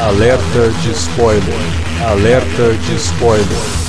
Alerta 0.00 0.70
de 0.82 0.92
spoiler. 0.92 1.44
Alerta 2.08 2.72
de 2.72 2.94
spoiler. 2.94 3.80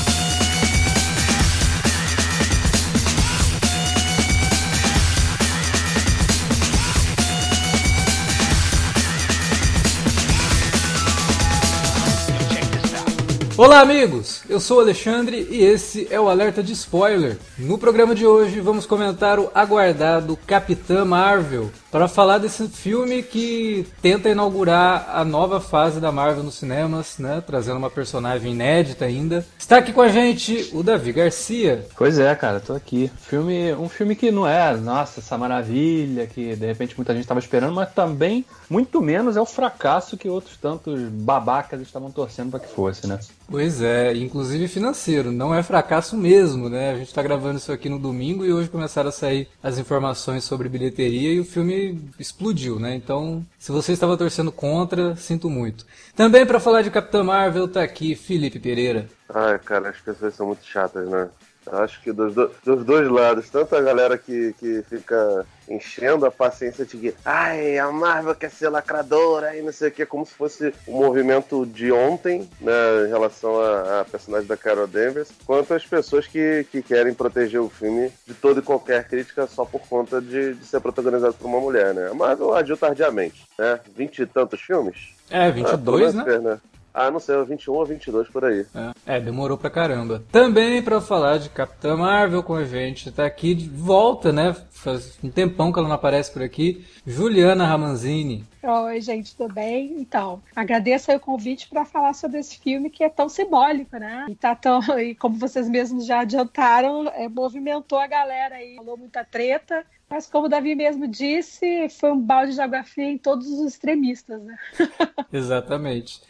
Olá, 13.58 13.80
amigos! 13.80 14.42
Eu 14.50 14.60
sou 14.60 14.80
o 14.80 14.82
Alexandre 14.82 15.48
e 15.50 15.64
esse 15.64 16.08
é 16.12 16.20
o 16.20 16.28
Alerta 16.28 16.62
de 16.62 16.74
Spoiler. 16.74 17.38
No 17.58 17.78
programa 17.78 18.14
de 18.14 18.26
hoje 18.26 18.60
vamos 18.60 18.86
comentar 18.86 19.40
o 19.40 19.50
aguardado 19.54 20.38
Capitã 20.46 21.06
Marvel, 21.06 21.72
para 21.92 22.08
falar 22.08 22.38
desse 22.38 22.68
filme 22.70 23.22
que 23.22 23.86
tenta 24.02 24.30
inaugurar 24.30 25.10
a 25.14 25.26
nova 25.26 25.60
fase 25.60 26.00
da 26.00 26.12
Marvel 26.12 26.44
nos 26.44 26.56
cinemas, 26.56 27.18
né? 27.18 27.44
Trazendo 27.46 27.78
uma 27.78 27.90
personagem 27.90 28.54
inédita 28.54 29.06
ainda. 29.06 29.46
Está 29.60 29.78
aqui 29.78 29.92
com 29.92 30.02
a 30.02 30.08
gente 30.08 30.70
o 30.74 30.82
Davi 30.82 31.12
Garcia. 31.12 31.86
Pois 31.98 32.18
é, 32.18 32.34
cara, 32.34 32.62
tô 32.62 32.74
aqui. 32.74 33.12
Filme, 33.20 33.74
um 33.74 33.90
filme 33.90 34.16
que 34.16 34.32
não 34.32 34.48
é, 34.48 34.76
nossa, 34.78 35.20
essa 35.20 35.38
maravilha 35.38 36.26
que 36.28 36.56
de 36.56 36.66
repente 36.66 36.96
muita 36.96 37.14
gente 37.14 37.24
estava 37.24 37.40
esperando, 37.40 37.74
mas 37.74 37.94
também 37.94 38.46
muito 38.70 39.02
menos 39.02 39.36
é 39.36 39.42
o 39.42 39.46
fracasso 39.46 40.16
que 40.16 40.30
outros 40.30 40.56
tantos 40.56 41.02
babacas 41.02 41.82
estavam 41.82 42.10
torcendo 42.10 42.52
para 42.52 42.62
que 42.62 42.74
fosse, 42.74 43.06
né? 43.06 43.20
Pois 43.50 43.82
é, 43.82 44.16
inclusive 44.16 44.70
financeiro, 44.70 45.30
não 45.30 45.54
é 45.54 45.62
fracasso 45.62 46.16
mesmo, 46.16 46.70
né? 46.70 46.92
A 46.92 46.98
gente 46.98 47.08
está 47.08 47.22
gravando 47.22 47.58
isso 47.58 47.72
aqui 47.72 47.90
no 47.90 48.00
domingo 48.00 48.46
e 48.46 48.54
hoje 48.54 48.70
começaram 48.70 49.10
a 49.10 49.12
sair 49.12 49.50
as 49.62 49.78
informações 49.78 50.46
sobre 50.46 50.70
bilheteria 50.70 51.34
e 51.34 51.40
o 51.40 51.44
filme 51.44 51.81
explodiu, 52.20 52.80
né? 52.80 52.96
Então, 52.96 53.46
se 53.58 53.72
você 53.72 53.92
estava 53.94 54.18
torcendo 54.18 54.52
contra, 54.52 55.16
sinto 55.16 55.50
muito. 55.50 55.86
Também 56.16 56.46
para 56.46 56.60
falar 56.60 56.82
de 56.82 56.92
Capitã 56.92 57.24
Marvel 57.24 57.68
tá 57.68 57.82
aqui 57.84 58.16
Felipe 58.16 58.60
Pereira. 58.60 59.08
Ai, 59.34 59.58
cara, 59.60 59.90
as 59.90 59.98
pessoas 59.98 60.36
são 60.36 60.48
muito 60.48 60.66
chatas, 60.66 61.08
né? 61.08 61.30
Acho 61.72 62.02
que 62.02 62.12
dos, 62.12 62.36
do, 62.36 62.52
dos 62.64 62.84
dois 62.84 63.10
lados, 63.10 63.50
tanto 63.50 63.76
a 63.76 63.82
galera 63.82 64.18
que, 64.18 64.54
que 64.60 64.84
fica 64.90 65.46
enchendo 65.70 66.26
a 66.26 66.32
paciência 66.32 66.86
de 66.86 66.98
que 66.98 67.16
ai, 67.24 67.80
a 67.80 67.90
Marvel 67.90 68.36
quer 68.36 68.52
ser 68.52 68.68
lacradora 68.68 69.56
e 69.56 69.62
não 69.62 69.72
sei 69.72 69.88
o 69.88 69.92
que, 69.92 70.06
como 70.06 70.26
se 70.26 70.34
fosse 70.34 70.74
o 70.86 70.98
um 70.98 71.00
movimento 71.00 71.66
de 71.66 71.90
ontem, 71.90 72.50
né, 72.60 73.06
em 73.06 73.10
relação 73.10 73.62
a, 73.62 74.02
a 74.02 74.06
personagem 74.06 74.48
da 74.48 74.58
Carol 74.58 74.86
Danvers, 74.86 75.30
quanto 75.46 75.74
as 75.74 75.86
pessoas 75.86 76.28
que, 76.28 76.66
que 76.70 76.82
querem 76.82 77.14
proteger 77.14 77.62
o 77.62 77.70
filme 77.70 78.12
de 78.28 78.34
toda 78.34 78.60
e 78.60 78.64
qualquer 78.64 79.08
crítica 79.08 79.48
só 79.48 79.64
por 79.64 79.82
conta 79.88 80.22
de, 80.22 80.56
de 80.56 80.66
ser 80.66 80.82
protagonizado 80.82 81.36
por 81.36 81.48
uma 81.48 81.62
mulher, 81.62 81.94
né? 81.94 82.10
A 82.10 82.14
Marvel 82.14 82.54
agiu 82.54 82.76
tardiamente, 82.76 83.48
né? 83.58 83.80
Vinte 83.96 84.20
e 84.20 84.26
tantos 84.26 84.60
filmes. 84.60 85.16
É, 85.30 85.50
22, 85.50 86.16
ah, 86.18 86.24
né? 86.26 86.38
né? 86.40 86.60
Ah, 86.94 87.10
não 87.10 87.20
sei, 87.20 87.44
21 87.44 87.74
ou 87.74 87.86
22 87.86 88.28
por 88.30 88.44
aí. 88.44 88.66
É, 89.06 89.18
é, 89.18 89.20
demorou 89.20 89.58
pra 89.58 89.70
caramba. 89.70 90.24
Também 90.32 90.82
para 90.82 91.00
falar 91.00 91.38
de 91.38 91.50
Capitã 91.50 91.96
Marvel 91.96 92.44
com 92.44 92.56
a 92.56 92.66
gente, 92.66 93.12
tá 93.12 93.26
aqui 93.26 93.56
de 93.56 93.70
volta, 93.70 94.32
né? 94.32 94.56
Faz 94.72 95.18
um 95.24 95.30
tempão 95.30 95.72
que 95.72 95.80
ela 95.80 95.88
não 95.88 95.96
aparece 95.96 96.32
por 96.32 96.42
aqui. 96.42 96.86
Juliana 97.06 97.66
Ramanzini. 97.66 98.44
Oi, 98.64 99.02
gente, 99.02 99.36
tudo 99.36 99.54
bem? 99.54 99.96
Então, 100.00 100.42
agradeço 100.56 101.10
aí 101.10 101.18
o 101.18 101.20
convite 101.20 101.68
para 101.68 101.86
falar 101.86 102.14
sobre 102.14 102.40
esse 102.40 102.60
filme 102.60 102.90
que 102.90 103.04
é 103.04 103.10
tão 103.10 103.28
simbólico, 103.28 103.98
né? 103.98 104.26
E 104.30 104.36
tá 104.36 104.54
tão, 104.54 104.82
e 105.00 105.16
como 105.16 105.36
vocês 105.36 105.70
mesmos 105.70 106.06
já 106.06 106.20
adiantaram, 106.20 107.08
é, 107.08 107.28
movimentou 107.28 107.98
a 107.98 108.08
galera 108.08 108.56
aí, 108.56 108.76
falou 108.76 108.98
muita 108.98 109.24
treta, 109.24 109.86
mas 110.12 110.28
como 110.28 110.48
o 110.48 110.50
Davi 110.50 110.76
mesmo 110.76 111.08
disse, 111.08 111.88
foi 111.90 112.12
um 112.12 112.20
balde 112.20 112.54
de 112.54 112.62
água 112.62 112.84
fria 112.84 113.10
em 113.10 113.18
todos 113.18 113.48
os 113.48 113.62
extremistas, 113.66 114.44
né? 114.44 114.58
Exatamente. 115.32 116.22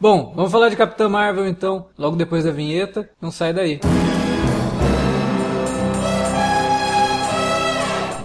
Bom, 0.00 0.32
vamos 0.36 0.52
falar 0.52 0.68
de 0.68 0.76
Capitã 0.76 1.08
Marvel 1.08 1.48
então, 1.48 1.86
logo 1.98 2.14
depois 2.14 2.44
da 2.44 2.52
vinheta. 2.52 3.10
Não 3.20 3.32
sai 3.32 3.52
daí. 3.52 3.80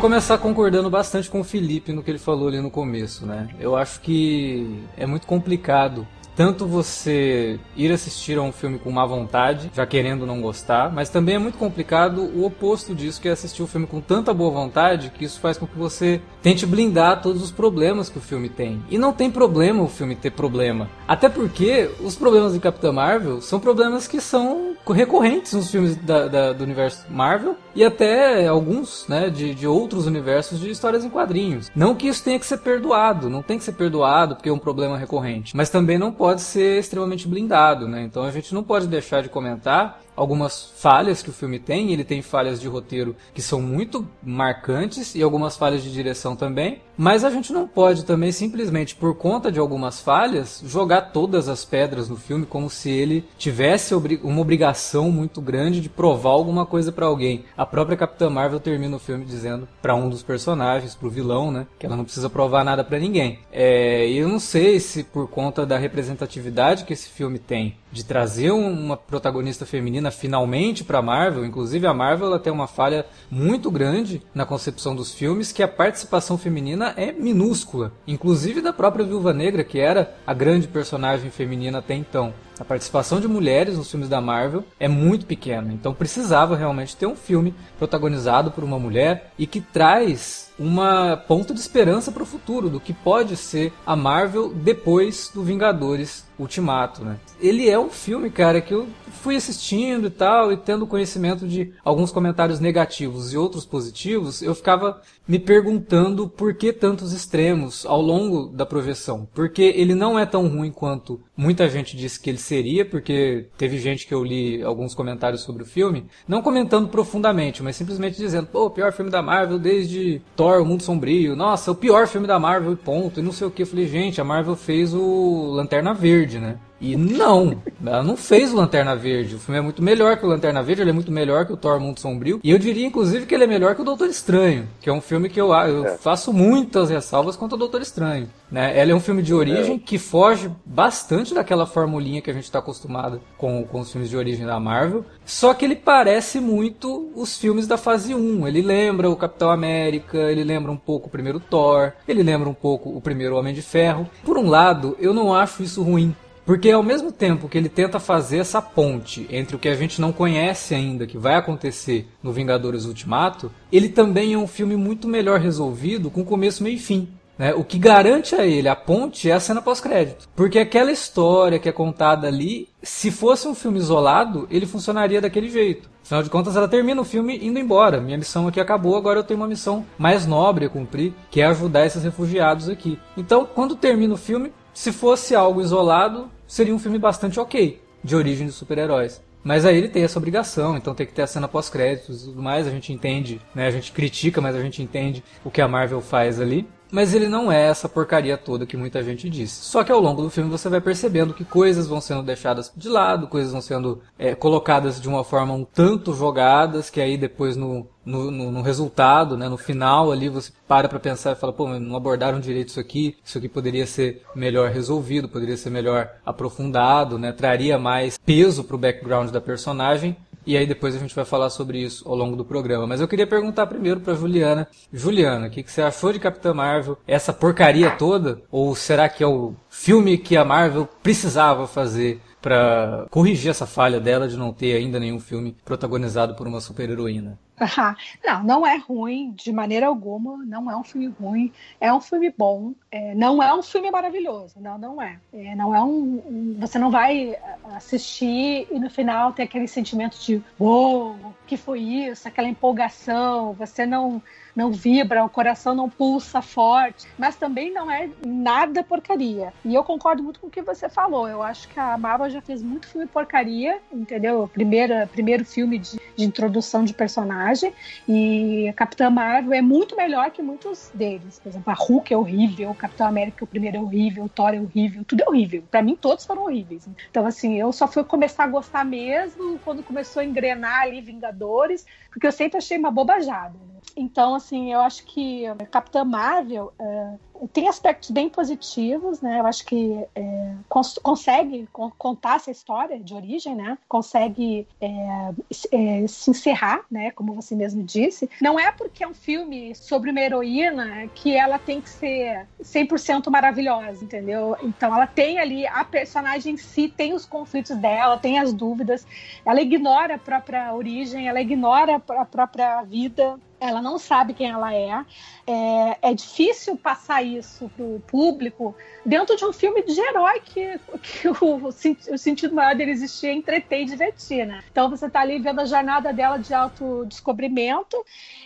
Vou 0.00 0.08
começar 0.08 0.38
concordando 0.38 0.88
bastante 0.88 1.28
com 1.28 1.40
o 1.40 1.44
Felipe 1.44 1.92
no 1.92 2.02
que 2.02 2.10
ele 2.10 2.18
falou 2.18 2.48
ali 2.48 2.58
no 2.58 2.70
começo, 2.70 3.26
né? 3.26 3.48
Eu 3.60 3.76
acho 3.76 4.00
que 4.00 4.82
é 4.96 5.04
muito 5.04 5.26
complicado 5.26 6.08
tanto 6.34 6.66
você 6.66 7.60
ir 7.76 7.92
assistir 7.92 8.38
a 8.38 8.42
um 8.42 8.50
filme 8.50 8.78
com 8.78 8.90
má 8.90 9.04
vontade, 9.04 9.70
já 9.74 9.84
querendo 9.84 10.24
não 10.24 10.40
gostar, 10.40 10.90
mas 10.90 11.10
também 11.10 11.34
é 11.34 11.38
muito 11.38 11.58
complicado 11.58 12.22
o 12.22 12.46
oposto 12.46 12.94
disso, 12.94 13.20
que 13.20 13.28
é 13.28 13.32
assistir 13.32 13.62
o 13.62 13.66
filme 13.66 13.86
com 13.86 14.00
tanta 14.00 14.32
boa 14.32 14.50
vontade 14.50 15.10
que 15.10 15.22
isso 15.22 15.38
faz 15.38 15.58
com 15.58 15.66
que 15.66 15.76
você 15.76 16.22
tente 16.42 16.66
blindar 16.66 17.22
todos 17.22 17.42
os 17.42 17.50
problemas 17.50 18.08
que 18.08 18.18
o 18.18 18.20
filme 18.20 18.48
tem. 18.48 18.82
E 18.90 18.98
não 18.98 19.12
tem 19.12 19.30
problema 19.30 19.82
o 19.82 19.88
filme 19.88 20.14
ter 20.14 20.30
problema. 20.30 20.88
Até 21.06 21.28
porque 21.28 21.90
os 22.00 22.16
problemas 22.16 22.52
de 22.52 22.60
Capitã 22.60 22.92
Marvel 22.92 23.40
são 23.40 23.60
problemas 23.60 24.06
que 24.06 24.20
são 24.20 24.74
recorrentes 24.88 25.52
nos 25.52 25.70
filmes 25.70 25.96
da, 25.96 26.26
da, 26.26 26.52
do 26.52 26.64
universo 26.64 27.04
Marvel 27.08 27.56
e 27.74 27.84
até 27.84 28.46
alguns 28.46 29.06
né, 29.08 29.30
de, 29.30 29.54
de 29.54 29.66
outros 29.66 30.06
universos 30.06 30.58
de 30.58 30.70
histórias 30.70 31.04
em 31.04 31.10
quadrinhos. 31.10 31.70
Não 31.74 31.94
que 31.94 32.08
isso 32.08 32.24
tenha 32.24 32.38
que 32.38 32.46
ser 32.46 32.58
perdoado, 32.58 33.30
não 33.30 33.42
tem 33.42 33.58
que 33.58 33.64
ser 33.64 33.72
perdoado 33.72 34.34
porque 34.34 34.48
é 34.48 34.52
um 34.52 34.58
problema 34.58 34.98
recorrente, 34.98 35.56
mas 35.56 35.70
também 35.70 35.98
não 35.98 36.12
pode 36.12 36.40
ser 36.40 36.80
extremamente 36.80 37.28
blindado, 37.28 37.86
né? 37.86 38.02
Então 38.02 38.24
a 38.24 38.30
gente 38.30 38.52
não 38.54 38.62
pode 38.62 38.86
deixar 38.86 39.22
de 39.22 39.28
comentar 39.28 40.00
algumas 40.16 40.72
falhas 40.76 41.22
que 41.22 41.30
o 41.30 41.32
filme 41.32 41.58
tem. 41.58 41.92
Ele 41.92 42.04
tem 42.04 42.22
falhas 42.22 42.60
de 42.60 42.68
roteiro 42.68 43.16
que 43.34 43.42
são 43.42 43.60
muito 43.60 44.06
marcantes 44.22 45.14
e 45.14 45.22
algumas 45.22 45.56
falhas 45.56 45.82
de 45.82 45.92
direção 45.92 46.36
também. 46.36 46.82
Mas 46.96 47.24
a 47.24 47.30
gente 47.30 47.52
não 47.52 47.66
pode 47.66 48.04
também 48.04 48.30
simplesmente 48.30 48.94
por 48.94 49.16
conta 49.16 49.50
de 49.50 49.58
algumas 49.58 50.00
falhas 50.00 50.62
jogar 50.66 51.12
todas 51.12 51.48
as 51.48 51.64
pedras 51.64 52.08
no 52.10 52.16
filme 52.16 52.44
como 52.44 52.68
se 52.68 52.90
ele 52.90 53.24
tivesse 53.38 53.94
uma 53.94 54.40
obrigação 54.40 55.10
muito 55.10 55.40
grande 55.40 55.80
de 55.80 55.88
provar 55.88 56.30
alguma 56.30 56.66
coisa 56.66 56.92
para 56.92 57.06
alguém. 57.06 57.44
A 57.56 57.64
própria 57.64 57.96
Capitã 57.96 58.28
Marvel 58.28 58.60
termina 58.60 58.96
o 58.96 59.00
filme 59.00 59.24
dizendo 59.24 59.66
para 59.80 59.94
um 59.94 60.10
dos 60.10 60.22
personagens, 60.22 60.94
pro 60.94 61.08
vilão, 61.08 61.50
né, 61.50 61.66
que 61.78 61.86
ela 61.86 61.96
não 61.96 62.04
precisa 62.04 62.28
provar 62.28 62.64
nada 62.64 62.84
para 62.84 62.98
ninguém. 62.98 63.38
É, 63.50 64.06
eu 64.10 64.28
não 64.28 64.38
sei 64.38 64.78
se 64.78 65.02
por 65.02 65.26
conta 65.28 65.64
da 65.64 65.78
representatividade 65.78 66.84
que 66.84 66.92
esse 66.92 67.08
filme 67.08 67.38
tem 67.38 67.76
de 67.92 68.04
trazer 68.04 68.50
uma 68.50 68.96
protagonista 68.96 69.66
feminina 69.66 70.10
finalmente 70.10 70.84
para 70.84 71.02
Marvel, 71.02 71.44
inclusive 71.44 71.86
a 71.86 71.94
Marvel 71.94 72.28
ela 72.28 72.38
tem 72.38 72.52
uma 72.52 72.66
falha 72.66 73.06
muito 73.30 73.70
grande 73.70 74.22
na 74.34 74.46
concepção 74.46 74.94
dos 74.94 75.12
filmes 75.12 75.52
que 75.52 75.62
a 75.62 75.68
participação 75.68 76.38
feminina 76.38 76.94
é 76.96 77.12
minúscula, 77.12 77.92
inclusive 78.06 78.60
da 78.60 78.72
própria 78.72 79.04
Viúva 79.04 79.32
Negra, 79.32 79.64
que 79.64 79.78
era 79.78 80.14
a 80.26 80.34
grande 80.34 80.68
personagem 80.68 81.30
feminina 81.30 81.78
até 81.78 81.94
então. 81.94 82.32
A 82.58 82.64
participação 82.64 83.20
de 83.20 83.26
mulheres 83.26 83.78
nos 83.78 83.90
filmes 83.90 84.08
da 84.08 84.20
Marvel 84.20 84.64
é 84.78 84.86
muito 84.86 85.24
pequena, 85.24 85.72
então 85.72 85.94
precisava 85.94 86.56
realmente 86.56 86.94
ter 86.94 87.06
um 87.06 87.16
filme 87.16 87.54
protagonizado 87.78 88.50
por 88.50 88.62
uma 88.62 88.78
mulher 88.78 89.32
e 89.38 89.46
que 89.46 89.62
traz 89.62 90.49
uma 90.60 91.16
ponta 91.16 91.54
de 91.54 91.60
esperança 91.60 92.12
para 92.12 92.22
o 92.22 92.26
futuro 92.26 92.68
do 92.68 92.78
que 92.78 92.92
pode 92.92 93.34
ser 93.34 93.72
a 93.86 93.96
Marvel 93.96 94.52
depois 94.52 95.30
do 95.34 95.42
Vingadores 95.42 96.28
Ultimato, 96.38 97.04
né? 97.04 97.18
Ele 97.38 97.68
é 97.68 97.78
um 97.78 97.90
filme, 97.90 98.30
cara, 98.30 98.62
que 98.62 98.72
eu 98.72 98.86
fui 99.20 99.36
assistindo 99.36 100.06
e 100.06 100.10
tal, 100.10 100.50
e 100.50 100.56
tendo 100.56 100.86
conhecimento 100.86 101.46
de 101.46 101.72
alguns 101.84 102.10
comentários 102.10 102.60
negativos 102.60 103.32
e 103.32 103.36
outros 103.36 103.66
positivos, 103.66 104.40
eu 104.40 104.54
ficava 104.54 105.02
me 105.28 105.38
perguntando 105.38 106.28
por 106.28 106.54
que 106.54 106.72
tantos 106.72 107.12
extremos 107.12 107.84
ao 107.84 108.00
longo 108.00 108.46
da 108.46 108.64
projeção. 108.64 109.28
Porque 109.34 109.62
ele 109.62 109.94
não 109.94 110.18
é 110.18 110.24
tão 110.24 110.48
ruim 110.48 110.72
quanto 110.72 111.20
muita 111.36 111.68
gente 111.68 111.96
disse 111.96 112.18
que 112.18 112.30
ele 112.30 112.38
seria, 112.38 112.84
porque 112.84 113.46
teve 113.56 113.78
gente 113.78 114.06
que 114.06 114.14
eu 114.14 114.24
li 114.24 114.62
alguns 114.62 114.94
comentários 114.94 115.42
sobre 115.42 115.62
o 115.62 115.66
filme, 115.66 116.06
não 116.26 116.42
comentando 116.42 116.88
profundamente, 116.88 117.62
mas 117.62 117.76
simplesmente 117.76 118.16
dizendo, 118.16 118.46
pô, 118.46 118.66
o 118.66 118.70
pior 118.70 118.92
filme 118.92 119.10
da 119.10 119.22
Marvel 119.22 119.58
desde 119.58 120.22
Thor, 120.34 120.49
O 120.58 120.64
Mundo 120.64 120.82
Sombrio, 120.82 121.36
nossa, 121.36 121.70
o 121.70 121.74
pior 121.74 122.06
filme 122.08 122.26
da 122.26 122.38
Marvel 122.38 122.76
ponto, 122.76 123.20
e 123.20 123.22
não 123.22 123.32
sei 123.32 123.46
o 123.46 123.50
que. 123.50 123.62
Eu 123.62 123.66
falei, 123.66 123.86
gente, 123.86 124.20
a 124.20 124.24
Marvel 124.24 124.56
fez 124.56 124.94
o 124.94 125.52
Lanterna 125.52 125.94
Verde, 125.94 126.38
né? 126.38 126.58
E 126.80 126.96
não, 126.96 127.62
ela 127.84 128.02
não 128.02 128.16
fez 128.16 128.52
o 128.52 128.56
Lanterna 128.56 128.96
Verde. 128.96 129.34
O 129.34 129.38
filme 129.38 129.58
é 129.58 129.60
muito 129.60 129.82
melhor 129.82 130.16
que 130.16 130.24
o 130.24 130.28
Lanterna 130.28 130.62
Verde, 130.62 130.82
ele 130.82 130.90
é 130.90 130.94
muito 130.94 131.12
melhor 131.12 131.44
que 131.44 131.52
o 131.52 131.56
Thor 131.56 131.78
Mundo 131.78 132.00
Sombrio. 132.00 132.40
E 132.42 132.50
eu 132.50 132.58
diria, 132.58 132.86
inclusive, 132.86 133.26
que 133.26 133.34
ele 133.34 133.44
é 133.44 133.46
melhor 133.46 133.74
que 133.74 133.82
o 133.82 133.84
Doutor 133.84 134.08
Estranho, 134.08 134.68
que 134.80 134.88
é 134.88 134.92
um 134.92 135.00
filme 135.00 135.28
que 135.28 135.40
eu, 135.40 135.52
eu 135.52 135.84
é. 135.84 135.98
faço 135.98 136.32
muitas 136.32 136.88
ressalvas 136.88 137.36
contra 137.36 137.56
o 137.56 137.58
Doutor 137.58 137.82
Estranho. 137.82 138.28
Né? 138.50 138.76
Ela 138.78 138.92
é 138.92 138.94
um 138.94 139.00
filme 139.00 139.22
de 139.22 139.32
origem 139.32 139.76
é. 139.76 139.78
que 139.78 139.98
foge 139.98 140.50
bastante 140.64 141.34
daquela 141.34 141.66
formulinha 141.66 142.20
que 142.20 142.30
a 142.30 142.34
gente 142.34 142.44
está 142.44 142.58
acostumado 142.58 143.20
com, 143.36 143.62
com 143.64 143.80
os 143.80 143.92
filmes 143.92 144.10
de 144.10 144.16
origem 144.16 144.46
da 144.46 144.58
Marvel. 144.58 145.04
Só 145.24 145.54
que 145.54 145.64
ele 145.64 145.76
parece 145.76 146.40
muito 146.40 147.10
os 147.14 147.36
filmes 147.36 147.66
da 147.66 147.76
fase 147.76 148.14
1. 148.14 148.48
Ele 148.48 148.62
lembra 148.62 149.08
o 149.08 149.16
Capitão 149.16 149.50
América, 149.50 150.18
ele 150.18 150.42
lembra 150.42 150.72
um 150.72 150.76
pouco 150.76 151.08
o 151.08 151.10
primeiro 151.10 151.38
Thor, 151.38 151.92
ele 152.08 152.22
lembra 152.22 152.48
um 152.48 152.54
pouco 152.54 152.90
o 152.90 153.00
primeiro 153.00 153.36
Homem 153.36 153.54
de 153.54 153.62
Ferro. 153.62 154.08
Por 154.24 154.38
um 154.38 154.48
lado, 154.48 154.96
eu 154.98 155.14
não 155.14 155.34
acho 155.34 155.62
isso 155.62 155.82
ruim. 155.82 156.14
Porque 156.50 156.68
ao 156.68 156.82
mesmo 156.82 157.12
tempo 157.12 157.48
que 157.48 157.56
ele 157.56 157.68
tenta 157.68 158.00
fazer 158.00 158.38
essa 158.38 158.60
ponte 158.60 159.24
entre 159.30 159.54
o 159.54 159.58
que 159.60 159.68
a 159.68 159.74
gente 159.76 160.00
não 160.00 160.10
conhece 160.10 160.74
ainda, 160.74 161.06
que 161.06 161.16
vai 161.16 161.36
acontecer 161.36 162.08
no 162.20 162.32
Vingadores 162.32 162.86
Ultimato, 162.86 163.52
ele 163.70 163.88
também 163.88 164.32
é 164.34 164.36
um 164.36 164.48
filme 164.48 164.74
muito 164.74 165.06
melhor 165.06 165.38
resolvido 165.38 166.10
com 166.10 166.24
começo, 166.24 166.64
meio 166.64 166.74
e 166.74 166.80
fim. 166.80 167.08
Né? 167.38 167.54
O 167.54 167.62
que 167.62 167.78
garante 167.78 168.34
a 168.34 168.44
ele 168.44 168.68
a 168.68 168.74
ponte 168.74 169.30
é 169.30 169.32
a 169.32 169.38
cena 169.38 169.62
pós-crédito. 169.62 170.28
Porque 170.34 170.58
aquela 170.58 170.90
história 170.90 171.56
que 171.56 171.68
é 171.68 171.72
contada 171.72 172.26
ali, 172.26 172.68
se 172.82 173.12
fosse 173.12 173.46
um 173.46 173.54
filme 173.54 173.78
isolado, 173.78 174.48
ele 174.50 174.66
funcionaria 174.66 175.20
daquele 175.20 175.48
jeito. 175.48 175.88
Afinal 176.02 176.24
de 176.24 176.30
contas, 176.30 176.56
ela 176.56 176.66
termina 176.66 177.00
o 177.00 177.04
filme 177.04 177.38
indo 177.40 177.60
embora. 177.60 178.00
Minha 178.00 178.18
missão 178.18 178.48
aqui 178.48 178.58
acabou, 178.58 178.96
agora 178.96 179.20
eu 179.20 179.24
tenho 179.24 179.38
uma 179.38 179.46
missão 179.46 179.86
mais 179.96 180.26
nobre 180.26 180.64
a 180.64 180.68
cumprir, 180.68 181.14
que 181.30 181.40
é 181.40 181.44
ajudar 181.44 181.86
esses 181.86 182.02
refugiados 182.02 182.68
aqui. 182.68 182.98
Então, 183.16 183.46
quando 183.54 183.76
termina 183.76 184.14
o 184.14 184.16
filme, 184.16 184.52
se 184.74 184.90
fosse 184.90 185.34
algo 185.36 185.60
isolado, 185.60 186.28
seria 186.50 186.74
um 186.74 186.78
filme 186.80 186.98
bastante 186.98 187.38
ok, 187.38 187.80
de 188.02 188.16
origem 188.16 188.48
de 188.48 188.52
super-heróis. 188.52 189.22
Mas 189.42 189.64
aí 189.64 189.78
ele 189.78 189.88
tem 189.88 190.02
essa 190.02 190.18
obrigação, 190.18 190.76
então 190.76 190.94
tem 190.94 191.06
que 191.06 191.14
ter 191.14 191.22
a 191.22 191.26
cena 191.26 191.48
pós-créditos 191.48 192.22
e 192.22 192.24
tudo 192.26 192.42
mais, 192.42 192.66
a 192.66 192.70
gente 192.70 192.92
entende, 192.92 193.40
né? 193.54 193.68
A 193.68 193.70
gente 193.70 193.92
critica, 193.92 194.40
mas 194.40 194.54
a 194.54 194.60
gente 194.60 194.82
entende 194.82 195.22
o 195.44 195.50
que 195.50 195.62
a 195.62 195.68
Marvel 195.68 196.00
faz 196.00 196.40
ali. 196.40 196.68
Mas 196.92 197.14
ele 197.14 197.28
não 197.28 197.52
é 197.52 197.68
essa 197.68 197.88
porcaria 197.88 198.36
toda 198.36 198.66
que 198.66 198.76
muita 198.76 199.00
gente 199.00 199.30
disse. 199.30 199.64
Só 199.64 199.84
que 199.84 199.92
ao 199.92 200.00
longo 200.00 200.22
do 200.22 200.28
filme 200.28 200.50
você 200.50 200.68
vai 200.68 200.80
percebendo 200.80 201.32
que 201.32 201.44
coisas 201.44 201.86
vão 201.86 202.00
sendo 202.00 202.22
deixadas 202.22 202.72
de 202.76 202.88
lado, 202.88 203.28
coisas 203.28 203.52
vão 203.52 203.60
sendo 203.60 204.02
é, 204.18 204.34
colocadas 204.34 205.00
de 205.00 205.08
uma 205.08 205.22
forma 205.22 205.54
um 205.54 205.64
tanto 205.64 206.12
jogadas, 206.12 206.90
que 206.90 207.00
aí 207.00 207.16
depois 207.16 207.56
no, 207.56 207.86
no, 208.04 208.30
no, 208.30 208.50
no, 208.50 208.62
resultado, 208.62 209.36
né, 209.36 209.48
no 209.48 209.56
final 209.56 210.10
ali, 210.10 210.28
você 210.28 210.52
para 210.66 210.88
para 210.88 210.98
pensar 210.98 211.32
e 211.32 211.36
fala, 211.36 211.52
pô, 211.52 211.78
não 211.78 211.96
abordaram 211.96 212.40
direito 212.40 212.68
isso 212.68 212.80
aqui, 212.80 213.16
isso 213.24 213.38
aqui 213.38 213.48
poderia 213.48 213.86
ser 213.86 214.22
melhor 214.34 214.70
resolvido, 214.70 215.28
poderia 215.28 215.56
ser 215.56 215.70
melhor 215.70 216.10
aprofundado, 216.24 217.18
né, 217.18 217.32
traria 217.32 217.78
mais 217.78 218.18
peso 218.18 218.64
pro 218.64 218.78
background 218.78 219.30
da 219.30 219.40
personagem. 219.40 220.16
E 220.46 220.56
aí 220.56 220.66
depois 220.66 220.96
a 220.96 220.98
gente 220.98 221.14
vai 221.14 221.24
falar 221.24 221.50
sobre 221.50 221.78
isso 221.78 222.08
ao 222.08 222.14
longo 222.14 222.34
do 222.34 222.44
programa. 222.44 222.86
Mas 222.86 223.00
eu 223.00 223.06
queria 223.06 223.26
perguntar 223.26 223.66
primeiro 223.66 224.00
para 224.00 224.14
Juliana. 224.14 224.66
Juliana, 224.92 225.46
o 225.46 225.50
que, 225.50 225.62
que 225.62 225.70
você 225.70 225.82
achou 225.82 226.12
de 226.12 226.18
Capitã 226.18 226.54
Marvel? 226.54 226.98
Essa 227.06 227.32
porcaria 227.32 227.90
toda? 227.90 228.40
Ou 228.50 228.74
será 228.74 229.08
que 229.08 229.22
é 229.22 229.26
o 229.26 229.54
filme 229.68 230.16
que 230.16 230.36
a 230.36 230.44
Marvel 230.44 230.88
precisava 231.02 231.66
fazer 231.66 232.20
para 232.40 233.06
corrigir 233.10 233.50
essa 233.50 233.66
falha 233.66 234.00
dela 234.00 234.26
de 234.26 234.36
não 234.36 234.52
ter 234.52 234.74
ainda 234.74 234.98
nenhum 234.98 235.20
filme 235.20 235.54
protagonizado 235.64 236.34
por 236.34 236.46
uma 236.46 236.60
super-heroína? 236.60 237.38
não, 238.24 238.42
não 238.42 238.66
é 238.66 238.76
ruim 238.76 239.32
de 239.32 239.52
maneira 239.52 239.86
alguma, 239.86 240.38
não 240.44 240.70
é 240.70 240.76
um 240.76 240.84
filme 240.84 241.08
ruim, 241.20 241.52
é 241.80 241.92
um 241.92 242.00
filme 242.00 242.32
bom, 242.36 242.72
é, 242.90 243.14
não 243.14 243.42
é 243.42 243.54
um 243.54 243.62
filme 243.62 243.90
maravilhoso, 243.90 244.60
não, 244.60 244.78
não 244.78 245.02
é. 245.02 245.18
é 245.32 245.54
não 245.54 245.74
é 245.74 245.82
um, 245.82 246.22
um, 246.26 246.56
Você 246.58 246.78
não 246.78 246.90
vai 246.90 247.36
assistir 247.74 248.66
e 248.70 248.78
no 248.78 248.90
final 248.90 249.32
ter 249.32 249.42
aquele 249.42 249.68
sentimento 249.68 250.18
de 250.18 250.42
uou, 250.58 251.16
wow, 251.16 251.34
que 251.46 251.56
foi 251.56 251.80
isso, 251.80 252.26
aquela 252.26 252.48
empolgação, 252.48 253.52
você 253.52 253.86
não 253.86 254.22
não 254.54 254.72
vibra, 254.72 255.24
o 255.24 255.28
coração 255.28 255.74
não 255.74 255.88
pulsa 255.88 256.42
forte, 256.42 257.06
mas 257.18 257.36
também 257.36 257.72
não 257.72 257.90
é 257.90 258.08
nada 258.26 258.82
porcaria. 258.82 259.52
E 259.64 259.74
eu 259.74 259.84
concordo 259.84 260.22
muito 260.22 260.40
com 260.40 260.46
o 260.46 260.50
que 260.50 260.62
você 260.62 260.88
falou. 260.88 261.28
Eu 261.28 261.42
acho 261.42 261.68
que 261.68 261.78
a 261.78 261.96
Marvel 261.96 262.30
já 262.30 262.40
fez 262.40 262.62
muito 262.62 262.86
filme 262.86 263.06
porcaria, 263.06 263.78
entendeu? 263.92 264.48
Primeiro, 264.52 265.06
primeiro 265.08 265.44
filme 265.44 265.78
de, 265.78 265.98
de 266.16 266.24
introdução 266.24 266.84
de 266.84 266.94
personagem. 266.94 267.72
E 268.08 268.68
a 268.68 268.72
Capitã 268.72 269.10
Marvel 269.10 269.52
é 269.52 269.62
muito 269.62 269.96
melhor 269.96 270.30
que 270.30 270.42
muitos 270.42 270.90
deles. 270.94 271.38
Por 271.38 271.48
exemplo, 271.48 271.70
a 271.70 271.74
Hulk 271.74 272.12
é 272.12 272.16
horrível, 272.16 272.70
o 272.70 272.74
Capitão 272.74 273.06
América 273.06 273.44
o 273.44 273.46
primeiro 273.46 273.76
é 273.76 273.80
horrível, 273.80 274.24
o 274.24 274.28
Thor 274.28 274.54
é 274.54 274.60
horrível, 274.60 275.04
tudo 275.04 275.22
é 275.22 275.28
horrível. 275.28 275.62
Para 275.70 275.82
mim, 275.82 275.96
todos 275.96 276.24
foram 276.24 276.42
horríveis. 276.42 276.88
Então, 277.10 277.26
assim, 277.26 277.58
eu 277.58 277.72
só 277.72 277.86
fui 277.86 278.04
começar 278.04 278.44
a 278.44 278.48
gostar 278.48 278.84
mesmo 278.84 279.58
quando 279.64 279.82
começou 279.82 280.20
a 280.20 280.24
engrenar 280.24 280.82
ali 280.82 281.00
Vingadores, 281.00 281.86
porque 282.10 282.26
eu 282.26 282.32
sempre 282.32 282.58
achei 282.58 282.78
uma 282.78 282.90
bobajada. 282.90 283.54
Né? 283.54 283.79
Então, 283.96 284.34
assim, 284.34 284.72
eu 284.72 284.80
acho 284.80 285.04
que 285.04 285.44
Capitã 285.70 286.04
Marvel 286.04 286.72
é, 286.78 287.14
tem 287.48 287.68
aspectos 287.68 288.10
bem 288.10 288.28
positivos, 288.28 289.20
né? 289.20 289.40
Eu 289.40 289.46
acho 289.46 289.64
que 289.64 290.04
é, 290.14 290.54
cons 290.68 290.98
consegue 291.02 291.68
contar 291.98 292.36
essa 292.36 292.50
história 292.50 292.98
de 292.98 293.14
origem, 293.14 293.54
né? 293.54 293.78
Consegue 293.88 294.66
é, 294.80 295.32
é, 295.72 296.06
se 296.06 296.30
encerrar, 296.30 296.84
né? 296.90 297.10
Como 297.10 297.34
você 297.34 297.54
mesmo 297.54 297.82
disse. 297.82 298.28
Não 298.40 298.58
é 298.58 298.70
porque 298.72 299.02
é 299.04 299.08
um 299.08 299.14
filme 299.14 299.74
sobre 299.74 300.10
uma 300.10 300.20
heroína 300.20 301.08
que 301.14 301.36
ela 301.36 301.58
tem 301.58 301.80
que 301.80 301.88
ser 301.88 302.46
100% 302.62 303.30
maravilhosa, 303.30 304.04
entendeu? 304.04 304.56
Então 304.62 304.94
ela 304.94 305.06
tem 305.06 305.38
ali, 305.38 305.66
a 305.66 305.84
personagem 305.84 306.54
em 306.54 306.56
si 306.56 306.88
tem 306.88 307.12
os 307.12 307.24
conflitos 307.24 307.76
dela, 307.76 308.18
tem 308.18 308.38
as 308.38 308.52
dúvidas, 308.52 309.06
ela 309.44 309.60
ignora 309.60 310.14
a 310.14 310.18
própria 310.18 310.74
origem, 310.74 311.28
ela 311.28 311.40
ignora 311.40 311.96
a 311.96 312.24
própria 312.24 312.82
vida, 312.82 313.38
ela 313.60 313.82
não 313.82 313.98
sabe 313.98 314.32
quem 314.32 314.50
ela 314.50 314.74
é. 314.74 315.04
É, 315.46 315.98
é 316.02 316.14
difícil 316.14 316.76
passar 316.76 317.22
isso 317.36 317.70
para 317.76 317.84
o 317.84 318.02
público 318.06 318.74
dentro 319.04 319.36
de 319.36 319.44
um 319.44 319.52
filme 319.52 319.82
de 319.82 320.00
herói 320.00 320.40
que, 320.40 320.78
que 321.02 321.28
o, 321.40 321.66
o, 321.66 322.18
sentido 322.18 322.54
maior 322.54 322.74
dele 322.74 322.90
existir 322.90 323.28
é 323.28 323.32
entreter 323.32 323.82
e 323.82 323.84
divertir, 323.84 324.46
né? 324.46 324.62
Então 324.70 324.88
você 324.90 325.06
está 325.06 325.20
ali 325.20 325.38
vendo 325.38 325.60
a 325.60 325.64
jornada 325.64 326.12
dela 326.12 326.36
de 326.36 326.52
autodescobrimento 326.52 328.04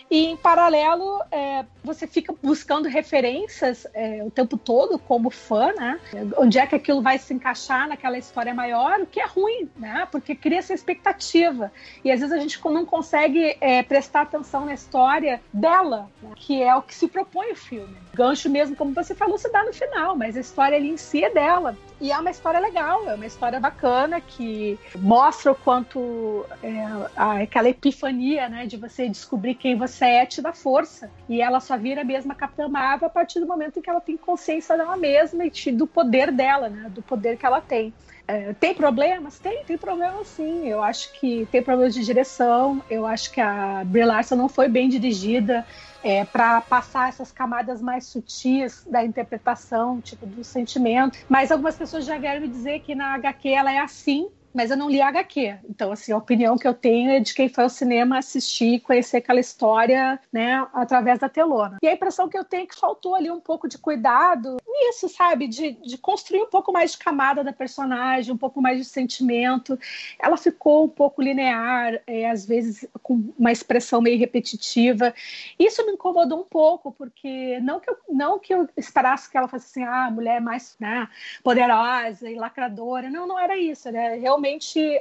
e, 0.09 0.27
em 0.27 0.37
paralelo, 0.37 1.21
é, 1.31 1.65
você 1.83 2.05
fica 2.05 2.33
buscando 2.41 2.87
referências 2.87 3.87
é, 3.93 4.23
o 4.23 4.29
tempo 4.29 4.57
todo 4.57 4.99
como 4.99 5.29
fã, 5.29 5.73
né? 5.73 5.99
Onde 6.37 6.59
é 6.59 6.67
que 6.67 6.75
aquilo 6.75 7.01
vai 7.01 7.17
se 7.17 7.33
encaixar 7.33 7.87
naquela 7.87 8.17
história 8.17 8.53
maior, 8.53 8.99
o 8.99 9.05
que 9.05 9.19
é 9.19 9.25
ruim, 9.25 9.69
né? 9.75 10.07
Porque 10.11 10.35
cria 10.35 10.59
essa 10.59 10.73
expectativa. 10.73 11.71
E 12.03 12.11
às 12.11 12.19
vezes 12.19 12.35
a 12.35 12.39
gente 12.39 12.59
não 12.65 12.85
consegue 12.85 13.57
é, 13.59 13.81
prestar 13.83 14.21
atenção 14.21 14.65
na 14.65 14.73
história 14.73 15.41
dela, 15.51 16.09
né? 16.21 16.31
que 16.35 16.61
é 16.61 16.75
o 16.75 16.81
que 16.81 16.93
se 16.93 17.07
propõe 17.07 17.51
o 17.51 17.55
filme. 17.55 17.95
Gancho 18.13 18.49
mesmo, 18.49 18.74
como 18.75 18.93
você 18.93 19.15
falou, 19.15 19.37
se 19.37 19.51
dá 19.51 19.63
no 19.63 19.73
final, 19.73 20.15
mas 20.15 20.37
a 20.37 20.39
história 20.39 20.77
ali 20.77 20.89
em 20.89 20.97
si 20.97 21.23
é 21.23 21.33
dela. 21.33 21.77
E 21.99 22.11
é 22.11 22.17
uma 22.17 22.29
história 22.29 22.59
legal, 22.59 23.09
é 23.09 23.15
uma 23.15 23.25
história 23.25 23.59
bacana 23.59 24.19
que 24.19 24.77
mostra 24.97 25.51
o 25.51 25.55
quanto 25.55 26.45
é, 26.61 26.85
aquela 27.15 27.69
epifania, 27.69 28.49
né, 28.49 28.65
de 28.65 28.75
você 28.75 29.07
descobrir 29.07 29.55
quem 29.55 29.77
você 29.77 30.05
é 30.05 30.25
te 30.25 30.41
dá 30.41 30.53
força. 30.53 31.09
E 31.29 31.41
ela 31.41 31.59
só 31.59 31.77
vira 31.77 32.01
a 32.01 32.05
mesma 32.05 32.35
Capitã 32.35 32.67
Marvel 32.67 33.07
a 33.07 33.11
partir 33.11 33.39
do 33.39 33.47
momento 33.47 33.79
em 33.79 33.81
que 33.81 33.89
ela 33.89 34.01
tem 34.01 34.17
consciência 34.17 34.77
dela 34.77 34.97
mesma 34.97 35.45
e 35.45 35.71
do 35.71 35.87
poder 35.87 36.31
dela, 36.31 36.69
né, 36.69 36.89
do 36.89 37.01
poder 37.01 37.37
que 37.37 37.45
ela 37.45 37.61
tem. 37.61 37.93
É, 38.27 38.53
tem 38.53 38.73
problemas? 38.73 39.37
Tem, 39.39 39.63
tem 39.63 39.77
problemas 39.77 40.27
sim. 40.27 40.67
Eu 40.67 40.81
acho 40.81 41.11
que 41.13 41.47
tem 41.51 41.61
problemas 41.61 41.93
de 41.93 42.03
direção. 42.03 42.83
Eu 42.89 43.05
acho 43.05 43.31
que 43.31 43.39
a 43.39 43.83
Brie 43.85 44.05
Larson 44.05 44.35
não 44.35 44.49
foi 44.49 44.67
bem 44.67 44.89
dirigida 44.89 45.65
é, 46.03 46.25
para 46.25 46.61
passar 46.61 47.09
essas 47.09 47.31
camadas 47.31 47.81
mais 47.81 48.05
sutis 48.05 48.83
da 48.89 49.03
interpretação, 49.03 50.01
tipo 50.01 50.25
do 50.25 50.43
sentimento. 50.43 51.17
Mas 51.29 51.51
algumas 51.51 51.75
pessoas 51.75 52.05
já 52.05 52.17
vieram 52.17 52.41
me 52.41 52.47
dizer 52.47 52.79
que 52.81 52.95
na 52.95 53.13
HQ 53.15 53.49
ela 53.49 53.71
é 53.71 53.79
assim 53.79 54.29
mas 54.55 54.71
eu 54.71 54.77
não 54.77 54.89
li 54.89 55.01
HQ. 55.01 55.57
Então, 55.69 55.91
assim, 55.91 56.13
a 56.13 56.17
opinião 56.17 56.57
que 56.57 56.65
eu 56.65 56.73
tenho 56.73 57.11
é 57.11 57.19
de 57.19 57.33
quem 57.33 57.49
foi 57.49 57.65
ao 57.65 57.69
cinema 57.69 58.17
assistir, 58.17 58.79
conhecer 58.79 59.17
aquela 59.17 59.39
história, 59.39 60.17
né, 60.31 60.65
através 60.73 61.19
da 61.19 61.27
telona. 61.27 61.77
E 61.83 61.87
a 61.87 61.93
impressão 61.93 62.29
que 62.29 62.37
eu 62.37 62.45
tenho 62.45 62.63
é 62.63 62.65
que 62.65 62.79
faltou 62.79 63.15
ali 63.15 63.29
um 63.29 63.41
pouco 63.41 63.67
de 63.67 63.77
cuidado 63.77 64.55
nisso, 64.65 65.09
sabe? 65.09 65.47
De, 65.47 65.73
de 65.73 65.97
construir 65.97 66.41
um 66.41 66.49
pouco 66.49 66.71
mais 66.71 66.91
de 66.91 66.97
camada 66.97 67.43
da 67.43 67.51
personagem, 67.51 68.33
um 68.33 68.37
pouco 68.37 68.61
mais 68.61 68.77
de 68.77 68.85
sentimento. 68.85 69.77
Ela 70.17 70.37
ficou 70.37 70.85
um 70.85 70.89
pouco 70.89 71.21
linear, 71.21 72.01
é, 72.07 72.29
às 72.29 72.45
vezes 72.45 72.87
com 73.03 73.33
uma 73.37 73.51
expressão 73.51 74.01
meio 74.01 74.17
repetitiva. 74.17 75.13
Isso 75.59 75.85
me 75.85 75.93
incomodou 75.93 76.39
um 76.39 76.43
pouco, 76.43 76.93
porque 76.93 77.59
não 77.59 77.79
que 77.81 77.89
eu, 77.89 77.97
não 78.09 78.39
que 78.39 78.53
eu 78.53 78.69
esperasse 78.77 79.29
que 79.29 79.37
ela 79.37 79.49
fosse 79.49 79.65
assim, 79.65 79.83
ah, 79.83 80.05
a 80.05 80.11
mulher 80.11 80.39
mais 80.39 80.77
né, 80.79 81.09
poderosa 81.43 82.29
e 82.29 82.35
lacradora. 82.35 83.09
Não, 83.09 83.27
não 83.27 83.37
era 83.37 83.57
isso. 83.57 83.91
Né? 83.91 84.15
Realmente 84.15 84.44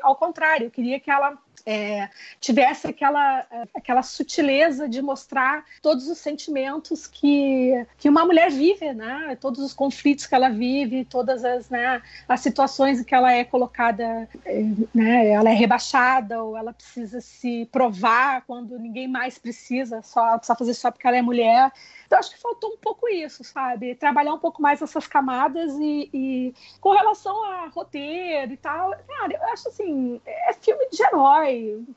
ao 0.02 0.16
contrário. 0.16 0.66
Eu 0.66 0.70
queria 0.70 0.98
que 0.98 1.10
ela 1.10 1.38
é, 1.66 2.08
tivesse 2.40 2.86
aquela, 2.86 3.46
aquela 3.74 4.02
sutileza 4.02 4.88
de 4.88 5.00
mostrar 5.00 5.64
todos 5.82 6.08
os 6.08 6.18
sentimentos 6.18 7.06
que, 7.06 7.86
que 7.98 8.08
uma 8.08 8.24
mulher 8.24 8.50
vive, 8.50 8.92
né? 8.92 9.36
todos 9.40 9.60
os 9.60 9.72
conflitos 9.72 10.26
que 10.26 10.34
ela 10.34 10.48
vive, 10.48 11.04
todas 11.04 11.44
as, 11.44 11.68
né, 11.70 12.02
as 12.28 12.40
situações 12.40 13.00
em 13.00 13.04
que 13.04 13.14
ela 13.14 13.32
é 13.32 13.44
colocada, 13.44 14.28
é, 14.44 14.62
né, 14.94 15.28
ela 15.28 15.50
é 15.50 15.54
rebaixada 15.54 16.42
ou 16.42 16.56
ela 16.56 16.72
precisa 16.72 17.20
se 17.20 17.68
provar 17.72 18.42
quando 18.46 18.78
ninguém 18.78 19.08
mais 19.08 19.38
precisa, 19.38 20.02
só 20.02 20.36
precisa 20.36 20.56
fazer 20.56 20.74
só 20.74 20.90
porque 20.90 21.06
ela 21.06 21.16
é 21.16 21.22
mulher. 21.22 21.72
Então, 22.06 22.18
acho 22.18 22.30
que 22.30 22.40
faltou 22.40 22.70
um 22.70 22.76
pouco 22.76 23.08
isso, 23.08 23.42
sabe? 23.42 23.94
Trabalhar 23.94 24.34
um 24.34 24.38
pouco 24.38 24.60
mais 24.60 24.80
essas 24.80 25.06
camadas 25.06 25.72
e, 25.78 26.10
e 26.12 26.54
com 26.80 26.92
relação 26.92 27.42
a 27.44 27.68
roteiro 27.68 28.52
e 28.52 28.56
tal, 28.56 28.90
cara, 28.90 29.34
eu 29.34 29.44
acho 29.52 29.68
assim, 29.68 30.20
é 30.26 30.52
filme 30.52 30.88
de 30.90 31.02
herói, 31.02 31.43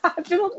sabe? 0.00 0.34
Eu, 0.34 0.50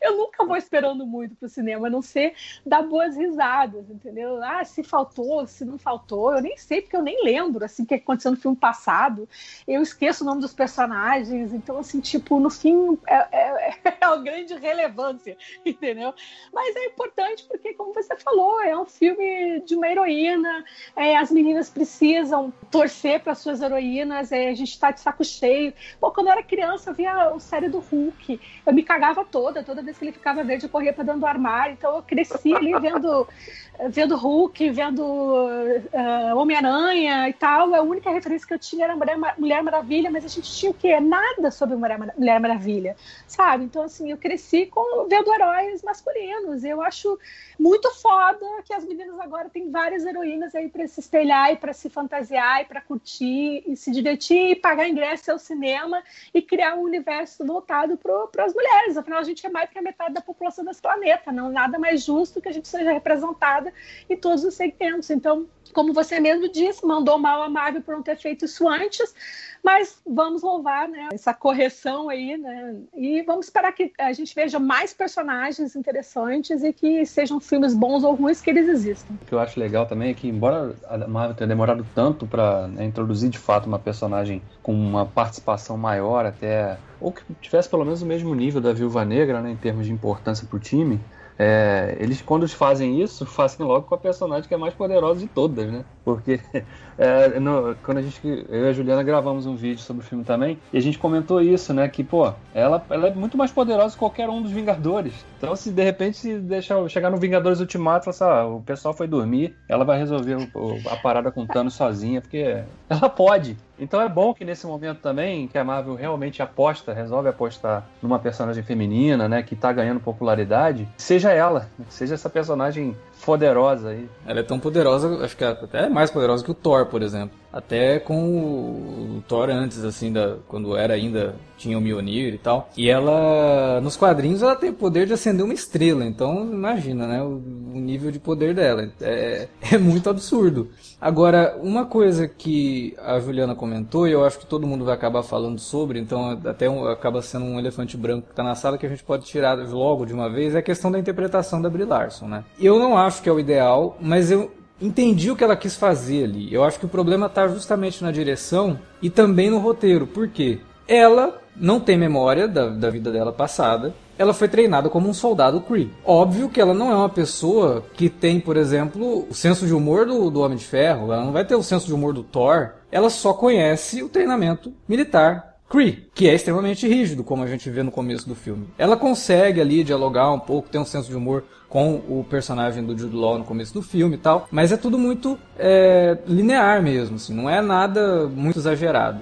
eu, 0.00 0.16
nunca 0.16 0.44
vou 0.44 0.56
esperando 0.56 1.06
muito 1.06 1.34
pro 1.36 1.48
cinema, 1.48 1.86
a 1.86 1.90
não 1.90 2.02
ser 2.02 2.34
dar 2.64 2.82
boas 2.82 3.16
risadas, 3.16 3.88
entendeu? 3.90 4.42
Ah, 4.42 4.64
se 4.64 4.82
faltou, 4.82 5.46
se 5.46 5.64
não 5.64 5.78
faltou, 5.78 6.34
eu 6.34 6.42
nem 6.42 6.56
sei, 6.56 6.82
porque 6.82 6.96
eu 6.96 7.02
nem 7.02 7.24
lembro, 7.24 7.64
assim, 7.64 7.82
o 7.82 7.86
que 7.86 7.94
aconteceu 7.94 8.30
no 8.30 8.36
filme 8.36 8.56
passado. 8.56 9.28
Eu 9.66 9.82
esqueço 9.82 10.22
o 10.22 10.26
nome 10.26 10.40
dos 10.40 10.52
personagens, 10.52 11.52
então, 11.52 11.78
assim, 11.78 12.00
tipo, 12.00 12.38
no 12.40 12.50
fim, 12.50 12.98
é, 13.06 13.16
é, 13.32 13.74
é 14.00 14.06
uma 14.06 14.18
grande 14.18 14.54
relevância, 14.54 15.36
entendeu? 15.64 16.14
Mas 16.52 16.74
é 16.76 16.86
importante 16.86 17.44
porque, 17.48 17.74
como 17.74 17.92
você 17.92 18.16
falou, 18.16 18.60
é 18.62 18.76
um 18.76 18.86
filme 18.86 19.60
de 19.60 19.74
uma 19.74 19.88
heroína. 19.88 20.64
É, 20.96 21.16
as 21.16 21.30
meninas 21.30 21.70
precisam 21.70 22.52
torcer 22.70 23.20
para 23.20 23.34
suas 23.34 23.60
heroínas. 23.60 24.32
É, 24.32 24.48
a 24.48 24.54
gente 24.54 24.70
está 24.70 24.90
de 24.90 25.00
saco 25.00 25.24
cheio. 25.24 25.72
Pô, 26.00 26.10
quando 26.10 26.28
eu 26.28 26.32
era 26.32 26.42
criança, 26.42 26.90
eu 26.90 26.94
via 26.94 27.32
o 27.34 27.40
série 27.40 27.67
do 27.68 27.78
Hulk. 27.78 28.40
Eu 28.66 28.72
me 28.72 28.82
cagava 28.82 29.24
toda. 29.24 29.62
Toda 29.62 29.82
vez 29.82 29.98
que 29.98 30.04
ele 30.04 30.12
ficava 30.12 30.42
verde, 30.42 30.64
eu 30.64 30.70
corria 30.70 30.92
para 30.92 31.04
dentro 31.04 31.20
do 31.20 31.26
armário. 31.26 31.74
Então 31.74 31.96
eu 31.96 32.02
cresci 32.02 32.54
ali 32.54 32.72
vendo 32.78 33.26
vendo 33.90 34.16
Hulk, 34.16 34.70
vendo 34.70 35.04
uh, 35.04 36.36
Homem-Aranha 36.36 37.28
e 37.28 37.32
tal. 37.32 37.74
A 37.74 37.82
única 37.82 38.10
referência 38.10 38.46
que 38.46 38.54
eu 38.54 38.58
tinha 38.58 38.84
era 38.84 38.96
Mulher, 38.96 39.16
Mulher 39.38 39.62
Maravilha, 39.62 40.10
mas 40.10 40.24
a 40.24 40.28
gente 40.28 40.50
tinha 40.52 40.70
o 40.70 40.74
quê? 40.74 40.98
Nada 40.98 41.50
sobre 41.50 41.76
Mulher, 41.76 41.98
Mulher 42.16 42.40
Maravilha, 42.40 42.96
sabe? 43.26 43.64
Então, 43.64 43.82
assim, 43.82 44.10
eu 44.10 44.16
cresci 44.16 44.66
com, 44.66 45.06
vendo 45.08 45.32
heróis 45.32 45.82
masculinos. 45.82 46.64
Eu 46.64 46.82
acho 46.82 47.18
muito 47.58 47.90
foda 47.94 48.46
que 48.64 48.72
as 48.72 48.84
meninas 48.84 49.18
agora 49.20 49.48
têm 49.48 49.70
várias 49.70 50.04
heroínas 50.04 50.54
aí 50.54 50.68
para 50.68 50.86
se 50.88 51.00
espelhar 51.00 51.52
e 51.52 51.56
para 51.56 51.72
se 51.72 51.88
fantasiar 51.88 52.62
e 52.62 52.64
para 52.64 52.80
curtir 52.80 53.62
e 53.66 53.76
se 53.76 53.90
divertir 53.90 54.50
e 54.50 54.56
pagar 54.56 54.88
ingresso 54.88 55.30
ao 55.30 55.38
cinema 55.38 56.02
e 56.34 56.42
criar 56.42 56.74
um 56.74 56.82
universo 56.82 57.44
voltado 57.58 57.98
para 57.98 58.44
as 58.44 58.54
mulheres. 58.54 58.96
Afinal, 58.96 59.18
a 59.18 59.24
gente 59.24 59.44
é 59.44 59.50
mais 59.50 59.68
que 59.68 59.78
a 59.78 59.82
metade 59.82 60.14
da 60.14 60.20
população 60.20 60.64
desse 60.64 60.80
planeta. 60.80 61.32
Não 61.32 61.50
nada 61.50 61.78
mais 61.78 62.04
justo 62.04 62.40
que 62.40 62.48
a 62.48 62.52
gente 62.52 62.68
seja 62.68 62.92
representada 62.92 63.72
em 64.08 64.16
todos 64.16 64.44
os 64.44 64.54
segmentos. 64.54 65.10
Então, 65.10 65.46
como 65.72 65.92
você 65.92 66.20
mesmo 66.20 66.50
disse, 66.50 66.86
mandou 66.86 67.18
mal 67.18 67.42
a 67.42 67.48
Marvel 67.48 67.82
por 67.82 67.94
não 67.94 68.02
ter 68.02 68.16
feito 68.16 68.44
isso 68.44 68.68
antes, 68.68 69.14
mas 69.62 70.00
vamos 70.06 70.42
louvar 70.42 70.88
né, 70.88 71.08
essa 71.12 71.34
correção 71.34 72.08
aí, 72.08 72.36
né? 72.36 72.76
E 72.94 73.22
vamos 73.22 73.46
esperar 73.46 73.72
que 73.72 73.92
a 73.98 74.12
gente 74.12 74.34
veja 74.34 74.58
mais 74.58 74.94
personagens 74.94 75.74
interessantes 75.74 76.62
e 76.62 76.72
que 76.72 77.04
sejam 77.04 77.40
filmes 77.40 77.74
bons 77.74 78.04
ou 78.04 78.14
ruins 78.14 78.40
que 78.40 78.50
eles 78.50 78.68
existam. 78.68 79.12
O 79.22 79.26
que 79.26 79.32
eu 79.32 79.40
acho 79.40 79.58
legal 79.58 79.84
também 79.86 80.10
é 80.10 80.14
que, 80.14 80.28
embora 80.28 80.74
a 80.88 80.98
Marvel 81.06 81.36
tenha 81.36 81.48
demorado 81.48 81.86
tanto 81.94 82.26
para 82.26 82.68
né, 82.68 82.84
introduzir 82.84 83.28
de 83.28 83.38
fato 83.38 83.66
uma 83.66 83.78
personagem 83.78 84.40
com 84.62 84.72
uma 84.72 85.04
participação 85.04 85.76
maior, 85.76 86.24
até 86.24 86.78
ou 87.00 87.12
que 87.12 87.22
tivesse 87.48 87.68
pelo 87.68 87.84
menos 87.84 88.02
o 88.02 88.06
mesmo 88.06 88.34
nível 88.34 88.60
da 88.60 88.72
Viúva 88.72 89.04
Negra, 89.04 89.40
né, 89.40 89.50
em 89.50 89.56
termos 89.56 89.86
de 89.86 89.92
importância 89.92 90.46
para 90.46 90.56
o 90.56 90.60
time, 90.60 91.00
é, 91.38 91.96
eles, 92.00 92.20
quando 92.20 92.48
fazem 92.48 93.00
isso, 93.00 93.24
fazem 93.24 93.64
logo 93.64 93.86
com 93.86 93.94
a 93.94 93.98
personagem 93.98 94.48
que 94.48 94.54
é 94.54 94.56
mais 94.56 94.74
poderosa 94.74 95.20
de 95.20 95.28
todas, 95.28 95.70
né? 95.70 95.84
Porque 96.04 96.40
é, 96.98 97.38
no, 97.38 97.76
quando 97.84 97.98
a 97.98 98.02
gente, 98.02 98.20
eu 98.48 98.64
e 98.64 98.68
a 98.68 98.72
Juliana 98.72 99.04
gravamos 99.04 99.46
um 99.46 99.54
vídeo 99.54 99.80
sobre 99.80 100.02
o 100.02 100.06
filme 100.06 100.24
também, 100.24 100.58
e 100.72 100.78
a 100.78 100.80
gente 100.80 100.98
comentou 100.98 101.40
isso, 101.40 101.72
né? 101.72 101.88
Que, 101.88 102.02
pô, 102.02 102.32
ela, 102.52 102.84
ela 102.90 103.06
é 103.06 103.14
muito 103.14 103.38
mais 103.38 103.52
poderosa 103.52 103.94
que 103.94 104.00
qualquer 104.00 104.28
um 104.28 104.42
dos 104.42 104.50
Vingadores. 104.50 105.14
Então, 105.36 105.54
se 105.54 105.70
de 105.70 105.84
repente 105.84 106.16
se 106.16 106.38
deixar 106.40 106.88
chegar 106.88 107.08
no 107.08 107.18
Vingadores 107.18 107.60
Ultimato, 107.60 108.10
assim, 108.10 108.24
ah, 108.24 108.44
o 108.44 108.60
pessoal 108.60 108.92
foi 108.92 109.06
dormir, 109.06 109.54
ela 109.68 109.84
vai 109.84 109.96
resolver 109.96 110.50
o, 110.52 110.88
a 110.90 110.96
parada 110.96 111.30
com 111.30 111.42
o 111.42 111.46
Thanos 111.46 111.74
sozinha, 111.74 112.20
porque 112.20 112.64
ela 112.90 113.08
pode. 113.08 113.56
Então 113.78 114.00
é 114.00 114.08
bom 114.08 114.34
que 114.34 114.44
nesse 114.44 114.66
momento 114.66 115.00
também, 115.00 115.46
que 115.46 115.56
a 115.56 115.64
Marvel 115.64 115.94
realmente 115.94 116.42
aposta, 116.42 116.92
resolve 116.92 117.28
apostar 117.28 117.86
numa 118.02 118.18
personagem 118.18 118.62
feminina, 118.62 119.28
né, 119.28 119.42
que 119.42 119.54
tá 119.54 119.72
ganhando 119.72 120.00
popularidade, 120.00 120.88
seja 120.96 121.32
ela, 121.32 121.68
seja 121.88 122.14
essa 122.14 122.28
personagem 122.28 122.96
poderosa 123.24 123.90
aí. 123.90 124.08
Ela 124.26 124.40
é 124.40 124.42
tão 124.42 124.58
poderosa, 124.58 125.24
acho 125.24 125.36
que 125.36 125.44
é 125.44 125.48
até 125.48 125.88
mais 125.88 126.10
poderosa 126.10 126.44
que 126.44 126.50
o 126.50 126.54
Thor, 126.54 126.86
por 126.86 127.02
exemplo. 127.02 127.36
Até 127.52 127.98
com 127.98 129.16
o, 129.18 129.22
Thor 129.26 129.48
antes, 129.48 129.82
assim, 129.82 130.12
da, 130.12 130.36
quando 130.46 130.76
era 130.76 130.94
ainda, 130.94 131.34
tinha 131.56 131.78
o 131.78 131.80
Mjolnir 131.80 132.34
e 132.34 132.38
tal. 132.38 132.68
E 132.76 132.90
ela, 132.90 133.80
nos 133.80 133.96
quadrinhos, 133.96 134.42
ela 134.42 134.54
tem 134.54 134.70
o 134.70 134.74
poder 134.74 135.06
de 135.06 135.14
acender 135.14 135.44
uma 135.44 135.54
estrela. 135.54 136.04
Então, 136.04 136.44
imagina, 136.44 137.06
né, 137.06 137.22
o, 137.22 137.42
o 137.74 137.80
nível 137.80 138.10
de 138.10 138.18
poder 138.18 138.54
dela. 138.54 138.90
É, 139.00 139.48
é 139.72 139.78
muito 139.78 140.10
absurdo. 140.10 140.68
Agora, 141.00 141.56
uma 141.62 141.86
coisa 141.86 142.28
que 142.28 142.94
a 142.98 143.18
Juliana 143.18 143.54
comentou, 143.54 144.06
e 144.06 144.12
eu 144.12 144.24
acho 144.24 144.38
que 144.38 144.46
todo 144.46 144.66
mundo 144.66 144.84
vai 144.84 144.94
acabar 144.94 145.22
falando 145.22 145.58
sobre, 145.58 146.00
então 146.00 146.38
até 146.44 146.68
um, 146.68 146.86
acaba 146.86 147.22
sendo 147.22 147.44
um 147.44 147.58
elefante 147.58 147.96
branco 147.96 148.26
que 148.26 148.32
está 148.32 148.42
na 148.42 148.56
sala 148.56 148.76
que 148.76 148.84
a 148.84 148.88
gente 148.88 149.04
pode 149.04 149.24
tirar 149.24 149.56
logo 149.58 150.04
de 150.04 150.12
uma 150.12 150.28
vez, 150.28 150.54
é 150.54 150.58
a 150.58 150.62
questão 150.62 150.90
da 150.90 150.98
interpretação 150.98 151.62
da 151.62 151.70
Brie 151.70 151.84
Larson, 151.84 152.26
né? 152.26 152.44
Eu 152.60 152.78
não 152.78 152.98
acho 152.98 153.07
que 153.10 153.28
é 153.28 153.32
o 153.32 153.40
ideal, 153.40 153.96
mas 154.00 154.30
eu 154.30 154.50
entendi 154.80 155.30
o 155.30 155.36
que 155.36 155.42
ela 155.42 155.56
quis 155.56 155.76
fazer 155.76 156.24
ali. 156.24 156.52
Eu 156.52 156.64
acho 156.64 156.78
que 156.78 156.86
o 156.86 156.88
problema 156.88 157.26
está 157.26 157.48
justamente 157.48 158.02
na 158.02 158.10
direção 158.10 158.78
e 159.02 159.10
também 159.10 159.50
no 159.50 159.58
roteiro. 159.58 160.06
Por 160.06 160.28
quê? 160.28 160.60
Ela 160.86 161.40
não 161.56 161.80
tem 161.80 161.98
memória 161.98 162.46
da, 162.46 162.68
da 162.68 162.90
vida 162.90 163.10
dela 163.10 163.32
passada. 163.32 163.94
Ela 164.16 164.34
foi 164.34 164.48
treinada 164.48 164.88
como 164.88 165.08
um 165.08 165.14
soldado 165.14 165.60
Kree. 165.60 165.92
Óbvio 166.04 166.48
que 166.48 166.60
ela 166.60 166.74
não 166.74 166.90
é 166.90 166.94
uma 166.94 167.08
pessoa 167.08 167.84
que 167.94 168.08
tem, 168.08 168.40
por 168.40 168.56
exemplo, 168.56 169.26
o 169.30 169.34
senso 169.34 169.66
de 169.66 169.72
humor 169.72 170.06
do, 170.06 170.30
do 170.30 170.40
Homem 170.40 170.58
de 170.58 170.64
Ferro. 170.64 171.12
Ela 171.12 171.24
não 171.24 171.32
vai 171.32 171.44
ter 171.44 171.54
o 171.54 171.62
senso 171.62 171.86
de 171.86 171.94
humor 171.94 172.12
do 172.12 172.22
Thor. 172.22 172.70
Ela 172.90 173.10
só 173.10 173.32
conhece 173.32 174.02
o 174.02 174.08
treinamento 174.08 174.72
militar 174.88 175.47
Kree, 175.68 176.08
que 176.14 176.28
é 176.28 176.34
extremamente 176.34 176.88
rígido, 176.88 177.22
como 177.22 177.42
a 177.42 177.46
gente 177.46 177.68
vê 177.68 177.82
no 177.82 177.90
começo 177.90 178.26
do 178.26 178.34
filme. 178.34 178.68
Ela 178.78 178.96
consegue 178.96 179.60
ali 179.60 179.84
dialogar 179.84 180.32
um 180.32 180.40
pouco, 180.40 180.68
ter 180.68 180.78
um 180.78 180.84
senso 180.84 181.10
de 181.10 181.16
humor 181.16 181.44
com 181.68 181.96
o 182.08 182.24
personagem 182.28 182.82
do 182.82 182.96
Jude 182.96 183.14
Law 183.14 183.38
no 183.38 183.44
começo 183.44 183.74
do 183.74 183.82
filme 183.82 184.14
e 184.14 184.18
tal, 184.18 184.48
mas 184.50 184.72
é 184.72 184.76
tudo 184.78 184.98
muito 184.98 185.38
é, 185.58 186.16
linear 186.26 186.82
mesmo, 186.82 187.16
assim, 187.16 187.34
não 187.34 187.50
é 187.50 187.60
nada 187.60 188.26
muito 188.26 188.58
exagerado. 188.58 189.20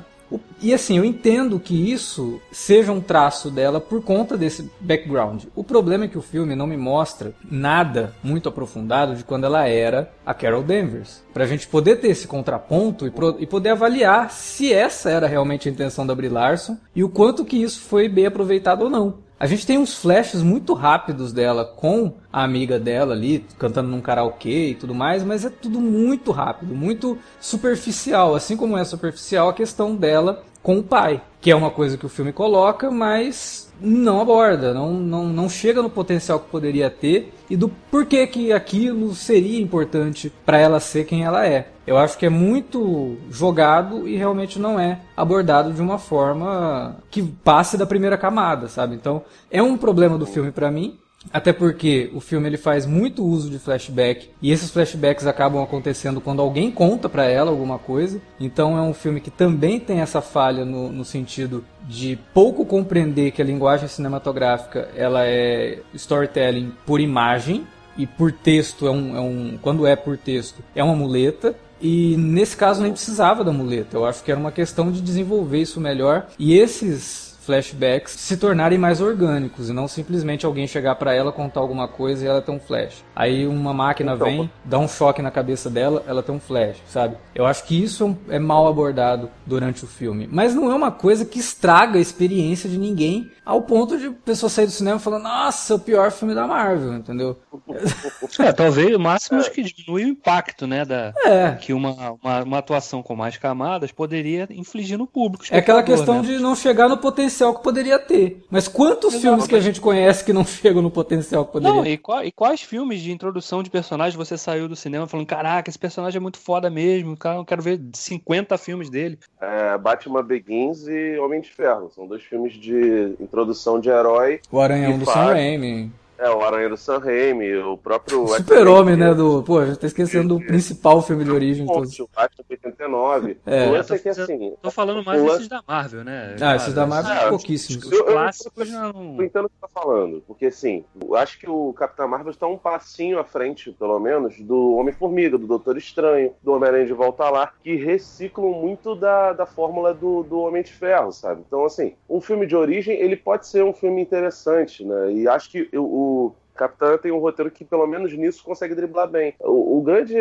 E 0.61 0.73
assim, 0.73 0.97
eu 0.97 1.05
entendo 1.05 1.61
que 1.61 1.93
isso 1.93 2.41
seja 2.51 2.91
um 2.91 3.01
traço 3.01 3.51
dela 3.51 3.81
por 3.81 4.03
conta 4.03 4.37
desse 4.37 4.71
background. 4.81 5.45
O 5.55 5.63
problema 5.63 6.07
é 6.07 6.09
que 6.09 6.19
o 6.19 6.23
filme 6.23 6.57
não 6.57 6.67
me 6.67 6.77
mostra 6.77 7.35
nada 7.49 8.15
muito 8.23 8.49
aprofundado 8.49 9.15
de 9.15 9.23
quando 9.23 9.45
ela 9.45 9.69
era 9.69 10.11
a 10.25 10.33
Carol 10.33 10.63
Danvers. 10.63 11.23
Pra 11.33 11.47
gente 11.47 11.69
poder 11.69 11.97
ter 11.97 12.09
esse 12.09 12.27
contraponto 12.27 13.07
e, 13.07 13.11
pro, 13.11 13.37
e 13.39 13.47
poder 13.47 13.71
avaliar 13.71 14.31
se 14.31 14.73
essa 14.73 15.11
era 15.11 15.27
realmente 15.27 15.69
a 15.69 15.73
intenção 15.73 16.07
da 16.07 16.15
Brie 16.15 16.31
Larson 16.31 16.77
e 16.95 17.05
o 17.05 17.09
quanto 17.09 17.45
que 17.45 17.63
isso 17.63 17.81
foi 17.81 18.09
bem 18.09 18.27
aproveitado 18.27 18.83
ou 18.83 18.91
não. 18.91 19.26
A 19.39 19.47
gente 19.47 19.67
tem 19.67 19.77
uns 19.77 19.95
flashes 19.95 20.43
muito 20.43 20.73
rápidos 20.73 21.31
dela 21.31 21.63
com 21.63 22.15
a 22.33 22.43
amiga 22.43 22.79
dela 22.79 23.13
ali, 23.13 23.45
cantando 23.59 23.91
num 23.91 24.01
karaokê 24.01 24.71
e 24.71 24.75
tudo 24.75 24.95
mais, 24.95 25.23
mas 25.23 25.45
é 25.45 25.51
tudo 25.51 25.79
muito 25.79 26.33
rápido, 26.33 26.75
muito 26.75 27.19
superficial, 27.39 28.35
assim 28.35 28.57
como 28.57 28.79
é 28.79 28.85
superficial 28.85 29.51
a 29.51 29.53
questão 29.53 29.95
dela 29.95 30.43
com 30.63 30.79
o 30.79 30.83
pai, 30.83 31.21
que 31.39 31.51
é 31.51 31.55
uma 31.55 31.71
coisa 31.71 31.99
que 31.99 32.07
o 32.07 32.09
filme 32.09 32.33
coloca, 32.33 32.91
mas 32.91 33.66
não 33.81 34.21
aborda, 34.21 34.73
não, 34.73 34.93
não, 34.93 35.29
não 35.29 35.49
chega 35.49 35.83
no 35.83 35.91
potencial 35.91 36.41
que 36.41 36.51
poderia 36.51 36.91
ter 36.91 37.33
e 37.49 37.57
do 37.57 37.69
porquê 37.69 38.27
que 38.27 38.53
aquilo 38.53 39.15
seria 39.15 39.61
importante 39.61 40.33
para 40.45 40.59
ela 40.59 40.81
ser 40.81 41.05
quem 41.05 41.25
ela 41.25 41.47
é. 41.47 41.69
Eu 41.87 41.97
acho 41.97 42.19
que 42.19 42.27
é 42.27 42.31
muito 42.31 43.17
jogado 43.31 44.09
e 44.09 44.17
realmente 44.17 44.59
não 44.59 44.79
é 44.81 45.01
abordado 45.17 45.73
de 45.73 45.81
uma 45.81 45.99
forma 45.99 46.97
que 47.11 47.23
passe 47.23 47.77
da 47.77 47.87
primeira 47.87 48.19
camada, 48.19 48.69
sabe? 48.69 48.97
Então, 48.97 49.23
é 49.51 49.63
um 49.63 49.77
problema 49.77 50.19
do 50.19 50.27
filme 50.27 50.51
para 50.51 50.71
mim, 50.71 50.99
até 51.33 51.53
porque 51.53 52.11
o 52.15 52.21
filme 52.21 52.49
ele 52.49 52.57
faz 52.57 52.87
muito 52.87 53.25
uso 53.25 53.51
de 53.51 53.59
flashback 53.59 54.31
e 54.41 54.51
esses 54.53 54.71
flashbacks 54.71 55.27
acabam 55.27 55.63
acontecendo 55.63 56.21
quando 56.21 56.41
alguém 56.41 56.71
conta 56.71 57.09
para 57.09 57.25
ela 57.25 57.51
alguma 57.51 57.79
coisa. 57.79 58.21
Então 58.39 58.77
é 58.77 58.83
um 58.83 58.95
filme 58.95 59.21
que 59.21 59.31
também 59.31 59.79
tem 59.79 60.01
essa 60.01 60.21
falha 60.21 60.65
no, 60.65 60.91
no, 60.91 61.05
sentido 61.05 61.65
de 61.89 62.19
pouco 62.33 62.65
compreender 62.65 63.31
que 63.31 63.43
a 63.43 63.45
linguagem 63.45 63.89
cinematográfica 63.89 64.89
ela 64.97 65.25
é 65.25 65.81
storytelling 65.95 66.73
por 66.85 67.01
imagem 67.01 67.67
e 67.97 68.07
por 68.07 68.33
texto 68.33 68.87
é 68.87 68.91
um, 68.91 69.17
é 69.17 69.21
um 69.21 69.59
quando 69.61 69.87
é 69.87 69.97
por 69.97 70.17
texto 70.17 70.63
é 70.75 70.83
uma 70.83 70.95
muleta. 70.95 71.55
E 71.81 72.17
nesse 72.17 72.57
caso 72.57 72.83
nem 72.83 72.93
precisava 72.93 73.45
da 73.45 73.53
muleta. 73.53 73.97
Eu 73.97 74.07
acho 74.07 74.25
que 74.25 74.31
era 74.31 74.41
uma 74.41 74.51
questão 74.51 74.91
de 74.91 75.03
desenvolver 75.03 75.61
isso 75.61 75.79
melhor. 75.79 76.27
E 76.39 76.57
esses 76.59 77.26
flashbacks 77.47 78.13
se 78.13 78.37
tornarem 78.37 78.79
mais 78.79 79.01
orgânicos 79.01 79.71
e 79.71 79.73
não 79.73 79.89
simplesmente 79.89 80.45
alguém 80.45 80.67
chegar 80.67 80.97
para 80.97 81.15
ela 81.15 81.33
contar 81.33 81.61
alguma 81.61 81.89
coisa 81.89 82.25
e 82.25 82.29
ela 82.29 82.43
ter 82.43 82.51
um 82.51 82.61
flash. 82.61 83.05
Aí 83.15 83.47
uma 83.47 83.73
máquina 83.73 84.15
então, 84.15 84.27
vem, 84.27 84.51
dá 84.65 84.79
um 84.79 84.89
choque 84.89 85.23
na 85.23 85.31
cabeça 85.31 85.71
dela, 85.71 86.05
ela 86.07 86.23
tem 86.23 86.35
um 86.35 86.41
flash, 86.41 86.77
sabe? 86.89 87.17
Eu 87.35 87.47
acho 87.47 87.65
que 87.65 87.83
isso 87.83 88.17
é 88.29 88.39
mal 88.39 88.67
abordado 88.67 89.31
durante 89.47 89.85
o 89.85 89.87
filme, 89.87 90.29
mas 90.31 90.55
não 90.55 90.71
é 90.71 90.75
uma 90.75 90.91
coisa 90.91 91.25
que 91.25 91.39
estraga 91.39 91.99
a 91.99 92.03
experiência 92.03 92.69
de 92.69 92.77
ninguém 92.77 93.31
ao 93.45 93.63
ponto 93.63 93.97
de 93.97 94.11
pessoa 94.11 94.51
sair 94.51 94.67
do 94.67 94.73
cinema 94.73 94.99
falando: 94.99 95.23
"Nossa, 95.23 95.77
o 95.77 95.79
pior 95.79 96.11
filme 96.11 96.35
da 96.35 96.47
Marvel", 96.47 96.95
entendeu? 96.95 97.39
É, 98.39 98.53
talvez 98.53 98.95
o 98.95 98.99
máximo 98.99 99.41
é. 99.41 99.51
que 99.51 99.63
diminui 99.63 100.05
o 100.05 100.09
impacto, 100.09 100.67
né, 100.67 100.85
da 100.85 101.13
é. 101.25 101.53
que 101.53 101.73
uma, 101.73 102.17
uma, 102.23 102.43
uma, 102.43 102.59
atuação 102.59 103.03
com 103.03 103.17
mais 103.17 103.37
camadas 103.37 103.93
poderia 103.93 104.47
infligir 104.51 104.99
no 104.99 105.07
público. 105.07 105.45
É 105.51 105.59
aquela 105.59 105.83
questão 105.83 106.23
né? 106.23 106.29
de 106.29 106.39
não 106.39 106.55
chegar 106.55 106.89
no 106.89 106.99
potencial 106.99 107.36
potencial 107.37 107.55
que 107.55 107.63
poderia 107.63 107.99
ter. 107.99 108.45
Mas 108.51 108.67
quantos 108.67 109.15
Exato, 109.15 109.23
filmes 109.23 109.47
que 109.47 109.55
a 109.55 109.61
gente 109.61 109.81
conhece 109.81 110.25
que 110.25 110.33
não 110.33 110.45
chegam 110.47 110.83
no 110.83 110.91
potencial 110.91 111.45
que 111.45 111.53
poderia 111.53 111.73
ter? 111.73 111.79
Não, 111.79 111.87
e, 112.23 112.27
e, 112.27 112.33
quais 112.33 112.63
filmes 112.63 113.01
de 113.01 113.13
introdução 113.13 113.63
de 113.63 113.71
personagem 113.71 114.17
você 114.17 114.39
saiu 114.39 114.69
do 114.69 114.77
cinema 114.77 115.07
falando, 115.07 115.27
caraca, 115.27 115.69
esse 115.69 115.79
personagem 115.79 116.19
é 116.19 116.21
muito 116.21 116.39
foda 116.39 116.71
mesmo, 116.71 117.17
cara, 117.17 117.37
eu 117.37 117.45
quero 117.45 117.63
ver 117.63 117.81
50 117.93 118.57
filmes 118.59 118.91
dele. 118.91 119.19
É, 119.41 119.77
Batman 119.79 120.23
Begins 120.23 120.87
e 120.89 121.19
Homem 121.19 121.41
de 121.41 121.51
Ferro, 121.51 121.91
são 121.95 122.07
dois 122.07 122.23
filmes 122.23 122.55
de 122.55 123.15
introdução 123.21 123.79
de 123.79 123.89
herói. 123.89 124.41
O 124.51 124.61
Aranhão 124.61 124.99
do 124.99 125.05
Sam 125.05 125.13
Raimi. 125.13 125.93
É, 126.19 126.31
o 126.31 126.43
Aranha 126.43 126.69
do 126.69 126.77
Sam 126.77 126.99
Raimi, 126.99 127.57
o 127.57 127.77
próprio... 127.77 128.27
Super-Homem, 128.29 128.97
né, 128.97 129.15
do... 129.15 129.43
Pô, 129.43 129.65
já 129.65 129.77
tá 129.77 129.87
esquecendo 129.87 130.39
do 130.39 130.45
principal 130.45 131.03
filme 131.03 131.25
de 131.25 131.31
origem. 131.31 131.67
Todos. 131.67 131.99
O 132.01 132.09
Batman 132.15 132.45
89. 132.51 133.39
É. 133.47 133.67
Lance 133.67 133.95
é 133.95 133.99
que, 133.99 134.09
assim... 134.09 134.55
Tô 134.63 134.71
falando 134.71 135.05
mais 135.05 135.21
lance... 135.21 135.33
desses 135.35 135.49
da 135.49 135.63
Marvel, 135.67 136.05
né? 136.05 136.37
Ah, 136.41 136.57
esses 136.57 136.75
da 136.75 136.87
Marvel 136.87 137.13
é, 137.13 137.29
pouquíssimos. 137.29 137.85
Os 137.85 138.01
clássicos 138.03 138.71
não... 138.71 139.17
Eu 139.19 139.25
entendo 139.25 139.47
o 139.47 139.49
que 139.49 139.57
tá 139.61 139.69
falando, 139.69 140.23
porque, 140.27 140.47
assim, 140.47 140.85
eu 141.01 141.15
acho 141.15 141.39
que 141.39 141.49
o 141.49 141.73
Capitão 141.75 142.09
Marvel 142.09 142.31
está 142.31 142.47
um 142.47 142.57
passinho 142.57 143.19
à 143.19 143.25
frente, 143.25 143.73
pelo 143.73 143.99
menos, 143.99 144.41
do 144.41 144.75
Homem-Formiga, 144.77 145.37
do 145.37 145.47
Doutor 145.47 145.77
Estranho, 145.77 146.33
do 146.43 146.53
Homem-Aranha 146.53 146.87
de 146.87 146.93
Volta 146.93 147.29
Lá, 147.29 147.53
que 147.63 147.77
reciclam 147.77 148.53
muito 148.53 148.95
da, 148.95 149.33
da 149.33 149.47
fórmula 149.47 149.93
do, 149.93 150.23
do 150.23 150.39
Homem 150.41 150.63
de 150.63 150.73
Ferro, 150.73 151.13
sabe? 151.13 151.43
Então, 151.47 151.65
assim, 151.65 151.95
um 152.09 152.21
filme 152.21 152.47
de 152.47 152.57
origem, 152.57 152.97
ele 152.97 153.17
pode 153.17 153.47
ser 153.47 153.65
um 153.65 153.73
filme 153.73 154.01
interessante, 154.01 154.85
né? 154.85 155.13
E 155.13 155.29
acho 155.29 155.51
que 155.51 155.69
o 155.77 156.06
o 156.07 156.46
Capitã 156.57 156.99
tem 156.99 157.13
um 157.13 157.19
roteiro 157.19 157.51
que, 157.51 157.65
pelo 157.65 157.87
menos 157.87 158.13
nisso, 158.13 158.45
consegue 158.45 158.75
driblar 158.75 159.09
bem. 159.09 159.35
O, 159.41 159.79
o 159.79 159.83
grande 159.83 160.15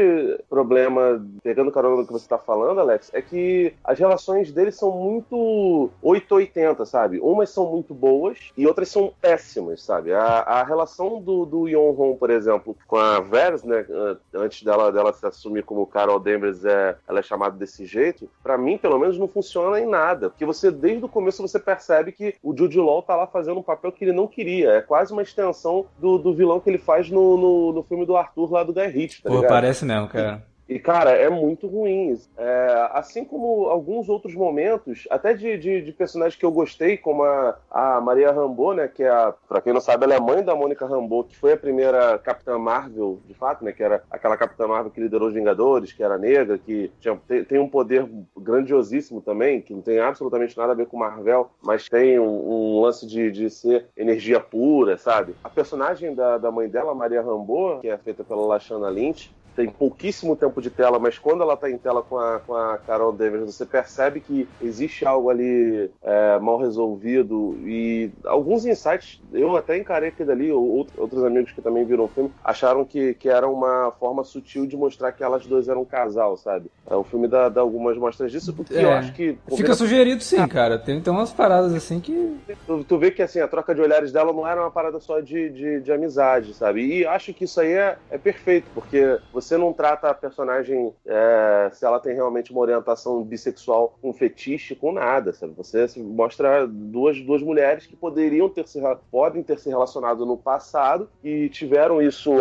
problema, 0.50 1.26
pegando 1.44 1.72
carona 1.72 1.98
do 1.98 2.06
que 2.06 2.14
você 2.14 2.26
está 2.26 2.38
falando, 2.38 2.80
Alex, 2.80 3.12
é 3.14 3.22
que 3.22 3.74
as 3.84 3.98
relações 3.98 4.52
deles 4.52 4.76
são 4.76 4.92
muito 4.92 5.90
880, 6.02 6.86
sabe? 6.86 7.20
Umas 7.20 7.50
são 7.50 7.72
muito 7.72 7.94
boas 7.94 8.52
e 8.58 8.68
outras 8.68 8.90
são 8.90 9.14
péssimas, 9.22 9.82
sabe? 9.82 10.14
A, 10.14 10.40
a 10.42 10.64
relação 10.64 11.22
do, 11.22 11.46
do 11.46 11.68
Yon 11.68 11.92
Hong, 11.92 12.18
por 12.18 12.30
exemplo, 12.30 12.76
com 12.88 12.98
a 12.98 13.20
Vers, 13.20 13.64
né? 13.64 13.86
Antes 14.34 14.64
dela, 14.64 14.92
dela 14.92 15.14
se 15.14 15.26
assumir 15.26 15.64
como 15.64 15.86
Carol 15.88 16.20
Danvers, 16.20 16.66
é, 16.66 16.96
ela 17.08 17.20
é 17.20 17.24
chamada 17.24 17.58
desse 17.58 17.86
jeito, 17.86 18.30
para 18.44 18.58
mim, 18.58 18.78
pelo 18.78 19.00
menos, 19.00 19.18
não 19.18 19.28
funciona 19.28 19.80
em 19.80 19.86
nada. 19.86 20.30
Porque 20.30 20.46
você, 20.46 20.72
desde 20.72 21.06
o 21.06 21.10
começo, 21.10 21.42
você 21.42 21.60
percebe 21.60 22.12
que 22.12 22.36
o 22.44 22.56
Jude 22.56 22.80
Law 22.80 23.02
tá 23.02 23.16
lá 23.16 23.28
fazendo 23.28 23.60
um 23.60 23.64
papel 23.64 23.92
que 23.92 24.04
ele 24.04 24.12
não 24.12 24.28
queria. 24.28 24.72
É 24.72 24.82
quase 24.82 25.14
uma 25.14 25.22
extensão 25.22 25.86
do, 25.98 26.18
do 26.26 26.34
vilão 26.34 26.60
que 26.60 26.68
ele 26.68 26.80
faz 26.80 27.08
no, 27.08 27.38
no, 27.38 27.74
no 27.74 27.84
filme 27.84 28.04
do 28.04 28.18
Arthur 28.18 28.52
lá 28.52 28.64
do 28.64 28.74
Guy 28.74 28.88
Ritchie, 28.88 29.22
tá 29.22 29.30
Pô, 29.30 29.44
parece 29.44 29.86
mesmo, 29.86 30.08
cara. 30.08 30.44
E, 30.68 30.80
cara, 30.80 31.12
é 31.12 31.30
muito 31.30 31.68
ruim. 31.68 32.20
É, 32.38 32.90
assim 32.92 33.24
como 33.24 33.68
alguns 33.68 34.10
outros 34.10 34.34
momentos, 34.34 35.08
até 35.12 35.34
de, 35.34 35.58
de, 35.58 35.82
de, 35.82 35.92
personagens 35.92 36.36
que 36.36 36.46
eu 36.46 36.52
gostei, 36.52 36.98
como 36.98 37.24
a, 37.24 37.58
a 37.70 38.02
Maria 38.02 38.32
Rambeau, 38.32 38.74
né? 38.74 38.88
Que 38.88 39.04
é 39.04 39.10
a, 39.10 39.34
pra 39.48 39.62
quem 39.62 39.74
não 39.74 39.82
sabe, 39.82 40.06
ela 40.06 40.16
é 40.16 40.20
mãe 40.20 40.44
da 40.44 40.56
Mônica 40.56 40.86
Rambeau, 40.86 41.24
que 41.24 41.38
foi 41.38 41.54
a 41.54 41.58
primeira 41.58 42.18
Capitã 42.18 42.58
Marvel, 42.58 43.20
de 43.28 43.34
fato, 43.36 43.64
né? 43.64 43.72
Que 43.72 43.84
era 43.84 44.04
aquela 44.10 44.38
Capitã 44.38 44.68
Marvel 44.68 44.92
que 44.92 45.02
liderou 45.02 45.28
os 45.28 45.34
Vingadores, 45.34 45.94
que 45.94 46.04
era 46.04 46.18
negra, 46.18 46.58
que 46.58 46.92
tinha, 47.00 47.16
tem, 47.28 47.44
tem, 47.44 47.60
um 47.60 47.70
poder 47.70 48.08
grandiosíssimo 48.36 49.22
também, 49.22 49.62
que 49.62 49.74
não 49.74 49.82
tem 49.82 50.00
absolutamente 50.00 50.58
nada 50.58 50.72
a 50.72 50.76
ver 50.76 50.88
com 50.88 50.98
Marvel, 50.98 51.52
mas 51.62 51.88
tem 51.88 52.20
um, 52.20 52.78
um 52.78 52.82
lance 52.82 53.06
de, 53.06 53.32
de 53.32 53.50
ser 53.50 53.86
energia 53.96 54.40
pura, 54.40 54.98
sabe? 54.98 55.36
A 55.44 55.50
personagem 55.50 56.16
da, 56.16 56.38
da 56.40 56.52
mãe 56.52 56.68
dela, 56.68 56.96
Maria 56.96 57.22
Rambeau, 57.22 57.82
que 57.82 57.90
é 57.90 57.98
feita 57.98 58.24
pela 58.24 58.46
Lashana 58.46 58.90
Lynch, 58.90 59.32
tem 59.56 59.70
pouquíssimo 59.70 60.36
tempo 60.36 60.62
de 60.62 60.70
tela, 60.70 61.00
mas 61.00 61.18
quando 61.18 61.42
ela 61.42 61.56
tá 61.56 61.70
em 61.70 61.78
tela 61.78 62.04
com 62.04 62.18
a, 62.18 62.40
com 62.40 62.56
a 62.56 62.78
Carol 62.78 63.12
Danvers, 63.12 63.56
você 63.56 63.66
percebe 63.66 64.20
que 64.20 64.48
existe 64.62 65.06
algo 65.06 65.30
ali 65.30 65.90
é, 66.04 66.38
mal 66.40 66.58
resolvido 66.58 67.58
e 67.66 68.12
alguns 68.26 68.66
insights, 68.66 69.22
eu 69.32 69.56
até 69.56 69.78
encarei 69.78 70.10
aquilo 70.10 70.32
ali, 70.32 70.52
outros 70.52 71.24
amigos 71.24 71.52
que 71.52 71.62
também 71.62 71.86
viram 71.86 72.06
o 72.06 72.08
filme, 72.08 72.32
acharam 72.44 72.84
que, 72.84 73.14
que 73.14 73.30
era 73.30 73.48
uma 73.48 73.92
forma 74.00 74.24
sutil 74.24 74.66
de 74.66 74.76
mostrar 74.76 75.12
que 75.12 75.24
elas 75.24 75.46
duas 75.46 75.70
eram 75.70 75.82
um 75.82 75.86
casal, 75.86 76.36
sabe? 76.38 76.70
É, 76.90 76.96
o 76.96 77.04
filme 77.04 77.28
dá, 77.28 77.50
dá 77.50 77.62
algumas 77.62 77.98
mostras 77.98 78.32
disso, 78.32 78.54
porque 78.54 78.76
é, 78.76 78.84
eu 78.84 78.92
acho 78.92 79.14
que... 79.14 79.38
Fica 79.56 79.74
sugerido 79.74 80.22
sim, 80.22 80.38
ah. 80.38 80.48
cara. 80.48 80.78
Tem, 80.78 81.00
tem 81.00 81.14
umas 81.14 81.32
paradas 81.32 81.74
assim 81.74 82.00
que... 82.00 82.38
Tu, 82.66 82.84
tu 82.84 82.98
vê 82.98 83.12
que 83.12 83.22
assim, 83.22 83.40
a 83.40 83.48
troca 83.48 83.74
de 83.74 83.82
olhares 83.82 84.12
dela 84.12 84.34
não 84.34 84.48
era 84.48 84.62
uma 84.62 84.72
parada 84.72 85.00
só 85.00 85.20
de, 85.20 85.50
de, 85.50 85.82
de 85.82 85.92
amizade, 85.92 86.54
sabe? 86.54 86.86
E 86.86 87.06
acho 87.06 87.34
que 87.34 87.46
isso 87.46 87.60
aí 87.62 87.74
é, 87.74 87.98
é 88.10 88.18
perfeito, 88.18 88.68
porque 88.74 89.18
você 89.32 89.45
você 89.46 89.58
não 89.58 89.72
trata 89.72 90.10
a 90.10 90.14
personagem 90.14 90.94
é, 91.06 91.70
se 91.72 91.86
ela 91.86 92.00
tem 92.00 92.16
realmente 92.16 92.52
uma 92.52 92.62
orientação 92.62 93.24
bissexual 93.24 93.96
com 94.02 94.12
fetiche, 94.12 94.76
com 94.76 94.92
nada, 94.92 95.34
sabe? 95.34 95.54
Você 95.56 95.88
mostra 95.98 96.66
duas, 96.68 97.22
duas 97.22 97.42
mulheres 97.42 97.86
que 97.86 97.96
poderiam 97.96 98.50
ter 98.50 98.68
se, 98.68 98.82
podem 99.12 99.44
ter 99.44 99.60
se 99.60 99.70
relacionado 99.70 100.26
no 100.26 100.36
passado 100.36 101.10
e 101.24 101.48
tiveram 101.50 102.02
isso 102.02 102.32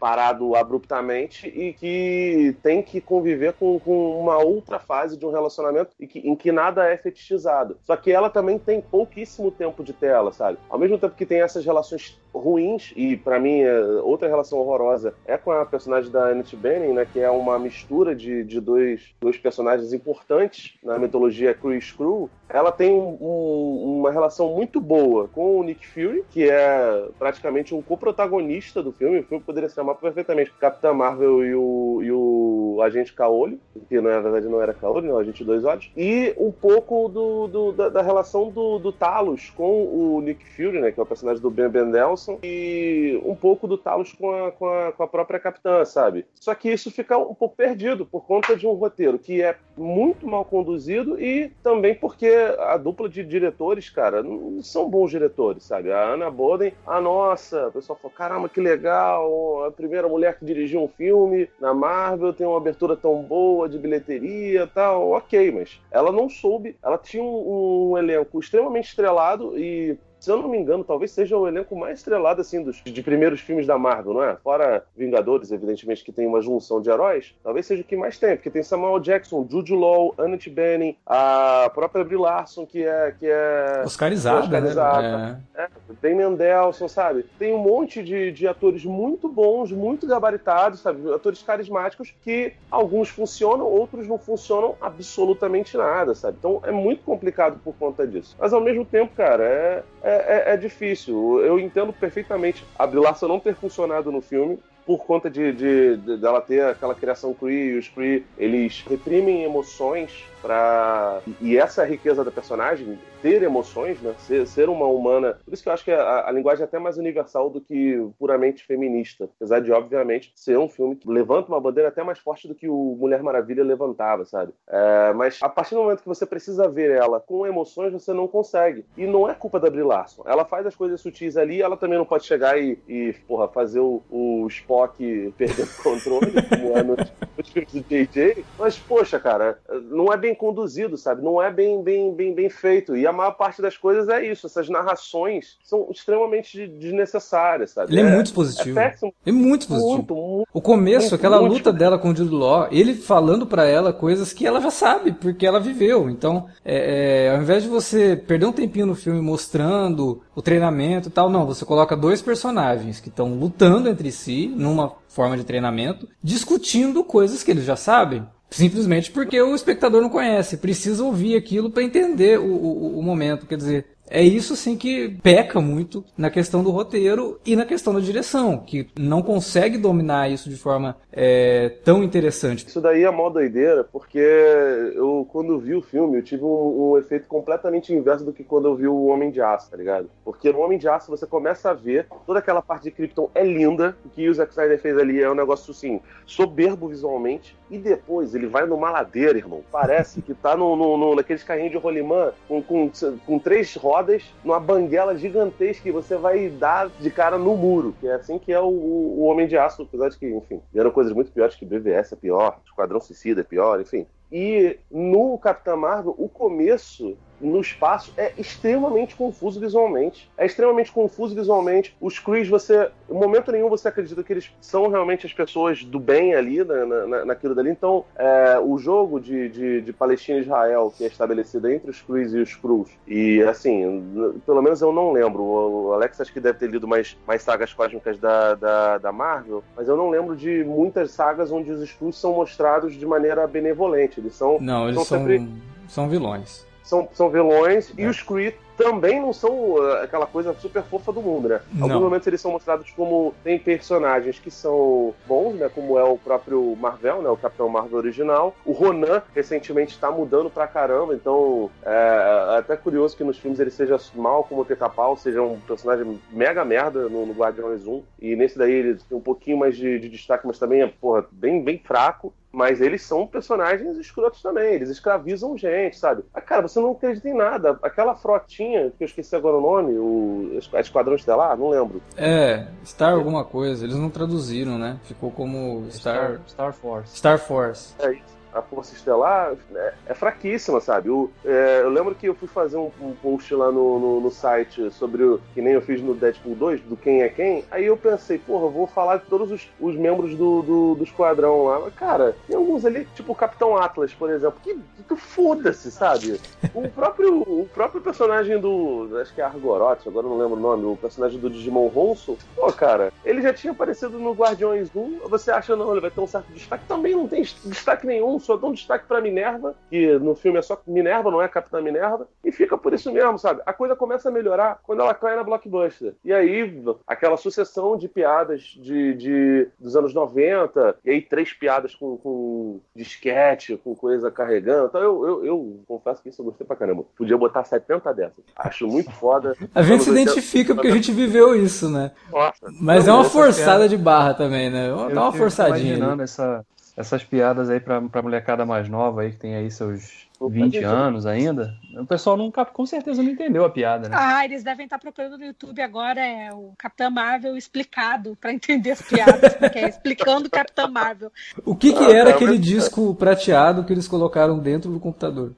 parado 0.00 0.56
abruptamente 0.56 1.48
e 1.48 1.72
que 1.72 2.56
tem 2.62 2.82
que 2.82 3.00
conviver 3.00 3.52
com, 3.52 3.78
com 3.78 4.20
uma 4.20 4.38
outra 4.38 4.78
fase 4.78 5.16
de 5.16 5.24
um 5.24 5.30
relacionamento 5.30 5.90
em 6.00 6.06
que, 6.06 6.18
em 6.18 6.34
que 6.34 6.50
nada 6.50 6.86
é 6.86 6.96
fetichizado. 6.96 7.78
Só 7.82 7.96
que 7.96 8.10
ela 8.10 8.30
também 8.30 8.58
tem 8.58 8.80
pouquíssimo 8.80 9.50
tempo 9.50 9.84
de 9.84 9.92
tela, 9.92 10.32
sabe? 10.32 10.58
Ao 10.68 10.78
mesmo 10.78 10.98
tempo 10.98 11.14
que 11.14 11.26
tem 11.26 11.40
essas 11.40 11.64
relações 11.64 12.20
ruins, 12.34 12.92
e 12.96 13.16
para 13.16 13.38
mim 13.38 13.60
é, 13.60 13.80
outra 14.02 14.28
relação 14.28 14.58
horrorosa 14.58 15.14
é 15.26 15.36
com 15.36 15.50
a 15.50 15.64
personagem 15.64 16.10
da 16.10 16.34
Annette 16.56 16.92
né, 16.92 17.06
que 17.10 17.20
é 17.20 17.30
uma 17.30 17.58
mistura 17.58 18.14
de, 18.14 18.44
de 18.44 18.60
dois, 18.60 19.14
dois 19.20 19.36
personagens 19.36 19.92
importantes 19.92 20.74
na 20.82 20.98
mitologia 20.98 21.54
Crew 21.54 21.74
e 21.74 21.80
Screw, 21.80 22.30
ela 22.48 22.70
tem 22.70 22.92
um, 22.92 23.18
um, 23.20 23.98
uma 23.98 24.10
relação 24.10 24.54
muito 24.54 24.80
boa 24.80 25.28
com 25.28 25.58
o 25.58 25.62
Nick 25.62 25.86
Fury, 25.86 26.24
que 26.30 26.48
é 26.48 27.08
praticamente 27.18 27.74
um 27.74 27.82
co-protagonista 27.82 28.82
do 28.82 28.92
filme. 28.92 29.20
O 29.20 29.24
filme 29.24 29.42
poderia 29.44 29.68
se 29.68 29.74
chamar 29.74 29.94
perfeitamente 29.96 30.52
Capitã 30.52 30.92
Marvel 30.92 31.44
e 31.44 31.54
o, 31.54 32.00
e 32.02 32.12
o 32.12 32.80
Agente 32.82 33.12
Caolho, 33.12 33.58
que 33.88 34.00
na 34.00 34.20
verdade 34.20 34.46
não 34.46 34.60
era 34.60 34.74
Caolho, 34.74 35.08
não, 35.08 35.18
Agente 35.18 35.44
Dois 35.44 35.64
Olhos, 35.64 35.90
e 35.96 36.34
um 36.38 36.52
pouco 36.52 37.08
do, 37.08 37.46
do 37.48 37.72
da, 37.72 37.88
da, 37.88 38.02
relação 38.02 38.50
do, 38.50 38.78
do 38.78 38.92
Talos 38.92 39.50
com 39.50 39.84
o 39.84 40.20
Nick 40.20 40.44
Fury, 40.50 40.80
né, 40.80 40.92
que 40.92 41.00
é 41.00 41.02
o 41.02 41.06
personagem 41.06 41.42
do 41.42 41.50
Ben 41.50 41.68
Bendelson, 41.68 42.28
Larson 42.28 42.38
e 42.42 43.20
um 43.24 43.34
pouco 43.34 43.66
do 43.66 43.78
Talos 43.78 44.12
com 44.12 44.30
a, 44.30 44.52
com, 44.52 44.66
a, 44.66 44.92
com 44.92 45.02
a 45.02 45.08
própria 45.08 45.40
capitã, 45.40 45.84
sabe? 45.84 46.26
Só 46.34 46.54
que 46.54 46.70
isso 46.70 46.90
fica 46.90 47.16
um 47.16 47.34
pouco 47.34 47.56
perdido 47.56 48.04
por 48.04 48.26
conta 48.26 48.54
de 48.54 48.66
um 48.66 48.72
roteiro 48.72 49.18
que 49.18 49.42
é 49.42 49.56
muito 49.76 50.26
mal 50.26 50.44
conduzido 50.44 51.20
e 51.20 51.50
também 51.62 51.94
porque 51.94 52.26
a 52.38 52.76
dupla 52.76 53.08
de 53.08 53.24
diretores, 53.24 53.90
cara, 53.90 54.22
não 54.22 54.62
são 54.62 54.88
bons 54.88 55.10
diretores, 55.10 55.64
sabe? 55.64 55.92
A 55.92 56.14
Ana 56.14 56.30
Boden, 56.30 56.72
a 56.86 57.00
nossa, 57.00 57.68
o 57.68 57.72
pessoal 57.72 57.98
falou, 58.00 58.16
caramba, 58.16 58.48
que 58.48 58.60
legal, 58.60 59.64
a 59.64 59.70
primeira 59.70 60.08
mulher 60.08 60.38
que 60.38 60.44
dirigiu 60.44 60.82
um 60.82 60.88
filme 60.88 61.48
na 61.60 61.74
Marvel, 61.74 62.32
tem 62.32 62.46
uma 62.46 62.56
abertura 62.56 62.96
tão 62.96 63.22
boa 63.22 63.68
de 63.68 63.78
bilheteria 63.78 64.66
tal, 64.66 65.10
ok, 65.10 65.50
mas 65.50 65.80
ela 65.90 66.12
não 66.12 66.28
soube, 66.28 66.76
ela 66.82 66.98
tinha 66.98 67.22
um, 67.22 67.90
um 67.92 67.98
elenco 67.98 68.38
extremamente 68.40 68.88
estrelado 68.88 69.58
e 69.58 69.98
se 70.18 70.30
eu 70.30 70.36
não 70.36 70.48
me 70.48 70.58
engano, 70.58 70.84
talvez 70.84 71.10
seja 71.10 71.36
o 71.36 71.46
elenco 71.46 71.76
mais 71.76 71.98
estrelado 71.98 72.40
assim 72.40 72.62
dos 72.62 72.82
de 72.84 73.02
primeiros 73.02 73.40
filmes 73.40 73.66
da 73.66 73.78
Marvel, 73.78 74.14
não 74.14 74.22
é? 74.22 74.36
Fora 74.36 74.84
Vingadores, 74.96 75.52
evidentemente, 75.52 76.04
que 76.04 76.12
tem 76.12 76.26
uma 76.26 76.40
junção 76.40 76.80
de 76.80 76.90
heróis, 76.90 77.34
talvez 77.42 77.66
seja 77.66 77.82
o 77.82 77.84
que 77.84 77.96
mais 77.96 78.18
tem, 78.18 78.36
porque 78.36 78.50
tem 78.50 78.62
Samuel 78.62 78.98
Jackson, 79.00 79.46
Jude 79.48 79.74
Law, 79.74 80.14
Annette 80.18 80.50
Bening, 80.50 80.96
a 81.06 81.70
própria 81.74 82.04
Brie 82.04 82.18
Larson, 82.18 82.66
que 82.66 82.84
é 82.84 83.14
que 83.18 83.26
é 83.26 83.82
Oscarizada, 83.84 84.40
Oscarizada. 84.40 85.18
Né? 85.18 85.40
É. 85.54 85.62
É, 85.62 85.68
tem 86.00 86.14
Mendelson, 86.14 86.88
sabe? 86.88 87.24
Tem 87.38 87.54
um 87.54 87.58
monte 87.58 88.02
de, 88.02 88.32
de 88.32 88.46
atores 88.46 88.84
muito 88.84 89.28
bons, 89.28 89.72
muito 89.72 90.06
gabaritados, 90.06 90.80
sabe? 90.80 91.12
Atores 91.12 91.42
carismáticos 91.42 92.14
que 92.22 92.52
alguns 92.70 93.08
funcionam, 93.08 93.66
outros 93.66 94.06
não 94.06 94.18
funcionam 94.18 94.76
absolutamente 94.80 95.76
nada, 95.76 96.14
sabe? 96.14 96.36
Então 96.38 96.60
é 96.64 96.70
muito 96.70 97.02
complicado 97.02 97.60
por 97.62 97.74
conta 97.74 98.06
disso. 98.06 98.36
Mas 98.38 98.52
ao 98.52 98.60
mesmo 98.60 98.84
tempo, 98.84 99.14
cara, 99.16 99.44
é, 99.44 99.82
é 100.08 100.44
é, 100.50 100.54
é, 100.54 100.56
difícil. 100.56 101.40
Eu 101.40 101.60
entendo 101.60 101.92
perfeitamente 101.92 102.64
a 102.78 102.84
Larson 102.84 103.28
não 103.28 103.38
ter 103.38 103.54
funcionado 103.54 104.10
no 104.10 104.20
filme 104.20 104.58
por 104.86 105.04
conta 105.04 105.28
de, 105.28 105.52
de, 105.52 105.96
de, 105.98 106.16
dela 106.16 106.40
ter 106.40 106.64
aquela 106.64 106.94
criação 106.94 107.34
Cree, 107.34 107.74
e 107.74 107.78
os 107.78 107.88
Cree, 107.88 108.24
eles 108.38 108.82
reprimem 108.88 109.42
emoções 109.42 110.24
para 110.40 111.20
e 111.40 111.56
essa 111.56 111.84
riqueza 111.84 112.24
da 112.24 112.30
personagem 112.30 112.98
ter 113.22 113.42
emoções 113.42 114.00
né? 114.00 114.14
Ser, 114.18 114.46
ser 114.46 114.68
uma 114.68 114.86
humana. 114.86 115.38
Por 115.44 115.52
isso 115.52 115.62
que 115.62 115.68
eu 115.68 115.72
acho 115.72 115.84
que 115.84 115.90
a, 115.90 116.28
a, 116.28 116.30
linguagem 116.30 116.62
é 116.62 116.64
até 116.64 116.78
mais 116.78 116.98
universal 116.98 117.50
do 117.50 117.60
que 117.60 117.98
puramente 118.18 118.64
feminista. 118.64 119.28
Apesar 119.36 119.60
de 119.60 119.72
obviamente 119.72 120.32
ser 120.34 120.58
um 120.58 120.68
filme 120.68 120.96
que 120.96 121.10
levanta 121.10 121.48
uma 121.48 121.60
bandeira 121.60 121.88
até 121.88 122.02
mais 122.02 122.18
forte 122.18 122.46
do 122.46 122.54
que 122.54 122.68
o 122.68 122.96
Mulher 122.98 123.22
Maravilha 123.22 123.64
levantava 123.64 124.24
sabe? 124.24 124.52
É, 124.68 125.12
mas 125.14 125.38
a 125.42 125.48
partir 125.48 125.74
do 125.74 125.82
momento 125.82 126.02
que 126.02 126.08
você 126.08 126.26
precisa 126.26 126.68
ver 126.68 126.90
ela 126.90 127.20
com 127.20 127.46
emoções 127.46 127.92
você 127.92 128.12
não 128.12 128.28
consegue. 128.28 128.84
E 128.96 129.06
não 129.06 129.28
é 129.28 129.34
culpa 129.34 129.58
da 129.58 129.70
Brie 129.70 129.82
Larson. 129.82 130.22
Ela 130.26 130.44
faz 130.44 130.66
as 130.66 130.76
coisas 130.76 131.00
sutis 131.00 131.36
ali 131.36 131.60
ela 131.62 131.76
também 131.76 131.98
não 131.98 132.04
pode 132.04 132.24
chegar 132.24 132.60
e, 132.60 132.78
e 132.88 133.14
porra 133.26 133.48
fazer 133.48 133.80
o, 133.80 134.02
o 134.10 134.46
Spock 134.48 135.32
perder 135.36 135.64
o 135.64 135.82
controle 135.82 136.32
como 136.48 136.76
é 136.76 136.82
nos, 136.82 137.12
nos 137.36 137.48
filmes 137.48 137.72
do 137.72 137.80
JJ 137.82 138.44
mas 138.58 138.78
poxa 138.78 139.18
cara 139.18 139.58
não 139.84 140.12
é 140.12 140.16
bem 140.16 140.27
bem 140.28 140.34
conduzido, 140.34 140.96
sabe? 140.96 141.22
Não 141.22 141.42
é 141.42 141.50
bem, 141.50 141.82
bem, 141.82 142.14
bem, 142.14 142.34
bem 142.34 142.50
feito. 142.50 142.96
E 142.96 143.06
a 143.06 143.12
maior 143.12 143.32
parte 143.32 143.62
das 143.62 143.76
coisas 143.76 144.08
é 144.08 144.24
isso. 144.30 144.46
Essas 144.46 144.68
narrações 144.68 145.56
são 145.62 145.88
extremamente 145.90 146.66
desnecessárias, 146.66 147.70
sabe? 147.70 147.92
Ele 147.92 148.02
é, 148.02 148.10
é 148.10 148.14
muito 148.14 148.32
positivo. 148.32 148.78
É. 148.78 148.94
É 149.24 149.32
muito 149.32 149.66
positivo. 149.66 149.92
Muito, 149.92 150.14
muito, 150.14 150.48
o 150.52 150.60
começo, 150.60 151.10
muito, 151.10 151.14
aquela 151.14 151.38
luta 151.38 151.72
dela 151.72 151.98
com 151.98 152.10
o 152.10 152.16
Jude 152.16 152.34
Law, 152.34 152.68
ele 152.70 152.94
falando 152.94 153.46
para 153.46 153.64
ela 153.64 153.92
coisas 153.92 154.32
que 154.32 154.46
ela 154.46 154.60
já 154.60 154.70
sabe, 154.70 155.12
porque 155.12 155.46
ela 155.46 155.60
viveu. 155.60 156.10
Então, 156.10 156.46
é, 156.64 157.26
é, 157.26 157.34
ao 157.34 157.40
invés 157.40 157.62
de 157.62 157.68
você 157.68 158.16
perder 158.16 158.46
um 158.46 158.52
tempinho 158.52 158.86
no 158.86 158.94
filme 158.94 159.20
mostrando 159.20 160.22
o 160.34 160.42
treinamento 160.42 161.08
e 161.08 161.12
tal, 161.12 161.30
não, 161.30 161.46
você 161.46 161.64
coloca 161.64 161.96
dois 161.96 162.20
personagens 162.20 163.00
que 163.00 163.08
estão 163.08 163.34
lutando 163.34 163.88
entre 163.88 164.12
si 164.12 164.48
numa 164.48 164.92
forma 165.08 165.36
de 165.36 165.44
treinamento, 165.44 166.08
discutindo 166.22 167.02
coisas 167.02 167.42
que 167.42 167.50
eles 167.50 167.64
já 167.64 167.76
sabem. 167.76 168.26
Simplesmente 168.50 169.10
porque 169.10 169.40
o 169.40 169.54
espectador 169.54 170.00
não 170.00 170.08
conhece, 170.08 170.56
precisa 170.56 171.04
ouvir 171.04 171.36
aquilo 171.36 171.70
para 171.70 171.82
entender 171.82 172.38
o, 172.38 172.46
o, 172.46 172.98
o, 172.98 173.02
momento. 173.02 173.46
Quer 173.46 173.56
dizer, 173.58 173.86
é 174.10 174.22
isso 174.22 174.56
sim 174.56 174.76
que 174.76 175.16
peca 175.22 175.60
muito 175.60 176.04
na 176.16 176.30
questão 176.30 176.62
do 176.62 176.70
roteiro 176.70 177.40
e 177.44 177.54
na 177.54 177.64
questão 177.64 177.94
da 177.94 178.00
direção, 178.00 178.58
que 178.58 178.88
não 178.98 179.22
consegue 179.22 179.78
dominar 179.78 180.30
isso 180.30 180.48
de 180.48 180.56
forma 180.56 180.96
é, 181.12 181.68
tão 181.84 182.02
interessante. 182.02 182.66
Isso 182.66 182.80
daí 182.80 183.04
é 183.04 183.10
mó 183.10 183.28
doideira, 183.28 183.84
porque 183.84 184.18
eu, 184.18 185.26
quando 185.30 185.58
vi 185.58 185.74
o 185.74 185.82
filme, 185.82 186.18
eu 186.18 186.22
tive 186.22 186.44
um, 186.44 186.92
um, 186.92 186.98
efeito 186.98 187.26
completamente 187.26 187.92
inverso 187.92 188.24
do 188.24 188.32
que 188.32 188.44
quando 188.44 188.68
eu 188.68 188.74
vi 188.74 188.86
o 188.86 189.06
Homem 189.06 189.30
de 189.30 189.40
Aço, 189.40 189.70
tá 189.70 189.76
ligado? 189.76 190.10
Porque 190.24 190.52
no 190.52 190.60
Homem 190.60 190.78
de 190.78 190.88
Aço 190.88 191.10
você 191.10 191.26
começa 191.26 191.70
a 191.70 191.74
ver 191.74 192.06
toda 192.26 192.38
aquela 192.38 192.62
parte 192.62 192.84
de 192.84 192.90
Krypton 192.90 193.30
é 193.34 193.44
linda, 193.44 193.96
o 194.04 194.08
que 194.08 194.28
o 194.28 194.34
Zack 194.34 194.52
Snyder 194.52 194.80
fez 194.80 194.96
ali 194.96 195.20
é 195.20 195.30
um 195.30 195.34
negócio 195.34 195.70
assim, 195.70 196.00
soberbo 196.26 196.88
visualmente, 196.88 197.56
e 197.70 197.78
depois 197.78 198.34
ele 198.34 198.46
vai 198.46 198.66
numa 198.66 198.90
ladeira, 198.90 199.38
irmão. 199.38 199.62
Parece 199.70 200.22
que 200.22 200.34
tá 200.34 200.56
no, 200.56 200.74
no, 200.76 200.96
no 200.96 201.14
naqueles 201.14 201.42
carrinhos 201.42 201.72
de 201.72 201.78
rolimã 201.78 202.32
com, 202.46 202.62
com, 202.62 202.90
com 203.26 203.38
três 203.38 203.74
rodas 203.74 203.97
rodas 203.98 204.32
numa 204.44 204.60
banguela 204.60 205.16
gigantesca 205.16 205.88
e 205.88 205.92
você 205.92 206.16
vai 206.16 206.48
dar 206.48 206.88
de 206.88 207.10
cara 207.10 207.36
no 207.36 207.56
muro. 207.56 207.94
Que 208.00 208.06
é 208.06 208.14
assim 208.14 208.38
que 208.38 208.52
é 208.52 208.60
o, 208.60 208.68
o 208.68 209.24
Homem 209.24 209.46
de 209.46 209.58
Aço, 209.58 209.82
apesar 209.82 210.08
de 210.08 210.18
que, 210.18 210.26
enfim, 210.26 210.60
vieram 210.72 210.90
coisas 210.90 211.12
muito 211.12 211.32
piores 211.32 211.56
que 211.56 211.64
BVS 211.64 212.12
é 212.12 212.16
pior, 212.16 212.60
Esquadrão 212.64 213.00
Suicida 213.00 213.40
é 213.40 213.44
pior, 213.44 213.80
enfim. 213.80 214.06
E 214.30 214.78
no 214.90 215.36
Capitão 215.38 215.76
Marvel, 215.76 216.14
o 216.18 216.28
começo 216.28 217.16
no 217.40 217.60
espaço 217.60 218.12
é 218.16 218.32
extremamente 218.36 219.14
confuso 219.16 219.60
visualmente. 219.60 220.30
É 220.36 220.46
extremamente 220.46 220.92
confuso 220.92 221.34
visualmente. 221.34 221.96
Os 222.00 222.18
Krees, 222.18 222.48
você. 222.48 222.90
Em 223.10 223.14
momento 223.14 223.50
nenhum 223.52 223.68
você 223.68 223.88
acredita 223.88 224.22
que 224.22 224.32
eles 224.32 224.50
são 224.60 224.88
realmente 224.88 225.26
as 225.26 225.32
pessoas 225.32 225.84
do 225.84 225.98
bem 225.98 226.34
ali, 226.34 226.62
na, 226.64 226.84
na, 226.84 227.24
naquilo 227.24 227.54
dali. 227.54 227.70
Então, 227.70 228.04
é, 228.16 228.58
o 228.58 228.78
jogo 228.78 229.20
de, 229.20 229.48
de, 229.48 229.80
de, 229.80 229.92
Palestina 229.92 230.38
e 230.38 230.42
Israel, 230.42 230.92
que 230.96 231.04
é 231.04 231.06
estabelecido 231.06 231.70
entre 231.70 231.90
os 231.90 232.00
Krees 232.02 232.32
e 232.32 232.38
os 232.38 232.54
Cruz, 232.54 232.90
e 233.06 233.42
assim, 233.42 234.02
pelo 234.44 234.62
menos 234.62 234.80
eu 234.80 234.92
não 234.92 235.12
lembro. 235.12 235.42
O 235.42 235.92
Alex 235.92 236.20
acho 236.20 236.32
que 236.32 236.40
deve 236.40 236.58
ter 236.58 236.68
lido 236.68 236.86
mais, 236.86 237.16
mais 237.26 237.42
sagas 237.42 237.72
cósmicas 237.72 238.18
da, 238.18 238.54
da, 238.54 238.98
da 238.98 239.12
Marvel, 239.12 239.62
mas 239.76 239.88
eu 239.88 239.96
não 239.96 240.10
lembro 240.10 240.36
de 240.36 240.64
muitas 240.64 241.12
sagas 241.12 241.50
onde 241.50 241.70
os 241.70 241.92
Cruz 241.92 242.16
são 242.16 242.34
mostrados 242.34 242.94
de 242.94 243.06
maneira 243.06 243.46
benevolente. 243.46 244.20
Eles 244.20 244.34
são. 244.34 244.58
Não, 244.60 244.88
eles 244.88 245.06
são, 245.06 245.18
sempre... 245.18 245.48
são 245.88 246.08
vilões 246.08 246.67
são, 246.88 247.06
são 247.12 247.28
vilões, 247.28 247.92
é. 247.96 248.02
e 248.02 248.06
os 248.06 248.22
Kree 248.22 248.54
também 248.78 249.20
não 249.20 249.32
são 249.32 249.74
uh, 249.74 249.92
aquela 250.04 250.24
coisa 250.24 250.54
super 250.54 250.82
fofa 250.84 251.12
do 251.12 251.20
mundo, 251.20 251.48
né? 251.48 251.60
Em 251.76 251.82
alguns 251.82 252.00
momentos 252.00 252.26
eles 252.28 252.40
são 252.40 252.52
mostrados 252.52 252.90
como 252.92 253.34
tem 253.42 253.58
personagens 253.58 254.38
que 254.38 254.50
são 254.50 255.12
bons, 255.26 255.56
né? 255.56 255.68
Como 255.68 255.98
é 255.98 256.04
o 256.04 256.16
próprio 256.16 256.76
Marvel, 256.76 257.20
né? 257.20 257.28
O 257.28 257.36
Capitão 257.36 257.68
Marvel 257.68 257.98
original. 257.98 258.54
O 258.64 258.72
Ronan 258.72 259.20
recentemente 259.34 259.94
está 259.94 260.10
mudando 260.12 260.48
pra 260.48 260.68
caramba, 260.68 261.12
então 261.12 261.68
é, 261.84 262.54
é 262.54 262.58
até 262.58 262.76
curioso 262.76 263.16
que 263.16 263.24
nos 263.24 263.36
filmes 263.36 263.58
ele 263.58 263.70
seja 263.70 263.98
mal 264.14 264.44
como 264.44 264.62
o 264.62 264.64
Pica-Pau, 264.64 265.16
seja 265.16 265.42
um 265.42 265.58
personagem 265.60 266.18
mega 266.30 266.64
merda 266.64 267.08
no, 267.08 267.26
no 267.26 267.34
Guardiões 267.34 267.84
1. 267.84 268.02
E 268.20 268.36
nesse 268.36 268.56
daí 268.56 268.72
ele 268.72 268.94
tem 268.94 269.18
um 269.18 269.20
pouquinho 269.20 269.58
mais 269.58 269.76
de, 269.76 269.98
de 269.98 270.08
destaque, 270.08 270.46
mas 270.46 270.58
também 270.58 270.82
é, 270.82 270.86
porra, 270.86 271.26
bem, 271.32 271.62
bem 271.62 271.78
fraco 271.78 272.32
mas 272.58 272.80
eles 272.80 273.02
são 273.02 273.24
personagens 273.24 273.96
escrotos 273.98 274.42
também, 274.42 274.74
eles 274.74 274.88
escravizam 274.88 275.56
gente, 275.56 275.96
sabe? 275.96 276.24
Ah, 276.34 276.40
cara, 276.40 276.66
você 276.66 276.80
não 276.80 276.90
acredita 276.90 277.28
em 277.28 277.36
nada. 277.36 277.78
Aquela 277.80 278.16
frotinha, 278.16 278.90
que 278.98 279.04
eu 279.04 279.06
esqueci 279.06 279.36
agora 279.36 279.58
o 279.58 279.60
nome, 279.60 279.96
o 279.96 280.58
Esquadrão 280.74 281.14
Estelar, 281.14 281.56
não 281.56 281.68
lembro. 281.68 282.02
É, 282.16 282.66
Star 282.84 283.14
alguma 283.14 283.44
coisa, 283.44 283.84
eles 283.84 283.94
não 283.94 284.10
traduziram, 284.10 284.76
né? 284.76 284.98
Ficou 285.04 285.30
como 285.30 285.86
Star... 285.92 286.40
Star 286.48 286.72
Force. 286.72 287.16
Star 287.16 287.38
Force. 287.38 287.94
É 288.00 288.10
isso 288.10 288.37
a 288.58 288.62
Força 288.62 288.94
Estelar 288.94 289.54
é, 289.74 289.94
é 290.06 290.14
fraquíssima, 290.14 290.80
sabe? 290.80 291.08
É, 291.44 291.80
eu 291.82 291.90
lembro 291.90 292.14
que 292.14 292.26
eu 292.26 292.34
fui 292.34 292.48
fazer 292.48 292.76
um, 292.76 292.90
um 293.00 293.12
post 293.14 293.54
lá 293.54 293.70
no, 293.70 293.98
no, 293.98 294.20
no, 294.20 294.30
site 294.30 294.90
sobre 294.90 295.22
o 295.22 295.40
que 295.54 295.62
nem 295.62 295.74
eu 295.74 295.82
fiz 295.82 296.02
no 296.02 296.14
Deadpool 296.14 296.54
2, 296.54 296.80
do 296.82 296.96
quem 296.96 297.22
é 297.22 297.28
quem. 297.28 297.64
Aí 297.70 297.86
eu 297.86 297.96
pensei, 297.96 298.38
porra, 298.38 298.66
eu 298.66 298.70
vou 298.70 298.86
falar 298.86 299.18
de 299.18 299.26
todos 299.26 299.50
os, 299.50 299.68
os 299.80 299.96
membros 299.96 300.34
do, 300.34 300.62
do, 300.62 300.94
do, 300.94 301.04
esquadrão 301.04 301.64
lá. 301.64 301.80
Mas, 301.80 301.94
cara, 301.94 302.36
tem 302.46 302.56
alguns 302.56 302.84
ali, 302.84 303.06
tipo 303.14 303.32
o 303.32 303.36
Capitão 303.36 303.76
Atlas, 303.76 304.12
por 304.12 304.30
exemplo, 304.30 304.60
que, 304.62 304.78
que 305.08 305.16
foda-se, 305.16 305.90
sabe? 305.90 306.40
O 306.74 306.88
próprio, 306.88 307.42
o 307.42 307.68
próprio 307.72 308.00
personagem 308.00 308.58
do. 308.60 309.08
Acho 309.20 309.34
que 309.34 309.40
é 309.40 309.44
Argoroth, 309.44 310.06
agora 310.06 310.26
não 310.26 310.38
lembro 310.38 310.56
o 310.56 310.60
nome, 310.60 310.84
o 310.84 310.96
personagem 310.96 311.38
do 311.38 311.50
Digimon 311.50 311.88
Ronson. 311.88 312.36
Pô, 312.54 312.72
cara, 312.72 313.12
ele 313.24 313.42
já 313.42 313.52
tinha 313.52 313.72
aparecido 313.72 314.18
no 314.18 314.32
Guardiões 314.32 314.90
1. 314.94 315.28
Você 315.28 315.50
acha, 315.50 315.76
não, 315.76 315.92
ele 315.92 316.00
vai 316.00 316.10
ter 316.10 316.20
um 316.20 316.26
certo 316.26 316.52
destaque? 316.52 316.84
Também 316.86 317.14
não 317.14 317.28
tem 317.28 317.42
destaque 317.42 318.06
nenhum 318.06 318.38
só 318.48 318.56
dão 318.56 318.72
destaque 318.72 319.06
pra 319.06 319.20
Minerva, 319.20 319.74
que 319.90 320.18
no 320.18 320.34
filme 320.34 320.58
é 320.58 320.62
só 320.62 320.80
Minerva, 320.86 321.30
não 321.30 321.42
é 321.42 321.48
Capitã 321.48 321.82
Minerva, 321.82 322.26
e 322.42 322.50
fica 322.50 322.78
por 322.78 322.94
isso 322.94 323.12
mesmo, 323.12 323.38
sabe? 323.38 323.60
A 323.66 323.74
coisa 323.74 323.94
começa 323.94 324.30
a 324.30 324.32
melhorar 324.32 324.78
quando 324.82 325.02
ela 325.02 325.12
cai 325.12 325.36
na 325.36 325.44
blockbuster. 325.44 326.14
E 326.24 326.32
aí, 326.32 326.82
aquela 327.06 327.36
sucessão 327.36 327.98
de 327.98 328.08
piadas 328.08 328.62
de, 328.62 329.14
de 329.14 329.68
dos 329.78 329.94
anos 329.94 330.14
90, 330.14 330.96
e 331.04 331.10
aí 331.10 331.20
três 331.20 331.52
piadas 331.52 331.94
com, 331.94 332.16
com 332.16 332.80
disquete, 332.96 333.76
com 333.76 333.94
coisa 333.94 334.30
carregando. 334.30 334.86
Então 334.86 335.02
eu, 335.02 335.26
eu, 335.26 335.44
eu 335.44 335.80
confesso 335.86 336.22
que 336.22 336.30
isso 336.30 336.40
eu 336.40 336.46
gostei 336.46 336.66
pra 336.66 336.76
caramba. 336.76 337.04
Podia 337.16 337.36
botar 337.36 337.64
70 337.64 338.14
dessas. 338.14 338.44
Acho 338.56 338.88
muito 338.88 339.10
foda. 339.10 339.54
A 339.74 339.82
gente 339.82 340.04
se 340.04 340.10
identifica 340.10 340.74
porque 340.74 340.88
a 340.88 340.92
gente 340.92 341.12
viveu 341.12 341.54
isso, 341.54 341.90
né? 341.90 342.12
Nossa. 342.32 342.66
Mas 342.80 343.06
Não, 343.06 343.12
é 343.12 343.16
uma 343.18 343.24
forçada 343.24 343.86
de 343.86 343.96
barra 343.96 344.32
também, 344.32 344.70
né? 344.70 344.88
Dá 345.12 345.22
uma 345.22 345.32
forçadinha. 345.32 345.96
imaginando 345.96 346.22
essa, 346.22 346.64
essas 346.98 347.22
piadas 347.22 347.70
aí 347.70 347.78
pra, 347.78 348.00
pra 348.02 348.20
molecada 348.22 348.66
mais 348.66 348.88
nova 348.88 349.22
aí, 349.22 349.30
que 349.30 349.38
tem 349.38 349.54
aí 349.54 349.70
seus 349.70 350.26
Pô, 350.38 350.48
20 350.48 350.72
pode- 350.74 350.84
anos 350.84 351.26
ainda. 351.26 351.74
O 351.96 352.04
pessoal 352.04 352.36
nunca, 352.36 352.64
com 352.64 352.84
certeza 352.84 353.22
não 353.22 353.30
entendeu 353.30 353.64
a 353.64 353.70
piada, 353.70 354.08
né? 354.08 354.16
Ah, 354.18 354.44
eles 354.44 354.62
devem 354.64 354.84
estar 354.84 354.98
procurando 354.98 355.38
no 355.38 355.44
YouTube 355.44 355.80
agora 355.80 356.20
é 356.20 356.52
o 356.52 356.72
Capitã 356.76 357.08
Marvel 357.10 357.56
explicado 357.56 358.36
para 358.40 358.52
entender 358.52 358.90
as 358.92 359.02
piadas, 359.02 359.54
porque 359.54 359.78
é 359.78 359.88
explicando 359.88 360.50
Capitã 360.50 360.86
Marvel. 360.88 361.32
O 361.64 361.74
que 361.76 361.92
que 361.92 362.04
Ah, 362.04 362.10
era 362.12 362.30
tá, 362.30 362.36
aquele 362.36 362.58
disco 362.58 363.14
prateado 363.14 363.84
que 363.84 363.92
eles 363.92 364.06
colocaram 364.08 364.58
dentro 364.58 364.90
do 364.90 364.98
computador? 365.00 365.52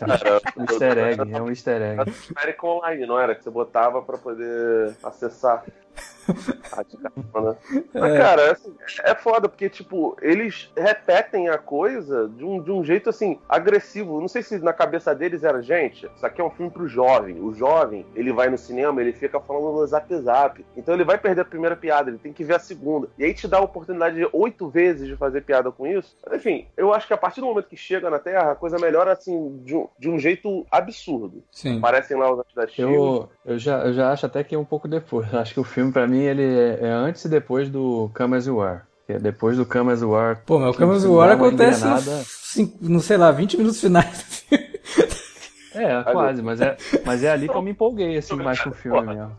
Era, 0.00 0.40
Um 0.56 0.62
easter 0.70 0.98
egg, 0.98 1.32
é 1.34 1.42
um 1.42 1.48
easter 1.50 1.82
egg. 1.82 2.12
Era 2.42 2.56
Online, 2.62 3.06
não 3.06 3.18
era? 3.18 3.34
Que 3.34 3.42
você 3.44 3.50
botava 3.50 4.00
pra 4.02 4.16
poder 4.18 4.94
acessar. 5.02 5.62
Ah, 6.72 6.82
de 6.82 6.96
carona. 6.96 7.56
Mas, 7.92 8.12
É. 8.12 8.18
cara, 8.18 8.52
assim, 8.52 8.74
é 9.02 9.14
foda, 9.14 9.48
porque, 9.48 9.68
tipo, 9.68 10.16
eles 10.22 10.70
repetem 10.76 11.48
a 11.48 11.58
coisa 11.58 12.28
de 12.28 12.44
um, 12.44 12.62
de 12.62 12.70
um 12.70 12.82
jeito, 12.82 13.10
assim, 13.10 13.38
agressivo. 13.48 14.20
Não 14.20 14.28
sei 14.28 14.42
se 14.42 14.58
na 14.58 14.72
cabeça 14.72 15.14
deles 15.14 15.44
era, 15.44 15.62
gente, 15.62 16.08
isso 16.16 16.24
aqui 16.24 16.40
é 16.40 16.44
um 16.44 16.50
filme 16.50 16.70
pro 16.70 16.88
jovem. 16.88 17.40
O 17.40 17.52
jovem, 17.54 18.06
ele 18.14 18.32
vai 18.32 18.48
no 18.48 18.56
cinema, 18.56 19.00
ele 19.00 19.12
fica 19.12 19.38
falando 19.40 19.72
no 19.72 19.86
zap 19.86 20.14
zap. 20.16 20.64
Então 20.76 20.94
ele 20.94 21.04
vai 21.04 21.18
perder 21.18 21.42
a 21.42 21.44
primeira 21.44 21.76
piada, 21.76 22.10
ele 22.10 22.18
tem 22.18 22.32
que 22.32 22.44
ver 22.44 22.56
a 22.56 22.58
segunda. 22.58 23.08
E 23.18 23.24
aí 23.24 23.34
te 23.34 23.46
dá 23.46 23.58
a 23.58 23.62
oportunidade 23.62 24.16
de 24.16 24.28
oito 24.32 24.68
vezes 24.68 25.06
de 25.06 25.16
fazer 25.16 25.42
piada 25.42 25.70
com 25.70 25.86
isso. 25.86 26.16
Enfim, 26.32 26.66
eu 26.76 26.92
acho 26.92 27.06
que 27.06 27.12
a 27.14 27.18
partir 27.18 27.40
do 27.40 27.46
momento 27.46 27.68
que 27.68 27.76
chega 27.76 28.08
na 28.08 28.18
Terra, 28.18 28.52
a 28.52 28.56
coisa 28.56 28.78
melhora, 28.78 29.12
assim, 29.12 29.58
de 29.64 29.76
um, 29.76 29.88
de 29.98 30.08
um 30.08 30.18
jeito 30.18 30.66
absurdo. 30.70 31.42
Sim. 31.50 31.78
Aparecem 31.78 32.16
lá 32.16 32.32
os 32.32 32.44
Shield. 32.72 32.94
Eu, 32.94 33.28
eu, 33.44 33.58
já, 33.58 33.84
eu 33.84 33.92
já 33.92 34.10
acho 34.12 34.26
até 34.26 34.42
que 34.42 34.54
é 34.54 34.58
um 34.58 34.64
pouco 34.64 34.88
depois. 34.88 35.30
Eu 35.32 35.38
acho 35.40 35.52
que 35.54 35.60
o 35.60 35.64
filme, 35.64 35.83
pra 35.92 36.06
mim, 36.06 36.20
ele 36.20 36.42
é, 36.42 36.78
é 36.82 36.90
antes 36.90 37.24
e 37.24 37.28
depois 37.28 37.68
do 37.68 38.10
Come 38.14 38.36
As 38.36 38.46
You 38.46 38.60
Are. 38.60 38.80
É 39.08 39.18
depois 39.18 39.56
do 39.56 39.66
Come 39.66 39.92
As 39.92 40.00
You 40.00 40.14
Are. 40.14 40.38
Pô, 40.46 40.58
mas 40.58 40.74
o 40.74 40.78
Camus 40.78 41.02
dá 41.02 41.10
War 41.10 41.36
uma 41.36 41.46
acontece 41.46 41.84
no, 41.84 42.72
no, 42.80 43.00
sei 43.00 43.16
lá, 43.16 43.30
20 43.30 43.58
minutos 43.58 43.80
finais 43.80 44.18
do 44.18 44.24
filme. 44.24 44.64
É, 45.74 46.02
quase, 46.04 46.40
mas 46.42 46.60
é, 46.60 46.76
mas 47.04 47.22
é 47.24 47.30
ali 47.30 47.48
que 47.48 47.54
eu 47.56 47.62
me 47.62 47.72
empolguei, 47.72 48.16
assim, 48.16 48.36
mais 48.36 48.60
com 48.60 48.70
o 48.70 48.72
filme 48.72 49.00
mesmo. 49.02 49.30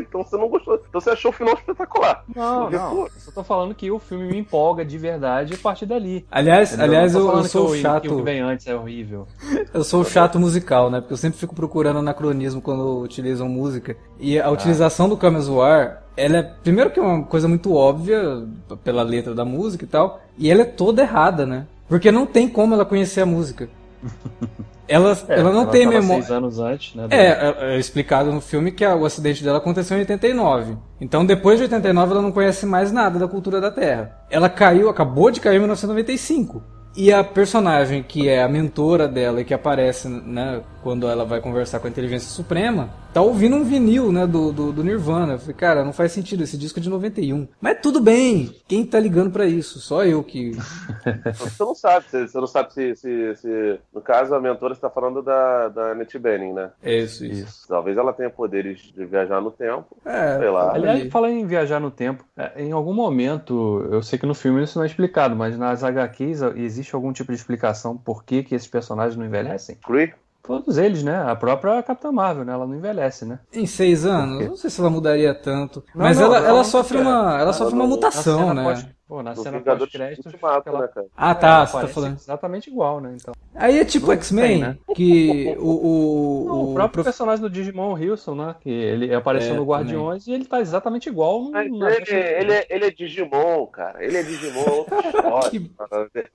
Então 0.00 0.22
você 0.22 0.36
não 0.36 0.48
gostou. 0.48 0.74
Então 0.88 1.00
você 1.00 1.10
achou 1.10 1.30
o 1.30 1.34
final 1.34 1.54
espetacular. 1.54 2.24
Não, 2.34 2.62
Porque, 2.62 2.76
não. 2.76 2.90
pô, 2.90 3.02
Eu 3.06 3.10
só 3.20 3.30
tô 3.30 3.44
falando 3.44 3.74
que 3.74 3.90
o 3.90 3.98
filme 3.98 4.26
me 4.28 4.38
empolga 4.38 4.84
de 4.84 4.96
verdade 4.98 5.54
a 5.54 5.58
partir 5.58 5.86
dali. 5.86 6.26
Aliás, 6.30 6.70
entendeu? 6.72 6.86
aliás 6.86 7.14
eu, 7.14 7.30
eu 7.30 7.44
sou 7.44 7.66
que 7.66 7.70
o- 7.70 7.72
que 7.74 7.78
o 7.78 7.82
chato. 7.82 8.16
que 8.16 8.22
vem 8.22 8.40
antes 8.40 8.66
é 8.66 8.74
horrível. 8.74 9.26
Eu 9.72 9.84
sou 9.84 10.00
o 10.00 10.04
chato 10.04 10.38
musical, 10.38 10.90
né? 10.90 11.00
Porque 11.00 11.12
eu 11.12 11.18
sempre 11.18 11.38
fico 11.38 11.54
procurando 11.54 11.98
anacronismo 11.98 12.60
quando 12.62 13.00
utilizam 13.00 13.48
música. 13.48 13.96
E 14.18 14.38
a 14.40 14.50
utilização 14.50 15.08
do 15.08 15.16
Camus 15.16 15.48
War, 15.48 16.02
ela 16.16 16.38
é, 16.38 16.42
primeiro 16.42 16.90
que 16.90 16.98
é 16.98 17.02
uma 17.02 17.22
coisa 17.24 17.46
muito 17.48 17.74
óbvia 17.74 18.46
pela 18.82 19.02
letra 19.02 19.34
da 19.34 19.44
música 19.44 19.84
e 19.84 19.88
tal, 19.88 20.20
e 20.38 20.50
ela 20.50 20.62
é 20.62 20.64
toda 20.66 21.02
errada, 21.02 21.44
né? 21.44 21.66
Porque 21.88 22.10
não 22.10 22.26
tem 22.26 22.48
como 22.48 22.74
ela 22.74 22.84
conhecer 22.84 23.20
a 23.20 23.26
música. 23.26 23.68
Ela, 24.88 25.16
É, 25.28 25.40
ela 25.40 25.52
não 25.52 25.66
tem 25.66 25.84
tava 25.84 26.00
memória. 26.00 26.22
seis 26.22 26.30
anos 26.36 26.58
antes, 26.58 26.94
né? 26.94 27.06
É, 27.10 27.26
é, 27.26 27.56
é 27.74 27.78
explicado 27.78 28.32
no 28.32 28.40
filme 28.40 28.70
que 28.72 28.86
o 28.86 29.04
acidente 29.04 29.42
dela 29.42 29.58
aconteceu 29.58 29.96
em 29.96 30.00
89. 30.00 30.76
Então, 31.00 31.24
depois 31.26 31.58
de 31.58 31.64
89, 31.64 32.12
ela 32.12 32.22
não 32.22 32.32
conhece 32.32 32.64
mais 32.66 32.92
nada 32.92 33.18
da 33.18 33.28
cultura 33.28 33.60
da 33.60 33.70
Terra. 33.70 34.16
Ela 34.30 34.48
caiu, 34.48 34.88
acabou 34.88 35.30
de 35.30 35.40
cair 35.40 35.56
em 35.56 35.60
1995. 35.60 36.62
E 36.96 37.12
a 37.12 37.22
personagem 37.22 38.02
que 38.02 38.28
é 38.28 38.42
a 38.42 38.48
mentora 38.48 39.06
dela 39.06 39.40
e 39.40 39.44
que 39.44 39.52
aparece, 39.54 40.08
né, 40.08 40.62
quando 40.82 41.06
ela 41.08 41.24
vai 41.24 41.40
conversar 41.40 41.78
com 41.80 41.86
a 41.86 41.90
inteligência 41.90 42.28
suprema, 42.30 42.88
tá 43.12 43.20
ouvindo 43.20 43.56
um 43.56 43.64
vinil, 43.64 44.12
né, 44.12 44.26
do, 44.26 44.52
do, 44.52 44.72
do 44.72 44.84
Nirvana. 44.84 45.34
Eu 45.34 45.38
falei, 45.38 45.54
cara, 45.54 45.84
não 45.84 45.92
faz 45.92 46.12
sentido, 46.12 46.42
esse 46.44 46.56
disco 46.56 46.78
é 46.78 46.82
de 46.82 46.88
91. 46.88 47.48
Mas 47.60 47.78
tudo 47.82 48.00
bem, 48.00 48.54
quem 48.68 48.84
tá 48.86 48.98
ligando 49.00 49.30
pra 49.30 49.46
isso? 49.46 49.78
Só 49.80 50.04
eu 50.04 50.22
que... 50.22 50.52
Você 51.34 51.62
não 51.64 51.74
sabe, 51.74 52.04
você, 52.08 52.28
você 52.28 52.38
não 52.38 52.46
sabe 52.46 52.72
se, 52.72 52.94
se, 52.96 53.34
se- 53.36 53.78
No 53.94 54.00
caso, 54.00 54.34
a 54.34 54.40
mentora 54.40 54.72
está 54.72 54.88
falando 54.88 55.22
da, 55.22 55.68
da 55.68 55.92
Annette 55.92 56.18
Bening, 56.18 56.52
né? 56.52 56.70
É 56.82 56.98
isso, 56.98 57.24
isso. 57.26 57.42
Isso. 57.44 57.68
Talvez 57.68 57.96
ela 57.96 58.12
tenha 58.12 58.30
poderes 58.30 58.80
de 58.94 59.04
viajar 59.04 59.40
no 59.40 59.50
tempo. 59.50 59.96
É, 60.04 60.38
Sei 60.38 60.48
lá. 60.50 60.72
Aliás, 60.74 61.10
falando 61.10 61.32
em 61.34 61.46
viajar 61.46 61.80
no 61.80 61.90
tempo, 61.90 62.24
é, 62.36 62.62
em 62.62 62.72
algum 62.72 62.94
momento, 62.94 63.86
eu 63.90 64.02
sei 64.02 64.18
que 64.18 64.26
no 64.26 64.34
filme 64.34 64.62
isso 64.62 64.78
não 64.78 64.84
é 64.84 64.86
explicado, 64.86 65.34
mas 65.34 65.58
nas 65.58 65.82
HQs 65.82 66.42
existe 66.56 66.85
algum 66.94 67.12
tipo 67.12 67.32
de 67.32 67.38
explicação 67.38 67.96
por 67.96 68.22
que, 68.24 68.42
que 68.42 68.54
esses 68.54 68.68
personagens 68.68 69.16
não 69.16 69.24
envelhecem? 69.24 69.76
Cree? 69.84 70.12
Todos 70.42 70.78
eles, 70.78 71.02
né? 71.02 71.28
A 71.28 71.34
própria 71.34 71.82
Capitã 71.82 72.12
Marvel, 72.12 72.44
né? 72.44 72.52
Ela 72.52 72.66
não 72.66 72.76
envelhece, 72.76 73.24
né? 73.24 73.40
Em 73.52 73.66
seis 73.66 74.06
anos, 74.06 74.46
não 74.46 74.56
sei 74.56 74.70
se 74.70 74.80
ela 74.80 74.88
mudaria 74.88 75.34
tanto. 75.34 75.82
Não, 75.92 76.04
mas 76.04 76.18
não, 76.20 76.26
ela, 76.26 76.40
não, 76.40 76.48
ela 76.48 76.64
sofre 76.64 76.98
uma, 76.98 77.10
ela 77.32 77.40
Ela 77.40 77.52
sofre 77.52 77.74
uma 77.74 77.86
mutação, 77.86 78.54
né? 78.54 78.62
pós- 78.62 78.86
pô, 79.08 79.22
na 79.22 79.34
No 79.34 79.42
cena 79.42 79.58
Vingadores 79.58 79.92
pós-créditos, 79.92 80.32
Ultimato, 80.32 80.68
ela 80.68 80.80
né, 80.82 80.88
cara? 80.88 81.06
Ah, 81.16 81.34
tá, 81.34 81.46
ela 81.48 81.66
você 81.66 81.80
tá 81.80 81.88
falando. 81.88 82.16
exatamente 82.16 82.70
igual, 82.70 83.00
né? 83.00 83.14
Então, 83.20 83.34
Aí 83.54 83.78
é 83.78 83.84
tipo 83.84 84.12
X-Men, 84.12 84.58
né? 84.60 84.76
que 84.94 85.56
o, 85.58 85.62
o, 85.70 86.44
Não, 86.46 86.54
o 86.54 86.70
o 86.70 86.74
próprio 86.74 86.92
prof- 86.94 87.04
personagem 87.06 87.40
do 87.42 87.48
Digimon 87.50 87.94
Wilson, 87.94 88.34
né? 88.34 88.54
Que 88.60 88.68
ele 88.70 89.14
apareceu 89.14 89.54
É, 89.54 89.56
no 89.56 89.64
Guardiões 89.64 90.26
e 90.26 90.32
ele 90.32 90.44
tá 90.44 90.60
exatamente 90.60 91.08
igual 91.08 91.40
no, 91.44 91.50
Mas 91.52 91.66
ele, 91.66 91.78
versão- 91.78 92.18
ele, 92.18 92.52
é, 92.52 92.66
ele 92.68 92.84
é 92.86 92.90
Digimon, 92.90 93.66
cara. 93.66 94.04
Ele 94.04 94.16
é 94.18 94.22
Digimon, 94.22 94.84
é. 95.46 95.50
Que-. 95.50 95.70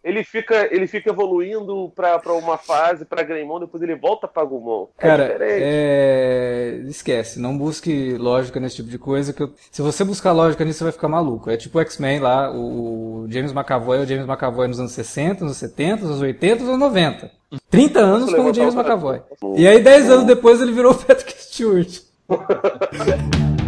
Ele 0.03 0.23
fica, 0.23 0.67
ele 0.73 0.88
fica 0.88 1.10
evoluindo 1.12 1.91
pra, 1.95 2.17
pra 2.17 2.34
uma 2.34 2.57
fase, 2.57 3.05
pra 3.05 3.21
Greymon, 3.23 3.60
depois 3.60 3.84
ele 3.84 3.95
volta 3.95 4.27
pra 4.27 4.43
Gumon. 4.43 4.88
É 4.97 5.07
Cara, 5.07 5.23
diferente. 5.27 5.63
é... 5.63 6.81
esquece, 6.88 7.39
não 7.39 7.57
busque 7.57 8.13
lógica 8.17 8.60
nesse 8.60 8.77
tipo 8.77 8.89
de 8.89 8.97
coisa, 8.97 9.34
que 9.34 9.43
eu- 9.43 9.53
se 9.71 9.81
você 9.81 10.03
buscar 10.03 10.31
lógica 10.31 10.63
nisso, 10.65 10.79
você 10.79 10.84
vai 10.86 10.93
ficar 10.93 11.07
maluco. 11.07 11.49
É 11.49 11.57
tipo 11.57 11.77
o 11.77 11.81
X-Men 11.81 12.19
lá, 12.19 12.51
o 12.62 13.28
James 13.30 13.52
McAvoy 13.52 14.00
é 14.00 14.02
o 14.02 14.06
James 14.06 14.26
McAvoy 14.26 14.67
nos 14.67 14.80
anos 14.80 14.91
60, 14.91 15.45
nos 15.45 15.58
70, 15.58 16.06
nos 16.06 16.21
80, 16.21 16.63
nos 16.63 16.80
90. 16.80 17.32
30 17.69 18.00
anos 18.00 18.34
como 18.34 18.54
James? 18.54 18.76
McAvoy. 18.76 19.21
E 19.56 19.67
aí 19.67 19.82
10 19.82 20.10
anos 20.10 20.26
depois 20.26 20.62
ele 20.62 20.71
virou 20.71 20.91
o 20.91 20.95
Patrick 20.95 21.34
Stewart. 21.41 22.00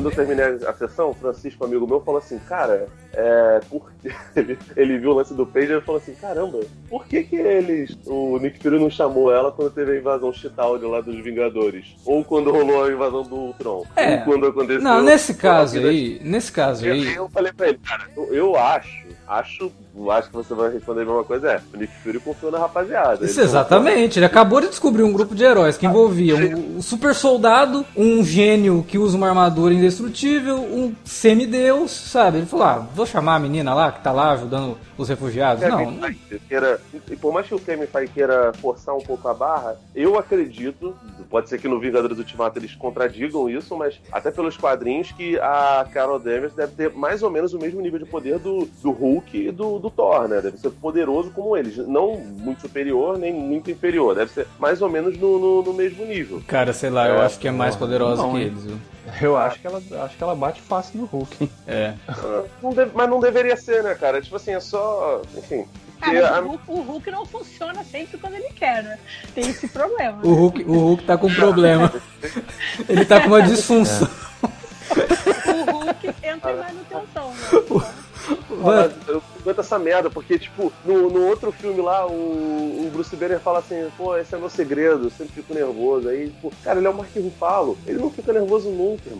Quando 0.00 0.12
eu 0.12 0.16
terminei 0.16 0.66
a 0.66 0.72
sessão, 0.72 1.10
o 1.10 1.14
Francisco, 1.14 1.62
amigo 1.62 1.86
meu, 1.86 2.00
falou 2.00 2.20
assim, 2.20 2.38
cara, 2.38 2.86
é, 3.12 3.60
por... 3.68 3.92
ele, 4.74 4.98
viu 4.98 5.10
o 5.10 5.14
lance 5.14 5.34
do 5.34 5.46
Pager 5.46 5.76
e 5.76 5.80
falou 5.82 6.00
assim, 6.00 6.14
caramba, 6.14 6.60
por 6.88 7.04
que 7.06 7.22
que 7.22 7.36
eles, 7.36 7.94
o 8.06 8.38
Nick 8.38 8.58
Fury 8.62 8.80
não 8.80 8.88
chamou 8.88 9.30
ela 9.30 9.52
quando 9.52 9.74
teve 9.74 9.92
a 9.92 9.96
invasão 9.98 10.32
Chitauri 10.32 10.86
lá 10.86 11.02
dos 11.02 11.22
Vingadores? 11.22 11.94
Ou 12.06 12.24
quando 12.24 12.50
rolou 12.50 12.84
a 12.84 12.90
invasão 12.90 13.24
do 13.24 13.34
Ultron? 13.36 13.84
É. 13.94 14.14
Ou 14.14 14.20
quando 14.22 14.46
aconteceu... 14.46 14.80
Não, 14.80 15.02
nesse 15.02 15.34
caso 15.34 15.78
aí, 15.78 16.18
nesse 16.24 16.50
caso 16.50 16.86
Eu, 16.86 16.94
aí, 16.94 17.14
eu 17.14 17.28
falei 17.28 17.52
pra 17.52 17.68
ele, 17.68 17.78
cara, 17.78 18.08
eu, 18.16 18.34
eu 18.34 18.56
acho, 18.56 19.06
acho, 19.28 19.70
acho 20.10 20.28
que 20.28 20.36
você 20.36 20.54
vai 20.54 20.72
responder 20.72 21.02
a 21.02 21.04
mesma 21.04 21.24
coisa, 21.24 21.52
é, 21.52 21.60
o 21.72 21.76
Nick 21.76 21.92
Fury 22.02 22.20
confiou 22.20 22.52
na 22.52 22.58
rapaziada. 22.58 23.24
Isso, 23.24 23.40
Ele 23.40 23.46
exatamente. 23.46 24.18
Ele 24.18 24.26
acabou 24.26 24.60
de 24.60 24.68
descobrir 24.68 25.02
um 25.02 25.12
grupo 25.12 25.34
de 25.34 25.44
heróis 25.44 25.76
que 25.76 25.86
envolvia 25.86 26.36
um, 26.36 26.78
um 26.78 26.82
super 26.82 27.14
soldado, 27.14 27.84
um 27.96 28.22
gênio 28.24 28.84
que 28.86 28.98
usa 28.98 29.16
uma 29.16 29.28
armadura 29.28 29.74
indestrutível, 29.74 30.56
um 30.56 30.94
semideus, 31.04 31.90
sabe? 31.90 32.38
Ele 32.38 32.46
falou: 32.46 32.66
ah, 32.66 32.86
vou 32.94 33.06
chamar 33.06 33.36
a 33.36 33.38
menina 33.38 33.74
lá 33.74 33.92
que 33.92 34.02
tá 34.02 34.12
lá 34.12 34.32
ajudando 34.32 34.76
os 34.96 35.08
refugiados. 35.08 35.62
Kevin 35.62 35.84
Não, 35.84 35.90
não- 35.92 36.14
queira, 36.48 36.80
e 37.10 37.16
por 37.16 37.32
mais 37.32 37.46
que 37.46 37.54
o 37.54 37.58
Kevin 37.58 37.86
Feige 37.86 38.12
queira 38.12 38.52
forçar 38.60 38.94
um 38.94 39.00
pouco 39.00 39.26
a 39.28 39.34
barra, 39.34 39.76
eu 39.94 40.18
acredito, 40.18 40.94
Pode 41.30 41.48
ser 41.48 41.60
que 41.60 41.68
no 41.68 41.78
Vingadores 41.78 42.18
Ultimato 42.18 42.58
eles 42.58 42.74
contradigam 42.74 43.48
isso, 43.48 43.76
mas 43.76 44.00
até 44.10 44.32
pelos 44.32 44.56
quadrinhos 44.56 45.12
que 45.12 45.38
a 45.38 45.86
Carol 45.92 46.18
Danvers 46.18 46.52
deve 46.54 46.72
ter 46.72 46.92
mais 46.92 47.22
ou 47.22 47.30
menos 47.30 47.54
o 47.54 47.58
mesmo 47.58 47.80
nível 47.80 48.00
de 48.00 48.04
poder 48.04 48.40
do, 48.40 48.68
do 48.82 48.90
Hulk 48.90 49.46
e 49.46 49.52
do, 49.52 49.78
do 49.80 49.90
Thor, 49.90 50.28
né? 50.28 50.40
Deve 50.40 50.58
ser 50.58 50.70
poderoso 50.70 51.30
como 51.30 51.56
eles. 51.56 51.76
Não 51.78 52.16
muito 52.18 52.60
superior, 52.62 53.18
nem 53.18 53.32
muito 53.32 53.70
inferior. 53.70 54.14
Deve 54.14 54.30
ser 54.30 54.46
mais 54.58 54.80
ou 54.82 54.88
menos 54.88 55.16
no, 55.18 55.38
no, 55.38 55.62
no 55.62 55.72
mesmo 55.74 56.04
nível. 56.04 56.42
Cara, 56.46 56.72
sei 56.72 56.90
lá, 56.90 57.08
eu 57.08 57.16
É, 57.20 57.24
acho 57.26 57.38
que 57.38 57.48
é 57.48 57.50
mais 57.50 57.74
poderosa 57.74 58.22
não, 58.22 58.32
que 58.32 58.38
eles, 58.40 58.62
viu? 58.64 58.78
Eu 59.20 59.36
acho 59.36 59.58
que 59.58 59.66
ela, 59.66 59.82
acho 60.04 60.16
que 60.16 60.22
ela 60.22 60.34
bate 60.36 60.60
fácil 60.60 61.00
no 61.00 61.06
Hulk. 61.06 61.36
hein? 61.44 61.50
É. 61.66 61.94
Ah, 62.06 62.42
não 62.62 62.72
deve- 62.72 62.92
mas 62.94 63.08
não 63.10 63.18
deveria 63.18 63.56
ser, 63.56 63.82
né, 63.82 63.94
cara? 63.94 64.20
Tipo 64.22 64.36
assim, 64.36 64.52
é 64.52 64.60
só. 64.60 65.22
Enfim. 65.36 65.66
Ah, 66.02 66.06
porque 66.06 66.20
mas 66.20 66.30
a- 66.30 66.40
o, 66.40 66.46
Hulk, 66.48 66.62
o 66.68 66.80
Hulk 66.82 67.10
não 67.10 67.26
funciona 67.26 67.82
sempre 67.84 68.16
quando 68.18 68.34
ele 68.34 68.50
quer, 68.54 68.82
né? 68.84 68.98
Tem 69.34 69.48
esse 69.48 69.68
problema. 69.68 70.18
O 70.22 70.32
Hulk, 70.32 70.62
o 70.64 70.72
Hulk 70.78 71.04
tá 71.04 71.18
com 71.18 71.28
problema. 71.34 71.92
Ele 72.88 73.04
tá 73.04 73.20
com 73.20 73.26
uma 73.28 73.42
disfunção. 73.42 74.08
O 74.90 75.70
Hulk 75.72 76.06
entra 76.22 76.52
em 76.52 76.56
manutenção, 76.56 77.30
né? 77.30 77.90
Mas 78.50 78.92
eu 79.08 79.14
não 79.14 79.22
aguento 79.40 79.60
essa 79.60 79.78
merda, 79.78 80.10
porque, 80.10 80.38
tipo, 80.38 80.72
no, 80.84 81.10
no 81.10 81.26
outro 81.26 81.50
filme 81.52 81.80
lá, 81.80 82.06
o, 82.06 82.10
o 82.10 82.90
Bruce 82.92 83.14
Banner 83.16 83.40
fala 83.40 83.60
assim, 83.60 83.88
pô, 83.96 84.16
esse 84.16 84.34
é 84.34 84.38
meu 84.38 84.50
segredo, 84.50 85.06
eu 85.06 85.10
sempre 85.10 85.34
fico 85.34 85.54
nervoso. 85.54 86.08
Aí, 86.08 86.28
tipo, 86.28 86.52
cara, 86.62 86.78
ele 86.78 86.86
é 86.86 86.90
o 86.90 86.94
Mark 86.94 87.10
Ruffalo, 87.16 87.78
ele 87.86 87.98
não 87.98 88.10
fica 88.10 88.32
nervoso 88.32 88.70
nunca. 88.70 89.10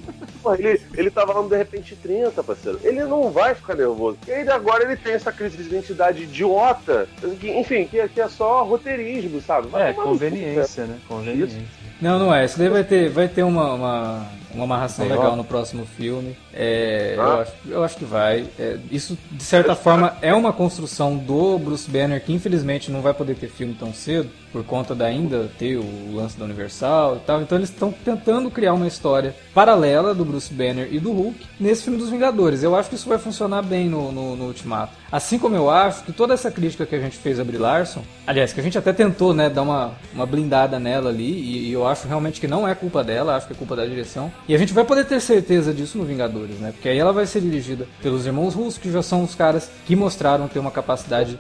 Pô, 0.42 0.54
ele, 0.54 0.80
ele 0.94 1.10
tava 1.10 1.32
lá 1.32 1.42
no 1.42 1.48
De 1.48 1.56
Repente 1.56 1.96
30, 1.96 2.42
parceiro. 2.42 2.80
Ele 2.82 3.04
não 3.04 3.30
vai 3.30 3.54
ficar 3.54 3.74
nervoso. 3.74 4.18
E 4.26 4.32
aí 4.32 4.48
agora 4.48 4.84
ele 4.84 4.96
tem 4.96 5.12
essa 5.12 5.32
crise 5.32 5.56
de 5.56 5.62
identidade 5.64 6.24
idiota, 6.24 7.08
que, 7.40 7.50
enfim, 7.50 7.86
que, 7.86 8.06
que 8.08 8.20
é 8.20 8.28
só 8.28 8.62
roteirismo, 8.64 9.40
sabe? 9.40 9.68
Vai 9.68 9.90
É, 9.90 9.92
conveniência, 9.92 10.84
né? 10.84 10.98
Conveniência. 11.08 11.60
Não, 12.00 12.18
não 12.18 12.34
é. 12.34 12.44
Isso 12.44 12.58
daí 12.58 12.68
vai 12.68 12.84
ter, 12.84 13.10
vai 13.10 13.28
ter 13.28 13.42
uma, 13.42 13.74
uma, 13.74 14.26
uma 14.54 14.64
amarração 14.64 15.04
Legal. 15.04 15.18
legal 15.20 15.36
no 15.36 15.44
próximo 15.44 15.86
filme. 15.96 16.36
É, 16.52 17.16
Ah. 17.18 17.22
eu, 17.22 17.40
acho, 17.40 17.52
eu 17.68 17.84
acho 17.84 17.96
que 17.96 18.04
vai. 18.04 18.46
É, 18.58 18.76
isso, 18.90 19.16
de 19.30 19.42
certa 19.42 19.74
forma, 19.74 20.16
é 20.22 20.34
uma 20.34 20.52
construção 20.52 21.16
do 21.16 21.58
Bruce 21.58 21.90
Banner 21.90 22.22
que 22.22 22.32
infelizmente 22.32 22.90
não 22.90 23.00
vai 23.00 23.14
poder 23.14 23.34
ter 23.36 23.48
filme 23.48 23.74
tão 23.74 23.92
cedo, 23.92 24.28
por 24.52 24.64
conta 24.64 24.94
da 24.94 25.06
ainda 25.06 25.48
ter 25.58 25.76
o 25.76 26.14
lance 26.14 26.36
da 26.36 26.44
Universal 26.44 27.16
e 27.16 27.20
tal. 27.20 27.40
Então 27.42 27.56
eles 27.56 27.70
estão 27.70 27.92
tentando 27.92 28.50
criar 28.50 28.74
uma 28.74 28.86
história 28.86 29.34
paralela 29.54 30.14
do 30.14 30.24
Bruce 30.24 30.52
Banner 30.52 30.88
e 30.90 30.98
do 30.98 31.12
Hulk 31.12 31.46
nesse 31.58 31.84
filme 31.84 31.98
dos 31.98 32.10
Vingadores. 32.10 32.62
Eu 32.62 32.74
acho 32.74 32.88
que 32.88 32.96
isso 32.96 33.08
vai 33.08 33.18
funcionar 33.18 33.62
bem 33.62 33.88
no, 33.88 34.10
no, 34.10 34.34
no 34.36 34.46
Ultimato. 34.46 34.92
Assim 35.12 35.38
como 35.38 35.54
eu 35.56 35.70
acho 35.70 36.04
que 36.04 36.12
toda 36.12 36.34
essa 36.34 36.50
crítica 36.50 36.86
que 36.86 36.94
a 36.94 37.00
gente 37.00 37.16
fez 37.16 37.38
a 37.40 37.44
Brie 37.44 37.58
Larson, 37.58 38.02
aliás, 38.26 38.52
que 38.52 38.60
a 38.60 38.62
gente 38.62 38.78
até 38.78 38.92
tentou, 38.92 39.32
né, 39.34 39.48
dar 39.50 39.62
uma, 39.62 39.92
uma 40.12 40.24
blindada 40.26 40.78
nela 40.78 41.10
ali, 41.10 41.30
e, 41.32 41.68
e 41.68 41.72
eu 41.72 41.86
acho 41.86 42.06
realmente 42.06 42.40
que 42.40 42.46
não 42.46 42.66
é 42.66 42.74
culpa 42.74 43.02
dela, 43.02 43.36
acho 43.36 43.46
que 43.46 43.52
é 43.52 43.56
culpa 43.56 43.74
da 43.76 43.84
direção. 43.84 44.32
E 44.48 44.54
a 44.54 44.58
gente 44.58 44.72
vai 44.72 44.84
poder 44.84 45.04
ter 45.04 45.20
certeza 45.20 45.72
disso 45.72 45.98
no 45.98 46.04
Vingadores, 46.04 46.58
né? 46.58 46.72
Porque 46.72 46.88
aí 46.88 46.98
ela 46.98 47.12
vai 47.12 47.26
ser 47.26 47.40
dirigida 47.40 47.86
pelos 48.02 48.26
irmãos 48.26 48.54
russos, 48.54 48.78
que 48.78 48.90
já 48.90 49.02
são 49.02 49.22
os 49.22 49.34
caras 49.34 49.70
que 49.86 49.94
mostraram 49.94 50.48
ter 50.48 50.58
uma 50.58 50.70
capacidade, 50.70 51.38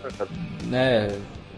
né, 0.66 1.10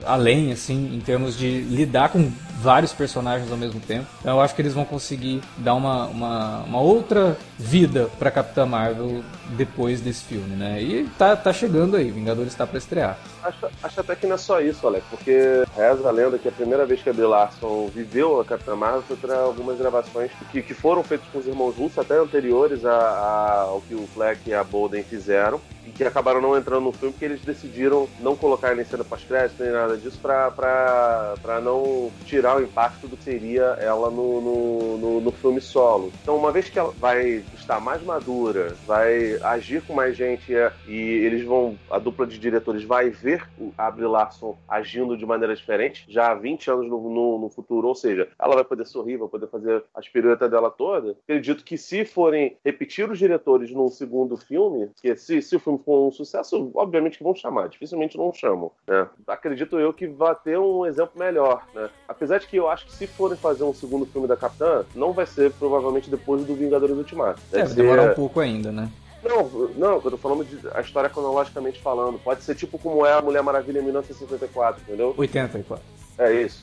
além, 0.04 0.52
assim, 0.52 0.94
em 0.94 1.00
termos 1.00 1.36
de 1.36 1.60
lidar 1.62 2.08
com 2.08 2.30
vários 2.62 2.92
personagens 2.92 3.50
ao 3.50 3.58
mesmo 3.58 3.80
tempo. 3.80 4.06
Então 4.20 4.36
eu 4.36 4.40
acho 4.40 4.54
que 4.54 4.62
eles 4.62 4.72
vão 4.72 4.84
conseguir 4.84 5.42
dar 5.58 5.74
uma, 5.74 6.06
uma, 6.06 6.58
uma 6.60 6.80
outra 6.80 7.36
vida 7.58 8.08
pra 8.18 8.30
Capitã 8.30 8.64
Marvel 8.64 9.22
depois 9.56 10.00
desse 10.00 10.22
filme, 10.24 10.54
né? 10.56 10.80
E 10.80 11.08
tá, 11.18 11.34
tá 11.36 11.52
chegando 11.52 11.96
aí, 11.96 12.10
Vingadores 12.10 12.54
tá 12.54 12.66
pra 12.66 12.78
estrear. 12.78 13.18
Acho, 13.42 13.66
acho 13.82 14.00
até 14.00 14.14
que 14.14 14.26
não 14.26 14.36
é 14.36 14.38
só 14.38 14.60
isso, 14.60 14.86
Alex, 14.86 15.04
porque 15.10 15.64
reza 15.76 16.08
a 16.08 16.12
lenda 16.12 16.38
que 16.38 16.48
a 16.48 16.52
primeira 16.52 16.86
vez 16.86 17.02
que 17.02 17.10
a 17.10 17.12
Brie 17.12 17.26
Larson 17.26 17.88
viveu 17.92 18.40
a 18.40 18.44
Capitã 18.44 18.76
Marvel 18.76 19.02
foi 19.02 19.16
para 19.16 19.36
algumas 19.40 19.76
gravações 19.78 20.30
que, 20.52 20.62
que 20.62 20.72
foram 20.74 21.02
feitas 21.02 21.26
com 21.32 21.38
os 21.40 21.46
irmãos 21.46 21.74
russos, 21.76 21.98
até 21.98 22.16
anteriores 22.16 22.84
a, 22.84 22.92
a- 22.92 23.60
ao 23.68 23.80
que 23.80 23.94
o 23.94 24.06
Fleck 24.14 24.48
e 24.48 24.54
a 24.54 24.62
Bolden 24.62 25.02
fizeram, 25.02 25.60
e 25.84 25.90
que 25.90 26.04
acabaram 26.04 26.40
não 26.40 26.56
entrando 26.56 26.84
no 26.84 26.92
filme 26.92 27.12
porque 27.12 27.24
eles 27.24 27.40
decidiram 27.42 28.08
não 28.20 28.36
colocar 28.36 28.74
nem 28.76 28.84
cena 28.84 29.02
pós-crédito 29.02 29.60
nem 29.60 29.72
nada 29.72 29.96
disso 29.96 30.18
para 30.22 31.60
não 31.60 32.10
tirar 32.24 32.51
o 32.56 32.62
impacto 32.62 33.06
do 33.06 33.16
que 33.16 33.24
seria 33.24 33.76
ela 33.80 34.10
no, 34.10 34.40
no, 34.40 34.98
no, 34.98 35.20
no 35.20 35.32
filme 35.32 35.60
solo. 35.60 36.12
Então, 36.22 36.36
uma 36.36 36.52
vez 36.52 36.68
que 36.68 36.78
ela 36.78 36.92
vai 36.98 37.42
estar 37.62 37.80
mais 37.80 38.02
madura, 38.02 38.74
vai 38.86 39.38
agir 39.42 39.82
com 39.82 39.94
mais 39.94 40.16
gente 40.16 40.54
é, 40.54 40.72
e 40.86 40.94
eles 40.98 41.44
vão, 41.44 41.78
a 41.90 41.98
dupla 41.98 42.26
de 42.26 42.38
diretores 42.38 42.82
vai 42.84 43.08
ver 43.08 43.48
o- 43.58 43.70
a 43.78 43.90
Brie 43.90 44.06
Larson 44.06 44.56
agindo 44.68 45.16
de 45.16 45.24
maneira 45.24 45.54
diferente, 45.54 46.04
já 46.08 46.30
há 46.30 46.34
20 46.34 46.70
anos 46.70 46.88
no, 46.88 47.00
no, 47.08 47.38
no 47.38 47.48
futuro, 47.50 47.86
ou 47.88 47.94
seja, 47.94 48.28
ela 48.38 48.54
vai 48.56 48.64
poder 48.64 48.84
sorrir, 48.84 49.16
vai 49.16 49.28
poder 49.28 49.46
fazer 49.46 49.82
as 49.94 50.08
piruetas 50.08 50.50
dela 50.50 50.70
toda. 50.70 51.16
Acredito 51.24 51.64
que 51.64 51.78
se 51.78 52.04
forem 52.04 52.56
repetir 52.64 53.08
os 53.10 53.18
diretores 53.18 53.70
num 53.70 53.88
segundo 53.88 54.36
filme, 54.36 54.90
que 55.00 55.14
se, 55.16 55.40
se 55.40 55.56
o 55.56 55.60
filme 55.60 55.78
for 55.84 56.06
um 56.08 56.10
sucesso, 56.10 56.70
obviamente 56.74 57.18
que 57.18 57.24
vão 57.24 57.34
chamar, 57.34 57.68
dificilmente 57.68 58.18
não 58.18 58.32
chamam, 58.32 58.72
né? 58.86 59.08
Acredito 59.26 59.78
eu 59.78 59.92
que 59.92 60.06
vai 60.08 60.34
ter 60.34 60.58
um 60.58 60.84
exemplo 60.84 61.18
melhor, 61.18 61.64
né? 61.72 61.88
Apesar 62.08 62.38
de 62.38 62.46
que 62.48 62.56
eu 62.56 62.68
acho 62.68 62.86
que 62.86 62.92
se 62.92 63.06
forem 63.06 63.36
fazer 63.36 63.62
um 63.64 63.72
segundo 63.72 64.04
filme 64.06 64.26
da 64.26 64.36
Capitã, 64.36 64.84
não 64.94 65.12
vai 65.12 65.26
ser 65.26 65.52
provavelmente 65.52 66.10
depois 66.10 66.44
do 66.44 66.54
Vingadores 66.54 66.96
Ultimato. 66.96 67.40
É, 67.52 67.62
Deve 67.62 67.74
demorar 67.74 68.02
ser- 68.04 68.10
um 68.10 68.14
pouco 68.14 68.40
ainda, 68.40 68.72
né? 68.72 68.88
não, 69.24 69.48
não, 69.76 69.92
eu 70.04 70.10
tô 70.10 70.16
falando 70.16 70.44
de 70.44 70.58
a 70.74 70.80
história 70.80 71.08
cronologicamente 71.08 71.80
falando. 71.80 72.18
Pode 72.18 72.42
ser 72.42 72.54
tipo 72.56 72.76
como 72.78 73.06
é 73.06 73.12
a 73.12 73.22
Mulher 73.22 73.42
Maravilha 73.42 73.78
em 73.78 73.84
1954, 73.84 74.82
entendeu? 74.86 75.14
84. 75.16 75.84
É 76.18 76.32
isso. 76.42 76.62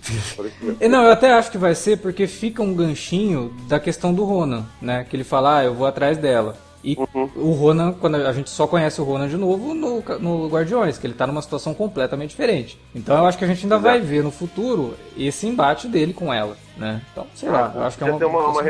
E 0.80 0.88
Não, 0.88 1.04
eu 1.04 1.12
até 1.12 1.34
acho 1.34 1.50
que 1.52 1.58
vai 1.58 1.74
ser 1.74 1.98
porque 1.98 2.28
fica 2.28 2.62
um 2.62 2.74
ganchinho 2.74 3.54
da 3.68 3.80
questão 3.80 4.14
do 4.14 4.24
Ronan, 4.24 4.66
né? 4.82 5.06
Que 5.10 5.16
ele 5.16 5.24
fala, 5.24 5.58
ah, 5.60 5.64
eu 5.64 5.74
vou 5.74 5.88
atrás 5.88 6.18
dela. 6.18 6.56
E 6.84 6.98
Uhum. 7.14 7.30
o 7.36 7.52
Ronan, 7.52 7.94
quando 7.94 8.16
a 8.16 8.34
gente 8.34 8.50
só 8.50 8.68
conhece 8.68 9.02
o 9.02 9.04
Ronan 9.04 9.28
de 9.28 9.38
novo 9.38 9.74
no, 9.74 10.02
no 10.20 10.48
Guardiões, 10.48 10.98
que 10.98 11.06
ele 11.08 11.14
tá 11.14 11.28
numa 11.28 11.42
situação 11.42 11.74
completamente 11.74 12.32
diferente. 12.32 12.80
Então 12.96 13.18
eu 13.18 13.26
acho 13.26 13.38
que 13.38 13.44
a 13.44 13.48
gente 13.48 13.64
ainda 13.64 13.76
Exato. 13.76 13.90
vai 13.90 14.00
ver 14.00 14.24
no 14.24 14.32
futuro 14.32 14.94
esse 15.18 15.48
embate 15.48 15.88
dele 15.88 16.14
com 16.14 16.34
ela, 16.34 16.56
né? 16.78 17.02
Então, 17.12 17.28
sei 17.36 17.50
lá, 17.50 17.72
eu 17.76 17.84
acho 17.84 17.98
que 17.98 18.04
é 18.04 18.08
uma, 18.08 18.20
tem 18.20 18.28
uma, 18.28 18.48
uma 18.48 18.62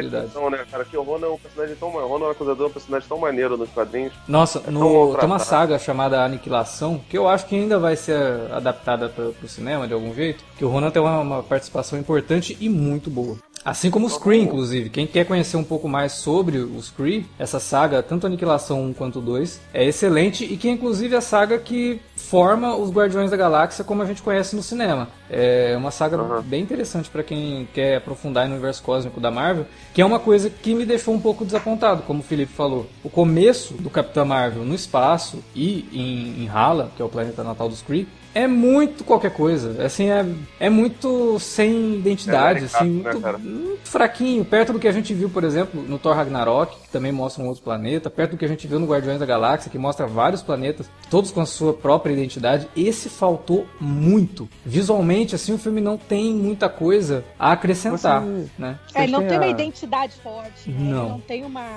né, 0.49 0.65
cara? 0.69 0.85
Que 0.85 0.97
o 0.97 1.03
Ronan 1.03 1.27
é 1.27 1.29
um 1.29 1.37
personagem 1.37 1.75
tão. 1.75 1.89
O 1.89 2.07
Ronan 2.07 2.25
é 2.25 2.27
um 2.29 2.31
acusador, 2.31 2.65
é 2.65 2.69
um 2.69 2.73
personagem 2.73 3.07
tão 3.07 3.17
maneiro 3.19 3.57
nos 3.57 3.69
quadrinhos. 3.69 4.13
Nossa, 4.27 4.59
tão 4.59 4.73
no, 4.73 5.15
tem 5.15 5.25
uma 5.25 5.39
saga 5.39 5.77
chamada 5.77 6.23
Aniquilação, 6.23 7.01
que 7.09 7.17
eu 7.17 7.27
acho 7.27 7.45
que 7.45 7.55
ainda 7.55 7.77
vai 7.77 7.95
ser 7.95 8.19
adaptada 8.51 9.09
para 9.09 9.25
o 9.25 9.47
cinema 9.47 9.87
de 9.87 9.93
algum 9.93 10.13
jeito, 10.13 10.43
que 10.57 10.65
o 10.65 10.69
Ronan 10.69 10.89
tem 10.89 11.01
uma, 11.01 11.19
uma 11.19 11.43
participação 11.43 11.99
importante 11.99 12.57
e 12.59 12.67
muito 12.69 13.09
boa. 13.09 13.37
Assim 13.63 13.91
como 13.91 14.07
os 14.07 14.17
Kree, 14.17 14.41
inclusive. 14.41 14.89
Quem 14.89 15.05
quer 15.05 15.25
conhecer 15.25 15.57
um 15.57 15.63
pouco 15.63 15.87
mais 15.87 16.13
sobre 16.13 16.57
os 16.57 16.89
Kree, 16.89 17.25
essa 17.37 17.59
saga, 17.59 18.01
tanto 18.01 18.25
Aniquilação 18.25 18.83
1 18.85 18.93
quanto 18.93 19.19
2, 19.19 19.59
é 19.73 19.85
excelente 19.85 20.45
e 20.45 20.55
que 20.55 20.67
é 20.67 20.71
inclusive 20.71 21.15
a 21.15 21.21
saga 21.21 21.57
que 21.57 21.99
forma 22.15 22.75
os 22.75 22.89
Guardiões 22.89 23.31
da 23.31 23.37
Galáxia 23.37 23.83
como 23.83 24.01
a 24.01 24.05
gente 24.05 24.21
conhece 24.21 24.55
no 24.55 24.63
cinema. 24.63 25.09
É 25.29 25.75
uma 25.77 25.91
saga 25.91 26.17
Aham. 26.17 26.41
bem 26.41 26.63
interessante 26.63 27.09
para 27.09 27.23
quem 27.23 27.67
quer 27.73 27.97
aprofundar 27.97 28.47
no 28.47 28.53
universo 28.53 28.81
cósmico 28.81 29.19
da 29.19 29.29
Marvel, 29.29 29.65
que 29.93 30.01
é 30.01 30.05
uma 30.05 30.19
coisa 30.19 30.49
que 30.49 30.73
me 30.73 30.85
deixou 30.85 31.13
um 31.13 31.19
pouco 31.19 31.45
desapontado, 31.45 32.03
como 32.03 32.19
o 32.19 32.23
Felipe 32.23 32.53
falou. 32.53 32.87
O 33.03 33.09
começo 33.09 33.73
do 33.75 33.89
Capitão 33.89 34.25
Marvel 34.25 34.63
no 34.63 34.73
espaço 34.73 35.43
e 35.55 35.87
em, 35.91 36.43
em 36.43 36.49
Hala, 36.49 36.91
que 36.95 37.01
é 37.01 37.05
o 37.05 37.09
planeta 37.09 37.43
natal 37.43 37.69
dos 37.69 37.81
Kree, 37.81 38.07
é 38.33 38.47
muito 38.47 39.03
qualquer 39.03 39.31
coisa. 39.31 39.83
Assim, 39.85 40.09
é, 40.09 40.25
é 40.59 40.69
muito 40.69 41.39
sem 41.39 41.95
identidade, 41.95 42.61
É, 42.61 42.65
assim, 42.65 42.89
né, 43.01 43.11
muito, 43.11 43.21
cara? 43.21 43.37
muito 43.37 43.79
fraquinho, 43.89 44.45
perto 44.45 44.73
do 44.73 44.79
que 44.79 44.87
a 44.87 44.91
gente 44.91 45.13
viu, 45.13 45.29
por 45.29 45.43
exemplo, 45.43 45.81
no 45.81 45.97
Thor 45.97 46.15
Ragnarok, 46.15 46.79
que 46.81 46.89
também 46.89 47.11
mostra 47.11 47.43
um 47.43 47.47
outro 47.47 47.63
planeta, 47.63 48.09
perto 48.09 48.31
do 48.31 48.37
que 48.37 48.45
a 48.45 48.47
gente 48.47 48.67
viu 48.67 48.79
no 48.79 48.85
Guardiões 48.85 49.19
da 49.19 49.25
Galáxia, 49.25 49.71
que 49.71 49.77
mostra 49.77 50.05
vários 50.05 50.41
planetas, 50.41 50.89
todos 51.09 51.31
com 51.31 51.41
a 51.41 51.45
sua 51.45 51.73
própria 51.73 52.13
identidade. 52.13 52.67
Esse 52.75 53.09
faltou 53.09 53.65
muito. 53.79 54.47
Visualmente, 54.65 55.33
assim, 55.33 55.53
o 55.53 55.57
filme 55.57 55.81
não 55.81 55.97
tem 55.97 56.33
muita 56.33 56.69
coisa 56.69 57.23
a 57.37 57.51
acrescentar, 57.53 58.21
Você- 58.21 58.47
né? 58.59 58.77
É, 58.93 59.03
ele 59.03 59.11
não 59.11 59.25
tem 59.27 59.37
uma 59.37 59.45
a- 59.45 59.49
identidade 59.49 60.13
forte, 60.21 60.69
né? 60.69 60.75
Não. 60.91 61.01
Ele 61.03 61.09
não 61.09 61.19
tem 61.21 61.43
uma 61.45 61.67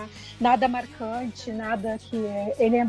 nada 0.41 0.69
marcante, 0.69 1.51
nada 1.51 1.99
que 1.99 2.17
é, 2.17 2.55
ele 2.59 2.77
é 2.77 2.87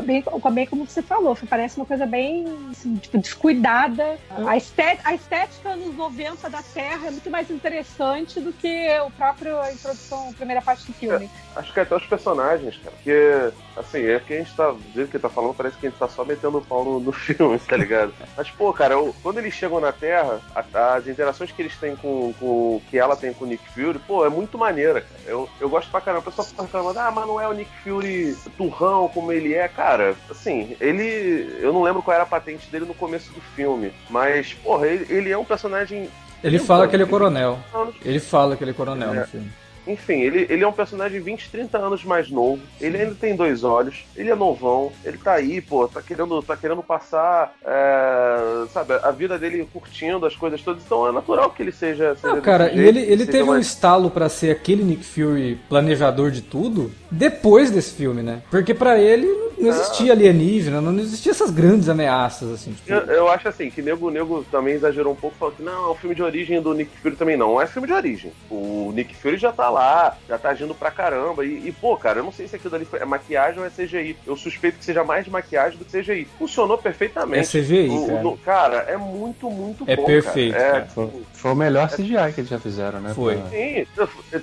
bem, 0.00 0.22
bem 0.52 0.66
como 0.66 0.86
você 0.86 1.02
falou, 1.02 1.36
parece 1.48 1.76
uma 1.76 1.86
coisa 1.86 2.06
bem 2.06 2.44
assim, 2.70 2.96
tipo, 2.96 3.18
descuidada. 3.18 4.18
A 4.46 4.56
estética, 4.56 5.08
a 5.08 5.14
estética 5.14 5.76
nos 5.76 5.96
90 5.96 6.48
da 6.48 6.62
Terra 6.62 7.08
é 7.08 7.10
muito 7.10 7.30
mais 7.30 7.50
interessante 7.50 8.40
do 8.40 8.52
que 8.52 8.88
o 9.00 9.10
próprio 9.10 9.58
a 9.60 9.72
introdução, 9.72 10.30
a 10.30 10.32
primeira 10.32 10.62
parte 10.62 10.86
do 10.86 10.92
filme. 10.92 11.30
Acho 11.56 11.72
que 11.72 11.80
até 11.80 11.96
os 11.96 12.06
personagens, 12.06 12.76
cara. 12.76 12.94
Porque, 12.96 13.52
assim, 13.76 14.04
é 14.04 14.18
que 14.20 14.34
a 14.34 14.38
gente 14.38 14.54
tá. 14.54 14.70
Do 14.70 14.80
jeito 14.94 15.10
que 15.10 15.18
tá 15.18 15.28
falando, 15.28 15.54
parece 15.54 15.76
que 15.76 15.86
a 15.86 15.90
gente 15.90 15.98
tá 15.98 16.08
só 16.08 16.24
metendo 16.24 16.58
o 16.58 16.62
pau 16.62 16.84
no, 16.84 17.00
no 17.00 17.12
filme, 17.12 17.58
tá 17.58 17.76
ligado? 17.76 18.12
Mas, 18.36 18.50
pô, 18.50 18.72
cara, 18.72 18.94
eu- 18.94 19.14
quando 19.22 19.38
eles 19.38 19.54
chegam 19.54 19.80
na 19.80 19.92
Terra, 19.92 20.40
a- 20.54 20.94
as 20.94 21.06
interações 21.06 21.50
que 21.52 21.62
eles 21.62 21.76
têm 21.76 21.96
com, 21.96 22.32
com. 22.38 22.80
que 22.90 22.98
ela 22.98 23.16
tem 23.16 23.32
com 23.32 23.44
o 23.44 23.48
Nick 23.48 23.62
Fury, 23.72 23.98
pô, 24.00 24.24
é 24.24 24.28
muito 24.28 24.56
maneira, 24.58 25.00
cara. 25.00 25.20
Eu, 25.26 25.48
eu 25.60 25.68
gosto 25.68 25.90
pra 25.90 26.00
caramba. 26.00 26.20
O 26.20 26.24
pessoal 26.24 26.46
fica 26.46 26.62
reclamando, 26.62 26.98
ah, 26.98 27.10
mas 27.10 27.26
não 27.26 27.40
é 27.40 27.48
o 27.48 27.52
Nick 27.52 27.70
Fury 27.82 28.36
turrão 28.56 29.08
como 29.08 29.32
ele 29.32 29.54
é. 29.54 29.66
Cara, 29.68 30.14
assim, 30.30 30.76
ele. 30.80 31.58
Eu 31.60 31.72
não 31.72 31.82
lembro 31.82 32.02
qual 32.02 32.14
era 32.14 32.24
a 32.24 32.26
patente 32.26 32.68
dele 32.70 32.84
no 32.84 32.94
começo 32.94 33.32
do 33.32 33.40
filme. 33.40 33.92
Mas, 34.08 34.52
porra, 34.54 34.86
ele, 34.86 35.06
ele 35.12 35.30
é 35.30 35.38
um 35.38 35.44
personagem 35.44 36.08
Ele 36.42 36.58
fala 36.58 36.88
que 36.88 36.96
ele 36.96 37.02
é 37.02 37.06
coronel. 37.06 37.58
Ele 38.04 38.18
fala 38.20 38.56
que 38.56 38.64
ele 38.64 38.70
é 38.70 38.74
coronel 38.74 39.14
É. 39.14 39.20
no 39.20 39.26
filme. 39.26 39.52
Enfim, 39.92 40.20
ele, 40.20 40.46
ele 40.48 40.64
é 40.64 40.68
um 40.68 40.72
personagem 40.72 41.18
de 41.18 41.24
20, 41.24 41.50
30 41.50 41.78
anos 41.78 42.04
mais 42.04 42.30
novo. 42.30 42.60
Ele 42.80 42.96
ainda 42.98 43.14
tem 43.14 43.34
dois 43.34 43.64
olhos. 43.64 44.04
Ele 44.16 44.30
é 44.30 44.34
novão. 44.34 44.92
Ele 45.04 45.18
tá 45.18 45.32
aí, 45.34 45.60
pô, 45.60 45.86
tá 45.88 46.00
querendo, 46.02 46.42
tá 46.42 46.56
querendo 46.56 46.82
passar, 46.82 47.54
é, 47.64 48.66
sabe, 48.72 48.94
a 49.02 49.10
vida 49.10 49.38
dele 49.38 49.66
curtindo 49.72 50.24
as 50.26 50.36
coisas 50.36 50.60
todas. 50.62 50.82
Então 50.84 51.08
é 51.08 51.12
natural 51.12 51.50
que 51.50 51.62
ele 51.62 51.72
seja. 51.72 52.14
seja 52.16 52.34
Não, 52.34 52.40
cara, 52.40 52.70
e 52.72 52.76
jeito, 52.76 52.88
ele, 52.88 53.00
ele 53.12 53.26
teve 53.26 53.42
um 53.44 53.52
mais- 53.52 53.66
estalo 53.66 54.10
pra 54.10 54.28
ser 54.28 54.50
aquele 54.50 54.82
Nick 54.84 55.04
Fury 55.04 55.58
planejador 55.68 56.30
de 56.30 56.42
tudo 56.42 56.90
depois 57.10 57.70
desse 57.70 57.92
filme, 57.94 58.22
né? 58.22 58.42
Porque 58.50 58.72
pra 58.74 58.98
ele 58.98 59.26
não 59.58 59.68
existia 59.68 60.12
alienígena, 60.12 60.80
não 60.80 60.98
existia 60.98 61.32
essas 61.32 61.50
grandes 61.50 61.88
ameaças, 61.90 62.50
assim. 62.50 62.72
tipo, 62.72 62.90
Eu, 62.90 63.00
eu 63.00 63.28
acho 63.28 63.46
assim, 63.48 63.68
que 63.68 63.82
nego, 63.82 64.10
nego 64.10 64.42
também 64.50 64.72
exagerou 64.74 65.12
um 65.12 65.16
pouco, 65.16 65.36
falou 65.36 65.52
que 65.54 65.62
não, 65.62 65.88
é 65.88 65.90
um 65.92 65.94
filme 65.94 66.14
de 66.16 66.22
origem 66.22 66.62
do 66.62 66.72
Nick 66.72 66.90
Fury 67.02 67.16
também 67.16 67.36
não. 67.36 67.50
Não 67.50 67.60
é 67.60 67.66
filme 67.66 67.86
de 67.88 67.92
origem. 67.92 68.32
O 68.48 68.92
Nick 68.94 69.14
Fury 69.16 69.36
já 69.36 69.52
tá 69.52 69.68
lá, 69.68 70.16
já 70.28 70.38
tá 70.38 70.50
agindo 70.50 70.74
pra 70.74 70.90
caramba. 70.90 71.44
E, 71.44 71.68
e, 71.68 71.72
pô, 71.72 71.96
cara, 71.96 72.20
eu 72.20 72.24
não 72.24 72.32
sei 72.32 72.46
se 72.48 72.54
aquilo 72.56 72.74
ali 72.76 72.84
foi- 72.84 73.00
é 73.00 73.04
maquiagem 73.04 73.58
ou 73.60 73.66
é 73.66 73.70
CGI. 73.70 74.16
Eu 74.26 74.36
suspeito 74.36 74.78
que 74.78 74.84
seja 74.84 75.02
mais 75.04 75.24
de 75.24 75.30
maquiagem 75.30 75.76
do 75.78 75.84
que 75.84 75.90
CGI. 76.00 76.26
Funcionou 76.38 76.78
perfeitamente. 76.78 77.40
É 77.58 77.60
CGI, 77.62 77.88
O- 77.88 78.04
o- 78.04 78.06
cara. 78.06 78.22
no- 78.22 78.38
cara, 78.38 78.76
é 78.88 78.96
muito, 78.96 79.50
muito 79.50 79.84
É 79.86 79.96
bom. 79.96 80.04
perfeito, 80.04 80.52
cara. 80.54 80.64
É, 80.64 80.70
cara. 80.72 80.86
Foi, 80.86 81.10
foi 81.34 81.50
o 81.50 81.56
melhor 81.56 81.88
CGI 81.90 82.32
que 82.32 82.40
eles 82.40 82.50
já 82.50 82.58
fizeram, 82.58 83.00
né? 83.00 83.12
Foi. 83.14 83.36
Sim, 83.50 83.84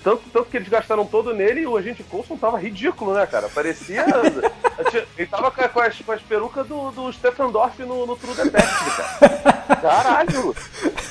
tanto, 0.03 0.21
tanto 0.34 0.45
que 0.49 0.58
eles 0.58 0.67
gastaram 0.69 1.06
todo 1.06 1.34
nele 1.34 1.62
e 1.62 1.67
o 1.67 1.77
agente 1.77 2.03
Coulson 2.03 2.36
tava 2.36 2.57
ridículo, 2.58 3.13
né, 3.13 3.26
cara? 3.26 3.50
Parecia. 3.50 4.06
ele 5.17 5.28
tava 5.28 5.52
com, 5.52 5.80
as, 5.80 5.98
com 6.00 6.12
as 6.12 6.22
perucas 6.22 6.67
do, 6.67 6.91
do 6.91 7.12
Stefan 7.13 7.50
Dorff 7.50 7.82
no, 7.84 8.06
no 8.06 8.15
True 8.15 8.36
Detective, 8.36 8.91
cara. 8.91 9.76
Caralho! 9.82 10.56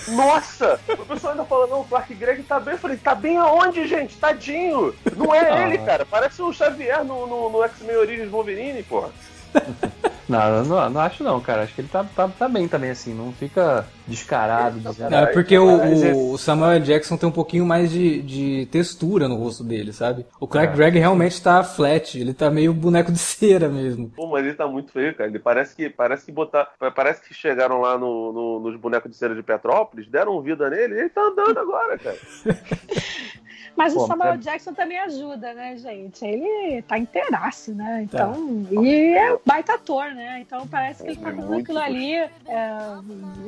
Nossa! 0.08 0.80
O 0.88 1.04
pessoal 1.06 1.32
ainda 1.32 1.44
falando, 1.44 1.70
não, 1.70 1.80
o 1.80 1.84
Clark 1.84 2.14
Gregg 2.14 2.42
tá 2.42 2.60
bem. 2.60 2.74
Eu 2.74 2.78
falei, 2.78 2.96
tá 2.96 3.14
bem 3.14 3.36
aonde, 3.36 3.86
gente? 3.86 4.16
Tadinho! 4.16 4.94
Não 5.16 5.34
é 5.34 5.50
Ah, 5.50 5.66
ele, 5.66 5.78
cara. 5.78 6.06
Parece 6.06 6.42
o 6.42 6.52
Xavier 6.52 7.04
no, 7.04 7.26
no, 7.26 7.50
no 7.50 7.62
X-Men 7.64 7.96
Origins 7.96 8.30
Wolverine, 8.30 8.82
porra. 8.82 9.10
Não, 10.28 10.64
não, 10.64 10.90
não 10.90 11.00
acho 11.00 11.22
não, 11.22 11.40
cara. 11.40 11.62
Acho 11.62 11.74
que 11.74 11.80
ele 11.82 11.88
tá, 11.88 12.04
tá, 12.04 12.28
tá 12.28 12.48
bem 12.48 12.66
também, 12.66 12.90
assim. 12.90 13.14
Não 13.14 13.32
fica 13.32 13.86
descarado, 14.08 14.80
dizendo. 14.80 15.14
É 15.14 15.26
porque 15.26 15.56
o, 15.56 15.80
é- 15.80 16.12
o 16.14 16.36
Samuel. 16.36 16.80
Jackson 16.80 17.16
tem 17.16 17.28
um 17.28 17.32
pouquinho 17.32 17.64
mais 17.64 17.90
de, 17.90 18.22
de 18.22 18.66
textura 18.66 19.28
no 19.28 19.36
rosto 19.36 19.62
dele, 19.62 19.92
sabe? 19.92 20.26
O 20.40 20.46
Clark 20.48 20.72
É. 20.72 20.76
Gregg 20.76 20.98
realmente 20.98 21.40
tá 21.40 21.62
flat, 21.62 22.18
ele 22.18 22.34
tá 22.34 22.50
meio 22.50 22.72
boneco 22.74 23.12
de 23.12 23.18
cera 23.20 23.68
mesmo. 23.68 24.10
Pô, 24.10 24.26
mas 24.26 24.44
ele 24.44 24.54
tá 24.54 24.66
muito 24.66 24.90
feio, 24.92 25.14
cara. 25.14 25.30
Ele 25.30 25.38
parece 25.38 25.74
que 25.76 25.88
parece 25.88 26.24
que 26.26 26.32
botar, 26.32 26.68
parece 26.94 27.22
que 27.22 27.32
chegaram 27.32 27.80
lá 27.80 27.96
no, 27.96 28.32
no- 28.32 28.60
nos 28.60 28.76
bonecos 28.80 29.10
de 29.10 29.16
cera 29.16 29.34
de 29.34 29.42
Petrópolis, 29.42 30.08
deram 30.08 30.40
vida 30.42 30.68
nele 30.68 30.94
e 30.94 30.98
ele 31.00 31.08
tá 31.10 31.20
andando 31.22 31.58
agora, 31.58 31.96
cara. 31.98 32.16
Mas 33.76 33.92
Pô, 33.92 34.04
o 34.04 34.06
Samuel 34.06 34.32
é- 34.34 34.36
Jackson 34.38 34.72
também 34.72 34.98
ajuda, 35.00 35.52
né, 35.52 35.76
gente? 35.76 36.24
Ele 36.24 36.80
tá 36.82 36.96
inteiraço, 36.98 37.74
né? 37.74 38.08
Tá. 38.10 38.30
Então, 38.32 38.82
e 38.82 39.12
é 39.14 39.34
um 39.34 39.38
baita 39.44 39.74
ator, 39.74 40.14
né? 40.16 40.40
Então 40.40 40.66
parece 40.66 41.02
que 41.04 41.10
ele 41.10 41.16
tá 41.20 41.28
É 41.30 41.32
fazendo 41.34 41.54
aquilo 41.54 41.78
ali 41.78 42.14
é, 42.16 42.28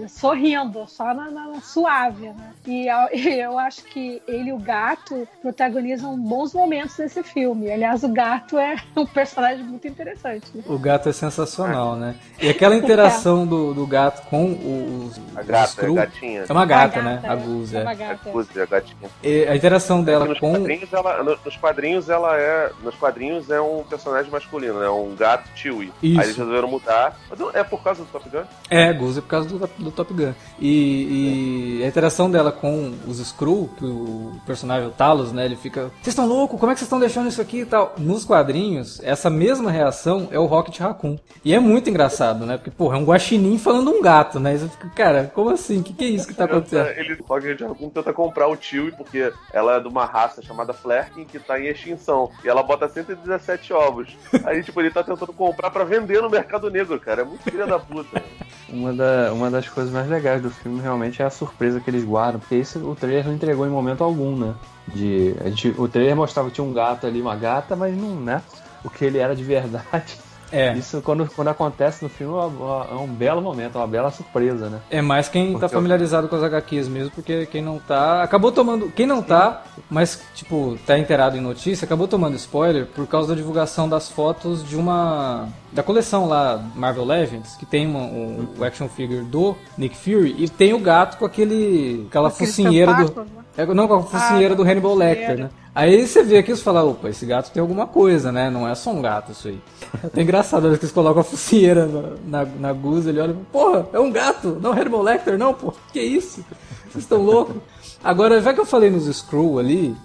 sorrindo, 0.09 0.87
só 0.87 1.13
na, 1.15 1.31
na- 1.31 1.61
suave, 1.61 2.27
né? 2.29 2.53
E 2.67 2.87
eu, 2.87 3.09
eu 3.53 3.59
acho 3.59 3.83
que 3.85 4.23
ele 4.29 4.51
e 4.51 4.53
o 4.53 4.59
gato 4.59 5.27
protagonizam 5.43 6.17
bons 6.19 6.55
momentos 6.55 6.97
nesse 6.99 7.23
filme. 7.23 7.71
Aliás, 7.71 8.03
o 8.05 8.09
gato 8.09 8.59
é 8.59 8.77
um 8.97 9.05
personagem 9.07 9.65
muito 9.65 9.87
interessante. 9.89 10.47
né? 10.55 10.63
O 10.67 10.79
gato 10.79 11.09
é 11.09 11.13
sensacional, 11.13 11.97
né? 11.97 12.15
E 12.41 12.49
aquela 12.49 12.77
interação 12.77 13.47
do, 13.47 13.75
do 13.75 13.87
gato 13.87 14.27
com 14.29 14.53
os, 14.53 15.19
A 15.37 15.41
os 15.41 15.47
gata, 15.47 15.63
a 15.63 15.65
Skrull- 15.67 15.95
gatinha. 15.97 16.45
É 16.49 16.53
uma 16.53 16.65
gata, 16.67 17.01
A 17.01 17.03
né? 17.03 17.21
A 17.25 17.35
Guz, 17.35 17.75
É 17.75 17.83
uma 17.83 17.93
é. 17.93 17.95
gata. 17.97 18.29
Inclusive, 18.29 18.61
a 18.63 18.67
gatinha. 18.67 19.11
E 19.23 19.45
a 19.47 19.57
interação 19.57 20.03
dela 20.03 20.25
nos, 20.27 20.39
com. 20.39 20.53
quadrinhos, 20.53 20.93
ela, 20.93 21.23
no- 21.23 21.39
nos 21.45 21.57
quadrinhos 21.57 22.09
ela 22.09 22.37
é. 22.39 22.71
Nos 22.83 22.95
quadrinhos 22.95 23.51
é 23.51 23.61
um 23.61 23.83
personagem 23.85 24.31
masculino, 24.31 24.79
né? 24.81 24.89
Um 24.89 25.15
gato 25.17 25.49
Chewie. 25.55 25.93
Isso. 26.03 26.21
Aí 26.21 26.27
eles 26.27 26.37
resolveram 26.59 26.69
mudar. 26.69 27.19
Mas 27.31 27.55
é 27.55 27.65
por 27.65 27.83
causa 27.83 28.03
do 28.03 28.11
Top 28.11 28.29
Gun? 28.29 28.43
É, 28.69 28.93
Guz 28.93 29.17
é 29.17 29.21
por 29.21 29.29
causa 29.29 29.49
do, 29.49 29.59
do 29.59 29.91
Top 29.91 30.13
Gun. 30.13 30.33
E, 30.59 31.79
e 31.81 31.85
a 31.85 31.87
interação 31.87 32.31
dela 32.31 32.51
com 32.51 32.95
os 33.07 33.19
Skrull, 33.21 33.71
que 33.77 33.85
o 33.85 34.33
personagem 34.47 34.89
o 34.89 34.91
Talos, 34.91 35.33
né? 35.33 35.45
Ele 35.45 35.57
fica. 35.57 35.91
Vocês 36.03 36.09
estão 36.09 36.27
loucos? 36.27 36.59
Como 36.59 36.71
é 36.71 36.75
que 36.75 36.81
vocês 36.81 36.87
estão 36.87 37.01
deixando 37.01 37.29
isso 37.29 37.41
aqui 37.41 37.61
e 37.61 37.67
tal? 37.67 37.95
Nos 37.99 38.25
quadrinhos, 38.25 39.01
essa 39.03 39.31
mesma 39.31 39.71
reação 39.71 40.29
é 40.31 40.39
o 40.39 40.47
Rocket 40.47 40.79
Raccoon. 40.79 41.17
E 41.45 41.55
é 41.55 41.61
muito 41.61 41.89
engraçado, 41.89 42.45
né? 42.45 42.57
Porque, 42.57 42.71
porra, 42.71 42.97
é 42.97 43.01
um 43.01 43.05
guaxinim 43.05 43.59
falando 43.59 43.91
um 43.91 44.03
gato, 44.03 44.41
né? 44.41 44.55
E 44.55 44.59
você 44.59 44.69
fica, 44.69 44.89
cara, 44.91 45.31
como 45.35 45.51
assim? 45.51 45.81
O 45.81 45.83
que, 45.83 45.93
que 45.93 46.05
é 46.05 46.09
isso 46.09 46.27
que 46.27 46.35
tá 46.35 46.45
acontecendo? 46.45 46.89
Ele, 46.89 47.15
o 47.15 47.25
Rocket 47.25 47.61
Raccoon 47.61 47.91
tenta 47.91 48.13
comprar 48.13 48.49
o 48.49 48.57
Chewie 48.61 48.93
porque 48.93 49.33
ela 49.53 49.77
é 49.77 49.81
de 49.81 49.89
uma 49.89 50.05
raça 50.05 50.43
chamada 50.43 50.73
Flerken 50.73 51.25
que 51.25 51.39
tá 51.39 51.59
em 51.59 51.67
extinção. 51.67 52.31
E 52.45 52.49
ela 52.49 52.63
bota 52.63 52.89
117 52.89 53.73
ovos. 53.73 54.17
Aí, 54.45 54.63
tipo, 54.63 54.81
ele 54.81 54.91
tá 54.91 55.03
tentando 55.03 55.33
comprar 55.33 55.71
pra 55.71 55.85
vender 55.85 56.21
no 56.21 56.31
mercado 56.31 56.48
negro, 56.71 56.99
cara. 56.99 57.23
É 57.23 57.25
muito 57.25 57.43
filha 57.43 57.67
da 57.67 57.79
puta. 57.79 58.23
Uma, 58.71 58.93
da, 58.93 59.33
uma 59.33 59.51
das 59.51 59.67
coisas 59.67 59.91
mais 59.91 60.07
legais 60.11 60.43
do 60.43 60.51
filme 60.51 60.79
realmente 60.79 61.23
é 61.23 61.25
a 61.25 61.31
surpresa 61.31 61.81
que 61.81 61.89
eles 61.89 62.05
guardam, 62.05 62.39
porque 62.39 62.55
isso 62.55 62.79
o 62.79 62.95
trailer 62.95 63.25
não 63.25 63.33
entregou 63.33 63.67
em 63.67 63.71
momento 63.71 64.05
algum, 64.05 64.37
né? 64.37 64.55
De, 64.89 65.35
a 65.41 65.49
gente, 65.49 65.75
o 65.79 65.89
trailer 65.89 66.15
mostrava 66.15 66.51
que 66.51 66.57
tinha 66.57 66.67
um 66.67 66.73
gato 66.75 67.07
ali, 67.07 67.23
uma 67.23 67.35
gata, 67.35 67.75
mas 67.75 67.97
não, 67.97 68.21
né? 68.21 68.43
O 68.85 68.91
que 68.91 69.07
ele 69.07 69.17
era 69.17 69.35
de 69.35 69.43
verdade. 69.43 70.19
É. 70.51 70.73
Isso 70.75 71.01
quando, 71.03 71.27
quando 71.35 71.49
acontece 71.49 72.03
no 72.03 72.09
filme 72.09 72.35
é, 72.35 72.95
um 72.95 73.07
belo 73.07 73.41
momento, 73.43 73.77
é 73.77 73.81
uma 73.81 73.87
bela 73.87 74.11
surpresa, 74.11 74.69
né? 74.71 74.81
É 74.91 75.03
mais 75.03 75.29
quem 75.29 75.47
tá 75.47 75.53
Porque 75.53 75.65
eu- 75.67 75.69
familiarizado 75.71 76.29
com 76.29 76.37
as 76.37 76.43
HQs 76.43 76.89
mesmo, 76.89 77.11
porque 77.11 77.47
quem 77.47 77.61
não 77.63 77.79
tá. 77.79 78.23
Acabou 78.23 78.51
tomando. 78.51 78.91
Quem 78.91 79.07
não 79.07 79.23
tá, 79.23 79.63
mas, 79.91 80.23
tipo, 80.35 80.79
tá 80.87 80.99
inteirado 80.99 81.37
em 81.37 81.41
notícia, 81.41 81.85
acabou 81.85 82.09
tomando 82.09 82.35
spoiler 82.37 82.87
por 82.87 83.07
causa 83.07 83.29
da 83.29 83.35
divulgação 83.35 83.89
das 83.89 84.09
fotos 84.09 84.67
de 84.67 84.77
uma. 84.77 85.49
Da 85.73 85.83
coleção 85.83 86.27
lá, 86.27 86.63
Marvel 86.75 87.05
Legends, 87.05 87.55
que 87.57 87.67
tem 87.67 87.87
uma, 87.87 88.01
um, 88.01 88.49
o 88.59 88.65
action 88.65 88.89
figure 88.89 89.23
do 89.23 89.55
Nick 89.77 89.97
Fury 89.97 90.35
e 90.39 90.49
tem 90.49 90.73
o 90.73 90.79
gato 90.79 91.19
com 91.19 91.27
aquele. 91.27 92.07
aquela 92.09 92.31
focinheira 92.31 92.95
do. 92.95 93.21
né? 93.21 93.27
É, 93.57 93.67
não, 93.67 93.89
com 93.89 93.95
a 93.97 94.03
focinheira 94.03 94.55
Ah, 94.55 94.57
do 94.57 94.63
Hannibal. 94.63 94.95
Lecter, 94.95 95.37
né? 95.37 95.51
Aí 95.79 96.09
você 96.09 96.25
vê 96.25 96.39
aqui 96.39 96.51
e 96.51 96.57
fala, 96.57 96.83
opa, 96.83 97.09
esse 97.09 97.25
gato 97.25 97.53
tem 97.53 97.61
alguma 97.61 97.87
coisa, 97.87 98.33
né? 98.33 98.51
Não 98.51 98.67
é 98.67 98.75
só 98.75 98.91
um 98.91 99.01
gato 99.01 99.31
isso 99.31 99.47
aí. 99.47 99.61
É 100.13 100.21
engraçado, 100.21 100.65
às 100.65 100.71
vezes 100.71 100.79
que 100.81 100.85
eles 100.87 100.93
colocam 100.93 101.21
a 101.21 101.25
focinheira 101.25 101.87
na, 101.87 102.45
na, 102.45 102.45
na 102.45 102.73
guza, 102.73 103.11
ele 103.11 103.21
olha 103.21 103.31
e 103.31 103.35
fala, 103.35 103.47
porra, 103.53 103.89
é 103.93 104.01
um 104.01 104.11
gato, 104.11 104.59
não 104.61 104.73
Hannibal 104.73 105.03
Lecter, 105.03 105.39
não, 105.39 105.55
pô, 105.55 105.73
que 105.93 106.01
isso? 106.01 106.45
Vocês 106.91 107.05
estão 107.05 107.23
loucos? 107.23 107.59
Agora, 108.03 108.41
já 108.43 108.53
que 108.53 108.59
eu 108.59 108.67
falei 108.67 108.91
nos 108.91 109.07
Screw 109.07 109.57
ali, 109.57 109.97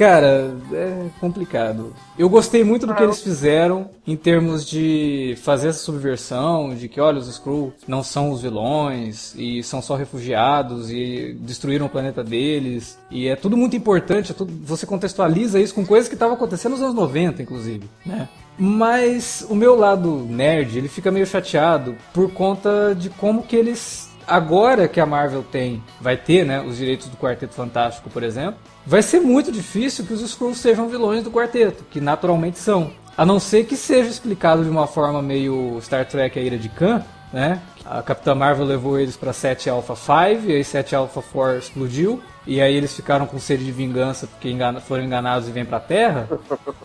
cara, 0.00 0.56
é 0.72 1.06
complicado. 1.20 1.94
Eu 2.18 2.26
gostei 2.30 2.64
muito 2.64 2.86
do 2.86 2.94
que 2.94 3.02
eles 3.02 3.20
fizeram 3.20 3.90
em 4.06 4.16
termos 4.16 4.66
de 4.66 5.36
fazer 5.42 5.68
essa 5.68 5.80
subversão, 5.80 6.74
de 6.74 6.88
que, 6.88 6.98
olha, 6.98 7.18
os 7.18 7.28
Skrull 7.28 7.74
não 7.86 8.02
são 8.02 8.30
os 8.30 8.40
vilões 8.40 9.34
e 9.36 9.62
são 9.62 9.82
só 9.82 9.96
refugiados 9.96 10.90
e 10.90 11.36
destruíram 11.40 11.84
o 11.84 11.88
planeta 11.90 12.24
deles. 12.24 12.98
E 13.10 13.28
é 13.28 13.36
tudo 13.36 13.58
muito 13.58 13.76
importante, 13.76 14.32
é 14.32 14.34
tudo- 14.34 14.52
você 14.64 14.86
contextualiza 14.86 15.60
isso 15.60 15.74
com 15.74 15.84
coisas 15.84 16.08
que 16.08 16.14
estavam 16.14 16.34
acontecendo 16.34 16.72
nos 16.72 16.80
anos 16.82 16.94
90, 16.94 17.42
inclusive, 17.42 17.84
né? 18.04 18.26
Mas 18.58 19.46
o 19.48 19.54
meu 19.54 19.74
lado 19.74 20.26
nerd, 20.28 20.76
ele 20.78 20.88
fica 20.88 21.10
meio 21.10 21.26
chateado 21.26 21.94
por 22.12 22.30
conta 22.32 22.94
de 22.98 23.08
como 23.10 23.42
que 23.42 23.56
eles 23.56 24.09
agora 24.26 24.86
que 24.88 25.00
a 25.00 25.06
Marvel 25.06 25.42
tem, 25.42 25.82
vai 26.00 26.16
ter, 26.16 26.44
né, 26.44 26.60
os 26.60 26.76
direitos 26.76 27.08
do 27.08 27.16
Quarteto 27.16 27.54
Fantástico, 27.54 28.08
por 28.10 28.22
exemplo, 28.22 28.56
vai 28.86 29.02
ser 29.02 29.20
muito 29.20 29.50
difícil 29.52 30.04
que 30.04 30.12
os 30.12 30.20
Skrulls 30.22 30.58
sejam 30.58 30.88
vilões 30.88 31.22
do 31.22 31.30
quarteto, 31.30 31.84
que 31.90 32.00
naturalmente 32.00 32.58
são. 32.58 32.90
A 33.16 33.26
não 33.26 33.38
ser 33.38 33.64
que 33.64 33.76
seja 33.76 34.08
explicado 34.08 34.64
de 34.64 34.70
uma 34.70 34.86
forma 34.86 35.20
meio 35.20 35.78
Star 35.82 36.06
Trek 36.06 36.38
A 36.38 36.42
Ira 36.42 36.56
de 36.58 36.68
Khan, 36.68 37.04
né? 37.32 37.60
A 37.84 38.02
Capitã 38.02 38.34
Marvel 38.34 38.64
levou 38.66 38.98
eles 38.98 39.16
pra 39.16 39.32
7 39.32 39.68
Alpha 39.68 39.94
5, 39.96 40.48
e 40.48 40.54
aí 40.54 40.64
7 40.64 40.94
Alpha 40.94 41.22
4 41.22 41.58
explodiu, 41.58 42.22
e 42.46 42.60
aí 42.60 42.74
eles 42.74 42.94
ficaram 42.94 43.26
com 43.26 43.38
sede 43.38 43.64
de 43.64 43.72
vingança 43.72 44.26
porque 44.26 44.48
engana- 44.50 44.80
foram 44.80 45.04
enganados 45.04 45.48
e 45.48 45.52
vêm 45.52 45.64
pra 45.64 45.80
Terra. 45.80 46.28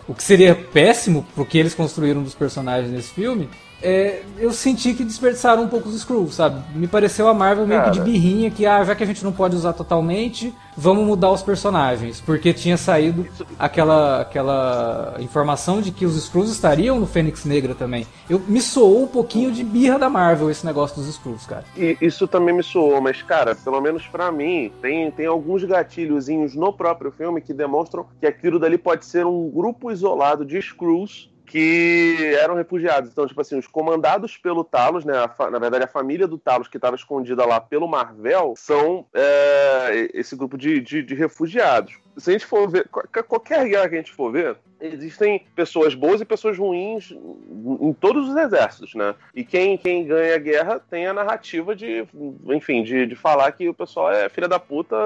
O 0.08 0.14
que 0.14 0.22
seria 0.22 0.54
péssimo, 0.54 1.24
porque 1.34 1.58
eles 1.58 1.74
construíram 1.74 2.20
um 2.20 2.24
dos 2.24 2.34
personagens 2.34 2.90
nesse 2.92 3.12
filme. 3.12 3.48
É, 3.82 4.22
eu 4.38 4.52
senti 4.52 4.94
que 4.94 5.04
desperdiçaram 5.04 5.62
um 5.62 5.68
pouco 5.68 5.88
os 5.88 5.94
Skrulls, 5.96 6.34
sabe? 6.34 6.62
Me 6.74 6.86
pareceu 6.86 7.28
a 7.28 7.34
Marvel 7.34 7.66
meio 7.66 7.82
que 7.84 7.90
de 7.90 7.98
Cara. 7.98 8.10
birrinha, 8.10 8.50
que 8.50 8.64
ah, 8.64 8.82
já 8.82 8.94
que 8.94 9.02
a 9.02 9.06
gente 9.06 9.22
não 9.22 9.32
pode 9.32 9.54
usar 9.54 9.74
totalmente, 9.74 10.52
vamos 10.76 11.06
mudar 11.06 11.30
os 11.30 11.42
personagens. 11.42 12.20
Porque 12.20 12.54
tinha 12.54 12.76
saído 12.76 13.26
aquela, 13.58 14.22
aquela 14.22 15.16
informação 15.18 15.80
de 15.80 15.90
que 15.90 16.06
os 16.06 16.16
Skrulls 16.16 16.50
estariam 16.50 16.98
no 16.98 17.06
Fênix 17.06 17.44
Negra 17.44 17.74
também. 17.74 18.06
Eu, 18.28 18.40
me 18.48 18.60
soou 18.60 19.04
um 19.04 19.06
pouquinho 19.06 19.52
de 19.52 19.62
birra 19.62 19.98
da 19.98 20.08
Marvel 20.08 20.50
esse 20.50 20.64
negócio 20.64 20.96
dos 20.96 21.08
Skrulls, 21.08 21.46
cara. 21.46 21.64
E 21.76 21.96
isso 22.00 22.26
também 22.26 22.54
me 22.54 22.62
soou, 22.62 23.00
mas, 23.00 23.22
cara, 23.22 23.54
pelo 23.54 23.80
menos 23.80 24.06
pra 24.06 24.32
mim, 24.32 24.72
tem, 24.80 25.10
tem 25.10 25.26
alguns 25.26 25.62
gatilhozinhos 25.64 26.54
no 26.54 26.72
próprio 26.72 27.12
filme 27.12 27.40
que 27.40 27.52
demonstram 27.52 28.06
que 28.18 28.26
aquilo 28.26 28.58
dali 28.58 28.78
pode 28.78 29.04
ser 29.04 29.26
um 29.26 29.50
grupo 29.50 29.90
isolado 29.90 30.44
de 30.44 30.60
Screws 30.60 31.30
que 31.46 32.34
eram 32.40 32.54
refugiados. 32.54 33.10
Então, 33.10 33.26
tipo 33.26 33.40
assim, 33.40 33.58
os 33.58 33.66
comandados 33.66 34.36
pelo 34.36 34.64
Talos, 34.64 35.04
né? 35.04 35.14
na 35.50 35.58
verdade, 35.58 35.84
a 35.84 35.88
família 35.88 36.26
do 36.26 36.36
Talos 36.38 36.68
que 36.68 36.76
estava 36.76 36.96
escondida 36.96 37.46
lá 37.46 37.60
pelo 37.60 37.86
Marvel 37.88 38.54
são 38.56 39.06
é, 39.14 40.10
esse 40.12 40.34
grupo 40.36 40.58
de, 40.58 40.80
de, 40.80 41.02
de 41.02 41.14
refugiados. 41.14 41.94
Se 42.16 42.30
a 42.30 42.32
gente 42.32 42.46
for 42.46 42.68
ver, 42.68 42.88
qual- 42.88 43.06
qualquer 43.26 43.66
guerra 43.68 43.88
que 43.88 43.94
a 43.94 43.98
gente 43.98 44.12
for 44.12 44.32
ver, 44.32 44.56
existem 44.80 45.42
pessoas 45.54 45.94
boas 45.94 46.20
e 46.20 46.24
pessoas 46.24 46.58
ruins 46.58 47.10
em 47.80 47.92
todos 47.92 48.28
os 48.28 48.36
exércitos, 48.36 48.94
né? 48.94 49.14
E 49.34 49.44
quem, 49.44 49.76
quem 49.78 50.04
ganha 50.04 50.34
a 50.34 50.38
guerra 50.38 50.80
tem 50.90 51.06
a 51.06 51.14
narrativa 51.14 51.74
de, 51.74 52.06
enfim, 52.48 52.82
de, 52.82 53.06
de 53.06 53.14
falar 53.16 53.52
que 53.52 53.68
o 53.68 53.74
pessoal 53.74 54.12
é 54.12 54.28
filha 54.28 54.48
da 54.48 54.58
puta, 54.58 54.96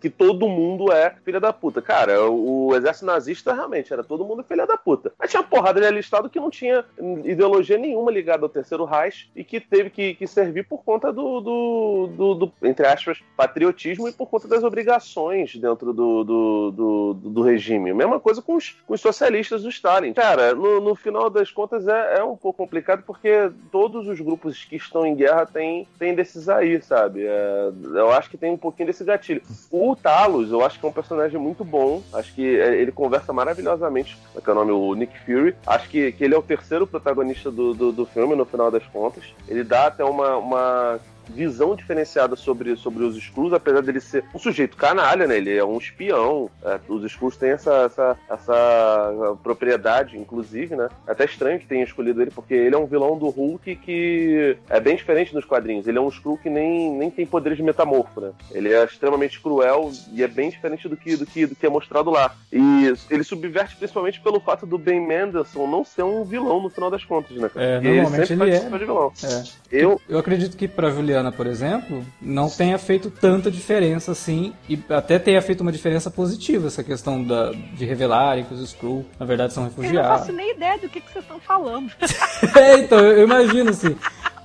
que 0.00 0.10
todo 0.10 0.48
mundo 0.48 0.92
é 0.92 1.14
filha 1.24 1.40
da 1.40 1.52
puta. 1.52 1.80
Cara, 1.80 2.28
o 2.28 2.74
exército 2.74 3.06
nazista 3.06 3.52
realmente 3.54 3.92
era 3.92 4.02
todo 4.02 4.24
mundo 4.24 4.42
filha 4.42 4.66
da 4.66 4.76
puta. 4.76 5.12
Mas 5.18 5.30
tinha 5.30 5.42
porrada 5.42 5.80
de 5.80 5.86
alistado 5.86 6.28
que 6.28 6.40
não 6.40 6.50
tinha 6.50 6.84
ideologia 7.24 7.78
nenhuma 7.78 8.10
ligada 8.10 8.44
ao 8.44 8.48
terceiro 8.48 8.84
Reich 8.84 9.30
e 9.34 9.44
que 9.44 9.60
teve 9.60 9.90
que, 9.90 10.14
que 10.14 10.26
servir 10.26 10.66
por 10.66 10.82
conta 10.84 11.12
do, 11.12 11.40
do, 11.40 12.06
do- 12.16 12.34
do, 12.34 12.52
entre 12.62 12.86
aspas, 12.86 13.20
patriotismo 13.36 14.08
e 14.08 14.12
por 14.12 14.26
conta 14.28 14.48
das 14.48 14.62
obrigações 14.64 15.54
dentro 15.56 15.92
do, 15.92 16.24
do, 16.24 16.70
do, 16.70 17.14
do 17.14 17.42
regime. 17.42 17.92
Mesma 17.92 18.18
coisa 18.20 18.42
com 18.42 18.56
os, 18.56 18.76
os 18.90 19.00
socialistas 19.00 19.62
do 19.62 19.68
Stalin. 19.68 20.12
Cara, 20.12 20.52
no, 20.52 20.80
no 20.80 20.96
final 20.96 21.30
das 21.30 21.48
contas 21.48 21.86
é, 21.86 22.18
é 22.18 22.24
um 22.24 22.36
pouco 22.36 22.58
complicado 22.58 23.04
porque 23.06 23.48
todos 23.70 24.08
os 24.08 24.20
grupos 24.20 24.64
que 24.64 24.74
estão 24.74 25.06
em 25.06 25.14
guerra 25.14 25.46
têm, 25.46 25.86
têm 25.96 26.12
desses 26.12 26.48
aí, 26.48 26.82
sabe? 26.82 27.24
É, 27.24 27.70
eu 27.84 28.10
acho 28.10 28.28
que 28.28 28.36
tem 28.36 28.50
um 28.50 28.58
pouquinho 28.58 28.88
desse 28.88 29.04
gatilho. 29.04 29.42
O 29.70 29.94
Talos, 29.94 30.50
eu 30.50 30.64
acho 30.64 30.80
que 30.80 30.84
é 30.84 30.88
um 30.88 30.92
personagem 30.92 31.38
muito 31.38 31.64
bom. 31.64 32.02
Acho 32.12 32.34
que 32.34 32.58
é, 32.58 32.80
ele 32.80 32.90
conversa 32.90 33.32
maravilhosamente 33.32 34.18
com 34.34 34.50
é 34.50 34.52
o 34.52 34.56
nome, 34.56 34.72
o 34.72 34.92
Nick 34.94 35.16
Fury. 35.20 35.54
Acho 35.64 35.88
que, 35.88 36.10
que 36.10 36.24
ele 36.24 36.34
é 36.34 36.38
o 36.38 36.42
terceiro 36.42 36.84
protagonista 36.84 37.48
do, 37.48 37.72
do, 37.72 37.92
do 37.92 38.04
filme, 38.06 38.34
no 38.34 38.44
final 38.44 38.72
das 38.72 38.84
contas. 38.86 39.22
Ele 39.46 39.62
dá 39.62 39.86
até 39.86 40.02
uma, 40.02 40.36
uma 40.36 41.00
visão 41.30 41.74
diferenciada 41.74 42.36
sobre, 42.36 42.76
sobre 42.76 43.04
os 43.04 43.16
Skrulls, 43.16 43.54
apesar 43.54 43.82
dele 43.82 44.00
ser 44.00 44.24
um 44.34 44.38
sujeito 44.38 44.76
canalha, 44.76 45.26
né? 45.26 45.36
Ele 45.36 45.56
é 45.56 45.64
um 45.64 45.78
espião. 45.78 46.50
é, 46.64 46.78
os 46.88 47.04
Skrulls 47.04 47.36
têm 47.36 47.50
essa, 47.50 47.84
essa, 47.84 48.16
essa 48.28 49.36
propriedade, 49.42 50.18
inclusive, 50.18 50.76
né? 50.76 50.88
É 51.06 51.12
até 51.12 51.24
estranho 51.24 51.58
que 51.58 51.66
tenha 51.66 51.84
escolhido 51.84 52.22
ele, 52.22 52.30
porque 52.30 52.54
ele 52.54 52.74
é 52.74 52.78
um 52.78 52.86
vilão 52.86 53.18
do 53.18 53.28
Hulk 53.28 53.76
que 53.76 54.56
é 54.68 54.80
bem 54.80 54.96
diferente 54.96 55.34
nos 55.34 55.44
quadrinhos. 55.44 55.86
Ele 55.86 55.98
é 55.98 56.00
um 56.00 56.08
Skrull 56.08 56.38
que 56.38 56.50
nem, 56.50 56.90
nem 56.92 57.10
tem 57.10 57.26
poderes 57.26 57.58
de 57.58 57.64
metamorfo, 57.64 58.20
né? 58.20 58.32
Ele 58.50 58.72
é 58.72 58.84
extremamente 58.84 59.40
cruel 59.40 59.90
e 60.12 60.22
é 60.22 60.28
bem 60.28 60.50
diferente 60.50 60.88
do 60.88 60.96
que, 60.96 61.16
do 61.16 61.26
que, 61.26 61.46
do 61.46 61.54
que 61.54 61.66
é 61.66 61.68
mostrado 61.68 62.10
lá. 62.10 62.34
E 62.52 62.92
ele 63.10 63.24
subverte 63.24 63.76
principalmente 63.76 64.20
pelo 64.20 64.40
fato 64.40 64.66
do 64.66 64.78
Ben 64.78 65.00
Mendelsohn 65.00 65.66
não 65.66 65.84
ser 65.84 66.02
um 66.02 66.24
vilão 66.24 66.62
no 66.62 66.70
final 66.70 66.90
das 66.90 67.04
contas, 67.04 67.36
né? 67.36 67.48
cara? 67.48 67.66
É, 67.66 67.80
normalmente 67.80 68.32
ele 68.32 68.38
faz 68.38 68.64
é. 68.64 68.78
de 68.78 68.84
vilão. 68.84 69.12
É. 69.22 69.42
Eu, 69.70 70.00
Eu 70.08 70.18
acredito 70.18 70.56
que 70.56 70.66
pra 70.66 70.90
Por 71.30 71.46
exemplo, 71.46 72.04
não 72.20 72.50
tenha 72.50 72.78
feito 72.78 73.10
tanta 73.10 73.50
diferença 73.50 74.12
assim, 74.12 74.52
e 74.68 74.78
até 74.90 75.18
tenha 75.18 75.40
feito 75.40 75.60
uma 75.60 75.70
diferença 75.70 76.10
positiva 76.10 76.66
essa 76.66 76.82
questão 76.82 77.22
da, 77.22 77.52
de 77.52 77.84
revelarem 77.84 78.44
que 78.44 78.54
os 78.54 78.60
Skrull, 78.60 79.06
na 79.18 79.26
verdade, 79.26 79.52
são 79.52 79.64
Eu 79.64 79.70
não 79.70 79.76
refugiados. 79.76 80.20
faço 80.20 80.32
nem 80.32 80.52
ideia 80.52 80.78
do 80.78 80.88
que, 80.88 81.00
que 81.00 81.12
vocês 81.12 81.24
estão 81.24 81.38
falando. 81.38 81.92
é, 82.56 82.78
então, 82.78 82.98
eu 82.98 83.20
eu 83.20 83.24
imagino 83.24 83.70
assim. 83.70 83.96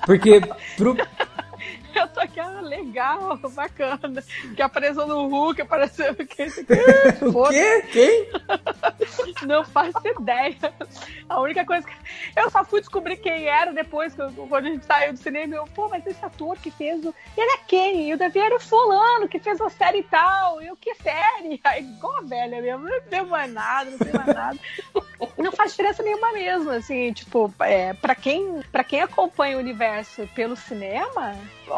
Porque 0.05 0.41
pro, 0.78 0.95
Eu 2.06 2.08
tô 2.10 2.20
aqui, 2.20 2.39
ah, 2.39 2.60
legal, 2.62 3.38
bacana. 3.38 4.22
Que 4.56 4.62
apareceu 4.62 5.08
no 5.08 5.28
Hulk, 5.28 5.62
apareceu 5.62 6.14
que 6.14 6.43
o 7.24 7.50
quê? 7.50 7.86
Quem? 7.91 8.30
Não 9.48 9.64
faço 9.64 10.06
ideia. 10.06 10.58
A 11.30 11.39
única 11.39 11.66
coisa 11.66 11.88
que. 11.88 11.96
Eu 12.36 12.50
só 12.50 12.66
fui 12.66 12.82
descobrir 12.82 13.18
quem 13.18 13.48
era 13.48 13.72
depois, 13.72 14.14
que 14.14 14.22
quando 14.48 14.66
a 14.66 14.70
gente 14.70 14.86
saiu 14.86 15.14
do 15.14 15.20
cinema. 15.20 15.56
Eu, 15.56 15.66
pô, 15.74 15.88
mas 15.88 16.06
esse 16.06 16.24
ator 16.24 16.58
que 16.58 16.70
fez 16.70 17.04
o. 17.06 17.14
Ele 17.38 17.52
é 17.52 17.58
quem? 17.66 18.10
E 18.10 18.14
o 18.14 18.18
Davi 18.18 18.39
era 18.39 18.56
o 18.56 18.60
fulano 18.60 19.28
que 19.28 19.39
fez 19.39 19.60
a 19.62 19.70
série 19.70 20.00
e 20.00 20.04
tal. 20.04 20.62
E 20.62 20.68
eu, 20.68 20.76
que 20.76 20.93
série? 20.96 21.62
Aí, 21.64 21.84
igual 21.84 22.18
a 22.18 22.22
velha 22.22 22.62
mesmo, 22.62 22.89
não 22.89 23.02
deu 23.10 23.26
mais 23.26 23.52
nada, 23.52 23.89
não 23.89 23.98
sei 23.98 24.12
mais 24.12 24.28
nada. 24.28 24.60
Não 25.38 25.52
faz 25.52 25.72
diferença 25.72 26.04
nenhuma 26.04 26.32
mesmo, 26.34 26.72
assim, 26.72 27.14
tipo, 27.14 27.54
é, 27.60 27.93
pra, 27.93 28.16
quem, 28.16 28.62
pra 28.72 28.84
quem 28.84 29.02
acompanha 29.02 29.58
o 29.58 29.60
universo 29.60 30.28
pelo 30.36 30.56
cinema, 30.56 31.36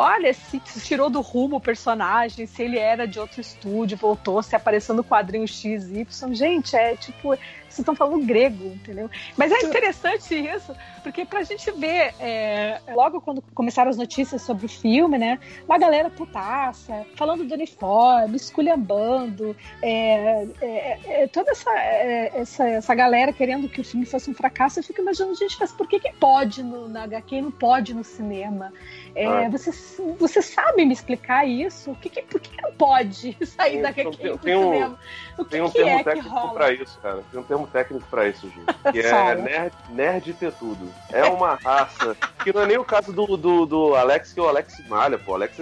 olha, 0.07 0.33
se, 0.33 0.59
tirou 0.81 1.09
do 1.09 1.21
rumo 1.21 1.57
o 1.57 1.61
personagem, 1.61 2.45
se 2.45 2.63
ele 2.63 2.77
era 2.77 3.05
de 3.05 3.19
outro 3.19 3.41
estúdio, 3.41 3.97
voltou, 3.97 4.41
se 4.41 4.55
apareceu 4.55 4.95
no 4.95 5.03
quadrinho 5.03 5.47
XY. 5.47 6.07
Gente, 6.31 6.75
é 6.75 6.95
tipo, 6.95 7.29
vocês 7.29 7.79
estão 7.79 7.95
falando 7.95 8.25
grego, 8.25 8.65
entendeu? 8.65 9.09
Mas 9.35 9.51
é 9.51 9.59
interessante 9.59 10.33
isso, 10.33 10.73
porque 11.03 11.25
pra 11.25 11.43
gente 11.43 11.69
ver, 11.71 12.13
é, 12.19 12.79
logo 12.93 13.19
quando 13.19 13.41
começaram 13.53 13.89
as 13.89 13.97
notícias 13.97 14.41
sobre 14.41 14.65
o 14.65 14.69
filme, 14.69 15.17
né, 15.17 15.39
uma 15.65 15.77
galera 15.77 16.09
putaça, 16.09 17.05
falando 17.15 17.43
do 17.43 17.53
uniforme, 17.53 18.37
esculhambando, 18.37 19.55
é, 19.81 20.47
é, 20.61 20.99
é, 21.23 21.27
toda 21.27 21.51
essa, 21.51 21.69
é, 21.71 22.31
essa, 22.39 22.67
essa 22.67 22.95
galera 22.95 23.33
querendo 23.33 23.67
que 23.67 23.81
o 23.81 23.83
filme 23.83 24.05
fosse 24.05 24.29
um 24.29 24.33
fracasso, 24.33 24.79
eu 24.79 24.83
fico 24.83 25.01
imaginando, 25.01 25.35
gente, 25.35 25.57
mas 25.59 25.71
por 25.71 25.87
que, 25.87 25.99
que 25.99 26.13
pode 26.13 26.63
no, 26.63 26.87
na 26.87 27.03
HQ 27.03 27.35
e 27.35 27.41
não 27.41 27.51
pode 27.51 27.93
no 27.93 28.03
cinema? 28.03 28.71
É, 29.17 29.25
Ah. 29.25 29.49
você, 29.49 29.71
você 30.19 30.41
sabe 30.43 30.85
me 30.85 30.93
explicar 30.93 31.43
isso? 31.47 31.89
O 31.91 31.95
que 31.95 32.07
que- 32.09 32.21
por 32.21 32.39
que, 32.39 32.61
não 32.61 32.71
pode 32.73 33.35
sair 33.47 33.71
Tem- 33.73 33.81
da 33.81 33.91
tem- 33.93 34.05
um-? 34.07 34.11
O 34.11 34.13
que, 35.45 35.51
Tem 35.51 35.61
um 35.61 35.69
que 35.69 35.73
termo 35.77 35.99
é 35.99 36.03
técnico 36.03 36.53
pra 36.53 36.71
isso, 36.71 36.99
cara. 37.01 37.19
Tem 37.31 37.39
um 37.39 37.43
termo 37.43 37.67
técnico 37.67 38.05
pra 38.09 38.27
isso, 38.27 38.47
Ju. 38.49 38.61
Que 38.91 38.99
é 39.01 39.35
nerd, 39.35 39.73
nerd 39.89 40.33
ter 40.33 40.51
tudo. 40.53 40.87
É 41.11 41.23
uma 41.25 41.55
raça. 41.55 42.15
Que 42.43 42.53
não 42.53 42.61
é 42.61 42.65
nem 42.67 42.77
o 42.77 42.83
caso 42.85 43.11
do, 43.11 43.35
do, 43.37 43.65
do 43.65 43.95
Alex, 43.95 44.33
que 44.33 44.39
o 44.41 44.47
Alex 44.47 44.81
malha, 44.87 45.17
pô. 45.17 45.31
O 45.31 45.35
Alex 45.35 45.55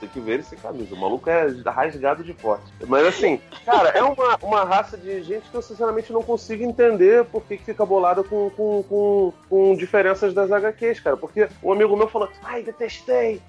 tem 0.00 0.08
que 0.08 0.20
ver 0.20 0.34
ele 0.34 0.42
sem 0.42 0.58
camisa. 0.58 0.94
O 0.94 0.98
maluco 0.98 1.28
é 1.30 1.46
rasgado 1.66 2.22
de 2.22 2.32
forte. 2.34 2.64
Mas 2.86 3.06
assim, 3.06 3.40
cara, 3.64 3.88
é 3.90 4.02
uma, 4.02 4.36
uma 4.42 4.64
raça 4.64 4.96
de 4.96 5.22
gente 5.22 5.48
que 5.48 5.54
eu 5.54 5.62
sinceramente 5.62 6.12
não 6.12 6.22
consigo 6.22 6.62
entender 6.62 7.24
por 7.24 7.42
que, 7.42 7.56
que 7.58 7.64
fica 7.64 7.84
bolada 7.86 8.22
com, 8.22 8.50
com, 8.50 8.82
com, 8.88 9.32
com 9.48 9.76
diferenças 9.76 10.32
das 10.34 10.50
HQs, 10.52 11.00
cara. 11.00 11.16
Porque 11.16 11.48
um 11.62 11.72
amigo 11.72 11.96
meu 11.96 12.08
falou, 12.08 12.28
ai, 12.42 12.62
detestei. 12.62 12.97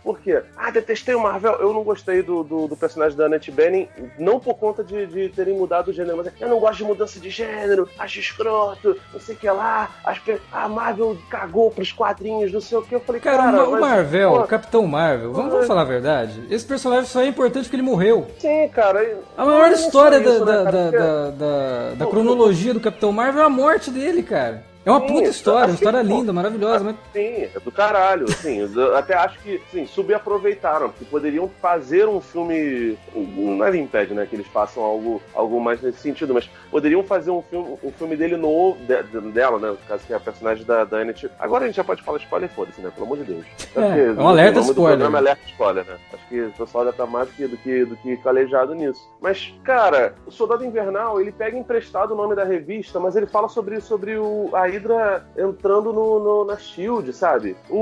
Por 0.04 0.20
quê? 0.20 0.42
Ah, 0.58 0.72
detestei 0.72 1.16
o 1.16 1.20
Marvel. 1.22 1.54
Eu 1.60 1.74
não 1.74 1.84
gostei 1.84 2.22
do, 2.22 2.44
do, 2.44 2.68
do 2.68 2.78
personagem 2.78 3.18
da 3.18 3.26
Annette 3.26 3.52
Bening, 3.52 3.88
não 4.18 4.40
por 4.40 4.56
conta 4.56 4.84
de, 4.84 5.06
de 5.08 5.30
terem 5.30 5.56
mudado 5.56 5.90
o 5.90 5.94
gênero, 5.94 6.18
mas 6.18 6.28
eu 6.40 6.48
não 6.48 6.60
gosto 6.60 6.78
de 6.78 6.84
mudança 6.84 7.20
de 7.20 7.30
gênero, 7.30 7.90
acho 7.98 8.20
escroto, 8.20 8.96
não 9.14 9.20
sei 9.20 9.36
o 9.36 9.38
que 9.38 9.50
lá. 9.50 9.90
As 10.04 10.20
a 10.52 10.68
Marvel 10.68 11.18
cagou 11.30 11.72
pros 11.72 11.92
quadrinhos, 11.92 12.52
não 12.52 12.62
sei 12.62 12.78
o 12.78 12.82
que. 12.82 12.94
Eu 12.96 13.00
falei, 13.00 13.22
Cara, 13.22 13.38
cara, 13.52 13.68
o 13.68 13.72
mas, 13.72 13.82
Marvel, 13.82 14.32
pô, 14.32 14.40
o 14.42 14.48
Capitão 14.48 14.86
Marvel, 14.88 15.34
vamos, 15.34 15.52
vamos 15.52 15.68
falar 15.68 15.82
a 15.82 15.86
verdade? 15.86 16.44
Esse 16.50 16.66
personagem 16.66 17.06
só 17.06 17.22
é 17.22 17.28
importante 17.28 17.64
porque 17.64 17.76
ele 17.76 17.84
morreu. 17.84 18.28
Sim, 18.40 18.68
cara. 18.70 19.20
A 19.38 19.46
maior 19.46 19.70
é 19.72 19.74
história 19.74 20.20
da, 20.20 20.30
isso, 20.32 20.46
né, 20.46 20.52
da, 20.58 20.64
cara? 20.64 20.72
da, 20.72 20.84
Porque- 20.92 20.98
da, 20.98 21.30
da- 21.32 21.94
da 21.96 22.06
cronologia 22.08 22.74
do 22.74 22.80
Capitão 22.80 23.12
Marvel 23.12 23.42
é 23.42 23.46
a 23.46 23.50
morte 23.50 23.90
dele, 23.92 24.22
cara. 24.24 24.64
É 24.90 24.92
uma 24.92 25.02
Sim, 25.02 25.08
puta 25.08 25.30
história, 25.30 25.60
uma 25.60 25.66
assim, 25.66 25.74
história 25.76 26.00
pô, 26.00 26.06
linda, 26.08 26.34
maravilhosa, 26.34 26.84
mas 26.84 26.96
Sim, 27.14 27.44
é 27.44 27.60
do 27.64 27.72
caralho. 27.72 28.26
Assim, 28.26 28.58
eu 28.76 28.96
até 28.98 29.14
acho 29.14 29.38
que 29.40 29.62
sim, 29.72 29.86
subaproveitaram, 29.86 30.90
porque 30.90 31.06
poderiam 31.06 31.50
fazer 31.62 32.08
um 32.08 32.20
filme. 32.20 32.98
Nada 33.16 33.78
impede, 33.78 34.14
né? 34.14 34.26
Que 34.28 34.36
eles 34.36 34.48
façam 34.48 34.82
algo, 34.84 35.22
algo 35.34 35.60
mais 35.62 35.82
nesse 35.82 36.00
sentido, 36.00 36.34
mas 36.34 36.50
poderiam 36.72 37.04
fazer 37.04 37.32
um 37.32 37.42
filme, 37.42 37.78
um 37.84 37.92
filme 37.92 38.16
dele 38.16 38.36
novo, 38.38 38.78
de- 38.86 39.04
de- 39.04 39.32
dela, 39.32 39.60
né? 39.60 39.70
No 39.70 39.78
caso 39.88 40.04
que 40.06 40.14
é 40.14 40.16
a 40.16 40.20
personagem 40.20 40.66
da, 40.66 40.84
da 40.84 40.98
Annette. 40.98 41.30
Agora 41.40 41.64
a 41.66 41.68
gente 41.68 41.76
já 41.76 41.84
pode 41.84 42.02
falar 42.04 42.18
spoiler, 42.18 42.50
foda-se, 42.50 42.82
né? 42.82 42.92
Pelo 42.94 43.06
amor 43.06 43.18
de 43.20 43.26
Deus. 43.26 43.46
Até 43.76 43.82
porque 43.82 44.00
é 44.20 44.24
um 44.24 44.28
alerta 44.28 44.60
spoiler. 44.62 44.98
programa 44.98 45.18
é 45.18 45.22
alerta 45.22 45.42
spoiler, 45.48 45.86
né? 45.86 45.98
Acho 46.14 46.28
que 46.28 46.42
o 46.42 46.52
pessoal 46.52 46.86
já 46.86 46.94
tá 46.94 47.06
mais 47.06 47.28
do 47.28 47.34
que, 47.36 47.48
do 47.48 47.58
que, 47.58 47.86
do 47.86 47.96
que 47.98 48.18
calejado 48.18 48.74
nisso. 48.74 49.08
Mas, 49.22 49.54
cara, 49.64 50.16
o 50.26 50.32
Soldado 50.32 50.66
Invernal, 50.66 51.22
ele 51.22 51.32
pega 51.32 51.58
emprestado 51.58 52.12
o 52.14 52.16
nome 52.18 52.36
da 52.36 52.44
revista, 52.44 53.00
mas 53.00 53.16
ele 53.16 53.28
fala 53.28 53.48
sobre, 53.50 53.80
sobre 53.82 54.18
o, 54.18 54.50
a 54.54 54.70
Hydra 54.80 55.26
entrando 55.38 55.92
no, 55.94 56.20
no- 56.20 56.46
na 56.46 56.58
Shield, 56.58 57.12
sabe? 57.14 57.56
O, 57.70 57.78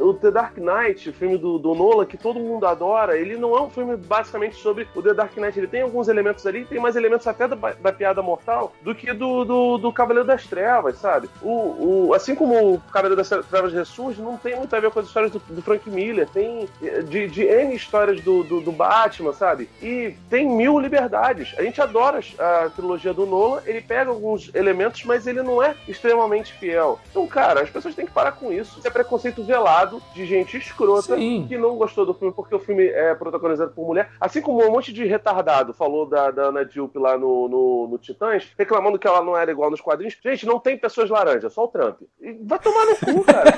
o, 0.00 0.08
o 0.08 0.14
The 0.14 0.30
Dark 0.30 0.56
Knight, 0.56 1.08
o 1.08 1.12
filme 1.12 1.36
do, 1.36 1.58
do 1.58 1.74
Nolan, 1.74 2.06
que 2.06 2.16
todo 2.16 2.40
mundo 2.40 2.66
adora, 2.66 3.16
ele 3.18 3.36
não 3.36 3.56
é 3.56 3.60
um 3.60 3.70
filme 3.70 3.96
basicamente 3.96 4.56
sobre 4.56 4.88
o 4.94 5.02
The 5.02 5.14
Dark 5.14 5.36
Knight. 5.36 5.58
Ele 5.58 5.66
tem 5.66 5.82
alguns 5.82 6.08
elementos 6.08 6.46
ali, 6.46 6.64
tem 6.64 6.80
mais 6.80 6.96
elementos 6.96 7.26
até 7.26 7.46
da, 7.46 7.56
da 7.56 7.92
piada 7.92 8.22
mortal 8.22 8.72
do 8.82 8.94
que 8.94 9.12
do, 9.12 9.44
do, 9.44 9.78
do 9.78 9.92
Cavaleiro 9.92 10.26
das 10.26 10.46
Trevas, 10.46 10.96
sabe? 10.98 11.28
O, 11.42 12.06
o, 12.08 12.14
assim 12.14 12.34
como 12.34 12.74
o 12.74 12.80
Cavaleiro 12.92 13.16
das 13.16 13.28
Trevas 13.28 13.72
ressurge, 13.72 14.20
não 14.22 14.36
tem 14.36 14.56
muito 14.56 14.74
a 14.74 14.80
ver 14.80 14.90
com 14.90 15.00
as 15.00 15.06
histórias 15.06 15.30
do, 15.32 15.38
do 15.38 15.62
Frank 15.62 15.88
Miller. 15.90 16.28
Tem 16.28 16.68
eh, 16.82 17.02
de, 17.02 17.28
de 17.28 17.42
N 17.44 17.74
histórias 17.74 18.20
do, 18.22 18.42
do, 18.44 18.60
do 18.60 18.72
Batman, 18.72 19.32
sabe? 19.32 19.68
E 19.82 20.14
tem 20.28 20.48
mil 20.48 20.78
liberdades. 20.78 21.54
A 21.58 21.62
gente 21.62 21.80
adora 21.80 22.20
a 22.38 22.70
trilogia 22.70 23.12
do 23.12 23.26
Nolan, 23.26 23.60
ele 23.66 23.80
pega 23.80 24.10
alguns 24.10 24.50
elementos, 24.54 25.04
mas 25.04 25.26
ele 25.26 25.42
não 25.42 25.62
é 25.62 25.74
extremamente 25.88 26.19
extremamente 26.20 26.52
fiel. 26.52 26.98
Então, 27.10 27.26
cara, 27.26 27.62
as 27.62 27.70
pessoas 27.70 27.94
têm 27.94 28.06
que 28.06 28.12
parar 28.12 28.32
com 28.32 28.52
isso. 28.52 28.78
Isso 28.78 28.86
é 28.86 28.90
preconceito 28.90 29.42
velado 29.42 30.02
de 30.14 30.26
gente 30.26 30.56
escrota 30.56 31.16
Sim. 31.16 31.46
que 31.48 31.56
não 31.56 31.76
gostou 31.76 32.04
do 32.04 32.14
filme 32.14 32.32
porque 32.34 32.54
o 32.54 32.58
filme 32.58 32.86
é 32.86 33.14
protagonizado 33.14 33.72
por 33.72 33.86
mulher. 33.86 34.10
Assim 34.20 34.40
como 34.40 34.62
um 34.62 34.70
monte 34.70 34.92
de 34.92 35.04
retardado 35.04 35.72
falou 35.72 36.06
da, 36.06 36.30
da 36.30 36.42
Ana 36.44 36.64
Dilp 36.64 36.96
lá 36.96 37.16
no, 37.16 37.48
no, 37.48 37.88
no 37.88 37.98
Titãs, 37.98 38.52
reclamando 38.58 38.98
que 38.98 39.06
ela 39.06 39.22
não 39.22 39.36
era 39.36 39.50
igual 39.50 39.70
nos 39.70 39.80
quadrinhos. 39.80 40.16
Gente, 40.22 40.46
não 40.46 40.58
tem 40.58 40.76
pessoas 40.76 41.10
laranjas, 41.10 41.52
só 41.52 41.64
o 41.64 41.68
Trump. 41.68 42.00
E 42.20 42.32
vai 42.42 42.58
tomar 42.58 42.86
no 42.86 42.96
cu, 42.96 43.24
cara. 43.24 43.50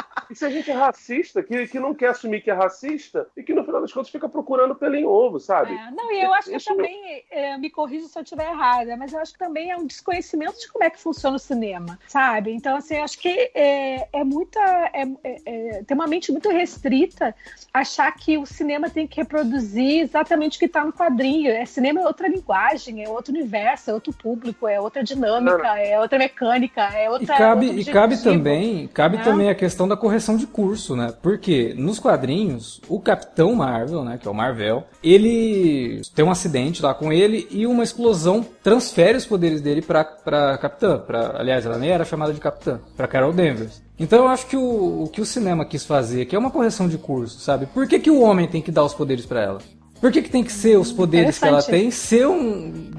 Isso 0.30 0.44
é 0.44 0.50
gente- 0.50 0.60
Isso 0.60 0.70
é 0.70 0.74
gente 0.74 0.78
racista, 0.84 1.42
que, 1.42 1.66
que 1.66 1.80
não 1.80 1.94
quer 1.94 2.08
assumir 2.08 2.40
que 2.42 2.50
é 2.50 2.54
racista 2.54 3.26
e 3.36 3.42
que 3.42 3.52
no 3.54 3.64
final 3.64 3.80
das 3.80 3.92
contas 3.92 4.10
fica 4.10 4.28
procurando 4.28 4.74
pelo 4.74 4.94
em 4.94 5.04
ovo, 5.04 5.38
sabe? 5.40 5.72
É, 5.74 5.90
não, 5.90 6.12
e 6.12 6.22
eu 6.22 6.32
acho 6.34 6.50
que 6.50 6.56
Isso- 6.56 6.66
também, 6.74 7.24
é, 7.30 7.56
me 7.58 7.70
corrija 7.70 8.06
se 8.06 8.18
eu 8.18 8.22
estiver 8.22 8.48
errada, 8.50 8.96
mas 8.96 9.12
eu 9.12 9.20
acho 9.20 9.32
que 9.32 9.38
também 9.38 9.70
é 9.70 9.76
um 9.76 9.86
desconhecimento 9.86 10.58
de 10.58 10.70
como 10.70 10.84
é 10.84 10.90
que 10.90 11.00
funciona 11.00 11.36
o 11.36 11.38
cinema, 11.38 11.98
sabe? 12.06 12.52
Então, 12.52 12.76
assim, 12.76 12.96
eu 12.96 13.04
acho 13.04 13.18
que 13.18 13.50
é, 13.54 14.08
é 14.12 14.24
muita. 14.24 14.60
é- 14.92 15.08
é- 15.24 15.40
é- 15.46 15.82
tem 15.84 15.94
uma 15.94 16.06
mente 16.06 16.30
muito 16.30 16.48
restrita 16.50 17.34
achar 17.72 18.10
que 18.12 18.38
o 18.38 18.46
cinema 18.46 18.88
tem 18.90 19.06
que 19.06 19.16
reproduzir 19.16 20.00
exatamente 20.02 20.56
o 20.56 20.58
que 20.60 20.66
está 20.66 20.84
no 20.84 20.92
quadrinho. 20.92 21.50
É, 21.50 21.64
cinema 21.64 22.00
é 22.00 22.06
outra 22.06 22.28
linguagem, 22.28 23.02
é 23.02 23.08
outro 23.08 23.32
universo, 23.32 23.90
é 23.90 23.94
outro 23.94 24.12
público, 24.12 24.66
é 24.68 24.80
outra 24.80 25.02
dinâmica, 25.02 25.56
Não, 25.56 25.64
não. 25.64 25.76
é 25.76 25.98
outra 26.00 26.18
mecânica, 26.18 26.82
é 26.94 27.06
E 27.06 27.08
outra. 27.08 27.36
cabe, 27.36 27.66
outro 27.66 27.80
e 27.80 27.84
cabe 27.86 28.22
também, 28.22 28.86
cabe 28.88 29.16
né? 29.16 29.24
também 29.24 29.48
a 29.50 29.54
questão 29.54 29.88
da 29.88 29.96
correção 29.96 30.19
de 30.36 30.46
curso, 30.46 30.94
né? 30.94 31.12
Porque 31.22 31.74
nos 31.76 31.98
quadrinhos, 31.98 32.80
o 32.88 33.00
Capitão 33.00 33.54
Marvel, 33.54 34.04
né, 34.04 34.18
que 34.18 34.28
é 34.28 34.30
o 34.30 34.34
Marvel, 34.34 34.84
ele 35.02 36.02
tem 36.14 36.24
um 36.24 36.30
acidente 36.30 36.82
lá 36.82 36.94
com 36.94 37.12
ele 37.12 37.46
e 37.50 37.66
uma 37.66 37.82
explosão 37.82 38.44
transfere 38.62 39.18
os 39.18 39.26
poderes 39.26 39.60
dele 39.60 39.82
pra, 39.82 40.04
pra 40.04 40.58
Capitã, 40.58 40.98
pra, 40.98 41.38
aliás, 41.38 41.64
ela 41.64 41.78
nem 41.78 41.90
era 41.90 42.04
chamada 42.04 42.32
de 42.32 42.40
Capitã, 42.40 42.80
pra 42.96 43.08
Carol 43.08 43.32
Danvers. 43.32 43.82
Então 43.98 44.20
eu 44.20 44.28
acho 44.28 44.46
que 44.46 44.56
o, 44.56 45.04
o 45.04 45.08
que 45.08 45.20
o 45.20 45.26
cinema 45.26 45.64
quis 45.64 45.84
fazer 45.84 46.22
aqui 46.22 46.34
é 46.34 46.38
uma 46.38 46.50
correção 46.50 46.88
de 46.88 46.96
curso, 46.96 47.40
sabe? 47.40 47.66
Por 47.66 47.86
que, 47.86 47.98
que 47.98 48.10
o 48.10 48.20
homem 48.20 48.48
tem 48.48 48.62
que 48.62 48.72
dar 48.72 48.84
os 48.84 48.94
poderes 48.94 49.26
pra 49.26 49.42
ela? 49.42 49.58
Por 50.00 50.10
que, 50.10 50.22
que 50.22 50.30
tem 50.30 50.42
que 50.42 50.52
ser 50.52 50.78
os 50.78 50.90
poderes 50.90 51.38
que 51.38 51.44
ela 51.44 51.62
tem 51.62 51.90
ser 51.90 52.26
um 52.26 52.90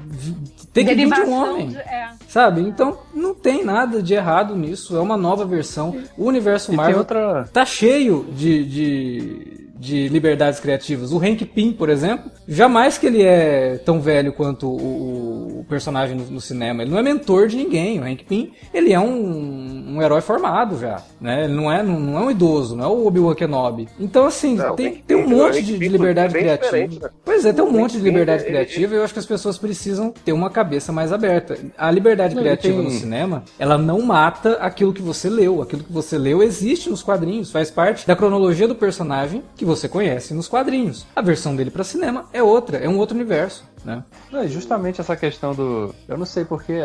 tem 0.72 0.86
que 0.86 0.94
vir 0.94 1.10
de 1.12 1.20
um 1.20 1.32
homem? 1.32 1.68
de- 1.68 1.76
é. 1.76 2.10
Sabe? 2.28 2.60
Então 2.62 2.98
não 3.14 3.34
tem 3.34 3.64
nada 3.64 4.02
de 4.02 4.14
errado 4.14 4.56
nisso. 4.56 4.96
É 4.96 5.00
uma 5.00 5.16
nova 5.16 5.44
versão. 5.44 5.94
O 6.16 6.24
universo 6.26 6.72
Marvel 6.72 6.98
outra. 6.98 7.48
tá 7.52 7.64
cheio 7.64 8.26
de, 8.34 8.64
de, 8.64 9.61
de 9.82 10.08
liberdades 10.08 10.60
criativas. 10.60 11.12
O 11.12 11.18
Hank 11.18 11.44
Pym, 11.44 11.72
por 11.72 11.88
exemplo, 11.88 12.30
jamais 12.46 12.96
que 12.98 13.06
ele 13.06 13.22
é 13.22 13.78
tão 13.84 14.00
velho 14.00 14.32
quanto 14.32 14.68
o, 14.68 15.60
o 15.60 15.66
personagem 15.68 16.16
no, 16.16 16.24
no 16.26 16.40
cinema. 16.40 16.82
Ele 16.82 16.92
não 16.92 16.98
é 16.98 17.02
mentor 17.02 17.48
de 17.48 17.56
ninguém. 17.56 17.98
O 17.98 18.04
Hank 18.04 18.22
Pym, 18.24 18.52
ele 18.72 18.92
é 18.92 19.00
um, 19.00 19.96
um 19.96 20.02
herói 20.02 20.20
formado 20.20 20.78
já. 20.78 21.02
Né? 21.20 21.44
Ele 21.44 21.52
não 21.54 21.70
é, 21.70 21.82
não, 21.82 21.98
não 21.98 22.16
é 22.18 22.20
um 22.22 22.30
idoso, 22.30 22.76
não 22.76 22.84
é 22.84 22.88
o 22.88 23.06
Obi-Wan 23.06 23.34
Kenobi. 23.34 23.88
Então, 23.98 24.24
assim, 24.24 24.54
Não, 24.54 24.76
tem, 24.76 24.86
Hank 24.86 25.02
tem 25.04 25.16
um 25.16 25.24
Pym- 25.28 25.34
monte 25.36 25.62
de, 25.62 25.76
de 25.78 25.88
liberdade 25.88 26.32
criativa. 26.32 27.06
né? 27.06 27.10
Pois 27.24 27.44
é, 27.44 27.52
tem 27.52 27.64
um 27.64 27.68
O 27.68 27.72
monte 27.72 27.92
de 27.92 27.96
Hank 27.98 28.04
Pym, 28.04 28.10
liberdade 28.10 28.44
criativa 28.44 28.94
e 28.94 28.96
eu 28.98 29.02
acho 29.04 29.12
que 29.12 29.18
as 29.18 29.26
pessoas 29.26 29.58
precisam 29.58 30.14
ter 30.24 30.32
uma 30.32 30.48
cabeça 30.48 30.92
mais 30.92 31.12
aberta. 31.12 31.58
A 31.76 31.90
liberdade 31.90 32.36
Não, 32.36 32.42
criativa 32.42 32.76
tem- 32.76 32.84
no 32.84 32.90
cinema, 32.90 33.42
ela 33.58 33.76
não 33.76 34.00
mata 34.00 34.52
aquilo 34.60 34.92
que 34.92 35.02
você 35.02 35.28
leu. 35.28 35.60
Aquilo 35.60 35.82
que 35.82 35.92
você 35.92 36.16
leu 36.16 36.40
existe 36.40 36.88
nos 36.88 37.02
quadrinhos, 37.02 37.50
faz 37.50 37.68
parte 37.68 38.06
da 38.06 38.14
cronologia 38.14 38.68
do 38.68 38.76
personagem 38.76 39.42
que 39.56 39.64
você 39.64 39.71
conhece 39.88 40.34
nos 40.34 40.48
quadrinhos. 40.48 41.06
A 41.14 41.22
versão 41.22 41.54
dele 41.54 41.70
pra 41.70 41.84
cinema 41.84 42.26
é 42.32 42.42
outra, 42.42 42.78
é 42.78 42.88
um 42.88 42.98
outro 42.98 43.14
universo, 43.14 43.64
né? 43.84 44.04
Não, 44.30 44.46
justamente 44.46 45.00
essa 45.00 45.16
questão 45.16 45.54
do. 45.54 45.94
Eu 46.08 46.16
não 46.16 46.26
sei 46.26 46.44
porque, 46.44 46.80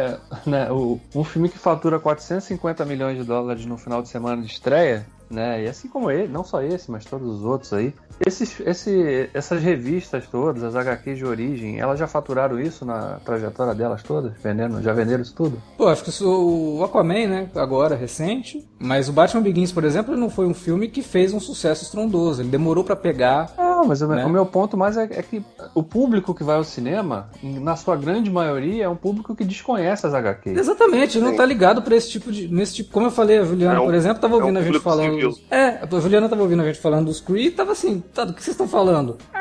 né? 0.45 0.71
O, 0.71 0.99
um 1.15 1.23
filme 1.23 1.49
que 1.49 1.57
fatura 1.57 1.99
450 1.99 2.85
milhões 2.85 3.17
de 3.17 3.23
dólares 3.23 3.65
no 3.65 3.77
final 3.77 4.01
de 4.01 4.09
semana 4.09 4.41
de 4.41 4.47
estreia, 4.47 5.05
né? 5.29 5.63
E 5.63 5.67
assim 5.67 5.87
como 5.87 6.09
ele, 6.11 6.27
não 6.27 6.43
só 6.43 6.61
esse, 6.61 6.89
mas 6.91 7.05
todos 7.05 7.27
os 7.39 7.43
outros 7.43 7.73
aí. 7.73 7.93
Esses, 8.25 8.59
esse, 8.61 9.29
essas 9.33 9.61
revistas 9.61 10.25
todas, 10.27 10.63
as 10.63 10.75
HQs 10.75 11.17
de 11.19 11.25
origem, 11.25 11.79
elas 11.79 11.99
já 11.99 12.07
faturaram 12.07 12.59
isso 12.59 12.83
na 12.85 13.19
trajetória 13.23 13.75
delas 13.75 14.01
todas? 14.03 14.33
Vendendo, 14.43 14.81
já 14.81 14.91
venderam 14.93 15.21
isso 15.21 15.35
tudo? 15.35 15.61
Pô, 15.77 15.87
acho 15.87 16.03
que 16.03 16.09
isso- 16.09 16.27
o 16.27 16.83
Aquaman, 16.83 17.27
né, 17.27 17.49
agora, 17.55 17.95
recente, 17.95 18.67
mas 18.79 19.07
o 19.09 19.13
Batman 19.13 19.41
Begins, 19.41 19.71
por 19.71 19.83
exemplo, 19.83 20.15
não 20.17 20.29
foi 20.29 20.45
um 20.47 20.53
filme 20.53 20.87
que 20.87 21.01
fez 21.01 21.33
um 21.33 21.39
sucesso 21.39 21.83
estrondoso. 21.83 22.41
Ele 22.41 22.49
demorou 22.49 22.83
pra 22.83 22.95
pegar. 22.95 23.53
Não, 23.77 23.85
mas 23.85 24.01
o, 24.01 24.07
Né? 24.07 24.25
o 24.25 24.29
meu 24.29 24.45
ponto 24.45 24.75
mais 24.75 24.97
é, 24.97 25.03
é 25.03 25.21
que 25.21 25.43
o 25.75 25.83
público 25.83 26.33
que 26.33 26.43
vai 26.43 26.55
ao 26.55 26.63
cinema, 26.63 27.29
na 27.43 27.75
sua 27.75 27.95
grande 27.95 28.29
maioria, 28.31 28.85
é 28.85 28.89
um 28.89 28.95
público 28.95 29.35
que 29.35 29.45
desconhece 29.45 30.07
as 30.07 30.13
HQs. 30.15 30.57
Exatamente, 30.57 31.17
ele 31.17 31.25
não 31.25 31.31
Sim. 31.31 31.37
tá 31.37 31.45
ligado 31.45 31.81
pra 31.83 31.95
esse 31.95 32.09
tipo 32.09 32.31
de. 32.31 32.47
Nesse 32.47 32.73
tipo, 32.75 32.91
como 32.91 33.05
eu 33.05 33.11
falei, 33.11 33.37
a 33.37 33.43
Juliana, 33.43 33.77
É 33.77 33.79
um- 33.79 33.85
por 33.85 33.93
exemplo, 33.93 34.19
tava 34.19 34.33
é 34.33 34.37
um 34.37 34.41
ouvindo 34.41 34.57
a 34.57 34.61
gente 34.63 34.79
falando. 34.79 35.11
civil. 35.13 35.37
É, 35.51 35.65
a 35.83 35.99
Juliana 35.99 36.27
tava 36.27 36.41
ouvindo 36.41 36.61
a 36.63 36.65
gente 36.65 36.79
falando 36.79 37.05
dos 37.05 37.21
Kree 37.21 37.47
e 37.47 37.51
tava 37.51 37.71
assim, 37.73 38.03
tá, 38.13 38.25
do 38.25 38.33
que 38.33 38.41
vocês 38.43 38.53
estão 38.55 38.67
falando? 38.67 39.17
É, 39.33 39.37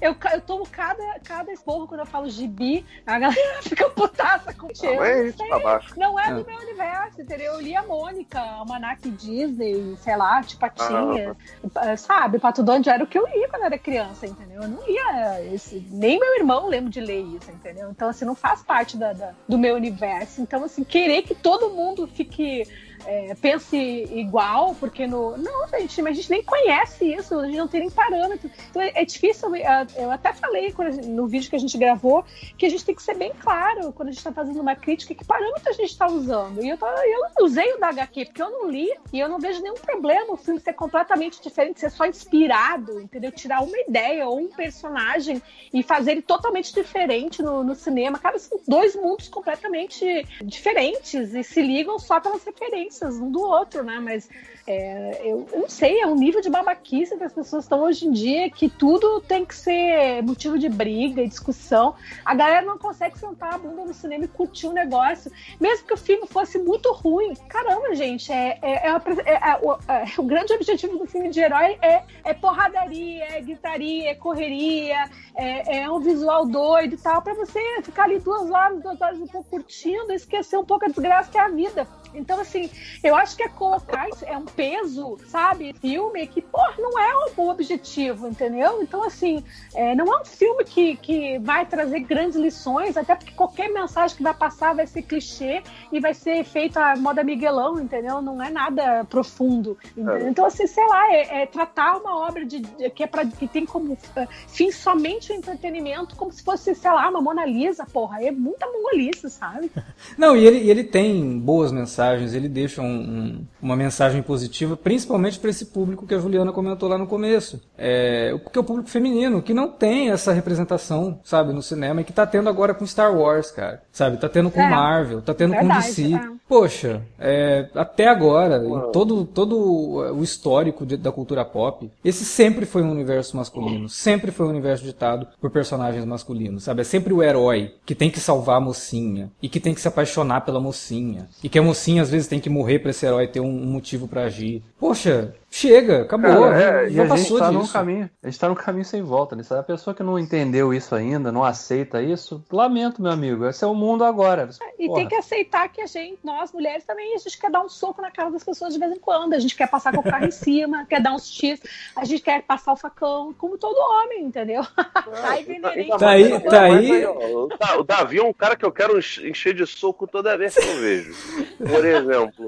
eu, 0.00 0.16
eu 0.32 0.40
tomo 0.40 0.66
cada, 0.70 1.02
cada 1.24 1.52
esporro 1.52 1.86
quando 1.86 2.00
eu 2.00 2.06
falo 2.06 2.28
gibi, 2.28 2.84
a 3.06 3.18
galera 3.18 3.40
fica 3.62 3.88
putaça 3.90 4.52
com 4.54 4.66
Ah, 4.66 4.96
mas 4.96 5.08
é 5.08 5.28
isso, 5.28 5.38
sei. 5.38 5.50
Não 5.96 6.18
é, 6.18 6.28
É. 6.28 6.34
do 6.34 6.44
meu 6.46 6.58
universo, 6.60 7.20
entendeu? 7.22 7.54
Eu 7.54 7.60
li 7.60 7.74
a 7.76 7.82
Mônica, 7.82 8.40
Almanac 8.40 9.08
Disney, 9.10 9.96
sei 9.98 10.16
lá, 10.16 10.42
tipo 10.42 10.64
Ah, 10.64 11.96
sabe? 11.96 12.38
Pato 12.38 12.62
Donald 12.62 12.88
era 12.88 13.02
o 13.02 13.06
que 13.06 13.18
eu 13.18 13.26
lia 13.26 13.48
quando 13.48 13.64
era 13.64 13.78
criança, 13.78 14.26
entendeu? 14.26 14.62
Eu 14.62 14.68
não 14.68 14.84
lia 14.86 15.54
esse, 15.54 15.80
nem 15.90 16.18
meu 16.18 16.36
irmão 16.36 16.68
lembro 16.68 16.90
de 16.90 17.00
ler 17.00 17.20
isso, 17.22 17.50
entendeu? 17.50 17.90
Então, 17.90 18.08
assim, 18.08 18.24
não 18.24 18.34
faz 18.34 18.62
parte 18.62 18.96
da, 18.96 19.12
da- 19.12 19.32
do 19.48 19.58
meu 19.58 19.74
universo. 19.74 20.40
Então, 20.40 20.64
assim, 20.64 20.84
querer 20.84 21.22
que 21.22 21.34
todo 21.34 21.70
mundo 21.70 22.06
fique 22.06 22.64
é, 23.06 23.34
pense 23.34 23.76
igual, 23.76 24.74
porque 24.76 25.06
no. 25.06 25.36
Não, 25.36 25.66
gente, 25.68 26.00
mas 26.02 26.12
a 26.12 26.20
gente 26.20 26.30
nem 26.30 26.42
conhece 26.42 27.12
isso, 27.14 27.38
a 27.38 27.46
gente 27.46 27.58
não 27.58 27.68
tem 27.68 27.80
nem 27.80 27.90
parâmetro. 27.90 28.50
Então 28.70 28.80
é, 28.80 28.92
é 28.94 29.04
difícil. 29.04 29.50
Eu 29.96 30.10
até 30.10 30.32
falei 30.32 30.74
no 31.06 31.26
vídeo 31.26 31.50
que 31.50 31.56
a 31.56 31.58
gente 31.58 31.76
gravou 31.76 32.24
que 32.56 32.66
a 32.66 32.68
gente 32.68 32.84
tem 32.84 32.94
que 32.94 33.02
ser 33.02 33.14
bem 33.16 33.32
claro 33.40 33.92
quando 33.92 34.08
a 34.08 34.12
gente 34.12 34.18
está 34.18 34.32
fazendo 34.32 34.60
uma 34.60 34.76
crítica, 34.76 35.14
que 35.14 35.24
parâmetro 35.24 35.68
a 35.68 35.72
gente 35.72 35.90
está 35.90 36.06
usando. 36.06 36.62
E 36.62 36.68
eu, 36.68 36.78
tô- 36.78 36.86
eu 36.86 37.44
usei 37.44 37.72
o 37.74 37.78
da 37.78 37.88
HQ, 37.88 38.26
porque 38.26 38.42
eu 38.42 38.50
não 38.50 38.70
li 38.70 38.88
e 39.12 39.18
eu 39.18 39.28
não 39.28 39.38
vejo 39.38 39.60
nenhum 39.62 39.74
problema 39.74 40.34
o 40.34 40.36
filme 40.36 40.60
ser 40.60 40.72
completamente 40.74 41.42
diferente, 41.42 41.80
ser 41.80 41.90
só 41.90 42.06
inspirado, 42.06 43.00
entendeu? 43.00 43.32
Tirar 43.32 43.62
uma 43.62 43.78
ideia 43.78 44.28
ou 44.28 44.38
um 44.38 44.48
personagem 44.48 45.42
e 45.72 45.82
fazer 45.82 46.12
ele 46.12 46.22
totalmente 46.22 46.72
diferente 46.72 47.42
no, 47.42 47.64
no 47.64 47.74
cinema. 47.74 48.18
Cara, 48.18 48.38
são 48.38 48.60
dois 48.66 48.94
mundos 48.94 49.28
completamente 49.28 50.26
diferentes 50.44 51.34
e 51.34 51.42
se 51.42 51.60
ligam 51.62 51.98
só 51.98 52.20
pelas 52.20 52.44
referências 52.44 52.91
um 53.20 53.30
do 53.30 53.40
outro, 53.40 53.82
né? 53.82 53.98
Mas 54.00 54.28
é, 54.66 55.20
eu, 55.22 55.46
eu 55.52 55.60
não 55.60 55.68
sei, 55.68 56.00
é 56.00 56.06
um 56.06 56.14
nível 56.14 56.40
de 56.40 56.48
babaquice 56.48 57.16
que 57.16 57.24
as 57.24 57.32
pessoas 57.32 57.64
estão 57.64 57.82
hoje 57.82 58.06
em 58.06 58.12
dia 58.12 58.50
que 58.50 58.68
tudo 58.68 59.20
tem 59.20 59.44
que 59.44 59.54
ser 59.54 60.22
motivo 60.22 60.58
de 60.58 60.68
briga 60.68 61.22
e 61.22 61.28
discussão. 61.28 61.94
A 62.24 62.34
galera 62.34 62.64
não 62.64 62.78
consegue 62.78 63.18
sentar 63.18 63.54
a 63.54 63.58
bunda 63.58 63.84
no 63.84 63.94
cinema 63.94 64.24
e 64.24 64.28
curtir 64.28 64.68
um 64.68 64.72
negócio, 64.72 65.32
mesmo 65.60 65.86
que 65.86 65.94
o 65.94 65.96
filme 65.96 66.26
fosse 66.26 66.58
muito 66.58 66.92
ruim. 66.92 67.34
Caramba, 67.48 67.94
gente, 67.94 68.32
é, 68.32 68.58
é, 68.62 68.88
é 68.88 68.92
é 69.26 69.56
o, 69.62 69.78
é, 69.88 70.26
grande 70.26 70.52
objetivo 70.52 70.98
do 70.98 71.06
filme 71.06 71.30
de 71.30 71.40
herói 71.40 71.78
é, 71.82 72.02
é 72.24 72.34
porradaria, 72.34 73.24
é 73.36 73.40
gritaria, 73.40 74.10
é 74.10 74.14
correria, 74.14 75.10
é, 75.34 75.78
é 75.78 75.90
um 75.90 76.00
visual 76.00 76.46
doido 76.46 76.94
e 76.94 76.98
tal, 76.98 77.22
pra 77.22 77.34
você 77.34 77.60
ficar 77.82 78.04
ali 78.04 78.18
duas 78.18 78.50
horas, 78.50 78.80
duas 78.82 79.00
horas 79.00 79.20
um 79.20 79.26
pouco 79.26 79.50
curtindo 79.50 80.12
e 80.12 80.14
esquecer 80.14 80.56
um 80.58 80.64
pouco 80.64 80.84
a 80.84 80.88
desgraça 80.88 81.30
que 81.30 81.38
é 81.38 81.40
a 81.40 81.48
vida. 81.48 81.86
Então, 82.14 82.40
assim, 82.40 82.70
eu 83.02 83.14
acho 83.14 83.36
que 83.36 83.42
é 83.42 83.48
colocar 83.48 84.06
é 84.26 84.36
um 84.36 84.44
peso, 84.44 85.18
sabe? 85.28 85.74
Filme 85.80 86.26
que, 86.26 86.40
pô, 86.40 86.58
não 86.78 86.98
é 86.98 87.12
o 87.36 87.48
objetivo, 87.48 88.28
entendeu? 88.28 88.82
Então, 88.82 89.04
assim, 89.04 89.44
é, 89.74 89.94
não 89.94 90.12
é 90.12 90.20
um 90.20 90.24
filme 90.24 90.64
que, 90.64 90.96
que 90.96 91.38
vai 91.38 91.64
trazer 91.66 92.00
grandes 92.00 92.36
lições, 92.36 92.96
até 92.96 93.14
porque 93.14 93.32
qualquer 93.32 93.68
mensagem 93.72 94.16
que 94.16 94.22
vai 94.22 94.34
passar 94.34 94.74
vai 94.74 94.86
ser 94.86 95.02
clichê 95.02 95.62
e 95.90 96.00
vai 96.00 96.14
ser 96.14 96.44
feito 96.44 96.76
à 96.78 96.96
moda 96.96 97.22
Miguelão, 97.24 97.80
entendeu? 97.80 98.20
Não 98.20 98.42
é 98.42 98.50
nada 98.50 99.04
profundo. 99.04 99.76
É. 99.96 100.28
Então, 100.28 100.44
assim, 100.46 100.66
sei 100.66 100.86
lá, 100.86 101.12
é, 101.12 101.42
é 101.42 101.46
tratar 101.46 101.96
uma 101.96 102.26
obra 102.26 102.44
de, 102.44 102.60
de- 102.60 102.90
que, 102.90 103.02
é 103.02 103.06
pra, 103.06 103.24
que 103.24 103.46
tem 103.46 103.64
como 103.64 103.96
eh, 104.16 104.28
fim 104.48 104.70
somente 104.70 105.32
o 105.32 105.34
entretenimento, 105.34 106.16
como 106.16 106.32
se 106.32 106.42
fosse, 106.42 106.74
sei 106.74 106.90
lá, 106.90 107.08
uma 107.08 107.20
Mona 107.20 107.44
Lisa, 107.46 107.86
porra. 107.86 108.22
É 108.22 108.30
muita 108.30 108.66
mongolice, 108.66 109.30
sabe? 109.30 109.70
Não, 110.18 110.36
e 110.36 110.46
ele, 110.46 110.58
e 110.58 110.70
ele 110.70 110.84
tem 110.84 111.38
boas 111.38 111.72
mensagens, 111.72 111.92
ele 112.10 112.48
deixa 112.48 112.62
deixam 112.72 112.86
um- 112.86 113.44
uma 113.60 113.74
mensagem 113.74 114.22
positiva, 114.22 114.76
principalmente 114.76 115.36
para 115.38 115.50
esse 115.50 115.66
público 115.66 116.06
que 116.06 116.14
a 116.14 116.18
Juliana 116.18 116.52
comentou 116.52 116.88
lá 116.88 116.96
no 116.96 117.08
começo. 117.08 117.60
É, 117.76 118.34
porque 118.40 118.56
o 118.56 118.62
público 118.62 118.88
feminino, 118.88 119.42
que 119.42 119.52
não 119.52 119.68
tem 119.68 120.10
essa 120.10 120.32
representação, 120.32 121.18
sabe, 121.24 121.52
no 121.52 121.60
cinema, 121.60 122.00
e 122.00 122.04
que 122.04 122.12
tá 122.12 122.24
tendo 122.24 122.48
agora 122.48 122.72
com 122.72 122.86
Star 122.86 123.12
Wars, 123.12 123.50
cara. 123.50 123.82
Sabe, 123.90 124.16
tá 124.16 124.28
tendo 124.28 124.48
com 124.48 124.60
É, 124.60 124.70
Marvel, 124.70 125.20
tá 125.20 125.34
tendo 125.34 125.54
com 125.54 125.66
verdade, 125.66 125.86
DC. 125.86 126.14
é. 126.14 126.32
Poxa, 126.48 127.00
é, 127.18 127.68
até 127.74 128.06
agora, 128.08 128.58
em 128.62 128.92
todo, 128.92 129.24
todo 129.24 129.58
o 129.58 130.22
histórico 130.22 130.84
de- 130.84 130.98
da 130.98 131.10
cultura 131.10 131.44
pop, 131.46 131.90
esse 132.04 132.24
sempre 132.26 132.66
foi 132.66 132.82
um 132.82 132.90
universo 132.90 133.36
masculino, 133.38 133.88
sempre 133.88 134.30
foi 134.30 134.46
um 134.46 134.50
universo 134.50 134.84
ditado 134.84 135.26
por 135.40 135.50
personagens 135.50 136.04
masculinos, 136.04 136.64
sabe? 136.64 136.82
É 136.82 136.84
sempre 136.84 137.12
o 137.12 137.22
herói 137.22 137.74
que 137.86 137.94
tem 137.94 138.10
que 138.10 138.20
salvar 138.20 138.58
a 138.58 138.60
mocinha 138.60 139.30
e 139.42 139.48
que 139.48 139.58
tem 139.60 139.72
que 139.74 139.80
se 139.80 139.88
apaixonar 139.88 140.42
pela 140.42 140.60
mocinha 140.60 141.26
e 141.42 141.48
que 141.48 141.58
a 141.58 141.62
mocinha 141.62 141.91
às 142.00 142.10
vezes 142.10 142.28
tem 142.28 142.40
que 142.40 142.50
morrer 142.50 142.78
pra 142.78 142.90
esse 142.90 143.04
herói 143.04 143.26
ter 143.26 143.40
um, 143.40 143.46
um 143.46 143.66
motivo 143.66 144.06
pra 144.08 144.24
agir. 144.24 144.62
Poxa, 144.78 145.34
chega, 145.54 146.02
acabou, 146.02 146.44
Cara, 146.44 146.56
é, 146.84 146.88
já 146.90 146.90
e 146.90 147.00
a 147.00 147.04
gente 147.04 147.08
passou 147.08 147.38
tá 147.38 147.52
num 147.52 147.60
disso. 147.60 147.72
caminho, 147.74 148.10
a 148.22 148.26
gente 148.26 148.38
tá 148.40 148.48
num 148.48 148.54
caminho 148.54 148.84
sem 148.86 149.02
volta, 149.02 149.36
né? 149.36 149.42
A 149.50 149.62
pessoa 149.62 149.94
que 149.94 150.02
não 150.02 150.18
entendeu 150.18 150.72
isso 150.72 150.94
ainda, 150.94 151.30
não 151.30 151.44
aceita 151.44 152.00
isso, 152.02 152.42
lamento, 152.50 153.02
meu 153.02 153.12
amigo. 153.12 153.46
Esse 153.46 153.62
é 153.62 153.66
o 153.66 153.74
mundo 153.74 154.02
agora. 154.02 154.48
E 154.78 154.86
Porra. 154.86 155.00
tem 155.00 155.08
que 155.08 155.14
aceitar 155.14 155.68
que 155.68 155.80
a 155.82 155.86
gente, 155.86 156.18
nós 156.24 156.52
mulheres 156.52 156.84
também, 156.84 157.14
a 157.14 157.18
gente 157.18 157.38
quer 157.38 157.50
dar 157.50 157.60
um 157.60 157.68
soco 157.68 158.00
na 158.00 158.10
cara 158.10 158.30
das 158.30 158.42
pessoas 158.42 158.72
de 158.72 158.80
vez 158.80 158.92
em 158.92 158.98
quando. 158.98 159.34
A 159.34 159.38
gente 159.38 159.54
quer 159.54 159.68
passar 159.68 159.92
com 159.92 160.00
o 160.00 160.02
carro 160.02 160.24
em 160.24 160.30
cima, 160.30 160.86
quer 160.88 161.00
dar 161.02 161.12
uns 161.14 161.30
X, 161.30 161.60
a 161.94 162.04
gente 162.04 162.22
quer 162.22 162.42
passar 162.42 162.72
o 162.72 162.76
facão, 162.76 163.32
como 163.36 163.58
todo 163.58 163.76
homem, 163.76 164.24
entendeu? 164.24 164.62
Ai, 165.24 165.44
venerinho. 165.44 165.96
Tá 165.98 166.10
aí- 166.10 166.24
Ainda 166.32 166.40
tá 166.50 166.62
aí- 166.62 167.04
o 167.06 167.46
Da- 167.58 167.78
O 167.78 167.84
Davi 167.84 168.18
é 168.18 168.22
um 168.22 168.32
cara 168.32 168.56
que 168.56 168.64
eu 168.64 168.72
quero 168.72 168.98
enche- 168.98 169.28
encher 169.28 169.52
de 169.54 169.66
soco 169.66 170.06
toda 170.06 170.36
vez 170.36 170.54
que 170.54 170.66
eu 170.66 170.80
vejo. 170.80 171.14
Por 171.58 171.84
exemplo, 171.84 172.46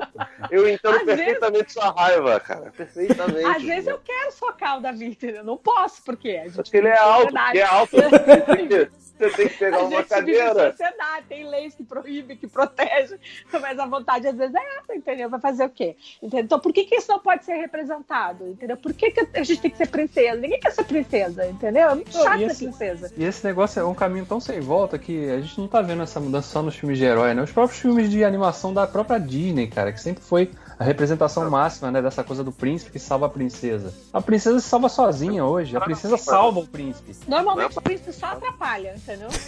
eu 0.51 0.69
entendo 0.69 0.97
Às 0.97 1.03
perfeitamente 1.03 1.73
sua 1.73 1.91
raiva, 1.91 2.41
cara. 2.41 2.73
Perfeitamente. 2.95 3.45
Às 3.45 3.63
vezes 3.63 3.87
eu 3.87 3.99
quero 3.99 4.33
socar 4.33 4.79
o 4.79 4.81
Davi, 4.81 5.07
entendeu? 5.07 5.45
Não 5.45 5.57
posso, 5.57 6.03
porque 6.05 6.31
a 6.31 6.45
gente 6.45 6.57
Porque 6.57 6.77
ele 6.77 6.89
é 6.89 6.99
alto, 6.99 7.35
porque 7.35 7.59
é 7.59 7.63
alto. 7.65 7.97
Você 9.17 9.31
tem 9.31 9.49
que, 9.49 9.59
pegar 9.59 9.77
A 9.77 9.81
uma 9.83 9.91
gente 9.91 10.09
vive 10.09 10.33
em 10.33 10.39
cadeira. 10.39 10.71
sociedade, 10.73 11.27
tem 11.29 11.49
leis 11.49 11.73
que 11.75 11.85
proíbem, 11.85 12.37
que 12.37 12.49
protegem, 12.49 13.17
mas 13.61 13.79
a 13.79 13.87
vontade 13.87 14.27
às 14.27 14.37
vezes 14.37 14.55
é 14.55 14.79
essa, 14.79 14.95
entendeu? 14.95 15.31
Vai 15.31 15.41
fazer 15.41 15.65
o 15.65 15.71
quê? 15.71 15.97
Entendeu? 16.21 16.45
Então 16.45 16.59
por 16.59 16.73
que, 16.73 16.85
que 16.85 16.97
isso 16.97 17.11
não 17.13 17.21
pode 17.21 17.45
ser 17.45 17.55
representado? 17.55 18.49
Entendeu? 18.49 18.77
Por 18.77 18.93
que, 18.93 19.13
que 19.13 19.39
a 19.39 19.43
gente 19.45 19.61
tem 19.61 19.71
que 19.71 19.77
ser 19.77 19.87
princesa? 19.89 20.41
Ninguém 20.41 20.59
quer 20.59 20.73
ser 20.73 20.85
princesa, 20.85 21.47
entendeu? 21.47 21.91
É 21.91 21.95
muito 21.95 22.13
chato 22.13 22.41
ser 22.41 22.57
princesa. 22.57 23.13
E 23.17 23.25
esse 23.25 23.47
negócio 23.47 23.79
é 23.79 23.85
um 23.85 23.95
caminho 23.95 24.27
tão 24.27 24.41
sem 24.41 24.61
volta 24.61 24.99
que 24.99 25.31
a 25.31 25.41
gente 25.41 25.61
não 25.61 25.69
tá 25.69 25.81
vendo 25.81 26.03
essa 26.03 26.19
mudança 26.19 26.49
só 26.49 26.61
nos 26.61 26.75
filmes 26.75 26.99
de 26.99 27.05
herói, 27.05 27.35
né? 27.35 27.43
Os 27.43 27.53
próprios 27.53 27.81
filmes 27.81 28.11
de 28.11 28.25
animação 28.25 28.75
da 28.75 28.85
própria 28.85 29.21
Disney, 29.21 29.69
cara, 29.69 29.93
que 29.93 30.01
sempre 30.01 30.25
foi 30.25 30.51
a 30.79 30.85
representação 30.85 31.49
máxima, 31.51 31.91
né, 31.91 32.03
dessa 32.03 32.25
coisa 32.25 32.43
do 32.43 32.53
príncipe 32.53 32.93
que 32.93 32.99
salva 32.99 33.27
a 33.27 33.29
princesa. 33.29 33.93
A 34.13 34.21
princesa 34.21 34.59
se 34.61 34.69
salva 34.69 34.89
sozinha 34.89 35.45
hoje, 35.45 35.77
a 35.77 35.81
princesa 35.81 36.17
salva 36.17 36.61
o 36.61 36.67
príncipe. 36.67 37.17
Normalmente 37.29 37.79
o 37.79 37.83
príncipe 37.83 38.13
só 38.13 38.27
atrapalha, 38.27 38.95
entendeu? 38.97 39.29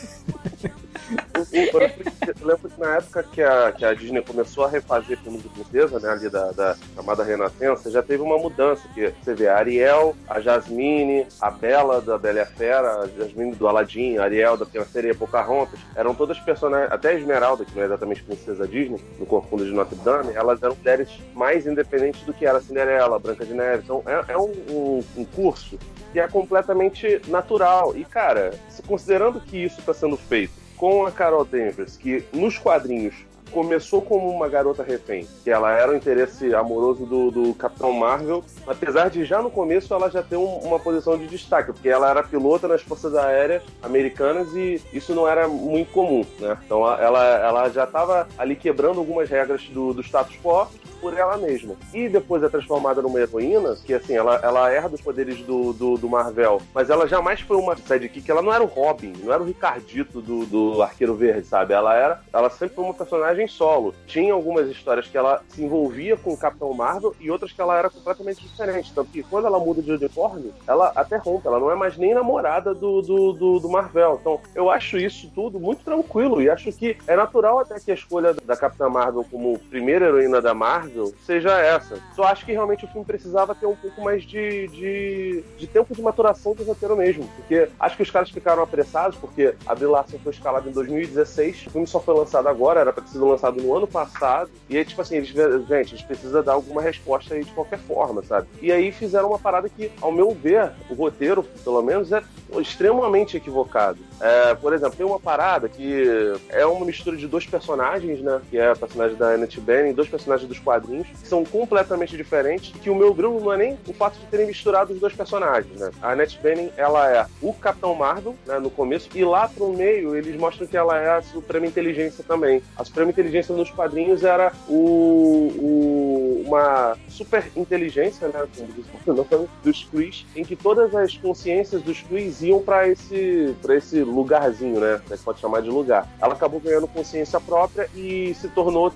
Lembro 2.43 2.68
que 2.68 2.81
na 2.81 2.97
época 2.97 3.22
que 3.22 3.43
a, 3.43 3.72
que 3.72 3.85
a 3.85 3.95
Disney 3.95 4.22
começou 4.22 4.64
a 4.64 4.68
refazer 4.68 5.18
filmes 5.18 5.43
de 5.43 5.49
princesa, 5.49 5.99
né, 6.01 6.09
ali 6.11 6.29
da, 6.29 6.51
da 6.53 6.77
chamada 6.95 7.22
Renascença, 7.22 7.91
já 7.91 8.03
teve 8.03 8.22
uma 8.22 8.39
mudança, 8.39 8.87
que 8.95 9.12
você 9.22 9.35
vê 9.35 9.49
a 9.49 9.57
Ariel, 9.57 10.14
a 10.29 10.41
Jasmine, 10.41 11.27
a 11.41 11.51
Bela 11.51 12.01
da 12.01 12.18
Bela 12.18 12.39
e 12.39 12.43
a 12.43 12.47
Fera, 12.47 13.01
a 13.03 13.07
Jasmine 13.09 13.55
do 13.55 13.66
Aladdin, 13.68 14.18
a 14.18 14.24
Ariel 14.24 14.57
da 14.57 14.66
Sereia 14.85 15.14
Pocahontas, 15.14 15.79
eram 15.95 16.14
todas 16.14 16.39
personagens, 16.39 16.93
até 16.93 17.11
a 17.11 17.14
Esmeralda, 17.14 17.64
que 17.64 17.74
não 17.74 17.83
é 17.83 17.87
exatamente 17.87 18.22
princesa 18.22 18.66
Disney, 18.66 19.01
no 19.18 19.27
Corcunda 19.27 19.64
de 19.64 19.72
Notre 19.72 19.97
Dame, 19.97 20.33
elas 20.35 20.62
eram 20.62 20.74
mulheres 20.77 21.09
mais 21.35 21.66
independentes 21.66 22.22
do 22.22 22.33
que 22.33 22.47
era 22.47 22.59
a 22.59 22.61
Cinderela, 22.61 23.16
a 23.16 23.18
Branca 23.18 23.45
de 23.45 23.55
Neve, 23.55 23.83
então 23.85 24.03
é, 24.07 24.33
é 24.33 24.39
um, 24.39 24.51
um- 24.70 25.05
um 25.18 25.24
curso 25.24 25.79
que 26.12 26.20
é 26.20 26.27
completamente 26.29 27.20
natural, 27.29 27.97
e 27.97 28.05
cara, 28.05 28.53
considerando 28.87 29.41
que 29.41 29.57
isso 29.64 29.81
está 29.81 29.93
sendo 29.93 30.16
feito 30.16 30.65
com 30.77 31.07
a 31.07 31.11
Carol 31.11 31.45
Danvers, 31.45 31.97
que 31.97 32.24
nos 32.33 32.59
quadrinhos 32.59 33.14
começou 33.53 34.03
como 34.03 34.29
uma 34.29 34.49
garota 34.49 34.83
refém, 34.83 35.27
que 35.45 35.49
ela 35.51 35.72
era 35.72 35.93
o 35.93 35.97
interesse 35.97 36.53
amoroso 36.53 37.07
do, 37.07 37.31
do 37.31 37.55
Capitão 37.55 37.93
Marvel, 37.93 38.45
apesar 38.66 39.09
de 39.09 39.24
já 39.24 39.41
no 39.41 39.51
começo 39.51 39.95
ela 39.95 40.11
já 40.11 40.20
ter 40.20 40.37
um- 40.37 40.59
uma 40.59 40.81
posição 40.81 41.16
de 41.16 41.27
destaque, 41.29 41.72
porque 41.72 41.89
ela 41.89 42.11
era 42.11 42.24
pilota 42.24 42.66
nas 42.66 42.83
forças 42.83 43.14
aéreas 43.14 43.62
americanas 43.83 44.49
e 44.55 44.83
isso 44.93 45.14
não 45.14 45.29
era 45.29 45.47
muito 45.47 45.93
comum, 45.93 46.27
né? 46.41 46.59
Então 46.66 46.81
ela, 47.01 47.24
ela 47.39 47.68
já 47.70 47.85
estava 47.85 48.27
ali 48.37 48.57
quebrando 48.57 48.99
algumas 48.99 49.31
regras 49.31 49.62
do, 49.68 49.95
do 49.95 50.03
status 50.03 50.37
quo 50.43 50.66
por 51.01 51.16
ela 51.16 51.36
mesma. 51.36 51.74
E 51.92 52.09
depois 52.09 52.42
é 52.42 52.49
transformada 52.49 53.03
numa 53.03 53.20
heroína, 53.20 53.76
que 53.84 53.94
assim, 53.94 54.14
ela, 54.14 54.36
ela 54.42 54.72
herda 54.72 54.94
os 54.94 55.01
poderes 55.01 55.38
do, 55.40 55.72
do, 55.72 55.97
do 55.97 56.09
Marvel, 56.09 56.61
mas 56.74 56.90
ela 56.90 57.07
jamais 57.07 57.40
foi 57.40 57.57
uma 57.57 57.76
sidekick, 57.76 58.30
ela 58.30 58.42
não 58.42 58.53
era 58.53 58.62
o 58.62 58.66
Robin, 58.66 59.12
não 59.22 59.32
era 59.32 59.42
o 59.42 59.47
Ricardito 59.47 60.20
do, 60.20 60.47
do 60.47 60.82
Arqueiro 60.82 61.14
Verde, 61.14 61.47
sabe? 61.47 61.74
Ela 61.74 61.94
era, 61.94 62.22
ela 62.32 62.51
sempre 62.51 62.74
foi 62.74 62.84
uma 62.84 62.94
personagem 62.94 63.47
solo. 63.47 63.94
Tinha 64.07 64.32
algumas 64.32 64.68
histórias 64.68 65.07
que 65.07 65.16
ela 65.16 65.42
se 65.49 65.62
envolvia 65.62 66.16
com 66.16 66.32
o 66.32 66.36
Capitão 66.36 66.72
Marvel 66.72 67.14
e 67.20 67.30
outras 67.30 67.53
que 67.53 67.61
ela 67.61 67.78
era 67.78 67.90
completamente 67.90 68.42
diferente. 68.42 68.92
Tanto 68.94 69.11
que 69.11 69.22
quando 69.22 69.47
ela 69.47 69.59
muda 69.59 69.82
de 69.82 69.92
uniforme, 69.92 70.53
ela 70.66 70.92
até 70.94 71.16
rompe, 71.16 71.47
ela 71.47 71.61
não 71.61 71.70
é 71.70 71.74
mais 71.74 71.97
nem 71.97 72.14
namorada 72.14 72.74
do, 72.74 73.03
do, 73.03 73.32
do, 73.32 73.61
do 73.61 73.68
Marvel. 73.68 74.18
Então, 74.20 74.40
eu 74.55 74.70
acho 74.70 74.97
isso 74.97 75.30
tudo 75.34 75.59
muito 75.59 75.84
tranquilo 75.84 76.40
e 76.40 76.49
acho 76.49 76.72
que 76.72 76.97
é 77.07 77.16
natural 77.16 77.59
até 77.59 77.78
que 77.78 77.90
a 77.90 77.94
escolha 77.94 78.34
da 78.34 78.57
Capitã 78.57 78.88
Marvel 78.88 79.24
como 79.30 79.59
primeira 79.59 80.07
heroína 80.07 80.40
da 80.40 80.55
Marvel 80.55 80.86
seja 81.24 81.59
essa. 81.61 81.99
Só 82.14 82.24
acho 82.24 82.45
que 82.45 82.53
realmente 82.53 82.84
o 82.84 82.89
filme 82.89 83.07
precisava 83.07 83.55
ter 83.55 83.66
um 83.66 83.76
pouco 83.76 84.03
mais 84.03 84.22
de, 84.22 84.68
de, 84.68 85.45
de 85.59 85.66
tempo 85.66 85.95
de 85.95 86.03
maturação 86.03 86.55
do 86.55 86.64
roteiro 86.64 86.97
mesmo. 86.97 87.28
Porque 87.37 87.68
acho 87.78 87.97
que 87.97 88.03
os 88.03 88.11
caras 88.11 88.30
ficaram 88.30 88.62
apressados, 88.62 89.16
porque 89.18 89.55
a 89.66 89.74
Brie 89.74 89.87
Larson 89.87 90.18
foi 90.18 90.32
escalada 90.32 90.68
em 90.68 90.72
2016, 90.72 91.66
o 91.66 91.70
filme 91.70 91.87
só 91.87 92.01
foi 92.01 92.14
lançado 92.14 92.49
agora, 92.49 92.80
era 92.80 92.93
pra 92.93 93.07
sido 93.07 93.26
lançado 93.26 93.62
no 93.62 93.74
ano 93.74 93.87
passado. 93.87 94.51
E 94.68 94.76
aí, 94.76 94.84
tipo 94.84 95.01
assim, 95.01 95.16
eles, 95.16 95.28
gente, 95.28 95.70
a 95.70 95.82
gente 95.82 96.07
precisa 96.07 96.43
dar 96.43 96.53
alguma 96.53 96.82
resposta 96.82 97.34
aí 97.34 97.45
de 97.45 97.53
qualquer 97.53 97.78
forma, 97.78 98.22
sabe? 98.22 98.47
E 98.61 98.70
aí 98.70 98.93
fizeram 98.93 99.28
uma 99.28 99.39
parada 99.39 99.68
que, 99.68 99.91
ao 100.01 100.12
meu 100.12 100.30
ver, 100.30 100.72
o 100.91 100.95
roteiro, 100.95 101.43
pelo 101.43 101.82
menos, 101.82 102.12
é 102.12 102.22
extremamente 102.61 103.37
equivocado. 103.37 103.99
É, 104.20 104.54
por 104.54 104.72
exemplo, 104.72 104.96
tem 104.96 105.04
uma 105.06 105.20
parada 105.20 105.68
que 105.68 106.04
é 106.48 106.64
uma 106.66 106.84
mistura 106.86 107.16
de 107.16 107.26
dois 107.26 107.46
personagens, 107.46 108.20
né? 108.20 108.40
Que 108.50 108.58
é 108.58 108.70
a 108.70 108.76
personagem 108.76 109.16
da 109.16 109.30
Annette 109.34 109.60
Bening, 109.60 109.92
dois 109.92 110.08
personagens 110.08 110.48
dos 110.48 110.58
quadrinhos, 110.58 111.06
que 111.08 111.26
são 111.28 111.44
completamente 111.44 112.16
diferentes, 112.16 112.72
que 112.80 112.88
o 112.90 112.94
meu 112.94 113.12
grilo 113.12 113.40
não 113.40 113.52
é 113.52 113.56
nem 113.56 113.78
o 113.86 113.92
fato 113.92 114.18
de 114.18 114.26
terem 114.26 114.46
misturado 114.46 114.92
os 114.92 115.00
dois 115.00 115.12
personagens, 115.12 115.78
né? 115.78 115.90
A 116.02 116.12
Annette 116.12 116.38
Bening, 116.42 116.70
ela 116.76 117.10
é 117.10 117.26
o 117.42 117.52
Capitão 117.52 117.94
Marvel, 117.94 118.34
né, 118.46 118.58
no 118.58 118.70
começo, 118.70 119.08
e 119.14 119.24
lá 119.24 119.48
pro 119.48 119.72
meio 119.72 120.14
eles 120.16 120.36
mostram 120.36 120.66
que 120.66 120.76
ela 120.76 120.98
é 120.98 121.10
a 121.10 121.22
Suprema 121.22 121.66
Inteligência 121.66 122.24
também. 122.26 122.62
A 122.76 122.84
Suprema 122.84 123.10
Inteligência 123.10 123.54
nos 123.54 123.70
quadrinhos 123.70 124.24
era 124.24 124.52
o, 124.68 125.50
o- 125.58 126.42
uma 126.46 126.96
super 127.08 127.50
inteligência, 127.56 128.28
né, 128.28 128.46
dos 129.62 129.84
Krees, 129.84 130.24
em 130.34 130.44
que 130.44 130.56
todas 130.56 130.94
as 130.94 131.16
consciências 131.16 131.82
dos 131.82 132.00
Krees 132.02 132.40
iam 132.42 132.60
para 132.62 132.88
esse, 132.88 133.54
pra 133.62 133.76
esse 133.76 134.05
lugarzinho, 134.11 134.80
né, 134.80 135.00
pode 135.24 135.40
chamar 135.40 135.62
de 135.62 135.68
lugar. 135.70 136.09
Ela 136.20 136.34
acabou 136.34 136.61
ganhando 136.61 136.86
consciência 136.88 137.40
própria 137.40 137.88
e 137.94 138.34
se 138.34 138.48
tornou 138.48 138.92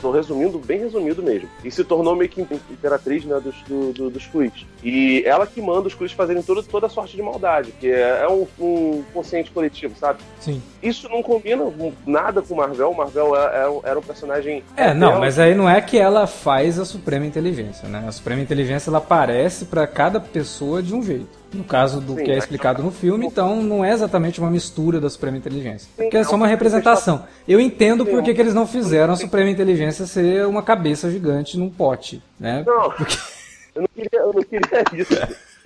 Tô 0.00 0.10
resumindo, 0.10 0.58
bem 0.58 0.80
resumido 0.80 1.22
mesmo. 1.22 1.48
E 1.62 1.70
se 1.70 1.84
tornou 1.84 2.16
meio 2.16 2.28
que 2.28 2.40
imperatriz 2.40 3.24
né, 3.24 3.38
dos, 3.38 3.54
do, 3.68 3.92
do- 3.92 4.10
dos 4.10 4.26
Krees. 4.26 4.66
E 4.82 5.22
ela 5.24 5.46
que 5.46 5.62
manda 5.62 5.86
os 5.86 5.94
Krees 5.94 6.10
fazerem 6.10 6.42
toda, 6.42 6.60
toda 6.60 6.88
sorte 6.88 7.14
de 7.14 7.22
maldade, 7.22 7.70
que 7.78 7.86
é, 7.88 8.24
é 8.24 8.28
um, 8.28 8.44
um 8.58 9.04
consciente 9.14 9.52
coletivo, 9.52 9.94
sabe? 9.96 10.18
Sim. 10.40 10.60
Isso 10.82 11.08
não 11.08 11.22
combina 11.22 11.62
com- 11.64 11.92
nada 12.06 12.42
com 12.42 12.54
o 12.54 12.56
Marvel. 12.56 12.92
Marvel 12.92 13.36
é- 13.36 13.64
é 13.66 13.90
era 13.90 13.98
um 13.98 14.02
personagem. 14.02 14.64
É, 14.76 14.92
não, 14.92 15.20
mas 15.20 15.38
aí 15.38 15.54
não 15.54 15.68
é 15.70 15.80
que 15.80 15.96
ela 15.98 16.26
faz 16.26 16.78
a 16.78 16.84
Suprema 16.84 17.24
Inteligência, 17.24 17.88
né? 17.88 18.04
A 18.06 18.10
Suprema 18.12 18.42
Inteligência 18.42 18.90
ela 18.90 18.98
aparece 18.98 19.66
pra 19.66 19.86
cada 19.86 20.18
pessoa 20.18 20.82
de 20.82 20.94
um 20.94 21.02
jeito. 21.02 21.40
No 21.54 21.62
caso 21.64 22.00
do 22.00 22.14
Sim, 22.16 22.24
que 22.24 22.30
é 22.32 22.38
explicado 22.38 22.82
no 22.82 22.90
filme, 22.90 23.26
então 23.26 23.62
não 23.62 23.84
é 23.84 23.92
exatamente 23.92 24.40
uma 24.40 24.50
mistura 24.50 24.98
da 24.98 25.10
Suprema 25.10 25.36
Inteligência. 25.36 25.88
Porque 25.94 26.16
é 26.16 26.20
é 26.20 26.24
só 26.24 26.34
uma 26.34 26.46
representação. 26.46 27.24
Eu 27.46 27.60
entendo 27.60 28.04
por 28.06 28.22
que 28.22 28.32
que 28.34 28.40
eles 28.40 28.54
não 28.54 28.66
fizeram 28.66 29.12
a 29.12 29.16
Suprema 29.16 29.50
Inteligência 29.50 30.06
ser 30.06 30.46
uma 30.46 30.62
cabeça 30.62 31.10
gigante 31.10 31.58
num 31.58 31.68
pote, 31.70 32.22
né? 32.40 32.64
Não, 32.66 32.84
eu 33.74 33.82
não 33.82 33.88
queria, 33.94 34.20
eu 34.20 34.32
não 34.32 34.42
queria 34.42 34.84
isso. 34.94 35.14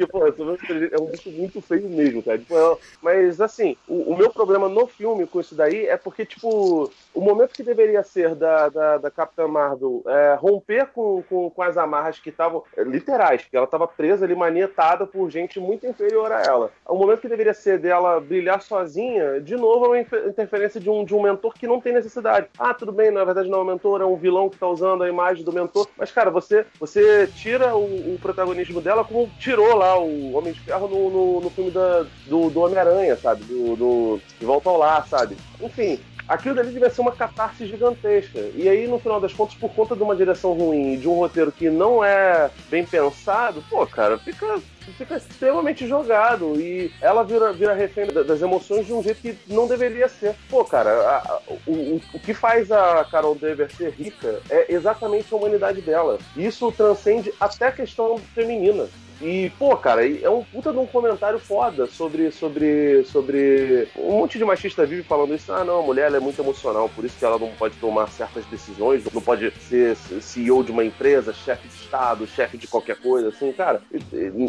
Mulher 0.04 0.92
é 0.92 1.00
um 1.00 1.06
bicho 1.06 1.30
muito 1.30 1.60
feio 1.60 1.88
mesmo, 1.88 2.22
cara. 2.22 2.38
Tipo, 2.38 2.56
é- 2.56 2.76
mas, 3.02 3.40
assim, 3.40 3.76
o, 3.88 4.12
o 4.12 4.16
meu 4.16 4.30
problema 4.30 4.68
no 4.68 4.86
filme 4.86 5.26
com 5.26 5.40
isso 5.40 5.54
daí 5.54 5.86
é 5.86 5.96
porque, 5.96 6.24
tipo, 6.24 6.90
o 7.14 7.20
momento 7.20 7.54
que 7.54 7.62
deveria 7.62 8.02
ser 8.02 8.34
da, 8.34 8.68
da, 8.68 8.98
da 8.98 9.10
Capitã 9.10 9.46
Marvel 9.48 10.02
é, 10.06 10.34
romper 10.34 10.86
com, 10.86 11.22
com, 11.28 11.50
com 11.50 11.62
as 11.62 11.76
amarras 11.76 12.18
que 12.18 12.30
estavam 12.30 12.62
é, 12.76 12.82
literais, 12.82 13.44
que 13.44 13.56
ela 13.56 13.64
estava 13.64 13.86
presa 13.86 14.24
ali, 14.24 14.34
manietada 14.34 15.06
por 15.06 15.30
gente 15.30 15.58
muito 15.58 15.86
inferior 15.86 16.30
a 16.32 16.42
ela. 16.42 16.70
O 16.86 16.96
momento 16.96 17.20
que 17.20 17.28
deveria 17.28 17.54
ser 17.54 17.78
dela 17.78 18.20
brilhar 18.20 18.60
sozinha, 18.62 19.40
de 19.40 19.56
novo, 19.56 19.86
é 19.86 19.88
uma 19.88 20.28
interferência 20.28 20.80
de 20.80 20.90
um, 20.90 21.04
de 21.04 21.14
um 21.14 21.22
mentor 21.22 21.54
que 21.54 21.66
não 21.66 21.80
tem 21.80 21.92
necessidade. 21.92 22.48
Ah, 22.58 22.74
tudo 22.74 22.92
bem, 22.92 23.10
na 23.10 23.24
verdade 23.24 23.48
não 23.48 23.60
é 23.60 23.62
um 23.62 23.66
mentor, 23.66 24.00
é 24.00 24.04
um 24.04 24.16
vilão 24.16 24.48
que 24.50 24.58
tá 24.58 24.66
usando 24.68 25.02
a 25.02 25.08
imagem 25.08 25.44
do 25.44 25.52
mentor. 25.52 25.88
Mas, 25.96 26.10
cara, 26.10 26.30
você, 26.30 26.66
você 26.78 27.26
tira 27.28 27.74
o, 27.74 28.14
o 28.14 28.18
protagonismo 28.18 28.80
dela 28.80 29.04
como 29.04 29.30
tirou 29.38 29.76
lá 29.76 29.85
o 29.94 30.36
Homem 30.36 30.52
de 30.52 30.60
Ferro 30.60 30.88
no, 30.88 31.10
no, 31.10 31.40
no 31.42 31.50
filme 31.50 31.70
da, 31.70 32.04
do, 32.26 32.50
do 32.50 32.60
Homem-Aranha, 32.60 33.16
sabe? 33.16 33.44
Do, 33.44 33.76
do 33.76 34.20
De 34.38 34.44
Volta 34.44 34.68
ao 34.68 34.76
Lar, 34.78 35.06
sabe? 35.08 35.36
Enfim, 35.60 35.98
aquilo 36.28 36.54
dali 36.56 36.72
devia 36.72 36.90
ser 36.90 37.00
uma 37.00 37.12
catarse 37.12 37.66
gigantesca. 37.66 38.40
E 38.54 38.68
aí, 38.68 38.86
no 38.86 38.98
final 38.98 39.20
das 39.20 39.32
contas, 39.32 39.54
por 39.54 39.70
conta 39.70 39.94
de 39.94 40.02
uma 40.02 40.16
direção 40.16 40.52
ruim 40.54 40.94
e 40.94 40.96
de 40.96 41.08
um 41.08 41.14
roteiro 41.14 41.52
que 41.52 41.70
não 41.70 42.04
é 42.04 42.50
bem 42.68 42.84
pensado, 42.84 43.62
pô, 43.70 43.86
cara, 43.86 44.18
fica, 44.18 44.58
fica 44.98 45.16
extremamente 45.16 45.86
jogado. 45.86 46.60
E 46.60 46.90
ela 47.00 47.22
vira, 47.22 47.52
vira 47.52 47.72
refém 47.74 48.06
da- 48.08 48.22
das 48.24 48.42
emoções 48.42 48.86
de 48.86 48.92
um 48.92 49.02
jeito 49.02 49.20
que 49.22 49.38
não 49.46 49.66
deveria 49.68 50.08
ser. 50.08 50.34
Pô, 50.50 50.64
cara, 50.64 50.90
a- 50.90 51.16
a- 51.18 51.40
o, 51.66 52.00
o, 52.14 52.18
que 52.20 52.34
faz 52.34 52.72
a 52.72 53.04
Carol 53.04 53.34
Dever 53.36 53.70
ser 53.72 53.90
rica 53.90 54.40
é 54.50 54.72
exatamente 54.72 55.32
a 55.32 55.36
humanidade 55.36 55.80
dela. 55.80 56.18
Isso 56.36 56.72
transcende 56.72 57.32
até 57.40 57.68
a 57.68 57.72
questão 57.72 58.18
feminina. 58.34 58.86
E, 59.20 59.50
pô, 59.58 59.76
cara, 59.76 60.06
é 60.06 60.28
um 60.28 60.42
puta 60.44 60.72
de 60.72 60.78
um 60.78 60.86
comentário 60.86 61.38
foda 61.38 61.86
sobre, 61.86 62.30
sobre, 62.30 63.04
sobre. 63.04 63.88
Um 63.96 64.18
monte 64.18 64.38
de 64.38 64.44
machista 64.44 64.84
vive 64.84 65.02
falando 65.02 65.34
isso. 65.34 65.52
Ah, 65.52 65.64
não, 65.64 65.80
a 65.80 65.82
mulher 65.82 66.12
é 66.12 66.20
muito 66.20 66.40
emocional, 66.40 66.88
por 66.88 67.04
isso 67.04 67.18
que 67.18 67.24
ela 67.24 67.38
não 67.38 67.50
pode 67.52 67.76
tomar 67.76 68.08
certas 68.08 68.44
decisões, 68.46 69.04
não 69.12 69.22
pode 69.22 69.50
ser 69.68 69.96
CEO 69.96 70.62
de 70.62 70.72
uma 70.72 70.84
empresa, 70.84 71.32
chefe 71.32 71.68
de 71.68 71.74
Estado, 71.74 72.26
chefe 72.26 72.58
de 72.58 72.66
qualquer 72.66 72.96
coisa, 72.96 73.28
assim, 73.28 73.52
cara. 73.52 73.80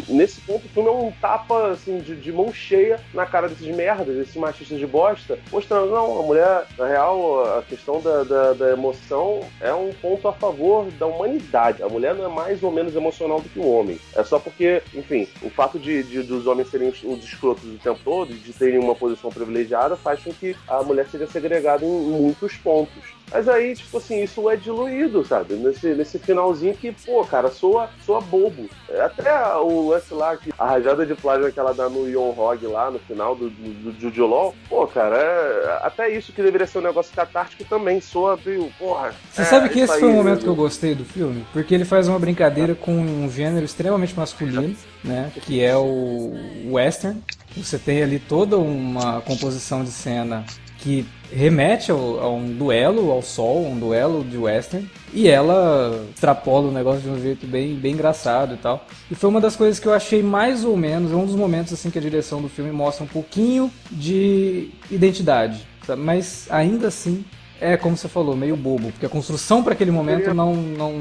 Nesse 0.08 0.40
ponto, 0.42 0.66
o 0.66 0.68
filme 0.68 0.88
é 0.88 0.92
um 0.92 1.12
tapa, 1.12 1.68
assim, 1.68 1.98
de, 1.98 2.16
de 2.16 2.32
mão 2.32 2.52
cheia 2.52 3.00
na 3.14 3.24
cara 3.26 3.48
desses 3.48 3.74
merdas, 3.74 4.16
desses 4.16 4.36
machistas 4.36 4.78
de 4.78 4.86
bosta, 4.86 5.38
mostrando, 5.50 5.90
não, 5.90 6.20
a 6.20 6.22
mulher, 6.22 6.66
na 6.76 6.86
real, 6.86 7.58
a 7.58 7.62
questão 7.62 8.00
da, 8.00 8.24
da, 8.24 8.52
da 8.52 8.72
emoção 8.72 9.40
é 9.60 9.72
um 9.72 9.92
ponto 9.92 10.28
a 10.28 10.32
favor 10.32 10.90
da 10.92 11.06
humanidade. 11.06 11.82
A 11.82 11.88
mulher 11.88 12.14
não 12.14 12.24
é 12.24 12.28
mais 12.28 12.62
ou 12.62 12.70
menos 12.70 12.94
emocional 12.94 13.40
do 13.40 13.48
que 13.48 13.58
o 13.58 13.68
homem. 13.68 13.98
É 14.14 14.22
só 14.22 14.38
porque, 14.38 14.57
enfim, 14.94 15.28
o 15.42 15.50
fato 15.50 15.78
de, 15.78 16.02
de- 16.02 16.22
dos 16.22 16.46
homens 16.46 16.68
serem 16.70 16.88
os, 16.88 17.02
os 17.02 17.22
escrotos 17.24 17.64
o 17.64 17.78
tempo 17.78 18.00
todo, 18.04 18.32
de 18.34 18.52
terem 18.52 18.78
uma 18.78 18.94
posição 18.94 19.30
privilegiada, 19.30 19.96
faz 19.96 20.22
com 20.22 20.32
que 20.32 20.56
a 20.66 20.82
mulher 20.82 21.06
seja 21.08 21.26
segregada 21.26 21.84
em 21.84 21.88
muitos 21.88 22.56
pontos. 22.56 23.17
Mas 23.30 23.48
aí, 23.48 23.74
tipo 23.74 23.98
assim, 23.98 24.22
isso 24.22 24.48
é 24.48 24.56
diluído, 24.56 25.24
sabe? 25.24 25.54
Nesse, 25.54 25.88
nesse 25.88 26.18
finalzinho 26.18 26.74
que, 26.74 26.92
pô, 26.92 27.24
cara, 27.24 27.50
soa, 27.50 27.88
soa 28.04 28.20
bobo. 28.20 28.68
Até 29.04 29.30
o 29.56 29.88
lance 29.88 30.12
lá, 30.14 30.36
que, 30.36 30.52
a 30.58 30.66
rajada 30.66 31.04
de 31.04 31.14
plágio 31.14 31.52
que 31.52 31.60
ela 31.60 31.74
dá 31.74 31.88
no 31.88 32.08
Ion 32.08 32.32
Hog 32.36 32.66
lá, 32.66 32.90
no 32.90 32.98
final 33.00 33.34
do, 33.34 33.50
do, 33.50 34.10
do 34.10 34.26
Law, 34.26 34.54
pô, 34.68 34.86
cara, 34.86 35.16
é- 35.16 35.86
até 35.86 36.08
isso 36.10 36.32
que 36.32 36.42
deveria 36.42 36.66
ser 36.66 36.78
um 36.78 36.82
negócio 36.82 37.14
catártico 37.14 37.64
também 37.64 38.00
soa 38.00 38.38
meio, 38.44 38.70
porra. 38.78 39.12
Você 39.30 39.42
é, 39.42 39.44
sabe 39.44 39.68
que 39.68 39.80
esse 39.80 39.98
foi 39.98 40.04
um 40.04 40.10
aí, 40.10 40.16
momento 40.16 40.38
né? 40.38 40.42
que 40.42 40.48
eu 40.48 40.54
gostei 40.54 40.94
do 40.94 41.04
filme? 41.04 41.44
Porque 41.52 41.74
ele 41.74 41.84
faz 41.84 42.08
uma 42.08 42.18
brincadeira 42.18 42.74
com 42.74 42.92
um 42.92 43.30
gênero 43.30 43.64
extremamente 43.64 44.16
masculino, 44.16 44.74
né? 45.04 45.30
Que 45.42 45.62
é 45.62 45.76
o 45.76 46.32
western. 46.70 47.20
Você 47.56 47.78
tem 47.78 48.02
ali 48.02 48.18
toda 48.18 48.56
uma 48.56 49.20
composição 49.20 49.82
de 49.84 49.90
cena 49.90 50.44
que 50.78 51.06
remete 51.32 51.90
ao- 51.90 52.20
a 52.20 52.28
um 52.30 52.46
duelo 52.52 53.10
ao 53.10 53.22
sol, 53.22 53.64
um 53.66 53.78
duelo 53.78 54.24
de 54.24 54.36
western, 54.36 54.88
e 55.12 55.28
ela 55.28 56.04
extrapola 56.14 56.68
o 56.68 56.72
negócio 56.72 57.00
de 57.00 57.08
um 57.10 57.20
jeito 57.20 57.46
bem, 57.46 57.74
bem 57.74 57.94
engraçado 57.94 58.54
e 58.54 58.56
tal. 58.58 58.84
E 59.10 59.14
foi 59.14 59.30
uma 59.30 59.40
das 59.40 59.56
coisas 59.56 59.78
que 59.80 59.86
eu 59.86 59.92
achei 59.94 60.22
mais 60.22 60.64
ou 60.64 60.76
menos, 60.76 61.12
é 61.12 61.14
um 61.16 61.26
dos 61.26 61.34
momentos 61.34 61.72
assim 61.72 61.90
que 61.90 61.98
a 61.98 62.02
direção 62.02 62.40
do 62.42 62.48
filme 62.48 62.70
mostra 62.72 63.04
um 63.04 63.08
pouquinho 63.08 63.70
de 63.90 64.70
identidade, 64.90 65.66
sabe? 65.86 66.02
mas 66.02 66.46
ainda 66.50 66.88
assim 66.88 67.24
é 67.60 67.76
como 67.76 67.96
você 67.96 68.08
falou, 68.08 68.36
meio 68.36 68.56
bobo, 68.56 68.92
porque 68.92 69.06
a 69.06 69.08
construção 69.08 69.64
para 69.64 69.72
aquele 69.72 69.90
momento 69.90 70.32
não, 70.32 70.54
não, 70.54 70.92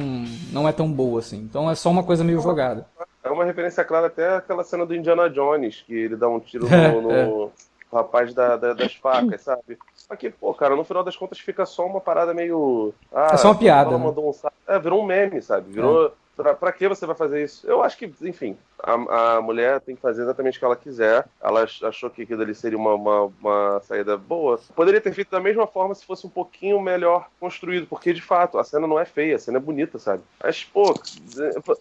não 0.51 0.67
é 0.67 0.71
tão 0.71 0.91
boa 0.91 1.19
assim. 1.19 1.37
Então 1.37 1.69
é 1.69 1.75
só 1.75 1.89
uma 1.91 2.03
coisa 2.03 2.23
meio 2.23 2.41
jogada. 2.41 2.87
É 3.23 3.29
uma 3.29 3.45
referência 3.45 3.83
clara 3.83 4.07
até 4.07 4.37
àquela 4.37 4.63
cena 4.63 4.85
do 4.85 4.95
Indiana 4.95 5.29
Jones, 5.29 5.83
que 5.85 5.93
ele 5.93 6.15
dá 6.15 6.27
um 6.27 6.39
tiro 6.39 6.65
É, 6.73 6.89
no, 6.99 7.51
no 7.91 7.97
rapaz 7.97 8.33
da- 8.33 8.55
da- 8.57 8.73
das 8.73 8.93
facas, 9.01 9.41
sabe? 9.41 9.77
Só 9.95 10.15
que, 10.15 10.29
pô, 10.29 10.53
cara, 10.53 10.75
no 10.75 10.83
final 10.83 11.03
das 11.03 11.15
contas 11.15 11.39
fica 11.39 11.65
só 11.65 11.85
uma 11.85 12.01
parada 12.01 12.33
meio. 12.33 12.93
Ah, 13.13 13.29
É 13.33 13.37
só 13.37 13.49
uma 13.49 13.57
piada, 13.57 13.89
ela 13.91 13.97
né? 13.99 14.03
mandou 14.05 14.29
um 14.29 14.33
É, 14.67 14.79
virou 14.79 15.01
um 15.01 15.05
meme, 15.05 15.41
sabe? 15.41 15.71
Virou. 15.71 16.09
Pra, 16.09 16.17
pra 16.43 16.71
que 16.71 16.87
você 16.87 17.05
vai 17.05 17.15
fazer 17.15 17.43
isso? 17.43 17.65
Eu 17.67 17.81
acho 17.83 17.97
que, 17.97 18.11
enfim, 18.21 18.55
a, 18.83 19.35
a 19.37 19.41
mulher 19.41 19.79
tem 19.81 19.95
que 19.95 20.01
fazer 20.01 20.21
exatamente 20.23 20.57
o 20.57 20.59
que 20.59 20.65
ela 20.65 20.75
quiser. 20.75 21.25
Ela 21.41 21.63
ach- 21.63 21.83
achou 21.83 22.09
que 22.09 22.21
aquilo 22.23 22.41
ali 22.41 22.53
seria 22.55 22.77
uma, 22.77 22.93
uma, 22.93 23.21
uma 23.41 23.79
saída 23.81 24.15
boa. 24.17 24.59
Poderia 24.75 25.01
ter 25.01 25.13
feito 25.13 25.31
da 25.31 25.39
mesma 25.39 25.65
forma 25.67 25.95
se 25.95 26.05
fosse 26.05 26.25
um 26.25 26.29
pouquinho 26.29 26.79
melhor 26.81 27.27
construído, 27.39 27.87
porque 27.87 28.13
de 28.13 28.21
fato 28.21 28.57
a 28.57 28.63
cena 28.63 28.85
não 28.87 28.99
é 28.99 29.05
feia, 29.05 29.35
a 29.35 29.39
cena 29.39 29.57
é 29.57 29.61
bonita, 29.61 29.97
sabe? 29.99 30.21
Mas, 30.43 30.63
pô, 30.63 30.93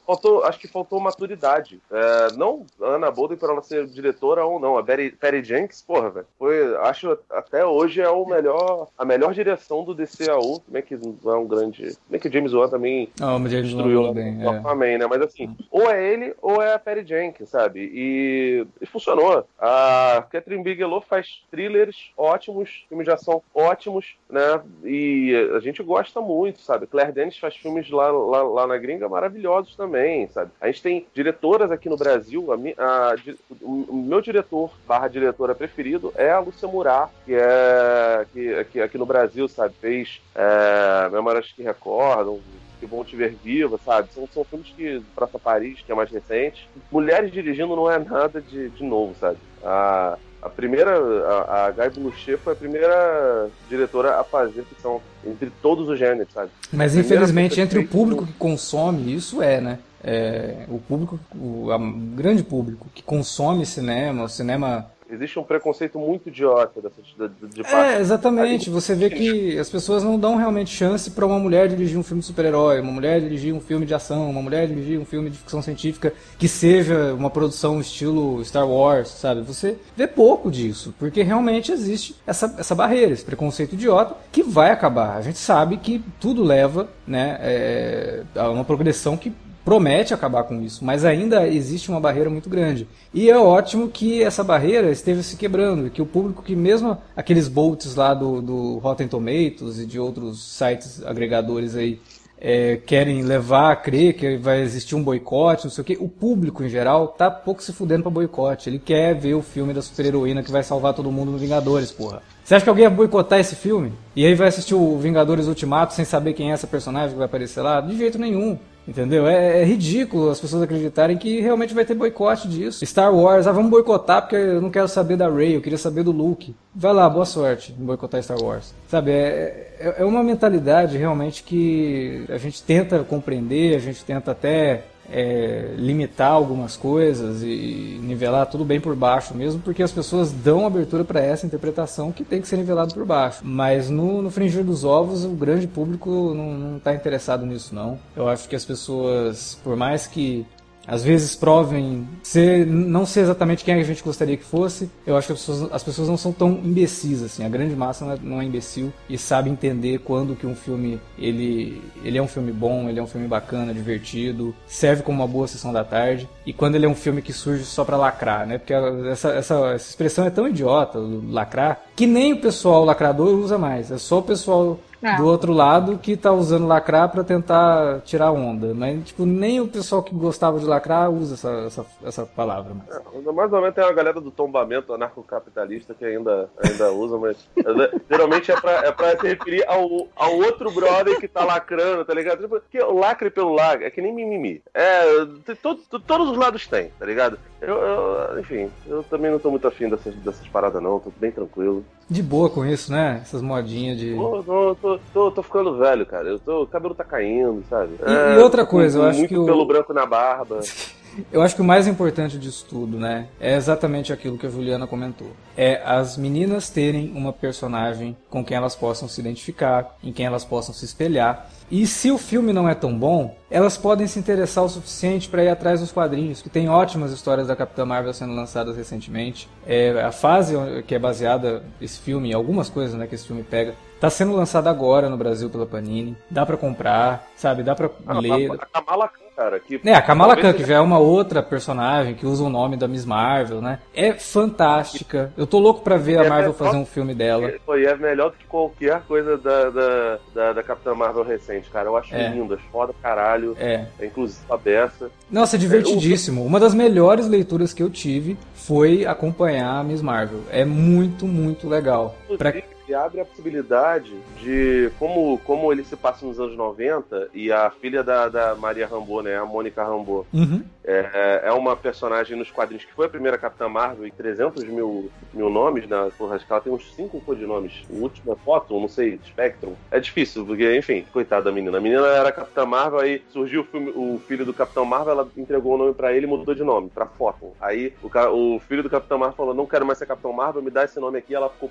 faltou, 0.07 0.44
acho 0.44 0.59
que 0.59 0.68
faltou 0.68 1.00
maturidade. 1.00 1.80
É, 1.90 2.30
não 2.36 2.66
a 2.80 2.86
Ana 2.96 3.11
Bolden 3.11 3.36
por 3.36 3.50
ela 3.50 3.62
ser 3.62 3.86
diretora 3.86 4.44
ou 4.44 4.59
não. 4.59 4.76
A 4.78 4.82
Betty, 4.82 5.16
Patty 5.16 5.42
Jenkins, 5.44 5.82
porra, 5.82 6.11
velho. 6.11 6.26
Foi, 6.38 6.76
acho 6.78 7.18
até 7.30 7.64
hoje 7.64 8.00
é 8.00 8.09
o 8.09 8.24
melhor, 8.26 8.88
a 8.96 9.04
melhor 9.04 9.32
direção 9.34 9.84
do 9.84 9.94
DCAU. 9.94 10.61
Como 10.64 10.76
é 10.78 10.82
que 10.82 10.96
não 10.96 11.32
é 11.32 11.36
um 11.38 11.46
grande. 11.46 11.96
Como 12.07 12.16
é 12.16 12.18
que 12.18 12.28
o 12.28 12.32
James 12.32 12.52
Wan 12.52 12.68
também 12.68 13.11
Ah, 13.20 13.38
mas 13.38 13.52
eles 13.52 13.66
destruiu 13.68 14.00
não 14.00 14.09
lá 14.09 14.12
bem. 14.14 14.45
É. 14.55 14.99
Né? 14.99 15.07
Mas 15.07 15.22
assim, 15.22 15.57
ou 15.70 15.90
é 15.90 16.12
ele 16.12 16.34
ou 16.40 16.62
é 16.62 16.74
a 16.74 16.78
Perry 16.78 17.07
Jenkins, 17.07 17.49
sabe? 17.49 17.90
E, 17.92 18.66
e 18.80 18.86
funcionou. 18.86 19.47
A 19.59 20.24
Catherine 20.30 20.62
Bigelow 20.62 21.01
faz 21.01 21.42
thrillers 21.51 22.12
ótimos, 22.16 22.84
filmes 22.88 23.05
de 23.05 23.12
ação 23.12 23.42
ótimos, 23.55 24.16
né? 24.28 24.61
E 24.84 25.34
a 25.55 25.61
gente 25.61 25.82
gosta 25.82 26.20
muito, 26.20 26.61
sabe? 26.61 26.86
Claire 26.86 27.12
Denis 27.12 27.38
faz 27.38 27.57
filmes 27.57 27.90
lá, 27.90 28.11
lá, 28.11 28.42
lá 28.42 28.66
na 28.66 28.76
gringa 28.76 29.09
maravilhosos 29.09 29.76
também, 29.76 30.28
sabe? 30.28 30.51
A 30.61 30.66
gente 30.66 30.82
tem 30.82 31.07
diretoras 31.14 31.70
aqui 31.70 31.88
no 31.88 31.97
Brasil, 31.97 32.49
a, 32.53 32.57
a 32.57 33.16
o 33.62 33.94
meu 33.94 34.20
diretor 34.20 34.70
barra 34.86 35.09
diretora 35.09 35.55
preferido 35.55 36.12
é 36.16 36.30
a 36.30 36.38
Lúcia 36.38 36.68
Murat, 36.68 37.11
que 37.24 37.34
é 37.34 38.26
que, 38.32 38.64
que 38.64 38.80
aqui 38.80 38.99
no 38.99 39.07
Brasil, 39.07 39.49
sabe? 39.49 39.74
Fez 39.80 40.20
é, 40.34 41.09
Memórias 41.11 41.53
que 41.53 41.62
Recordam, 41.62 42.40
que 42.79 42.87
vão 42.87 43.05
te 43.05 43.16
ver 43.16 43.37
viva, 43.43 43.79
sabe? 43.85 44.09
São, 44.12 44.29
são 44.33 44.45
filmes 44.45 44.68
que. 44.77 45.03
Praça 45.14 45.39
Paris, 45.39 45.81
que 45.85 45.91
é 45.91 45.95
mais 45.95 46.11
recente. 46.11 46.68
Mulheres 46.91 47.33
dirigindo 47.33 47.74
não 47.77 47.91
é 47.91 47.99
nada 47.99 48.41
de, 48.41 48.68
de 48.70 48.85
novo, 48.85 49.14
sabe? 49.20 49.39
A, 49.64 50.18
a 50.43 50.49
primeira. 50.51 50.97
A, 51.27 51.66
a 51.66 51.70
Guy 51.70 51.91
Boucher 52.01 52.39
foi 52.39 52.53
a 52.53 52.57
primeira 52.57 53.49
diretora 53.68 54.20
a 54.20 54.24
fazer 54.24 54.62
ficção 54.64 55.01
entre 55.27 55.51
todos 55.62 55.89
os 55.89 55.99
gêneros, 55.99 56.33
sabe? 56.33 56.51
Mas 56.72 56.95
infelizmente 56.97 57.61
entre 57.61 57.79
o 57.79 57.89
público 57.89 58.27
que 58.27 58.33
consome, 58.35 59.14
isso 59.14 59.43
é, 59.43 59.61
né? 59.61 59.79
É, 60.05 60.66
o 60.68 60.79
público, 60.79 61.18
o 61.35 61.70
a- 61.72 61.77
o 61.77 61.93
grande 62.14 62.43
público 62.45 62.87
que 62.95 63.03
consome 63.03 63.66
cinema, 63.66 64.22
o 64.24 64.29
cinema 64.29 64.87
Existe 65.09 65.38
um 65.38 65.44
preconceito 65.44 65.98
muito 65.98 66.28
idiota 66.28 66.80
dessa, 66.80 66.96
de, 67.00 67.48
de 67.48 67.61
É, 67.61 67.64
parte. 67.64 68.00
exatamente. 68.00 68.70
Você 68.70 68.94
vê 68.94 69.09
que 69.09 69.57
as 69.59 69.70
pessoas 69.70 70.02
não 70.02 70.18
dão 70.18 70.36
realmente 70.36 70.70
chance 70.74 71.11
para 71.11 71.24
uma 71.24 71.38
mulher 71.38 71.68
dirigir 71.68 71.96
um 71.96 72.02
filme 72.02 72.20
de 72.20 72.26
super-herói, 72.26 72.80
uma 72.80 72.90
mulher 72.90 73.20
dirigir 73.20 73.54
um 73.54 73.61
filme 73.61 73.86
de 73.86 73.94
ação, 73.94 74.28
uma 74.28 74.42
mulher 74.42 74.66
dirigir 74.66 74.98
um 74.98 75.04
filme 75.04 75.30
de 75.30 75.38
ficção 75.38 75.62
científica 75.62 76.12
que 76.38 76.48
seja 76.48 77.14
uma 77.14 77.30
produção 77.30 77.80
estilo 77.80 78.44
Star 78.44 78.68
Wars, 78.68 79.09
sabe? 79.09 79.42
Você 79.42 79.76
vê 79.96 80.07
pouco 80.09 80.50
disso, 80.50 80.92
porque 80.98 81.22
realmente 81.22 81.70
existe 81.70 82.16
essa, 82.26 82.54
essa 82.59 82.74
barreira, 82.74 83.12
esse 83.12 83.24
preconceito 83.24 83.74
idiota 83.74 84.16
que 84.32 84.42
vai 84.42 84.70
acabar. 84.70 85.16
A 85.16 85.22
gente 85.22 85.38
sabe 85.38 85.76
que 85.76 86.02
tudo 86.20 86.42
leva 86.42 86.88
né, 87.07 87.38
é, 87.40 88.22
a 88.34 88.50
uma 88.50 88.64
progressão 88.64 89.16
que 89.16 89.32
promete 89.66 90.14
acabar 90.14 90.44
com 90.44 90.62
isso, 90.62 90.84
mas 90.84 91.04
ainda 91.04 91.48
existe 91.48 91.90
uma 91.90 91.98
barreira 91.98 92.30
muito 92.30 92.48
grande. 92.48 92.86
E 93.12 93.28
é 93.28 93.36
ótimo 93.36 93.88
que 93.88 94.22
essa 94.22 94.44
barreira 94.44 94.92
esteja 94.92 95.24
se 95.24 95.36
quebrando, 95.36 95.90
que 95.90 96.00
o 96.00 96.06
público 96.06 96.40
que 96.40 96.54
mesmo 96.54 96.96
aqueles 97.16 97.48
bolts 97.48 97.96
lá 97.96 98.14
do, 98.14 98.40
do 98.40 98.78
Rotten 98.78 99.08
Tomatoes 99.08 99.80
e 99.80 99.84
de 99.84 99.98
outros 99.98 100.40
sites 100.40 101.04
agregadores 101.04 101.74
aí 101.74 101.98
é, 102.38 102.76
querem 102.76 103.22
levar 103.22 103.72
a 103.72 103.76
crer 103.76 104.12
que 104.12 104.36
vai 104.36 104.60
existir 104.60 104.94
um 104.94 105.02
boicote, 105.02 105.64
não 105.64 105.70
sei 105.72 105.82
o 105.82 105.84
que, 105.84 105.96
o 105.98 106.08
público 106.08 106.62
em 106.62 106.68
geral 106.68 107.08
tá 107.08 107.28
pouco 107.28 107.60
se 107.60 107.72
fudendo 107.72 108.02
pra 108.02 108.10
boicote. 108.12 108.70
Ele 108.70 108.78
quer 108.78 109.16
ver 109.16 109.34
o 109.34 109.42
filme 109.42 109.74
da 109.74 109.82
super-heroína 109.82 110.44
que 110.44 110.52
vai 110.52 110.62
salvar 110.62 110.94
todo 110.94 111.10
mundo 111.10 111.32
no 111.32 111.38
Vingadores, 111.38 111.90
porra. 111.90 112.22
Você 112.44 112.54
acha 112.54 112.62
que 112.62 112.68
alguém 112.68 112.86
vai 112.86 112.98
boicotar 112.98 113.40
esse 113.40 113.56
filme? 113.56 113.92
E 114.14 114.24
aí 114.24 114.36
vai 114.36 114.46
assistir 114.46 114.76
o 114.76 114.96
Vingadores 114.96 115.48
Ultimato 115.48 115.92
sem 115.92 116.04
saber 116.04 116.34
quem 116.34 116.52
é 116.52 116.54
essa 116.54 116.68
personagem 116.68 117.10
que 117.10 117.16
vai 117.16 117.26
aparecer 117.26 117.62
lá? 117.62 117.80
De 117.80 117.96
jeito 117.96 118.16
nenhum. 118.16 118.56
Entendeu? 118.87 119.26
É, 119.26 119.62
é 119.62 119.64
ridículo 119.64 120.30
as 120.30 120.41
pessoas 120.41 120.62
acreditarem 120.62 121.16
que 121.16 121.41
realmente 121.41 121.74
vai 121.74 121.84
ter 121.84 121.95
boicote 121.95 122.49
disso. 122.49 122.84
Star 122.87 123.12
Wars, 123.12 123.47
ah, 123.47 123.53
vamos 123.53 123.70
boicotar 123.70 124.22
porque 124.22 124.37
eu 124.37 124.61
não 124.61 124.70
quero 124.70 124.87
saber 124.87 125.16
da 125.16 125.28
Rey, 125.28 125.57
eu 125.57 125.61
queria 125.61 125.78
saber 125.78 126.05
do 126.05 126.12
Luke. 126.12 126.55
Vai 126.74 126.93
lá, 126.93 127.09
boa 127.09 127.24
sorte 127.24 127.74
em 127.78 127.84
boicotar 127.84 128.22
Star 128.22 128.41
Wars. 128.41 128.72
Sabe, 128.89 129.11
é, 129.11 129.74
é, 129.80 129.95
é 129.99 130.05
uma 130.05 130.22
mentalidade 130.22 130.97
realmente 130.97 131.43
que 131.43 132.24
a 132.28 132.39
gente 132.39 132.62
tenta 132.62 133.03
compreender, 133.03 133.74
a 133.74 133.80
gente 133.80 134.05
tenta 134.05 134.30
até 134.30 134.84
é, 135.11 135.74
limitar 135.76 136.32
algumas 136.32 136.76
coisas 136.76 137.42
e 137.42 137.98
nivelar 138.02 138.46
tudo 138.46 138.64
bem 138.64 138.80
por 138.80 138.94
baixo 138.94 139.34
mesmo, 139.34 139.61
porque 139.61 139.82
as 139.82 139.92
pessoas 139.92 140.32
dão 140.32 140.66
abertura 140.66 141.04
para 141.04 141.20
essa 141.20 141.46
interpretação 141.46 142.12
que 142.12 142.24
tem 142.24 142.40
que 142.40 142.48
ser 142.48 142.57
nivelado 142.57 142.94
por 142.94 143.04
baixo. 143.04 143.40
Mas 143.42 143.90
no, 143.90 144.22
no 144.22 144.30
fringir 144.30 144.64
dos 144.64 144.84
ovos, 144.84 145.24
o 145.24 145.30
grande 145.30 145.66
público 145.66 146.34
não 146.34 146.76
está 146.78 146.94
interessado 146.94 147.46
nisso, 147.46 147.74
não. 147.74 147.98
Eu 148.14 148.28
acho 148.28 148.48
que 148.48 148.57
as 148.57 148.64
pessoas, 148.64 149.59
por 149.62 149.76
mais 149.76 150.07
que 150.07 150.46
às 150.87 151.03
vezes 151.03 151.34
provem 151.34 152.07
ser, 152.22 152.66
não 152.66 153.05
ser 153.05 153.20
exatamente 153.20 153.64
quem 153.64 153.74
a 153.74 153.82
gente 153.82 154.03
gostaria 154.03 154.37
que 154.37 154.45
fosse. 154.45 154.89
Eu 155.07 155.16
acho 155.16 155.26
que 155.28 155.32
as 155.32 155.41
pessoas, 155.41 155.72
as 155.72 155.82
pessoas 155.82 156.09
não 156.09 156.16
são 156.16 156.32
tão 156.32 156.51
imbecis 156.51 157.22
assim. 157.22 157.45
A 157.45 157.49
grande 157.49 157.74
massa 157.74 158.05
não 158.05 158.12
é, 158.12 158.18
não 158.22 158.41
é 158.41 158.45
imbecil 158.45 158.93
e 159.09 159.18
sabe 159.18 159.51
entender 159.51 159.99
quando 159.99 160.37
que 160.37 160.47
um 160.47 160.55
filme 160.55 161.01
ele, 161.18 161.82
ele 162.05 162.18
é 162.18 162.22
um 162.22 162.28
filme 162.28 162.53
bom, 162.53 162.89
ele 162.89 163.01
é 163.01 163.03
um 163.03 163.07
filme 163.07 163.26
bacana, 163.26 163.74
divertido, 163.74 164.55
serve 164.66 165.03
como 165.03 165.20
uma 165.22 165.28
boa 165.28 165.47
sessão 165.47 165.72
da 165.72 165.84
tarde 165.84 166.28
e 166.47 166.53
quando 166.53 166.76
ele 166.76 166.87
é 166.87 166.89
um 166.89 166.95
filme 166.95 167.22
que 167.22 167.32
surge 167.32 167.64
só 167.64 167.84
para 167.84 167.97
lacrar, 167.97 168.47
né? 168.47 168.59
Porque 168.59 168.72
essa, 168.72 169.30
essa, 169.30 169.55
essa 169.68 169.89
expressão 169.89 170.24
é 170.24 170.30
tão 170.30 170.49
idiota, 170.49 170.99
lacrar, 171.28 171.80
que 171.95 172.07
nem 172.07 172.32
o 172.32 172.41
pessoal 172.41 172.84
lacrador 172.84 173.34
usa 173.39 173.59
mais. 173.59 173.91
É 173.91 173.99
só 173.99 174.18
o 174.18 174.22
pessoal. 174.22 174.78
Do 175.16 175.26
outro 175.26 175.52
lado 175.52 175.98
que 175.98 176.16
tá 176.16 176.32
usando 176.32 176.66
lacrar 176.66 177.09
pra 177.11 177.22
tentar 177.24 178.00
tirar 178.04 178.32
onda. 178.32 178.74
Mas, 178.74 179.04
tipo, 179.04 179.24
nem 179.24 179.61
o 179.61 179.68
pessoal 179.68 180.02
que 180.02 180.14
gostava 180.14 180.59
de 180.59 180.64
lacrar 180.64 181.11
usa 181.11 181.34
essa, 181.34 181.50
essa, 181.66 181.86
essa 182.04 182.26
palavra. 182.26 182.74
mais. 182.74 182.88
É, 182.90 183.32
Mais 183.32 183.52
ou 183.52 183.61
menos 183.61 183.74
tem 183.74 183.84
uma 183.84 183.92
galera 183.92 184.20
do 184.20 184.30
tombamento 184.30 184.92
anarcocapitalista 184.94 185.94
que 185.94 186.04
ainda, 186.04 186.48
ainda 186.64 186.90
usa, 186.92 187.18
mas 187.18 187.36
é, 187.57 187.90
geralmente 188.11 188.50
é 188.50 188.61
pra, 188.61 188.72
é 188.86 188.92
pra 188.92 189.18
se 189.18 189.26
referir 189.28 189.64
ao, 189.68 190.09
ao 190.16 190.36
outro 190.36 190.70
brother 190.72 191.18
que 191.20 191.28
tá 191.28 191.44
lacrando, 191.44 192.04
tá 192.04 192.14
ligado? 192.14 192.40
Tipo, 192.42 192.61
que 192.70 192.78
o 192.82 192.98
lacre 192.98 193.30
pelo 193.30 193.54
lacre 193.54 193.84
é 193.86 193.90
que 193.90 194.00
nem 194.02 194.14
mimimi. 194.14 194.62
É, 194.74 195.02
tem 195.44 195.57
todo- 195.57 195.80
todos 196.07 196.30
os 196.30 196.36
lados 196.36 196.66
tem, 196.66 196.90
tá 196.98 197.04
ligado? 197.07 197.38
Eu, 197.61 197.74
eu- 197.74 198.40
enfim, 198.40 198.70
eu 198.86 199.02
também 199.04 199.30
não 199.30 199.38
tô 199.38 199.50
muito 199.50 199.66
afim 199.66 199.88
dessas, 199.88 200.14
dessas 200.16 200.46
paradas 200.48 200.82
não, 200.82 200.98
tô 201.00 201.11
bem 201.18 201.30
tranquilo. 201.30 201.84
De 202.09 202.22
boa 202.22 202.50
com 202.50 202.64
isso, 202.64 202.92
né? 202.92 203.18
Essas 203.22 203.40
modinhas 203.42 203.98
de. 203.98 204.14
Tô, 204.14 204.42
tô, 204.42 204.74
tô, 204.74 204.98
tô, 205.12 205.30
tô 205.30 205.42
ficando 205.42 205.76
velho, 205.78 206.04
cara. 206.07 206.28
Eu 206.28 206.38
tô, 206.38 206.62
o 206.62 206.66
cabelo 206.66 206.94
tá 206.94 207.02
caindo, 207.02 207.64
sabe? 207.68 207.92
E- 208.07 208.34
e 208.34 208.38
outra 208.38 208.64
coisa, 208.66 208.98
eu 208.98 209.04
acho 209.04 209.18
muito 209.20 209.28
que 209.30 209.38
o- 209.38 209.46
pelo 209.46 209.66
branco 209.66 209.92
na 209.92 210.04
barba. 210.07 210.61
Eu 211.32 211.42
acho 211.42 211.54
que 211.54 211.60
o 211.60 211.64
mais 211.64 211.86
importante 211.86 212.38
disso 212.38 212.66
tudo, 212.68 212.98
né, 212.98 213.28
é 213.40 213.54
exatamente 213.56 214.12
aquilo 214.12 214.36
que 214.38 214.46
a 214.46 214.50
Juliana 214.50 214.86
comentou. 214.86 215.28
É 215.56 215.80
as 215.84 216.16
meninas 216.16 216.68
terem 216.70 217.12
uma 217.14 217.32
personagem 217.32 218.16
com 218.30 218.44
quem 218.44 218.56
elas 218.56 218.74
possam 218.74 219.08
se 219.08 219.20
identificar, 219.20 219.96
em 220.02 220.12
quem 220.12 220.26
elas 220.26 220.44
possam 220.44 220.74
se 220.74 220.84
espelhar. 220.84 221.48
E 221.70 221.86
se 221.86 222.10
o 222.10 222.18
filme 222.18 222.52
não 222.52 222.68
é 222.68 222.74
tão 222.74 222.96
bom, 222.96 223.36
elas 223.50 223.76
podem 223.76 224.06
se 224.06 224.18
interessar 224.18 224.62
o 224.64 224.68
suficiente 224.68 225.28
para 225.28 225.42
ir 225.42 225.48
atrás 225.48 225.80
dos 225.80 225.90
quadrinhos, 225.90 226.40
que 226.42 226.48
tem 226.48 226.68
ótimas 226.68 227.10
histórias 227.10 227.48
da 227.48 227.56
Capitã 227.56 227.84
Marvel 227.84 228.12
sendo 228.14 228.34
lançadas 228.34 228.76
recentemente. 228.76 229.48
É, 229.66 230.00
a 230.02 230.12
fase 230.12 230.54
que 230.86 230.94
é 230.94 230.98
baseada 230.98 231.64
esse 231.80 231.98
filme, 231.98 232.32
algumas 232.32 232.68
coisas 232.68 232.94
né, 232.94 233.06
que 233.06 233.14
esse 233.16 233.26
filme 233.26 233.42
pega, 233.42 233.74
tá 234.00 234.08
sendo 234.10 234.32
lançada 234.36 234.70
agora 234.70 235.08
no 235.08 235.16
Brasil 235.16 235.50
pela 235.50 235.66
Panini. 235.66 236.16
Dá 236.30 236.46
para 236.46 236.56
comprar, 236.56 237.26
sabe? 237.36 237.62
Dá 237.64 237.74
para 237.74 237.90
Ah, 238.06 238.20
ler. 238.20 238.50
a, 238.50 238.54
a 238.54 238.66
Kamala 238.82 239.08
Khan, 239.08 239.24
cara. 239.37 239.61
Que 239.61 239.80
É, 239.84 239.95
a 239.95 240.03
Kamala 240.03 240.34
Khan, 240.37 240.53
que 240.53 240.64
já 240.64 240.76
é 240.76 240.80
uma 240.80 240.99
outra 240.99 241.43
personagem 241.43 242.14
que 242.14 242.26
usa 242.26 242.43
o 242.43 242.49
nome 242.49 242.76
da 242.76 242.89
Miss 242.89 243.05
Marvel, 243.05 243.61
né? 243.61 243.78
É 243.95 244.12
fantástica. 244.14 245.32
Eu 245.37 245.47
tô 245.47 245.59
louco 245.59 245.82
pra 245.82 245.97
ver 245.97 246.18
a 246.18 246.24
É, 246.24 246.28
Marvel 246.28 246.51
é, 246.51 246.55
fazer 246.55 246.76
um 246.76 246.87
filme 246.87 247.14
dela. 247.14 247.53
Pô, 247.64 247.76
e 247.76 247.84
é 247.84 247.95
melhor 247.97 248.30
do 248.30 248.37
que 248.37 248.47
qualquer 248.47 249.03
coisa 249.03 249.37
da, 249.37 249.70
da, 249.70 250.18
da, 250.34 250.53
da 250.55 250.62
Capitã 250.62 250.95
Marvel 250.95 251.22
recente, 251.22 251.68
cara. 251.70 251.89
Eu 251.89 251.97
acho 251.97 252.14
É. 252.14 252.28
lindas, 252.30 252.59
foda 252.72 252.93
pra 253.01 253.11
caralho. 253.11 253.55
É. 253.59 253.84
É 254.01 254.07
inclusive 254.07 254.41
a 254.49 254.57
beça. 254.57 255.11
Nossa, 255.30 255.57
é 255.57 255.59
divertidíssimo. 255.59 256.45
Uma 256.45 256.59
das 256.59 256.74
melhores 256.74 257.28
leituras 257.28 257.72
que 257.74 257.82
eu 257.82 257.91
tive 257.91 258.37
foi 258.55 259.05
acompanhar 259.05 259.80
a 259.80 259.84
Miss 259.84 260.01
Marvel. 260.03 260.41
É 260.51 260.64
muito, 260.64 261.26
muito 261.26 261.68
legal. 261.68 262.16
Pra... 262.39 262.53
Ele 262.87 262.95
abre 262.95 263.20
a 263.20 263.24
possibilidade 263.24 264.12
de 264.41 264.91
como, 264.99 265.39
como 265.39 265.72
ele 265.72 265.84
se 265.84 265.97
passa 265.97 266.24
nos 266.24 266.39
anos 266.39 266.57
90 266.57 267.30
e 267.34 267.51
a 267.51 267.68
filha 267.70 268.03
da, 268.05 268.28
da 268.28 268.55
Maria 268.55 268.87
Rambeau, 268.87 269.22
né, 269.22 269.37
a 269.37 269.45
Mônica 269.45 269.82
Rambeau, 269.82 270.24
Uhum. 270.32 270.62
É, 270.87 271.41
é 271.45 271.53
uma 271.53 271.76
personagem 271.76 272.37
nos 272.37 272.51
quadrinhos 272.51 272.84
que 272.84 272.93
foi 272.93 273.07
a 273.07 273.09
primeira 273.09 273.37
Capitã 273.37 273.68
Marvel 273.68 274.07
e 274.07 274.11
300 274.12 274.64
mil, 274.64 275.11
mil 275.34 275.51
nomes, 275.51 275.87
né? 275.89 276.11
Porra, 276.16 276.37
acho 276.37 276.47
que 276.47 276.53
ela 276.53 276.61
tem 276.61 276.72
uns 276.72 276.95
5 276.95 277.20
codinomes. 277.20 277.84
O 277.91 277.97
último 278.03 278.32
é 278.32 278.37
Photon, 278.37 278.80
não 278.80 278.89
sei, 278.89 279.18
Spectrum. 279.24 279.74
É 279.91 279.99
difícil, 279.99 280.47
porque, 280.47 280.76
enfim, 280.76 281.05
coitada 281.12 281.43
da 281.47 281.53
menina. 281.53 281.78
A 281.78 281.80
menina 281.80 282.07
era 282.07 282.30
Capitã 282.30 282.64
Marvel, 282.64 283.01
aí 283.01 283.22
surgiu 283.30 283.62
o, 283.62 283.64
filme- 283.64 283.93
o 283.97 284.20
filho 284.28 284.45
do 284.45 284.55
Capitão 284.55 284.84
Marvel, 284.84 285.12
ela 285.12 285.28
entregou 285.37 285.74
o 285.74 285.78
nome 285.78 285.93
pra 285.95 286.12
ele 286.12 286.26
e 286.26 286.28
mudou 286.28 286.55
de 286.55 286.62
nome, 286.62 286.89
pra 286.89 287.07
Photon. 287.07 287.53
Aí 287.61 287.93
o, 288.03 288.55
o 288.57 288.61
filho 288.61 288.82
do 288.82 288.91
Capitão 288.91 289.18
Marvel 289.18 289.37
falou: 289.37 289.55
Não 289.55 289.66
quero 289.66 289.84
mais 289.84 289.99
ser 289.99 290.07
Capitão 290.07 290.32
Marvel, 290.32 290.62
me 290.62 290.70
dá 290.70 290.84
esse 290.84 291.01
nome 291.01 291.18
aqui. 291.18 291.34
Ela 291.34 291.51
ficou 291.51 291.70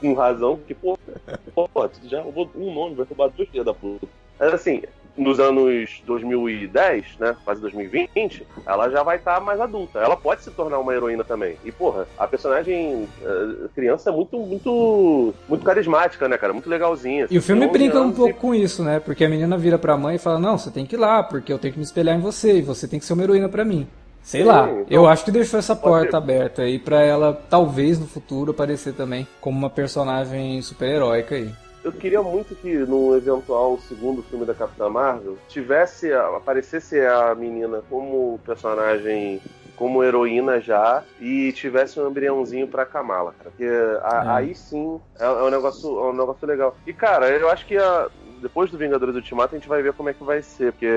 com, 0.00 0.14
razão, 0.14 0.56
porque, 0.56 0.74
pô, 0.74 0.96
pô, 1.54 1.90
já 2.04 2.22
roubou 2.22 2.50
um 2.56 2.72
nome, 2.72 2.94
vai 2.94 3.06
roubar 3.06 3.28
dois 3.28 3.48
filhos 3.48 3.66
da 3.66 3.74
puta. 3.74 4.06
Mas 4.38 4.54
assim, 4.54 4.82
nos 5.18 5.38
anos 5.40 6.02
2010, 6.06 7.04
né, 7.18 7.36
quase 7.44 7.60
2020, 7.60 8.46
ela 8.64 8.88
já 8.88 9.02
vai 9.02 9.16
estar 9.16 9.40
mais 9.40 9.60
adulta. 9.60 9.98
Ela 9.98 10.16
pode 10.16 10.42
se 10.42 10.50
tornar 10.50 10.78
uma 10.78 10.94
heroína 10.94 11.24
também. 11.24 11.56
E, 11.64 11.72
porra, 11.72 12.06
a 12.18 12.26
personagem 12.26 13.08
eh, 13.22 13.68
criança 13.74 14.10
é 14.10 14.12
muito, 14.12 14.38
muito, 14.38 15.34
muito 15.48 15.64
carismática, 15.64 16.28
né, 16.28 16.38
cara? 16.38 16.52
Muito 16.52 16.70
legalzinha. 16.70 17.26
E 17.30 17.36
o 17.38 17.42
filme 17.42 17.62
11 17.66 17.72
brinca 17.72 18.00
um 18.00 18.12
pouco 18.12 18.34
com 18.34 18.54
isso, 18.54 18.82
né? 18.82 19.00
Porque 19.00 19.24
a 19.24 19.28
menina 19.28 19.56
vira 19.58 19.78
pra 19.78 19.96
mãe 19.96 20.16
e 20.16 20.18
fala: 20.18 20.38
Não, 20.38 20.56
você 20.56 20.70
tem 20.70 20.86
que 20.86 20.96
ir 20.96 20.98
lá, 20.98 21.22
porque 21.22 21.52
eu 21.52 21.58
tenho 21.58 21.72
que 21.72 21.78
me 21.78 21.84
espelhar 21.84 22.16
em 22.16 22.20
você, 22.20 22.58
e 22.58 22.62
você 22.62 22.86
tem 22.86 22.98
que 22.98 23.04
ser 23.04 23.12
uma 23.14 23.22
heroína 23.24 23.48
pra 23.48 23.64
mim. 23.64 23.86
Sei 24.22 24.42
Sim, 24.42 24.48
lá, 24.48 24.68
então- 24.70 24.86
eu 24.90 25.06
acho 25.06 25.24
que 25.24 25.30
deixou 25.30 25.58
essa 25.58 25.74
porta 25.74 26.10
ser. 26.10 26.16
aberta 26.16 26.62
aí 26.62 26.78
pra 26.78 27.02
ela, 27.02 27.32
talvez 27.48 27.98
no 27.98 28.06
futuro, 28.06 28.50
aparecer 28.50 28.92
também 28.92 29.26
como 29.40 29.56
uma 29.58 29.70
personagem 29.70 30.60
super-heróica 30.60 31.34
aí. 31.34 31.50
Eu 31.88 31.92
queria 31.92 32.22
muito 32.22 32.54
que 32.54 32.70
no 32.80 33.16
eventual 33.16 33.78
segundo 33.78 34.22
filme 34.24 34.44
da 34.44 34.52
Capitã 34.52 34.90
Marvel 34.90 35.38
tivesse 35.48 36.12
aparecesse 36.12 37.00
a 37.00 37.34
menina 37.34 37.82
como 37.88 38.38
personagem 38.44 39.40
como 39.74 40.02
heroína 40.04 40.60
já 40.60 41.02
e 41.20 41.50
tivesse 41.52 41.98
um 41.98 42.08
embriãozinho 42.08 42.66
pra 42.68 42.84
Kamala, 42.84 43.32
cara. 43.38 43.50
Porque 43.50 43.64
a- 44.02 44.24
É. 44.26 44.30
aí 44.36 44.54
sim 44.54 45.00
é, 45.18 45.24
é 45.24 45.28
um 45.42 45.48
negócio 45.50 45.88
é 45.88 46.02
um 46.10 46.12
negócio 46.12 46.46
legal. 46.46 46.76
E 46.86 46.92
cara, 46.92 47.30
eu 47.30 47.48
acho 47.48 47.64
que 47.66 47.76
a- 47.78 48.08
depois 48.40 48.70
do 48.70 48.78
Vingadores 48.78 49.14
Ultimato 49.14 49.54
a 49.54 49.58
gente 49.58 49.68
vai 49.68 49.82
ver 49.82 49.92
como 49.92 50.08
é 50.08 50.14
que 50.14 50.22
vai 50.24 50.42
ser, 50.42 50.72
porque 50.72 50.88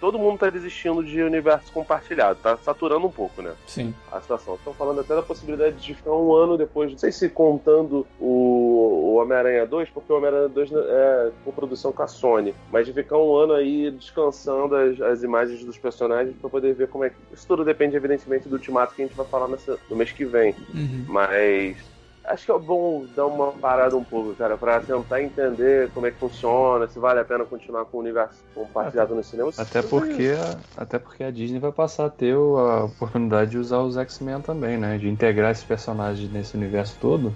todo 0.00 0.18
mundo 0.18 0.38
tá 0.38 0.50
desistindo 0.50 1.02
de 1.04 1.22
universo 1.22 1.72
compartilhado, 1.72 2.38
tá 2.42 2.56
saturando 2.58 3.06
um 3.06 3.10
pouco, 3.10 3.42
né? 3.42 3.52
Sim. 3.66 3.94
a 4.10 4.20
situação. 4.20 4.54
Estão 4.54 4.74
falando 4.74 5.00
até 5.00 5.14
da 5.14 5.22
possibilidade 5.22 5.76
de 5.76 5.94
ficar 5.94 6.12
um 6.12 6.32
ano 6.34 6.56
depois, 6.56 6.90
não 6.90 6.98
sei 6.98 7.10
se 7.12 7.28
contando 7.28 8.06
o, 8.20 9.12
o 9.12 9.14
Homem-Aranha 9.16 9.66
2, 9.66 9.88
porque 9.90 10.12
o 10.12 10.16
Homem-Aranha 10.16 10.48
2 10.48 10.70
é 10.72 11.30
coprodução 11.44 11.92
com 11.92 12.02
a 12.02 12.06
Sony, 12.06 12.54
mas 12.70 12.86
de 12.86 12.92
ficar 12.92 13.18
um 13.18 13.34
ano 13.36 13.54
aí 13.54 13.90
descansando 13.90 14.74
as, 14.76 15.00
as 15.00 15.22
imagens 15.22 15.64
dos 15.64 15.78
personagens 15.78 16.34
para 16.40 16.50
poder 16.50 16.74
ver 16.74 16.88
como 16.88 17.04
é 17.04 17.10
que. 17.10 17.16
Isso 17.32 17.46
tudo 17.46 17.64
depende, 17.64 17.96
evidentemente, 17.96 18.48
do 18.48 18.54
ultimato 18.54 18.94
que 18.94 19.02
a 19.02 19.06
gente 19.06 19.16
vai 19.16 19.26
falar 19.26 19.48
nessa- 19.48 19.78
no 19.88 19.96
mês 19.96 20.12
que 20.12 20.24
vem. 20.24 20.54
Uhum. 20.74 21.04
Mas. 21.08 21.91
Acho 22.24 22.46
que 22.46 22.52
é 22.52 22.58
bom 22.58 23.04
dar 23.16 23.26
uma 23.26 23.50
parada 23.52 23.96
um 23.96 24.04
pouco, 24.04 24.34
cara, 24.34 24.56
pra 24.56 24.80
tentar 24.80 25.20
entender 25.20 25.90
como 25.90 26.06
é 26.06 26.10
que 26.12 26.18
funciona, 26.18 26.86
se 26.86 26.98
vale 26.98 27.18
a 27.18 27.24
pena 27.24 27.44
continuar 27.44 27.84
com 27.84 27.96
o 27.96 28.00
universo 28.00 28.38
compartilhado 28.54 29.14
no 29.14 29.24
cinema. 29.24 29.50
Até 29.58 29.82
porque, 29.82 30.30
até 30.76 30.98
porque 31.00 31.24
a 31.24 31.30
Disney 31.32 31.58
vai 31.58 31.72
passar 31.72 32.06
a 32.06 32.10
ter 32.10 32.34
a 32.34 32.84
oportunidade 32.84 33.50
de 33.50 33.58
usar 33.58 33.78
os 33.78 33.96
X-Men 33.96 34.40
também, 34.40 34.78
né? 34.78 34.98
De 34.98 35.08
integrar 35.08 35.50
esses 35.50 35.64
personagens 35.64 36.30
nesse 36.30 36.56
universo 36.56 36.96
todo. 37.00 37.34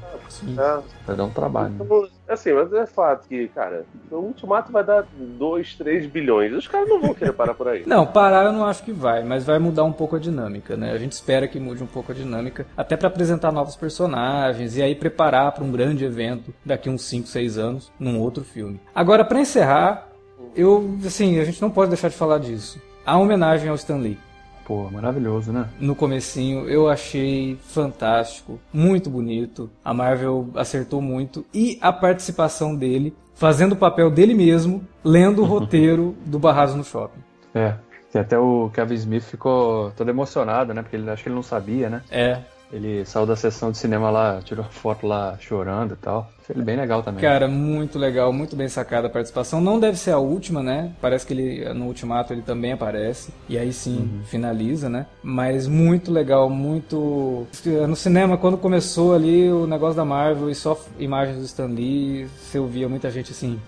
É, 0.57 0.83
Vai 1.05 1.17
dar 1.17 1.25
um 1.25 1.31
trabalho. 1.31 1.71
né? 1.71 1.79
Então, 1.85 2.09
assim, 2.29 2.53
mas 2.53 2.73
é 2.73 2.87
fato 2.87 3.29
que, 3.29 3.49
cara, 3.49 3.85
o 4.11 4.17
Ultimato 4.17 4.73
vai 4.73 4.85
dar 4.85 5.07
2, 5.17 5.75
3 5.75 6.07
bilhões. 6.07 6.53
Os 6.53 6.67
caras 6.69 6.89
não 6.89 7.01
vão 7.01 7.15
querer 7.15 7.33
parar 7.33 7.55
por 7.55 7.69
aí. 7.69 7.85
Não, 7.87 8.07
parar 8.07 8.45
eu 8.47 8.53
não 8.53 8.65
acho 8.65 8.83
que 8.83 8.93
vai, 8.93 9.23
mas 9.23 9.45
vai 9.45 9.59
mudar 9.59 9.85
um 9.85 9.93
pouco 9.93 10.17
a 10.17 10.19
dinâmica, 10.19 10.77
né? 10.77 10.93
A 10.93 10.99
gente 10.99 11.13
espera 11.13 11.47
que 11.47 11.61
mude 11.61 11.83
um 11.83 11.87
pouco 11.87 12.13
a 12.13 12.15
dinâmica, 12.15 12.67
até 12.77 12.97
pra 12.97 13.09
apresentar 13.09 13.53
novos 13.53 13.77
personagens 13.77 14.77
e 14.77 14.83
aí 14.83 14.95
preparar 14.95 15.53
pra 15.53 15.65
um 15.65 15.71
grande 15.71 16.05
evento 16.05 16.53
daqui 16.65 16.91
uns 16.91 17.03
5, 17.05 17.29
6 17.29 17.59
anos 17.59 17.93
num 17.99 18.21
outro 18.21 18.45
filme. 18.45 18.81
Agora, 18.95 19.25
pra 19.25 19.41
encerrar, 19.41 20.09
eu, 20.55 20.97
assim, 21.05 21.39
a 21.39 21.45
gente 21.45 21.61
não 21.63 21.71
pode 21.71 21.91
deixar 21.91 22.09
de 22.09 22.17
falar 22.17 22.39
disso. 22.39 22.81
A 23.05 23.17
homenagem 23.17 23.69
ao 23.69 23.77
Stan 23.77 23.97
Lee. 23.97 24.19
Pô, 24.67 24.91
maravilhoso, 24.91 25.53
né? 25.53 25.69
no 25.79 25.95
comecinho, 25.95 26.69
eu 26.69 26.89
achei 26.89 27.57
fantástico, 27.69 28.59
muito 28.73 29.09
bonito. 29.09 29.71
A 29.85 29.95
Marvel 29.95 30.49
acertou 30.57 31.01
muito 31.01 31.47
e 31.55 31.79
a 31.81 31.93
participação 31.93 32.75
dele, 32.75 33.15
fazendo 33.37 33.73
o 33.73 33.77
papel 33.77 34.11
dele 34.11 34.35
mesmo, 34.35 34.85
lendo 35.05 35.43
o 35.43 35.45
roteiro 35.47 36.17
do 36.27 36.41
Barraso 36.41 36.77
no 36.77 36.83
Shopping. 36.83 37.21
É. 37.55 37.75
E 38.13 38.19
até 38.19 38.39
o 38.39 38.71
Kevin 38.73 38.95
Smith 38.95 39.25
ficou 39.25 39.93
todo 39.93 40.09
emocionado, 40.09 40.75
né? 40.75 40.83
Porque 40.83 40.97
ele 40.97 41.09
acho 41.11 41.23
que 41.23 41.29
ele 41.29 41.37
não 41.37 41.43
sabia, 41.43 41.89
né? 41.89 42.03
É, 42.11 42.41
Ele 42.73 43.05
saiu 43.05 43.27
da 43.27 43.37
sessão 43.37 43.71
de 43.71 43.79
cinema 43.79 44.11
lá, 44.11 44.41
tirou 44.43 44.65
foto 44.65 45.07
lá 45.07 45.37
chorando 45.39 45.95
e 45.95 45.97
tal. 45.97 46.31
Ele 46.49 46.63
bem 46.63 46.77
legal 46.77 47.03
também. 47.03 47.21
cara, 47.21 47.49
muito 47.49 47.99
legal, 47.99 48.33
muito 48.33 48.55
bem 48.55 48.69
sacada 48.69 49.09
a 49.09 49.11
participação. 49.11 49.61
Não 49.61 49.81
deve 49.81 49.99
ser 49.99 50.13
a 50.13 50.19
última, 50.19 50.63
né? 50.63 50.93
Parece 51.01 51.27
que 51.27 51.33
ele 51.33 51.75
no 51.75 51.87
Ultimato 51.87 52.33
ele 52.33 52.43
também 52.43 52.73
aparece 52.73 53.33
e 53.49 53.59
aí 53.59 53.73
sim 53.73 54.21
finaliza, 54.27 54.89
né? 54.89 55.07
Mas 55.23 55.67
muito 55.67 56.13
legal, 56.13 56.49
muito 56.49 57.47
no 57.89 57.97
cinema 57.97 58.37
quando 58.37 58.57
começou 58.57 59.15
ali 59.15 59.51
o 59.51 59.67
negócio 59.67 59.97
da 59.97 60.05
Marvel 60.05 60.49
e 60.49 60.55
só 60.55 60.79
imagens 60.99 61.39
do 61.39 61.45
Stan 61.45 61.67
Lee, 61.67 62.27
você 62.27 62.59
ouvia 62.59 62.89
muita 62.89 63.11
gente 63.11 63.33
assim, 63.33 63.59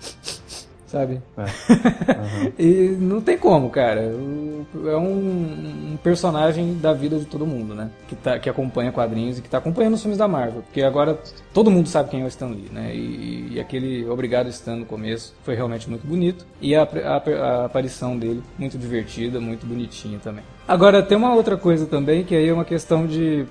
sabe? 0.88 1.20
e 2.58 2.96
não 2.98 3.20
tem 3.20 3.38
como, 3.38 3.70
cara. 3.70 4.00
É 4.00 4.96
um, 4.96 5.92
um 5.92 5.98
personagem 6.02 6.76
da 6.78 6.92
vida 6.92 7.18
de 7.18 7.24
todo 7.26 7.46
mundo, 7.46 7.74
né? 7.74 7.90
Que, 8.08 8.16
tá, 8.16 8.38
que 8.38 8.50
acompanha 8.50 8.90
quadrinhos 8.90 9.38
e 9.38 9.42
que 9.42 9.48
tá 9.48 9.58
acompanhando 9.58 9.94
os 9.94 10.02
filmes 10.02 10.18
da 10.18 10.26
Marvel. 10.26 10.62
Porque 10.62 10.82
agora 10.82 11.18
todo 11.54 11.70
mundo 11.70 11.88
sabe 11.88 12.10
quem 12.10 12.22
é 12.22 12.24
o 12.24 12.28
Stan 12.28 12.48
Lee, 12.48 12.68
né? 12.72 12.92
E, 12.94 13.52
e 13.54 13.60
aquele 13.60 14.08
Obrigado 14.08 14.48
Stan 14.48 14.76
no 14.76 14.84
começo 14.86 15.34
foi 15.44 15.54
realmente 15.54 15.88
muito 15.88 16.06
bonito. 16.06 16.44
E 16.60 16.74
a, 16.74 16.82
a- 16.82 17.30
a 17.40 17.64
aparição 17.66 18.18
dele, 18.18 18.42
muito 18.58 18.76
divertida, 18.76 19.40
muito 19.40 19.66
bonitinha 19.66 20.18
também. 20.18 20.42
Agora, 20.66 21.02
tem 21.02 21.16
uma 21.16 21.34
outra 21.34 21.56
coisa 21.56 21.86
também, 21.86 22.24
que 22.24 22.34
aí 22.34 22.48
é 22.48 22.52
uma 22.52 22.64
questão 22.64 23.06
de. 23.06 23.46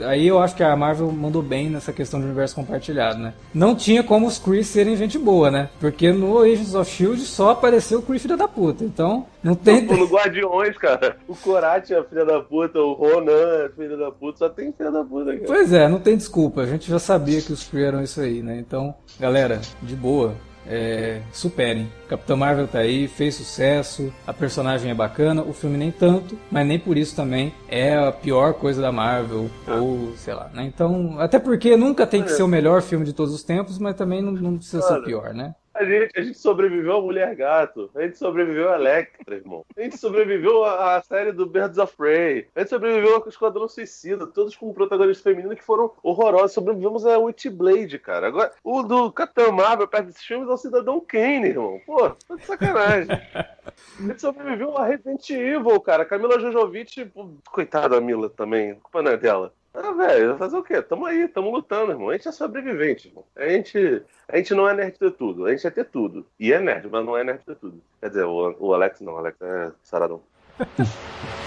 Aí 0.00 0.26
eu 0.26 0.38
acho 0.38 0.54
que 0.54 0.62
a 0.62 0.74
Marvel 0.76 1.10
mandou 1.12 1.42
bem 1.42 1.68
nessa 1.70 1.92
questão 1.92 2.20
de 2.20 2.26
universo 2.26 2.54
compartilhado, 2.54 3.18
né? 3.18 3.34
Não 3.52 3.74
tinha 3.74 4.02
como 4.02 4.26
os 4.26 4.38
Kree 4.38 4.64
serem 4.64 4.96
gente 4.96 5.18
boa, 5.18 5.50
né? 5.50 5.68
Porque 5.80 6.12
no 6.12 6.40
Agents 6.40 6.74
of 6.74 6.90
Shield 6.90 7.20
só 7.22 7.50
apareceu 7.50 7.98
o 7.98 8.02
Kree 8.02 8.18
filho 8.18 8.36
da 8.36 8.48
puta. 8.48 8.84
Então, 8.84 9.26
não 9.42 9.54
tem. 9.54 9.82
No 9.82 10.06
Guardiões, 10.06 10.76
cara. 10.78 11.16
O 11.28 11.34
Korate 11.34 11.94
é 11.94 12.02
filha 12.04 12.24
da 12.24 12.40
puta, 12.40 12.78
o 12.78 12.92
Ronan 12.92 13.64
é 13.64 13.68
filha 13.76 13.96
da 13.96 14.10
puta, 14.10 14.38
só 14.38 14.48
tem 14.48 14.72
filha 14.72 14.90
da 14.90 15.04
puta, 15.04 15.32
cara. 15.32 15.46
Pois 15.46 15.72
é, 15.72 15.88
não 15.88 15.98
tem 15.98 16.16
desculpa. 16.16 16.62
A 16.62 16.66
gente 16.66 16.88
já 16.88 16.98
sabia 16.98 17.40
que 17.40 17.52
os 17.52 17.64
Kree 17.64 17.84
eram 17.84 18.02
isso 18.02 18.20
aí, 18.20 18.42
né? 18.42 18.56
Então, 18.58 18.94
galera, 19.18 19.60
de 19.82 19.96
boa. 19.96 20.34
É, 20.66 21.20
superem. 21.32 21.90
Capitão 22.08 22.36
Marvel 22.36 22.68
tá 22.68 22.78
aí, 22.78 23.08
fez 23.08 23.34
sucesso, 23.34 24.12
a 24.26 24.32
personagem 24.32 24.90
é 24.90 24.94
bacana, 24.94 25.42
o 25.42 25.52
filme 25.52 25.76
nem 25.78 25.90
tanto, 25.90 26.38
mas 26.50 26.66
nem 26.66 26.78
por 26.78 26.96
isso 26.96 27.16
também 27.16 27.54
é 27.68 27.96
a 27.96 28.12
pior 28.12 28.54
coisa 28.54 28.82
da 28.82 28.92
Marvel, 28.92 29.50
ou 29.66 30.12
sei 30.16 30.34
lá, 30.34 30.50
né? 30.52 30.64
Então, 30.64 31.18
até 31.18 31.38
porque 31.38 31.76
nunca 31.76 32.06
tem 32.06 32.22
que 32.22 32.30
ser 32.30 32.42
o 32.42 32.48
melhor 32.48 32.82
filme 32.82 33.04
de 33.04 33.12
todos 33.12 33.34
os 33.34 33.42
tempos, 33.42 33.78
mas 33.78 33.96
também 33.96 34.22
não, 34.22 34.32
não 34.32 34.56
precisa 34.56 34.82
ser 34.82 34.92
o 34.92 34.96
Olha. 34.96 35.04
pior, 35.04 35.34
né? 35.34 35.54
A 35.74 35.84
gente, 35.84 36.18
a 36.18 36.22
gente 36.22 36.38
sobreviveu 36.38 36.96
a 36.96 37.00
Mulher 37.00 37.34
Gato, 37.34 37.90
a 37.94 38.02
gente 38.02 38.18
sobreviveu 38.18 38.70
a 38.70 38.76
Electra, 38.76 39.36
irmão. 39.36 39.64
A 39.76 39.80
gente 39.80 39.96
sobreviveu 39.96 40.64
a, 40.64 40.96
a 40.96 41.02
série 41.02 41.32
do 41.32 41.46
Birds 41.46 41.78
of 41.78 41.96
Prey, 41.96 42.48
a 42.54 42.60
gente 42.60 42.68
sobreviveu 42.68 43.16
ao 43.16 43.28
Esquadrão 43.28 43.68
Suicida, 43.68 44.26
todos 44.26 44.54
com 44.54 44.72
protagonistas 44.72 45.22
femininos 45.22 45.56
que 45.56 45.64
foram 45.64 45.90
horrorosos. 46.02 46.52
Sobrevivemos 46.52 47.06
a 47.06 47.18
Witchblade, 47.18 47.98
cara. 47.98 48.26
Agora, 48.26 48.52
o 48.62 48.82
do 48.82 49.10
Capitão 49.12 49.50
Marvel 49.52 49.88
perto 49.88 50.06
desses 50.06 50.24
filmes 50.24 50.48
é 50.48 50.52
o 50.52 50.56
Cidadão 50.56 51.00
Kane, 51.00 51.48
irmão. 51.48 51.80
Pô, 51.86 52.10
tá 52.10 52.36
de 52.36 52.44
sacanagem. 52.44 53.08
A 53.12 54.02
gente 54.02 54.20
sobreviveu 54.20 54.76
a 54.76 54.86
Resident 54.86 55.28
Evil, 55.30 55.80
cara. 55.80 56.04
Camila 56.04 56.38
Jojovic, 56.38 57.10
coitada 57.50 57.90
da 57.90 58.00
Mila 58.00 58.28
também, 58.28 58.72
a 58.72 58.74
culpa 58.76 59.02
não 59.02 59.12
é 59.12 59.16
dela. 59.16 59.54
Ah, 59.74 59.92
velho, 59.92 60.36
fazer 60.36 60.56
o 60.56 60.62
quê? 60.62 60.82
Tamo 60.82 61.06
aí, 61.06 61.26
tamo 61.28 61.50
lutando, 61.50 61.92
irmão. 61.92 62.10
A 62.10 62.12
gente 62.12 62.28
é 62.28 62.32
sobrevivente, 62.32 63.08
irmão. 63.08 63.24
A 63.34 63.48
gente, 63.48 64.02
a 64.28 64.36
gente 64.36 64.54
não 64.54 64.68
é 64.68 64.74
nerd 64.74 64.98
de 65.00 65.10
tudo. 65.10 65.46
A 65.46 65.50
gente 65.50 65.66
é 65.66 65.70
ter 65.70 65.84
tudo. 65.86 66.26
E 66.38 66.52
é 66.52 66.60
nerd, 66.60 66.88
mas 66.90 67.04
não 67.04 67.16
é 67.16 67.24
nerd 67.24 67.40
de 67.46 67.54
tudo. 67.54 67.82
Quer 68.00 68.08
dizer, 68.10 68.24
o, 68.24 68.54
o 68.58 68.74
Alex 68.74 69.00
não, 69.00 69.14
o 69.14 69.18
Alex 69.18 69.40
é 69.40 69.72
saradão. 69.82 70.22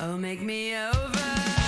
Oh, 0.00 0.16
make 0.16 0.40
me 0.40 0.74
over. 0.76 1.67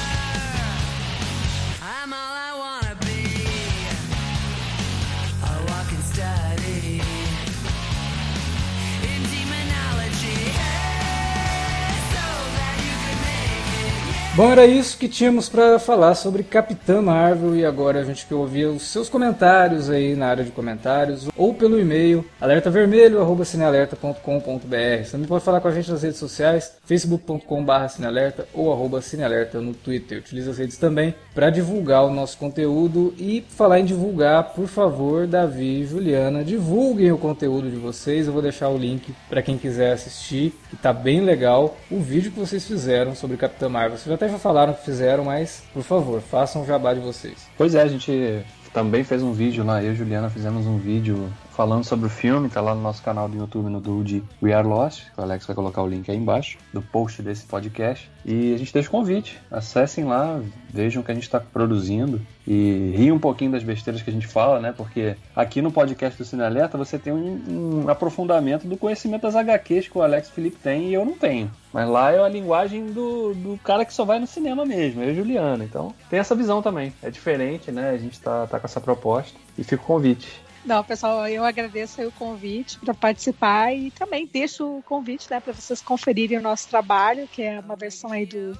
Bom, 14.40 14.50
era 14.50 14.64
isso 14.64 14.96
que 14.96 15.06
tínhamos 15.06 15.50
para 15.50 15.78
falar 15.78 16.14
sobre 16.14 16.42
Capitã 16.42 17.02
Marvel 17.02 17.54
e 17.54 17.62
agora 17.62 18.00
a 18.00 18.04
gente 18.04 18.24
quer 18.24 18.36
ouvir 18.36 18.68
os 18.68 18.84
seus 18.84 19.06
comentários 19.06 19.90
aí 19.90 20.16
na 20.16 20.28
área 20.28 20.42
de 20.42 20.50
comentários 20.50 21.28
ou 21.36 21.52
pelo 21.52 21.78
e-mail 21.78 22.24
alertavermelho@cinealerta.com.br. 22.40 25.04
Você 25.04 25.10
também 25.10 25.28
pode 25.28 25.44
falar 25.44 25.60
com 25.60 25.68
a 25.68 25.72
gente 25.72 25.90
nas 25.90 26.02
redes 26.02 26.18
sociais, 26.18 26.72
facebook.com/cinealerta 26.86 28.48
ou 28.54 28.72
arroba 28.72 29.02
cinealerta 29.02 29.60
no 29.60 29.74
Twitter. 29.74 30.20
Utilize 30.20 30.48
as 30.48 30.56
redes 30.56 30.78
também 30.78 31.14
para 31.34 31.50
divulgar 31.50 32.06
o 32.06 32.10
nosso 32.10 32.38
conteúdo 32.38 33.12
e 33.18 33.44
falar 33.46 33.80
em 33.80 33.84
divulgar, 33.84 34.54
por 34.54 34.68
favor, 34.68 35.26
Davi 35.26 35.82
e 35.82 35.86
Juliana, 35.86 36.42
divulguem 36.42 37.12
o 37.12 37.18
conteúdo 37.18 37.70
de 37.70 37.76
vocês. 37.76 38.26
Eu 38.26 38.32
vou 38.32 38.40
deixar 38.40 38.70
o 38.70 38.78
link 38.78 39.14
para 39.28 39.42
quem 39.42 39.58
quiser 39.58 39.92
assistir, 39.92 40.58
que 40.70 40.76
tá 40.76 40.94
bem 40.94 41.20
legal 41.20 41.76
o 41.90 42.00
vídeo 42.00 42.32
que 42.32 42.40
vocês 42.40 42.64
fizeram 42.64 43.14
sobre 43.14 43.36
Capitã 43.36 43.68
Marvel. 43.68 43.98
Vocês 43.98 44.14
até 44.14 44.29
já 44.30 44.38
falaram 44.38 44.72
que 44.72 44.84
fizeram, 44.84 45.24
mas 45.24 45.62
por 45.72 45.82
favor, 45.82 46.20
façam 46.20 46.62
o 46.62 46.66
jabá 46.66 46.94
de 46.94 47.00
vocês. 47.00 47.48
Pois 47.56 47.74
é, 47.74 47.82
a 47.82 47.88
gente 47.88 48.44
também 48.72 49.02
fez 49.04 49.22
um 49.22 49.32
vídeo 49.32 49.64
lá, 49.64 49.82
eu 49.82 49.92
e 49.92 49.96
Juliana 49.96 50.30
fizemos 50.30 50.66
um 50.66 50.78
vídeo 50.78 51.32
falando 51.60 51.84
sobre 51.84 52.06
o 52.06 52.08
filme, 52.08 52.48
tá 52.48 52.58
lá 52.62 52.74
no 52.74 52.80
nosso 52.80 53.02
canal 53.02 53.28
do 53.28 53.36
YouTube, 53.36 53.68
no 53.68 53.82
Dude 53.82 54.22
We 54.42 54.50
Are 54.50 54.66
Lost, 54.66 55.02
o 55.14 55.20
Alex 55.20 55.44
vai 55.44 55.54
colocar 55.54 55.82
o 55.82 55.86
link 55.86 56.10
aí 56.10 56.16
embaixo, 56.16 56.56
do 56.72 56.80
post 56.80 57.20
desse 57.20 57.44
podcast. 57.44 58.10
E 58.24 58.54
a 58.54 58.56
gente 58.56 58.72
deixa 58.72 58.88
o 58.88 58.90
convite, 58.90 59.38
acessem 59.50 60.04
lá, 60.04 60.40
vejam 60.70 61.02
o 61.02 61.04
que 61.04 61.10
a 61.10 61.14
gente 61.14 61.24
está 61.24 61.38
produzindo 61.38 62.18
e 62.46 62.94
riam 62.96 63.16
um 63.16 63.18
pouquinho 63.18 63.50
das 63.50 63.62
besteiras 63.62 64.00
que 64.00 64.08
a 64.08 64.12
gente 64.12 64.26
fala, 64.26 64.58
né? 64.58 64.72
Porque 64.74 65.16
aqui 65.36 65.60
no 65.60 65.70
podcast 65.70 66.16
do 66.16 66.24
Cine 66.24 66.42
Alerta 66.42 66.78
você 66.78 66.98
tem 66.98 67.12
um, 67.12 67.82
um 67.84 67.90
aprofundamento 67.90 68.66
do 68.66 68.78
conhecimento 68.78 69.22
das 69.22 69.36
HQs 69.36 69.88
que 69.88 69.98
o 69.98 70.02
Alex 70.02 70.30
Felipe 70.30 70.56
tem 70.62 70.88
e 70.88 70.94
eu 70.94 71.04
não 71.04 71.12
tenho. 71.12 71.50
Mas 71.74 71.86
lá 71.86 72.10
é 72.10 72.18
a 72.18 72.28
linguagem 72.28 72.86
do, 72.86 73.34
do 73.34 73.60
cara 73.62 73.84
que 73.84 73.92
só 73.92 74.06
vai 74.06 74.18
no 74.18 74.26
cinema 74.26 74.64
mesmo, 74.64 75.02
eu 75.02 75.12
e 75.12 75.14
Juliana. 75.14 75.62
Então 75.62 75.92
tem 76.08 76.18
essa 76.18 76.34
visão 76.34 76.62
também. 76.62 76.90
É 77.02 77.10
diferente, 77.10 77.70
né? 77.70 77.90
A 77.90 77.98
gente 77.98 78.18
tá, 78.18 78.46
tá 78.46 78.58
com 78.58 78.66
essa 78.66 78.80
proposta 78.80 79.38
e 79.58 79.62
fica 79.62 79.82
o 79.82 79.86
convite. 79.86 80.40
Não, 80.64 80.84
pessoal, 80.84 81.26
eu 81.26 81.44
agradeço 81.44 82.02
o 82.02 82.12
convite 82.12 82.78
para 82.80 82.92
participar 82.92 83.74
e 83.74 83.90
também 83.90 84.26
deixo 84.26 84.78
o 84.78 84.82
convite 84.82 85.30
né, 85.30 85.40
para 85.40 85.54
vocês 85.54 85.80
conferirem 85.80 86.38
o 86.38 86.42
nosso 86.42 86.68
trabalho, 86.68 87.26
que 87.28 87.42
é 87.42 87.60
uma 87.60 87.76
versão 87.76 88.12
aí 88.12 88.26
do, 88.26 88.52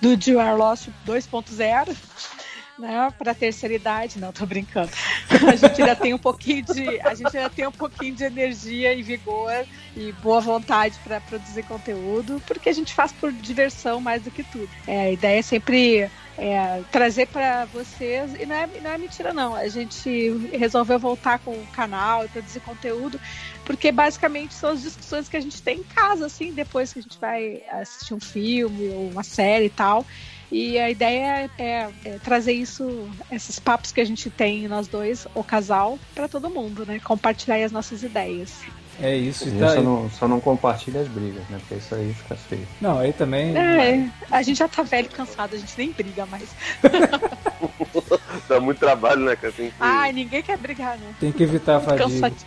do 0.00 0.30
You 0.30 0.56
Lost 0.56 0.88
2.0. 1.04 1.96
Né, 2.78 3.12
para 3.18 3.34
terceira 3.34 3.74
idade, 3.74 4.20
não, 4.20 4.32
tô 4.32 4.46
brincando. 4.46 4.90
A 5.48 5.56
gente 5.56 5.82
ainda 5.82 5.96
tem 5.96 6.14
um 6.14 6.18
pouquinho 6.18 6.62
de, 6.62 7.00
a 7.00 7.12
gente 7.12 7.36
ainda 7.36 7.50
tem 7.50 7.66
um 7.66 7.72
pouquinho 7.72 8.14
de 8.14 8.22
energia 8.22 8.94
e 8.94 9.02
vigor 9.02 9.66
e 9.96 10.12
boa 10.12 10.40
vontade 10.40 10.96
para 11.02 11.20
produzir 11.20 11.64
conteúdo, 11.64 12.40
porque 12.46 12.68
a 12.68 12.72
gente 12.72 12.94
faz 12.94 13.10
por 13.10 13.32
diversão 13.32 14.00
mais 14.00 14.22
do 14.22 14.30
que 14.30 14.44
tudo. 14.44 14.68
É, 14.86 15.00
a 15.00 15.10
ideia 15.10 15.40
é 15.40 15.42
sempre 15.42 16.08
é, 16.38 16.82
trazer 16.92 17.26
para 17.26 17.64
vocês, 17.64 18.32
e 18.40 18.46
não 18.46 18.54
é, 18.54 18.68
não 18.80 18.92
é 18.92 18.96
mentira 18.96 19.32
não, 19.32 19.56
a 19.56 19.66
gente 19.66 20.30
resolveu 20.56 21.00
voltar 21.00 21.40
com 21.40 21.50
o 21.50 21.66
canal 21.72 22.24
e 22.24 22.28
produzir 22.28 22.60
conteúdo, 22.60 23.20
porque 23.64 23.90
basicamente 23.90 24.54
são 24.54 24.70
as 24.70 24.82
discussões 24.82 25.28
que 25.28 25.36
a 25.36 25.40
gente 25.40 25.60
tem 25.60 25.80
em 25.80 25.82
casa, 25.82 26.26
assim, 26.26 26.52
depois 26.52 26.92
que 26.92 27.00
a 27.00 27.02
gente 27.02 27.18
vai 27.18 27.60
assistir 27.72 28.14
um 28.14 28.20
filme 28.20 28.88
ou 28.90 29.10
uma 29.10 29.24
série 29.24 29.64
e 29.64 29.70
tal. 29.70 30.06
E 30.50 30.78
a 30.78 30.88
ideia 30.90 31.50
é, 31.58 31.62
é- 31.62 31.90
é 32.04 32.18
trazer 32.18 32.52
isso, 32.52 33.08
esses 33.30 33.58
papos 33.58 33.92
que 33.92 34.00
a 34.00 34.04
gente 34.04 34.30
tem, 34.30 34.66
nós 34.66 34.88
dois, 34.88 35.26
o 35.34 35.44
casal, 35.44 35.98
para 36.14 36.26
todo 36.28 36.48
mundo, 36.48 36.86
né? 36.86 36.98
Compartilhar 37.04 37.56
aí 37.56 37.64
as 37.64 37.72
nossas 37.72 38.02
ideias. 38.02 38.52
É 39.00 39.14
isso, 39.16 39.44
A 39.44 39.50
gente 39.50 39.60
tá 39.60 39.74
só, 39.74 39.82
não, 39.82 40.10
só 40.10 40.26
não 40.26 40.40
compartilha 40.40 41.00
as 41.02 41.06
brigas, 41.06 41.42
né? 41.48 41.58
Porque 41.60 41.74
isso 41.76 41.94
aí 41.94 42.12
fica 42.12 42.34
feio. 42.34 42.66
Não, 42.80 42.98
aí 42.98 43.12
também. 43.12 43.56
É, 43.56 44.10
a 44.28 44.42
gente 44.42 44.56
já 44.58 44.66
tá 44.66 44.82
velho 44.82 45.06
e 45.06 45.14
cansado, 45.14 45.54
a 45.54 45.58
gente 45.58 45.72
nem 45.78 45.92
briga 45.92 46.26
mais. 46.26 46.48
Dá 48.48 48.58
muito 48.60 48.78
trabalho, 48.78 49.20
né, 49.20 49.36
cara? 49.36 49.52
Que... 49.52 49.72
Ai, 49.78 50.12
ninguém 50.12 50.42
quer 50.42 50.56
brigar, 50.58 50.98
né? 50.98 51.14
Tem 51.20 51.30
que 51.30 51.42
evitar 51.42 51.76
a 51.76 51.80
fadiga. 51.80 52.04
Cansativo. 52.04 52.46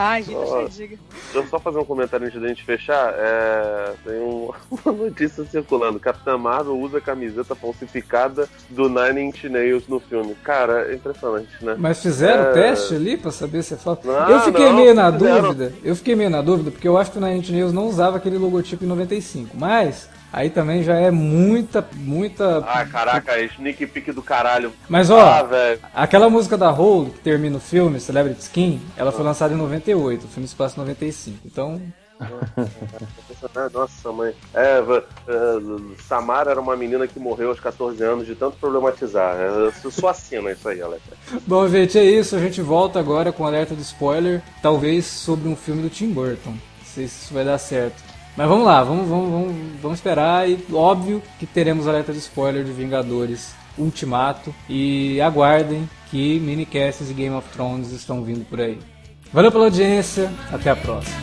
Ai, 0.00 0.22
gente, 0.22 0.36
não 0.38 0.64
diga. 0.66 0.96
Deixa 1.24 1.38
eu 1.38 1.46
só 1.48 1.58
fazer 1.58 1.78
um 1.78 1.84
comentário 1.84 2.26
antes 2.26 2.40
da 2.40 2.46
gente 2.48 2.62
fechar. 2.64 3.12
É, 3.18 3.92
tem 4.04 4.20
um- 4.20 4.50
uma 4.84 4.92
notícia 4.92 5.44
circulando. 5.44 5.98
Capitã 5.98 6.38
Marvel 6.38 6.78
usa 6.78 7.00
camiseta 7.00 7.54
falsificada 7.54 8.48
do 8.70 8.88
Nine 8.88 9.22
Inch 9.22 9.44
Nails 9.48 9.88
no 9.88 9.98
filme. 9.98 10.34
Cara, 10.44 10.90
é 10.90 10.94
impressionante, 10.94 11.48
né? 11.62 11.74
Mas 11.78 12.00
fizeram 12.00 12.44
É. 12.44 12.50
o 12.50 12.52
teste 12.54 12.94
ali 12.94 13.16
pra 13.16 13.30
saber 13.32 13.62
se 13.64 13.74
é 13.74 13.76
falso? 13.76 14.02
Eu 14.08 14.40
fiquei 14.40 14.66
não, 14.66 14.76
meio 14.76 14.94
na 14.94 15.12
fizeram. 15.12 15.42
dúvida. 15.42 15.72
Eu 15.82 15.96
fiquei 15.96 16.14
meio 16.14 16.30
na 16.30 16.40
dúvida 16.42 16.70
porque 16.70 16.86
eu 16.86 16.96
acho 16.96 17.10
que 17.10 17.18
o 17.18 17.20
Nine 17.20 17.38
Inch 17.40 17.50
Nails 17.50 17.72
não 17.72 17.86
usava 17.88 18.16
aquele 18.18 18.38
logotipo 18.38 18.84
em 18.84 18.88
95. 18.88 19.56
Mas 19.56 20.08
aí 20.32 20.50
também 20.50 20.82
já 20.82 20.94
é 20.96 21.10
muita, 21.10 21.86
muita. 21.94 22.64
Ai, 22.66 22.86
caraca, 22.86 23.32
é 23.32 23.44
sneak 23.46 23.86
peek 23.86 24.12
do 24.12 24.22
caralho. 24.22 24.72
Mas 24.88 25.10
ó, 25.10 25.20
Ah, 25.20 25.42
velho. 25.42 25.80
aquela 25.94 26.28
música 26.30 26.56
da 26.56 26.70
Hole 26.70 27.10
que 27.10 27.20
termina 27.20 27.56
o 27.56 27.60
filme, 27.60 28.00
Celebrity 28.00 28.40
Skin, 28.42 28.80
ela 28.96 29.12
foi 29.12 29.24
lançada 29.24 29.54
em 29.54 29.56
98, 29.56 30.24
o 30.24 30.28
filme 30.28 30.48
se 30.48 30.54
passa 30.54 30.76
em 30.76 30.80
95. 30.80 31.38
Então, 31.44 31.80
Ah, 32.20 32.26
Nossa, 33.72 34.10
mãe. 34.12 34.34
É, 34.52 34.78
é, 34.80 36.02
Samara 36.02 36.50
era 36.50 36.60
uma 36.60 36.76
menina 36.76 37.06
que 37.06 37.18
morreu 37.18 37.50
aos 37.50 37.60
14 37.60 38.02
anos 38.02 38.26
de 38.26 38.34
tanto 38.34 38.56
problematizar. 38.58 39.36
É, 39.36 39.70
Eu 39.84 39.90
só 39.90 40.08
assino 40.08 40.50
isso 40.50 40.68
aí, 40.68 40.80
Alex. 40.82 41.02
bom, 41.46 41.68
gente, 41.68 41.96
é 41.98 42.04
isso. 42.04 42.34
A 42.34 42.40
gente 42.40 42.60
volta 42.60 42.98
agora 42.98 43.30
com 43.32 43.46
alerta 43.46 43.74
de 43.74 43.82
spoiler, 43.82 44.42
talvez 44.60 45.06
sobre 45.06 45.48
um 45.48 45.54
filme 45.56 45.82
do 45.82 45.88
Tim 45.90 46.10
Burton. 46.10 46.50
Não 46.50 46.58
sei 46.84 47.06
se 47.06 47.24
isso 47.24 47.34
vai 47.34 47.44
dar 47.44 47.58
certo. 47.58 48.02
Mas 48.38 48.48
vamos 48.48 48.66
lá, 48.66 48.84
vamos, 48.84 49.08
vamos, 49.08 49.30
vamos, 49.32 49.56
vamos 49.82 49.98
esperar 49.98 50.48
e 50.48 50.64
óbvio 50.72 51.20
que 51.40 51.44
teremos 51.44 51.88
alerta 51.88 52.12
de 52.12 52.20
spoiler 52.20 52.62
de 52.62 52.70
Vingadores 52.70 53.52
Ultimato 53.76 54.54
e 54.68 55.20
aguardem 55.20 55.90
que 56.08 56.38
minicasts 56.38 57.10
e 57.10 57.14
Game 57.14 57.34
of 57.34 57.48
Thrones 57.48 57.90
estão 57.90 58.22
vindo 58.22 58.48
por 58.48 58.60
aí. 58.60 58.78
Valeu 59.32 59.50
pela 59.50 59.64
audiência, 59.64 60.30
até 60.52 60.70
a 60.70 60.76
próxima. 60.76 61.16